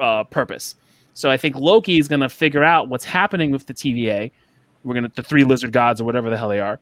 uh, 0.00 0.24
purpose. 0.24 0.76
So 1.14 1.30
I 1.30 1.36
think 1.36 1.56
Loki 1.56 1.98
is 1.98 2.08
going 2.08 2.20
to 2.20 2.28
figure 2.28 2.64
out 2.64 2.88
what's 2.88 3.04
happening 3.04 3.50
with 3.50 3.66
the 3.66 3.74
TVA. 3.74 4.30
We're 4.84 4.94
going 4.94 5.04
to 5.04 5.12
the 5.14 5.22
three 5.22 5.44
lizard 5.44 5.72
gods 5.72 6.00
or 6.00 6.04
whatever 6.04 6.28
the 6.30 6.36
hell 6.36 6.48
they 6.48 6.60
are, 6.60 6.78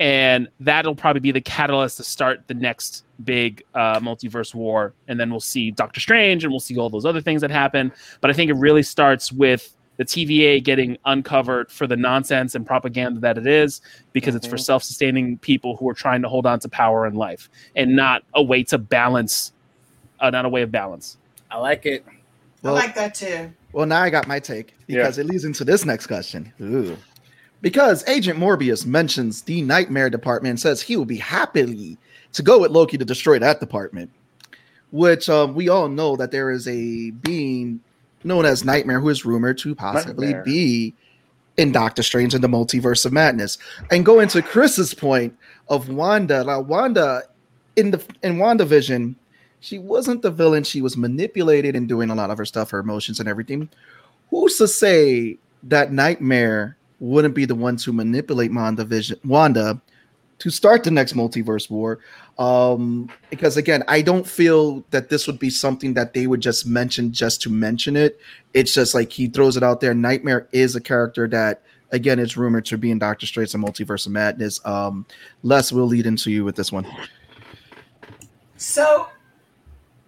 and 0.00 0.48
that'll 0.60 0.94
probably 0.94 1.20
be 1.20 1.32
the 1.32 1.40
catalyst 1.40 1.98
to 1.98 2.04
start 2.04 2.42
the 2.46 2.54
next 2.54 3.04
big 3.24 3.62
uh, 3.74 4.00
multiverse 4.00 4.54
war. 4.54 4.92
And 5.06 5.20
then 5.20 5.30
we'll 5.30 5.40
see 5.40 5.70
Doctor 5.70 6.00
Strange, 6.00 6.44
and 6.44 6.52
we'll 6.52 6.60
see 6.60 6.76
all 6.78 6.90
those 6.90 7.04
other 7.04 7.20
things 7.20 7.40
that 7.42 7.50
happen. 7.50 7.92
But 8.20 8.30
I 8.30 8.34
think 8.34 8.50
it 8.50 8.54
really 8.54 8.82
starts 8.82 9.30
with 9.30 9.76
the 9.96 10.04
TVA 10.04 10.62
getting 10.62 10.98
uncovered 11.04 11.70
for 11.70 11.86
the 11.86 11.96
nonsense 11.96 12.54
and 12.54 12.66
propaganda 12.66 13.20
that 13.20 13.38
it 13.38 13.46
is, 13.46 13.80
because 14.12 14.34
it's 14.34 14.46
for 14.46 14.56
Mhm. 14.56 14.64
self-sustaining 14.64 15.38
people 15.38 15.76
who 15.76 15.88
are 15.88 15.94
trying 15.94 16.22
to 16.22 16.28
hold 16.28 16.46
on 16.46 16.58
to 16.60 16.68
power 16.68 17.06
in 17.06 17.14
life, 17.14 17.48
and 17.76 17.94
not 17.94 18.22
a 18.34 18.42
way 18.42 18.62
to 18.64 18.78
balance, 18.78 19.52
uh, 20.20 20.30
not 20.30 20.44
a 20.44 20.48
way 20.48 20.62
of 20.62 20.72
balance. 20.72 21.16
I 21.50 21.58
like 21.58 21.86
it. 21.86 22.04
I 22.64 22.70
like 22.70 22.94
that 22.94 23.14
too. 23.14 23.50
well, 23.72 23.86
now 23.86 24.00
I 24.00 24.08
got 24.10 24.26
my 24.26 24.38
take 24.40 24.74
because 24.86 25.18
it 25.18 25.26
leads 25.26 25.44
into 25.44 25.64
this 25.64 25.84
next 25.84 26.06
question. 26.06 26.52
Ooh. 26.60 26.96
Because 27.60 28.06
Agent 28.08 28.38
Mobius 28.38 28.84
mentions 28.86 29.42
the 29.42 29.62
Nightmare 29.62 30.10
Department 30.10 30.50
and 30.50 30.60
says 30.60 30.82
he 30.82 30.96
will 30.96 31.04
be 31.04 31.16
happily 31.16 31.96
to 32.32 32.42
go 32.42 32.58
with 32.60 32.70
Loki 32.70 32.98
to 32.98 33.04
destroy 33.04 33.38
that 33.38 33.60
department, 33.60 34.10
which 34.90 35.28
um, 35.30 35.54
we 35.54 35.68
all 35.68 35.88
know 35.88 36.16
that 36.16 36.30
there 36.30 36.50
is 36.50 36.66
a 36.68 37.10
being 37.10 37.80
known 38.24 38.44
as 38.44 38.64
Nightmare 38.64 39.00
who 39.00 39.08
is 39.08 39.24
rumored 39.24 39.58
to 39.58 39.74
possibly 39.74 40.28
Nightmare. 40.28 40.44
be 40.44 40.94
in 41.56 41.72
Doctor 41.72 42.02
Strange 42.02 42.34
in 42.34 42.40
the 42.40 42.48
Multiverse 42.48 43.06
of 43.06 43.12
Madness. 43.12 43.58
And 43.90 44.04
going 44.04 44.28
to 44.28 44.42
Chris's 44.42 44.94
point 44.94 45.36
of 45.68 45.88
Wanda, 45.88 46.42
now 46.44 46.60
Wanda 46.60 47.22
in 47.76 47.90
the 47.90 48.04
in 48.22 48.36
WandaVision, 48.36 49.14
she 49.60 49.78
wasn't 49.78 50.22
the 50.22 50.30
villain. 50.30 50.64
She 50.64 50.82
was 50.82 50.96
manipulated 50.96 51.76
and 51.76 51.88
doing 51.88 52.10
a 52.10 52.14
lot 52.14 52.30
of 52.30 52.38
her 52.38 52.44
stuff, 52.44 52.70
her 52.70 52.80
emotions 52.80 53.20
and 53.20 53.28
everything. 53.28 53.68
Who's 54.30 54.58
to 54.58 54.68
say 54.68 55.38
that 55.64 55.92
Nightmare 55.92 56.76
wouldn't 57.00 57.34
be 57.34 57.44
the 57.44 57.54
one 57.54 57.76
to 57.78 57.92
manipulate 57.92 58.52
Wanda 58.52 58.84
Vision, 58.84 59.18
Wanda 59.24 59.80
to 60.38 60.50
start 60.50 60.84
the 60.84 60.90
next 60.90 61.14
multiverse 61.14 61.70
war. 61.70 62.00
Um, 62.38 63.08
because 63.30 63.56
again, 63.56 63.84
I 63.86 64.02
don't 64.02 64.26
feel 64.26 64.84
that 64.90 65.08
this 65.08 65.26
would 65.26 65.38
be 65.38 65.50
something 65.50 65.94
that 65.94 66.14
they 66.14 66.26
would 66.26 66.40
just 66.40 66.66
mention 66.66 67.12
just 67.12 67.40
to 67.42 67.50
mention 67.50 67.96
it. 67.96 68.20
It's 68.54 68.74
just 68.74 68.94
like 68.94 69.12
he 69.12 69.28
throws 69.28 69.56
it 69.56 69.62
out 69.62 69.80
there. 69.80 69.94
Nightmare 69.94 70.48
is 70.52 70.74
a 70.74 70.80
character 70.80 71.28
that 71.28 71.62
again 71.92 72.18
is 72.18 72.36
rumored 72.36 72.64
to 72.66 72.78
be 72.78 72.90
in 72.90 72.98
Doctor 72.98 73.26
Strange 73.26 73.54
and 73.54 73.62
Multiverse 73.62 74.06
of 74.06 74.12
Madness. 74.12 74.60
Um, 74.66 75.06
Les 75.42 75.70
will 75.70 75.86
lead 75.86 76.06
into 76.06 76.30
you 76.30 76.44
with 76.44 76.56
this 76.56 76.72
one. 76.72 76.86
So 78.56 79.08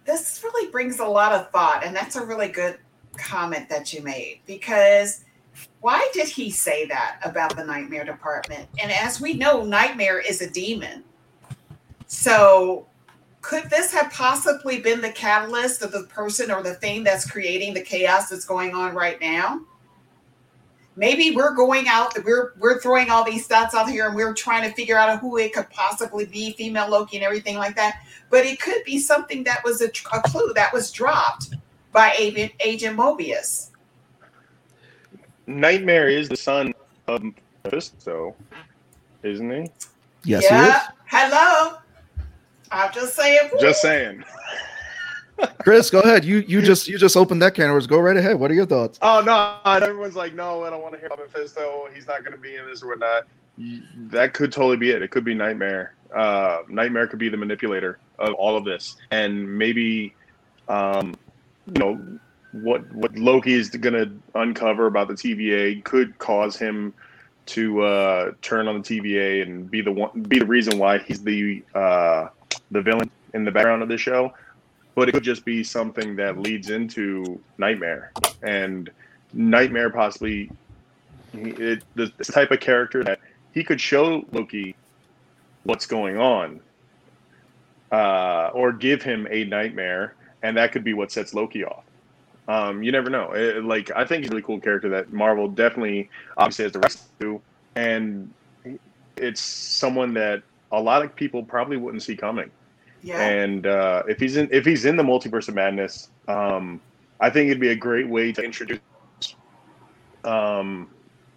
this 0.05 0.41
really 0.43 0.69
brings 0.71 0.99
a 0.99 1.05
lot 1.05 1.31
of 1.31 1.49
thought, 1.51 1.83
and 1.85 1.95
that's 1.95 2.15
a 2.15 2.25
really 2.25 2.49
good 2.49 2.77
comment 3.17 3.69
that 3.69 3.93
you 3.93 4.01
made 4.03 4.41
because 4.45 5.23
why 5.81 6.07
did 6.13 6.27
he 6.27 6.49
say 6.49 6.85
that 6.85 7.19
about 7.23 7.55
the 7.55 7.63
nightmare 7.63 8.05
department? 8.05 8.67
And 8.79 8.91
as 8.91 9.19
we 9.19 9.33
know, 9.33 9.63
nightmare 9.63 10.19
is 10.19 10.41
a 10.41 10.49
demon. 10.49 11.03
So 12.07 12.87
could 13.41 13.69
this 13.69 13.93
have 13.93 14.11
possibly 14.11 14.81
been 14.81 14.99
the 14.99 15.11
catalyst 15.11 15.81
of 15.81 15.91
the 15.91 16.03
person 16.03 16.51
or 16.51 16.63
the 16.63 16.73
thing 16.73 17.03
that's 17.03 17.29
creating 17.29 17.73
the 17.73 17.81
chaos 17.81 18.29
that's 18.29 18.45
going 18.45 18.73
on 18.73 18.93
right 18.93 19.19
now? 19.21 19.61
Maybe 20.95 21.35
we're 21.35 21.53
going 21.53 21.87
out, 21.87 22.17
we're 22.25 22.53
we're 22.57 22.81
throwing 22.81 23.11
all 23.11 23.23
these 23.23 23.45
thoughts 23.45 23.75
out 23.75 23.87
here 23.87 24.07
and 24.07 24.15
we're 24.15 24.33
trying 24.33 24.67
to 24.67 24.75
figure 24.75 24.97
out 24.97 25.19
who 25.19 25.37
it 25.37 25.53
could 25.53 25.69
possibly 25.69 26.25
be, 26.25 26.53
female 26.53 26.89
Loki 26.89 27.17
and 27.17 27.23
everything 27.23 27.55
like 27.55 27.75
that. 27.75 28.01
But 28.31 28.45
it 28.45 28.59
could 28.59 28.83
be 28.83 28.97
something 28.97 29.43
that 29.43 29.63
was 29.63 29.81
a, 29.81 29.89
a 30.11 30.21
clue 30.21 30.53
that 30.55 30.73
was 30.73 30.91
dropped 30.91 31.53
by 31.91 32.15
Agent, 32.17 32.51
Agent 32.61 32.97
Mobius. 32.97 33.69
Nightmare 35.45 36.09
is 36.09 36.27
the 36.27 36.35
son 36.35 36.73
of 37.07 37.23
Mephisto, 37.63 38.35
isn't 39.23 39.51
he? 39.51 39.71
Yes, 40.23 40.43
yeah. 40.49 40.87
Hello. 41.05 41.77
I'm 42.71 42.91
just 42.93 43.15
saying. 43.15 43.49
Just 43.59 43.81
saying. 43.81 44.23
Chris, 45.59 45.89
go 45.89 45.99
ahead. 45.99 46.25
You 46.25 46.39
you 46.47 46.61
just 46.61 46.87
you 46.87 46.97
just 46.97 47.15
opened 47.15 47.41
that 47.41 47.53
can 47.53 47.65
of 47.65 47.71
worms. 47.71 47.87
Go 47.87 47.99
right 47.99 48.17
ahead. 48.17 48.39
What 48.39 48.49
are 48.51 48.55
your 48.55 48.65
thoughts? 48.65 48.97
Oh 49.01 49.21
no! 49.21 49.57
And 49.65 49.83
everyone's 49.83 50.15
like, 50.15 50.33
no, 50.33 50.63
I 50.63 50.69
don't 50.69 50.81
want 50.81 50.93
to 50.93 50.99
hear 50.99 51.07
about 51.07 51.19
Mephisto. 51.19 51.87
He's 51.93 52.07
not 52.07 52.23
going 52.23 52.31
to 52.31 52.39
be 52.39 52.55
in 52.55 52.65
this 52.65 52.81
or 52.81 52.89
whatnot. 52.89 53.27
That 54.11 54.33
could 54.33 54.51
totally 54.51 54.77
be 54.77 54.91
it. 54.91 55.01
It 55.01 55.09
could 55.09 55.23
be 55.23 55.33
Nightmare. 55.33 55.93
Uh, 56.13 56.59
Nightmare 56.67 57.07
could 57.07 57.19
be 57.19 57.29
the 57.29 57.37
manipulator 57.37 57.99
of 58.19 58.33
all 58.35 58.57
of 58.57 58.65
this, 58.65 58.95
and 59.11 59.57
maybe, 59.57 60.15
um, 60.69 61.15
you 61.67 61.79
know, 61.79 62.19
what 62.51 62.91
what 62.93 63.15
Loki 63.15 63.53
is 63.53 63.69
going 63.69 63.93
to 63.93 64.11
uncover 64.39 64.87
about 64.87 65.07
the 65.07 65.13
TVA 65.13 65.83
could 65.83 66.17
cause 66.17 66.57
him 66.57 66.93
to 67.47 67.81
uh, 67.81 68.31
turn 68.41 68.67
on 68.67 68.81
the 68.81 68.99
TVA 68.99 69.41
and 69.41 69.69
be 69.69 69.81
the 69.81 69.91
one, 69.91 70.21
be 70.23 70.39
the 70.39 70.45
reason 70.45 70.77
why 70.77 70.97
he's 70.99 71.23
the 71.23 71.63
uh, 71.75 72.27
the 72.71 72.81
villain 72.81 73.09
in 73.33 73.43
the 73.43 73.51
background 73.51 73.81
of 73.81 73.89
the 73.89 73.97
show. 73.97 74.33
But 74.95 75.09
it 75.09 75.11
could 75.11 75.23
just 75.23 75.45
be 75.45 75.63
something 75.63 76.15
that 76.15 76.39
leads 76.39 76.71
into 76.71 77.39
Nightmare, 77.59 78.11
and 78.41 78.89
Nightmare 79.31 79.91
possibly 79.91 80.49
it, 81.33 81.83
the, 81.95 82.07
type 82.23 82.51
of 82.51 82.59
character 82.59 83.03
that 83.03 83.19
he 83.53 83.63
could 83.63 83.79
show 83.79 84.25
Loki 84.31 84.75
what's 85.63 85.85
going 85.85 86.17
on, 86.17 86.59
uh, 87.91 88.49
or 88.53 88.71
give 88.71 89.01
him 89.01 89.27
a 89.29 89.43
nightmare, 89.45 90.15
and 90.43 90.57
that 90.57 90.71
could 90.71 90.83
be 90.83 90.93
what 90.93 91.11
sets 91.11 91.33
Loki 91.33 91.63
off. 91.63 91.83
Um, 92.47 92.81
you 92.81 92.91
never 92.91 93.09
know. 93.09 93.33
It, 93.33 93.63
like 93.63 93.91
I 93.95 94.05
think 94.05 94.23
he's 94.23 94.29
a 94.29 94.31
really 94.31 94.43
cool 94.43 94.59
character 94.59 94.89
that 94.89 95.11
Marvel 95.11 95.49
definitely 95.49 96.09
obviously 96.37 96.63
has 96.63 96.71
the 96.71 96.79
rest 96.79 97.19
to, 97.19 97.41
and 97.75 98.31
it's 99.17 99.41
someone 99.41 100.13
that 100.13 100.43
a 100.71 100.81
lot 100.81 101.03
of 101.03 101.15
people 101.15 101.43
probably 101.43 101.77
wouldn't 101.77 102.03
see 102.03 102.15
coming. 102.15 102.49
Yeah. 103.07 103.21
And 103.21 103.65
uh, 103.65 104.03
if 104.09 104.19
he's 104.19 104.35
in 104.35 104.49
if 104.51 104.65
he's 104.65 104.83
in 104.83 104.97
the 104.97 105.03
multiverse 105.03 105.47
of 105.47 105.55
madness, 105.55 106.09
um, 106.27 106.81
I 107.21 107.29
think 107.29 107.47
it'd 107.47 107.61
be 107.61 107.69
a 107.69 107.75
great 107.75 108.09
way 108.09 108.33
to 108.33 108.43
introduce. 108.43 108.79
Um, 110.25 110.89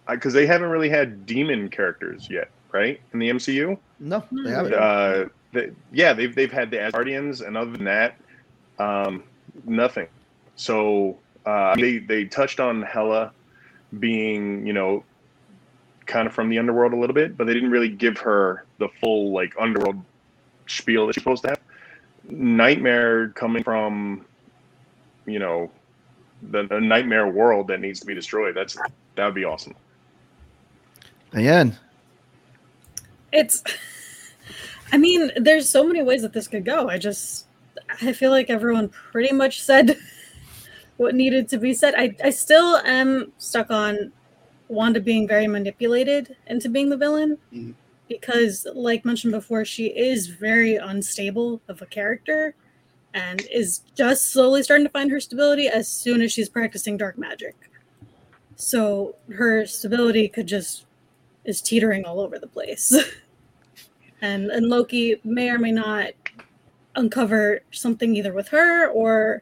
because 0.09 0.33
they 0.33 0.45
haven't 0.45 0.69
really 0.69 0.89
had 0.89 1.25
demon 1.25 1.69
characters 1.69 2.27
yet, 2.29 2.49
right? 2.73 2.99
In 3.13 3.19
the 3.19 3.29
MCU. 3.29 3.77
No, 4.01 4.21
they 4.31 4.49
haven't. 4.49 4.73
Uh, 4.73 5.29
they, 5.53 5.71
yeah, 5.93 6.11
they've 6.11 6.35
they've 6.35 6.51
had 6.51 6.71
the 6.71 6.77
Asgardians, 6.77 7.45
and 7.45 7.55
other 7.55 7.71
than 7.71 7.85
that, 7.85 8.17
um, 8.77 9.23
nothing. 9.63 10.07
So 10.57 11.17
uh, 11.45 11.75
they 11.75 11.99
they 11.99 12.25
touched 12.25 12.59
on 12.59 12.81
Hela 12.81 13.31
being, 13.97 14.67
you 14.67 14.73
know, 14.73 15.05
kind 16.05 16.27
of 16.27 16.33
from 16.33 16.49
the 16.49 16.59
underworld 16.59 16.91
a 16.91 16.97
little 16.97 17.13
bit, 17.13 17.37
but 17.37 17.47
they 17.47 17.53
didn't 17.53 17.71
really 17.71 17.89
give 17.89 18.17
her 18.17 18.65
the 18.79 18.89
full 18.99 19.31
like 19.31 19.53
underworld 19.57 20.03
spiel 20.67 21.07
that 21.07 21.13
she's 21.13 21.23
supposed 21.23 21.43
to 21.43 21.49
have. 21.49 21.59
Nightmare 22.29 23.29
coming 23.29 23.63
from, 23.63 24.25
you 25.25 25.39
know, 25.39 25.71
the, 26.51 26.63
the 26.67 26.79
nightmare 26.79 27.27
world 27.27 27.67
that 27.67 27.79
needs 27.79 27.99
to 27.99 28.05
be 28.05 28.13
destroyed. 28.13 28.55
That's 28.55 28.77
that 29.15 29.25
would 29.25 29.35
be 29.35 29.45
awesome. 29.45 29.75
Diane. 31.31 31.77
It's. 33.31 33.63
I 34.93 34.97
mean, 34.97 35.31
there's 35.37 35.69
so 35.69 35.85
many 35.85 36.03
ways 36.03 36.21
that 36.21 36.33
this 36.33 36.49
could 36.49 36.65
go. 36.65 36.89
I 36.89 36.97
just, 36.97 37.45
I 38.01 38.11
feel 38.11 38.29
like 38.29 38.49
everyone 38.49 38.89
pretty 38.89 39.33
much 39.33 39.61
said 39.61 39.97
what 40.97 41.15
needed 41.15 41.47
to 41.49 41.57
be 41.57 41.73
said. 41.73 41.93
I, 41.95 42.13
I 42.21 42.29
still 42.29 42.75
am 42.77 43.31
stuck 43.37 43.71
on 43.71 44.11
Wanda 44.67 44.99
being 44.99 45.29
very 45.29 45.47
manipulated 45.47 46.35
into 46.47 46.67
being 46.67 46.89
the 46.89 46.97
villain 46.97 47.37
Mhm. 47.53 47.73
Because, 48.11 48.67
like 48.73 49.05
mentioned 49.05 49.31
before, 49.31 49.63
she 49.63 49.87
is 49.87 50.27
very 50.27 50.75
unstable 50.75 51.61
of 51.67 51.81
a 51.81 51.85
character 51.85 52.55
and 53.13 53.41
is 53.51 53.81
just 53.95 54.31
slowly 54.31 54.63
starting 54.63 54.85
to 54.85 54.91
find 54.91 55.11
her 55.11 55.19
stability 55.19 55.67
as 55.67 55.87
soon 55.87 56.21
as 56.21 56.31
she's 56.31 56.49
practicing 56.49 56.97
dark 56.97 57.17
magic. 57.17 57.55
So 58.55 59.15
her 59.33 59.65
stability 59.65 60.27
could 60.27 60.47
just 60.47 60.85
is 61.45 61.61
teetering 61.61 62.05
all 62.05 62.19
over 62.19 62.37
the 62.37 62.47
place. 62.47 62.95
and 64.21 64.51
and 64.51 64.67
Loki 64.67 65.19
may 65.23 65.49
or 65.49 65.57
may 65.57 65.71
not 65.71 66.11
uncover 66.95 67.61
something 67.71 68.15
either 68.15 68.33
with 68.33 68.49
her 68.49 68.87
or 68.89 69.41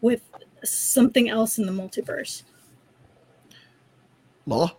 with 0.00 0.22
something 0.62 1.28
else 1.28 1.58
in 1.58 1.66
the 1.66 1.72
multiverse. 1.72 2.42
Law. 4.46 4.72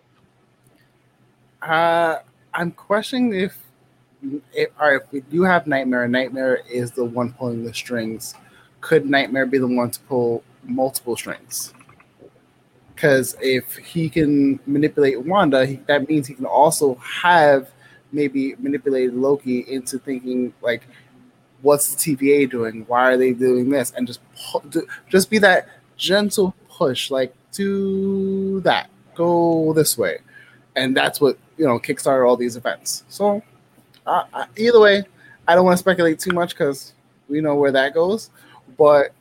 Uh, 1.61 2.17
I'm 2.53 2.71
questioning 2.71 3.33
if, 3.33 3.57
if 4.53 4.69
if 4.81 5.11
we 5.11 5.21
do 5.21 5.43
have 5.43 5.67
Nightmare, 5.67 6.07
Nightmare 6.07 6.61
is 6.69 6.91
the 6.91 7.05
one 7.05 7.33
pulling 7.33 7.63
the 7.63 7.73
strings. 7.73 8.35
Could 8.81 9.09
Nightmare 9.09 9.45
be 9.45 9.57
the 9.57 9.67
one 9.67 9.91
to 9.91 9.99
pull 10.01 10.43
multiple 10.63 11.15
strings? 11.15 11.73
Because 12.93 13.35
if 13.41 13.77
he 13.77 14.09
can 14.09 14.59
manipulate 14.67 15.25
Wanda, 15.25 15.65
he, 15.65 15.75
that 15.87 16.07
means 16.07 16.27
he 16.27 16.33
can 16.33 16.45
also 16.45 16.95
have 16.95 17.71
maybe 18.11 18.55
manipulated 18.59 19.15
Loki 19.15 19.59
into 19.61 19.97
thinking 19.97 20.53
like, 20.61 20.83
"What's 21.61 21.95
the 21.95 22.15
TVA 22.15 22.49
doing? 22.49 22.83
Why 22.87 23.11
are 23.13 23.17
they 23.17 23.33
doing 23.33 23.69
this?" 23.69 23.91
And 23.95 24.05
just 24.05 24.19
pu- 24.35 24.87
just 25.09 25.29
be 25.29 25.39
that 25.39 25.67
gentle 25.97 26.53
push, 26.69 27.09
like 27.09 27.33
do 27.53 28.59
that, 28.61 28.89
go 29.15 29.73
this 29.73 29.97
way, 29.97 30.19
and 30.75 30.95
that's 30.95 31.19
what 31.21 31.37
you 31.57 31.65
know 31.65 31.79
kickstarted 31.79 32.27
all 32.27 32.37
these 32.37 32.55
events. 32.55 33.03
So 33.09 33.41
uh, 34.05 34.45
either 34.57 34.79
way, 34.79 35.03
I 35.47 35.55
don't 35.55 35.65
want 35.65 35.77
to 35.77 35.79
speculate 35.79 36.19
too 36.19 36.31
much 36.31 36.51
because 36.51 36.93
we 37.29 37.41
know 37.41 37.55
where 37.55 37.71
that 37.71 37.93
goes. 37.93 38.29
But 38.77 39.13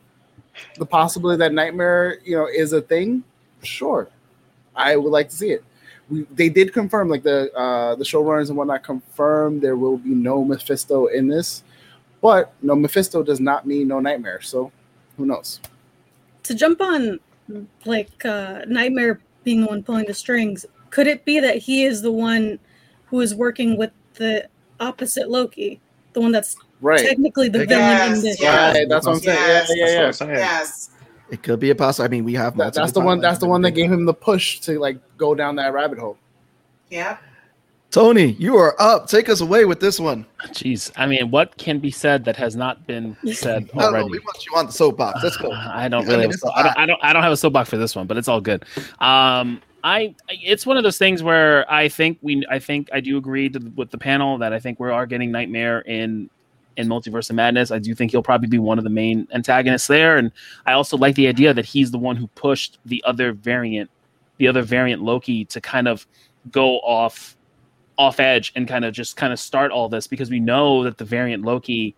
the 0.76 0.86
possibility 0.86 1.38
that 1.38 1.53
nightmare, 1.53 2.18
you 2.24 2.36
know, 2.36 2.46
is 2.46 2.72
a 2.72 2.80
thing, 2.80 3.24
sure, 3.62 4.09
I 4.74 4.96
would 4.96 5.11
like 5.11 5.28
to 5.30 5.36
see 5.36 5.51
it. 5.51 5.64
We, 6.09 6.22
they 6.30 6.48
did 6.48 6.72
confirm, 6.72 7.09
like 7.09 7.22
the 7.22 7.53
uh, 7.55 7.94
the 7.94 8.05
showrunners 8.05 8.48
and 8.48 8.57
whatnot, 8.57 8.82
confirmed 8.82 9.62
there 9.62 9.76
will 9.76 9.98
be 9.98 10.11
no 10.11 10.44
Mephisto 10.44 11.07
in 11.07 11.28
this. 11.28 11.62
But 12.20 12.53
no 12.62 12.74
Mephisto 12.74 13.22
does 13.22 13.40
not 13.40 13.66
mean 13.66 13.88
no 13.88 14.01
nightmare. 14.01 14.40
So 14.42 14.72
who 15.16 15.26
knows? 15.26 15.61
To 16.44 16.55
jump 16.55 16.80
on 16.80 17.20
like 17.84 18.24
uh, 18.24 18.62
Nightmare 18.66 19.20
being 19.44 19.62
the 19.62 19.66
one 19.66 19.82
pulling 19.82 20.07
the 20.07 20.14
strings, 20.14 20.66
could 20.91 21.07
it 21.07 21.24
be 21.24 21.41
that 21.41 21.57
he 21.59 21.84
is 21.84 22.03
the 22.03 22.12
one 22.12 22.59
who 23.07 23.20
is 23.20 23.34
working 23.34 23.76
with 23.76 23.91
the 24.14 24.49
opposite 24.80 25.30
Loki, 25.30 25.80
the 26.12 26.20
one 26.20 26.32
that's 26.32 26.57
Right. 26.82 27.01
technically 27.01 27.49
the 27.49 27.66
Yes, 27.66 27.68
villain 27.68 28.16
in 28.16 28.22
this? 28.24 28.41
yes. 28.41 28.74
Right. 28.76 28.88
That's 28.88 29.07
what 29.07 29.12
I'm 29.16 29.20
saying. 29.20 29.38
Yes. 29.38 29.70
Yeah, 29.74 29.84
yeah, 29.86 29.93
yeah. 29.93 30.03
That's 30.03 30.20
what 30.20 30.28
I'm 30.30 30.34
saying. 30.36 30.47
Yes. 30.49 30.91
It 31.30 31.43
could 31.43 31.61
be 31.61 31.70
a 31.70 31.74
possible. 31.74 32.07
I 32.07 32.09
mean, 32.09 32.24
we 32.24 32.34
have 32.34 32.57
That- 32.57 32.72
that's 32.74 32.93
the 32.93 33.01
one. 33.01 33.20
That's 33.20 33.38
the 33.38 33.47
one 33.47 33.62
that 33.62 33.72
gave 33.72 33.93
him 33.93 34.05
the 34.07 34.14
push 34.14 34.59
to 34.61 34.78
like 34.80 34.99
go 35.16 35.34
down 35.34 35.57
that 35.57 35.72
rabbit 35.72 35.99
hole. 35.99 36.16
Yeah. 36.88 37.18
Tony, 37.91 38.32
you 38.38 38.57
are 38.57 38.74
up. 38.80 39.09
Take 39.09 39.28
us 39.28 39.41
away 39.41 39.64
with 39.64 39.80
this 39.80 39.99
one. 39.99 40.24
Jeez, 40.53 40.93
I 40.97 41.07
mean, 41.07 41.30
what 41.32 41.57
can 41.57 41.80
be 41.80 41.91
said 41.91 42.24
that 42.24 42.36
has 42.36 42.55
not 42.55 42.86
been 42.86 43.16
said 43.32 43.62
I 43.62 43.66
don't 43.66 43.76
know. 43.76 43.86
already? 43.99 44.11
We 44.11 44.18
want 44.20 44.47
you 44.47 44.57
on 44.57 44.66
the 44.66 44.72
soapbox. 44.72 45.22
Let's 45.22 45.36
go. 45.36 45.51
I 45.53 45.88
don't 45.88 46.05
I 46.05 46.07
really. 46.07 46.18
mean, 46.22 46.30
have 46.30 46.41
so- 46.41 46.49
a 46.49 46.53
I, 46.53 46.62
don't. 46.62 46.78
I 46.78 46.86
don't. 46.86 47.01
I 47.05 47.12
don't 47.12 47.22
have 47.22 47.32
a 47.32 47.36
soapbox 47.36 47.68
for 47.68 47.76
this 47.76 47.95
one, 47.97 48.07
but 48.07 48.16
it's 48.16 48.28
all 48.28 48.41
good. 48.41 48.64
Um, 49.01 49.61
I 49.83 50.14
it's 50.28 50.66
one 50.66 50.76
of 50.76 50.83
those 50.83 50.99
things 50.99 51.22
where 51.22 51.70
I 51.70 51.89
think 51.89 52.18
we 52.22 52.45
I 52.51 52.59
think 52.59 52.89
I 52.93 53.01
do 53.01 53.16
agree 53.16 53.49
to, 53.49 53.59
with 53.76 53.91
the 53.91 53.99
panel 53.99 54.39
that 54.39 54.53
I 54.53 54.59
think 54.59 54.81
we 54.81 54.91
are 54.91 55.07
getting 55.07 55.31
Nightmare 55.31 55.81
in 55.81 56.31
in 56.76 56.89
Multiverse 56.89 57.31
of 57.31 57.37
Madness. 57.37 57.70
I 57.70 57.78
do 57.78 57.95
think 57.95 58.11
he'll 58.11 58.22
probably 58.22 58.49
be 58.49 58.59
one 58.59 58.78
of 58.78 58.85
the 58.85 58.91
main 58.91 59.26
antagonists 59.33 59.87
there, 59.87 60.16
and 60.16 60.33
I 60.66 60.72
also 60.72 60.97
like 60.97 61.14
the 61.14 61.28
idea 61.28 61.55
that 61.55 61.64
he's 61.64 61.91
the 61.91 61.99
one 61.99 62.16
who 62.16 62.26
pushed 62.28 62.78
the 62.85 63.03
other 63.07 63.33
variant, 63.33 63.91
the 64.39 64.49
other 64.49 64.62
variant 64.62 65.03
Loki, 65.03 65.45
to 65.47 65.61
kind 65.61 65.89
of 65.89 66.07
go 66.51 66.78
off 66.81 67.37
off 67.99 68.18
edge 68.18 68.53
and 68.57 68.66
kind 68.66 68.85
of 68.85 68.95
just 68.95 69.16
kind 69.16 69.33
of 69.33 69.39
start 69.39 69.70
all 69.70 69.89
this 69.89 70.07
because 70.07 70.31
we 70.31 70.41
know 70.41 70.83
that 70.85 70.97
the 70.97 71.05
variant 71.05 71.45
Loki 71.45 71.95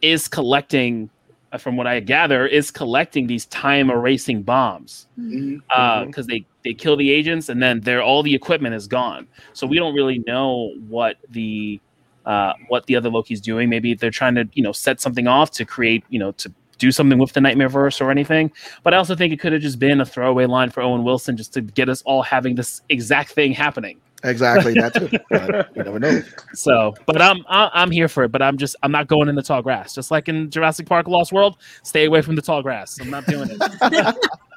is 0.00 0.26
collecting 0.26 1.10
uh, 1.52 1.58
from 1.58 1.76
what 1.76 1.86
I 1.86 2.00
gather, 2.00 2.46
is 2.46 2.70
collecting 2.70 3.26
these 3.26 3.46
time 3.46 3.90
erasing 3.90 4.42
bombs. 4.42 5.06
Mm-hmm. 5.18 5.58
Uh, 5.70 6.00
mm-hmm. 6.00 6.06
Because 6.10 6.26
they 6.26 6.44
they 6.64 6.74
kill 6.74 6.96
the 6.96 7.10
agents 7.10 7.48
and 7.48 7.62
then 7.62 7.80
they're 7.80 8.02
all 8.02 8.22
the 8.22 8.34
equipment 8.34 8.74
is 8.74 8.86
gone. 8.86 9.26
So 9.52 9.66
we 9.66 9.76
don't 9.76 9.94
really 9.94 10.18
know 10.20 10.74
what 10.88 11.16
the 11.30 11.80
uh, 12.26 12.54
what 12.68 12.86
the 12.86 12.96
other 12.96 13.10
Loki's 13.10 13.40
doing. 13.40 13.68
Maybe 13.68 13.94
they're 13.94 14.10
trying 14.10 14.34
to 14.36 14.48
you 14.54 14.62
know 14.62 14.72
set 14.72 15.00
something 15.00 15.26
off 15.26 15.50
to 15.52 15.64
create 15.64 16.04
you 16.08 16.18
know 16.18 16.32
to 16.32 16.52
do 16.78 16.90
something 16.90 17.18
with 17.18 17.32
the 17.32 17.40
Nightmare 17.40 17.68
Verse 17.68 18.00
or 18.00 18.10
anything. 18.10 18.50
But 18.82 18.94
I 18.94 18.96
also 18.96 19.14
think 19.14 19.32
it 19.32 19.40
could 19.40 19.52
have 19.52 19.62
just 19.62 19.78
been 19.78 20.00
a 20.00 20.06
throwaway 20.06 20.46
line 20.46 20.70
for 20.70 20.82
Owen 20.82 21.04
Wilson 21.04 21.36
just 21.36 21.52
to 21.54 21.60
get 21.60 21.88
us 21.88 22.02
all 22.02 22.22
having 22.22 22.54
this 22.56 22.82
exact 22.88 23.30
thing 23.30 23.52
happening. 23.52 24.00
Exactly. 24.24 24.72
That's 24.72 24.96
it. 24.96 25.22
But 25.28 25.76
you 25.76 25.84
never 25.84 25.98
know. 25.98 26.22
So, 26.54 26.94
but 27.04 27.20
I'm 27.20 27.44
I'm 27.48 27.90
here 27.90 28.08
for 28.08 28.24
it. 28.24 28.32
But 28.32 28.40
I'm 28.40 28.56
just 28.56 28.74
I'm 28.82 28.90
not 28.90 29.06
going 29.06 29.28
in 29.28 29.34
the 29.34 29.42
tall 29.42 29.60
grass. 29.60 29.94
Just 29.94 30.10
like 30.10 30.28
in 30.28 30.50
Jurassic 30.50 30.86
Park: 30.86 31.08
Lost 31.08 31.30
World, 31.32 31.58
stay 31.82 32.06
away 32.06 32.22
from 32.22 32.34
the 32.34 32.42
tall 32.42 32.62
grass. 32.62 32.98
I'm 33.00 33.10
not 33.10 33.26
doing 33.26 33.50
it. 33.50 34.16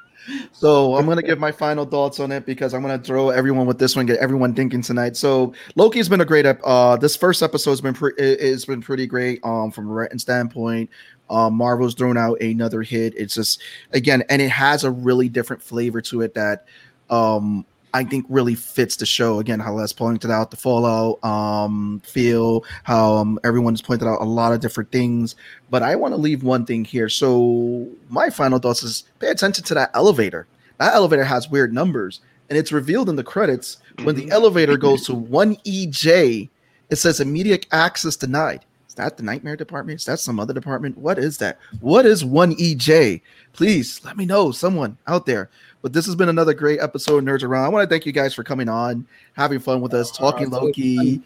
So 0.52 0.96
I'm 0.96 1.06
gonna 1.06 1.22
give 1.22 1.38
my 1.38 1.52
final 1.52 1.84
thoughts 1.84 2.20
on 2.20 2.32
it 2.32 2.44
because 2.46 2.74
I'm 2.74 2.82
gonna 2.82 2.98
throw 2.98 3.30
everyone 3.30 3.66
with 3.66 3.78
this 3.78 3.96
one, 3.96 4.06
get 4.06 4.18
everyone 4.18 4.54
thinking 4.54 4.82
tonight. 4.82 5.16
So 5.16 5.52
Loki's 5.76 6.08
been 6.08 6.20
a 6.20 6.24
great 6.24 6.46
ep- 6.46 6.60
uh 6.64 6.96
this 6.96 7.16
first 7.16 7.42
episode's 7.42 7.80
been 7.80 7.94
pre- 7.94 8.14
it- 8.18 8.40
it's 8.40 8.64
been 8.64 8.80
pretty 8.80 9.06
great 9.06 9.40
um 9.44 9.70
from 9.70 9.88
a 9.88 9.92
written 9.92 10.18
standpoint. 10.18 10.90
Um 11.30 11.54
Marvel's 11.54 11.94
thrown 11.94 12.16
out 12.16 12.40
another 12.40 12.82
hit. 12.82 13.14
It's 13.16 13.34
just 13.34 13.62
again, 13.92 14.22
and 14.28 14.42
it 14.42 14.50
has 14.50 14.84
a 14.84 14.90
really 14.90 15.28
different 15.28 15.62
flavor 15.62 16.00
to 16.02 16.22
it 16.22 16.34
that 16.34 16.64
um 17.10 17.64
I 17.98 18.04
think 18.04 18.26
really 18.28 18.54
fits 18.54 18.94
the 18.94 19.06
show. 19.06 19.40
Again, 19.40 19.58
how 19.58 19.72
Les 19.72 19.92
pointed 19.92 20.30
out 20.30 20.52
the 20.52 20.56
Fallout 20.56 21.22
um 21.24 22.00
feel, 22.04 22.64
how 22.84 23.14
um, 23.14 23.40
everyone 23.42 23.72
has 23.72 23.82
pointed 23.82 24.06
out 24.06 24.20
a 24.20 24.24
lot 24.24 24.52
of 24.52 24.60
different 24.60 24.92
things. 24.92 25.34
But 25.68 25.82
I 25.82 25.96
want 25.96 26.12
to 26.12 26.16
leave 26.16 26.44
one 26.44 26.64
thing 26.64 26.84
here. 26.84 27.08
So 27.08 27.88
my 28.08 28.30
final 28.30 28.60
thoughts 28.60 28.84
is 28.84 29.02
pay 29.18 29.30
attention 29.30 29.64
to 29.64 29.74
that 29.74 29.90
elevator. 29.94 30.46
That 30.78 30.94
elevator 30.94 31.24
has 31.24 31.50
weird 31.50 31.74
numbers, 31.74 32.20
and 32.48 32.56
it's 32.56 32.70
revealed 32.70 33.08
in 33.08 33.16
the 33.16 33.24
credits 33.24 33.78
when 34.04 34.14
the 34.14 34.30
elevator 34.30 34.76
goes 34.76 35.04
to 35.06 35.14
one 35.14 35.56
EJ. 35.66 36.48
It 36.90 36.96
says 36.96 37.18
immediate 37.18 37.66
access 37.72 38.14
denied. 38.14 38.64
That 38.98 39.16
the 39.16 39.22
nightmare 39.22 39.56
department? 39.56 40.00
Is 40.00 40.06
that 40.06 40.18
some 40.18 40.40
other 40.40 40.52
department? 40.52 40.98
What 40.98 41.18
is 41.18 41.38
that? 41.38 41.58
What 41.80 42.04
is 42.04 42.24
one 42.24 42.56
EJ? 42.56 43.22
Please 43.52 44.04
let 44.04 44.16
me 44.16 44.26
know, 44.26 44.50
someone 44.50 44.98
out 45.06 45.24
there. 45.24 45.50
But 45.82 45.92
this 45.92 46.04
has 46.06 46.16
been 46.16 46.28
another 46.28 46.52
great 46.52 46.80
episode 46.80 47.18
of 47.18 47.24
Nerds 47.24 47.44
Around. 47.44 47.64
I 47.64 47.68
want 47.68 47.88
to 47.88 47.92
thank 47.92 48.06
you 48.06 48.12
guys 48.12 48.34
for 48.34 48.42
coming 48.42 48.68
on, 48.68 49.06
having 49.34 49.60
fun 49.60 49.80
with 49.80 49.94
us, 49.94 50.10
uh, 50.10 50.20
talking 50.20 50.48
it's 50.48 50.50
been 50.50 50.64
Loki. 50.64 51.22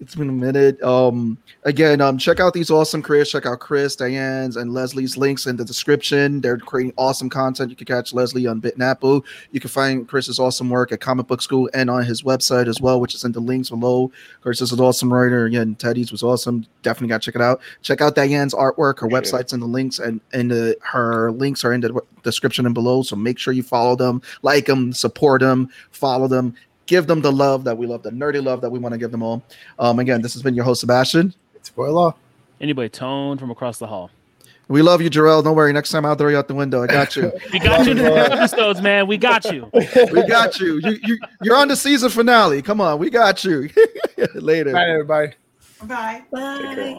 It's 0.00 0.14
been 0.14 0.30
a 0.30 0.32
minute. 0.32 0.82
Um, 0.82 1.36
again, 1.64 2.00
um, 2.00 2.16
check 2.16 2.40
out 2.40 2.54
these 2.54 2.70
awesome 2.70 3.02
creators. 3.02 3.30
Check 3.30 3.44
out 3.44 3.60
Chris, 3.60 3.94
Diane's, 3.94 4.56
and 4.56 4.72
Leslie's 4.72 5.18
links 5.18 5.46
in 5.46 5.56
the 5.56 5.64
description. 5.64 6.40
They're 6.40 6.56
creating 6.56 6.94
awesome 6.96 7.28
content. 7.28 7.68
You 7.68 7.76
can 7.76 7.84
catch 7.84 8.14
Leslie 8.14 8.46
on 8.46 8.62
Bitnapo. 8.62 9.22
You 9.50 9.60
can 9.60 9.68
find 9.68 10.08
Chris's 10.08 10.38
awesome 10.38 10.70
work 10.70 10.90
at 10.90 11.00
Comic 11.00 11.26
Book 11.26 11.42
School 11.42 11.68
and 11.74 11.90
on 11.90 12.02
his 12.02 12.22
website 12.22 12.66
as 12.66 12.80
well, 12.80 12.98
which 12.98 13.14
is 13.14 13.24
in 13.24 13.32
the 13.32 13.40
links 13.40 13.68
below. 13.68 14.10
Chris 14.40 14.62
is 14.62 14.72
an 14.72 14.80
awesome 14.80 15.12
writer. 15.12 15.44
Again, 15.44 15.74
Teddy's 15.74 16.10
was 16.10 16.22
awesome. 16.22 16.64
Definitely 16.80 17.08
got 17.08 17.20
to 17.20 17.26
check 17.26 17.34
it 17.34 17.42
out. 17.42 17.60
Check 17.82 18.00
out 18.00 18.14
Diane's 18.14 18.54
artwork. 18.54 19.00
Her 19.00 19.08
website's 19.08 19.52
in 19.52 19.60
the 19.60 19.66
links, 19.66 19.98
and 19.98 20.18
and 20.32 20.50
the, 20.50 20.78
her 20.80 21.30
links 21.30 21.62
are 21.62 21.74
in 21.74 21.82
the 21.82 22.00
description 22.22 22.64
and 22.64 22.74
below. 22.74 23.02
So 23.02 23.16
make 23.16 23.38
sure 23.38 23.52
you 23.52 23.62
follow 23.62 23.96
them, 23.96 24.22
like 24.40 24.64
them, 24.64 24.94
support 24.94 25.42
them, 25.42 25.68
follow 25.90 26.26
them 26.26 26.54
give 26.90 27.06
them 27.06 27.22
the 27.22 27.30
love 27.30 27.62
that 27.64 27.78
we 27.78 27.86
love, 27.86 28.02
the 28.02 28.10
nerdy 28.10 28.42
love 28.42 28.60
that 28.60 28.68
we 28.68 28.80
want 28.80 28.92
to 28.92 28.98
give 28.98 29.12
them 29.12 29.22
all. 29.22 29.42
Um, 29.78 30.00
again, 30.00 30.20
this 30.20 30.34
has 30.34 30.42
been 30.42 30.56
your 30.56 30.64
host, 30.64 30.80
Sebastian. 30.80 31.32
It's 31.54 31.70
Anybody 32.60 32.88
tone 32.88 33.38
from 33.38 33.52
across 33.52 33.78
the 33.78 33.86
hall. 33.86 34.10
We 34.66 34.82
love 34.82 35.00
you, 35.00 35.08
Jarrell. 35.08 35.42
Don't 35.42 35.54
worry. 35.56 35.72
Next 35.72 35.90
time 35.90 36.04
I'll 36.04 36.16
throw 36.16 36.28
you 36.28 36.36
out 36.36 36.48
the 36.48 36.54
window. 36.54 36.82
I 36.82 36.88
got 36.88 37.14
you. 37.16 37.32
we 37.52 37.60
got 37.60 37.86
you 37.86 37.92
in 37.92 37.98
the 37.98 38.12
episodes, 38.32 38.82
man. 38.82 39.06
We 39.06 39.18
got 39.18 39.44
you. 39.50 39.70
we 39.72 40.26
got 40.26 40.58
you. 40.60 40.80
You 40.82 40.98
you 41.02 41.18
you're 41.42 41.56
on 41.56 41.68
the 41.68 41.76
season 41.76 42.10
finale. 42.10 42.60
Come 42.60 42.80
on, 42.80 42.98
we 42.98 43.08
got 43.08 43.44
you. 43.44 43.70
Later. 44.34 44.72
Bye, 44.72 44.90
everybody. 44.90 45.32
Bye. 45.84 46.24
Bye. 46.32 46.96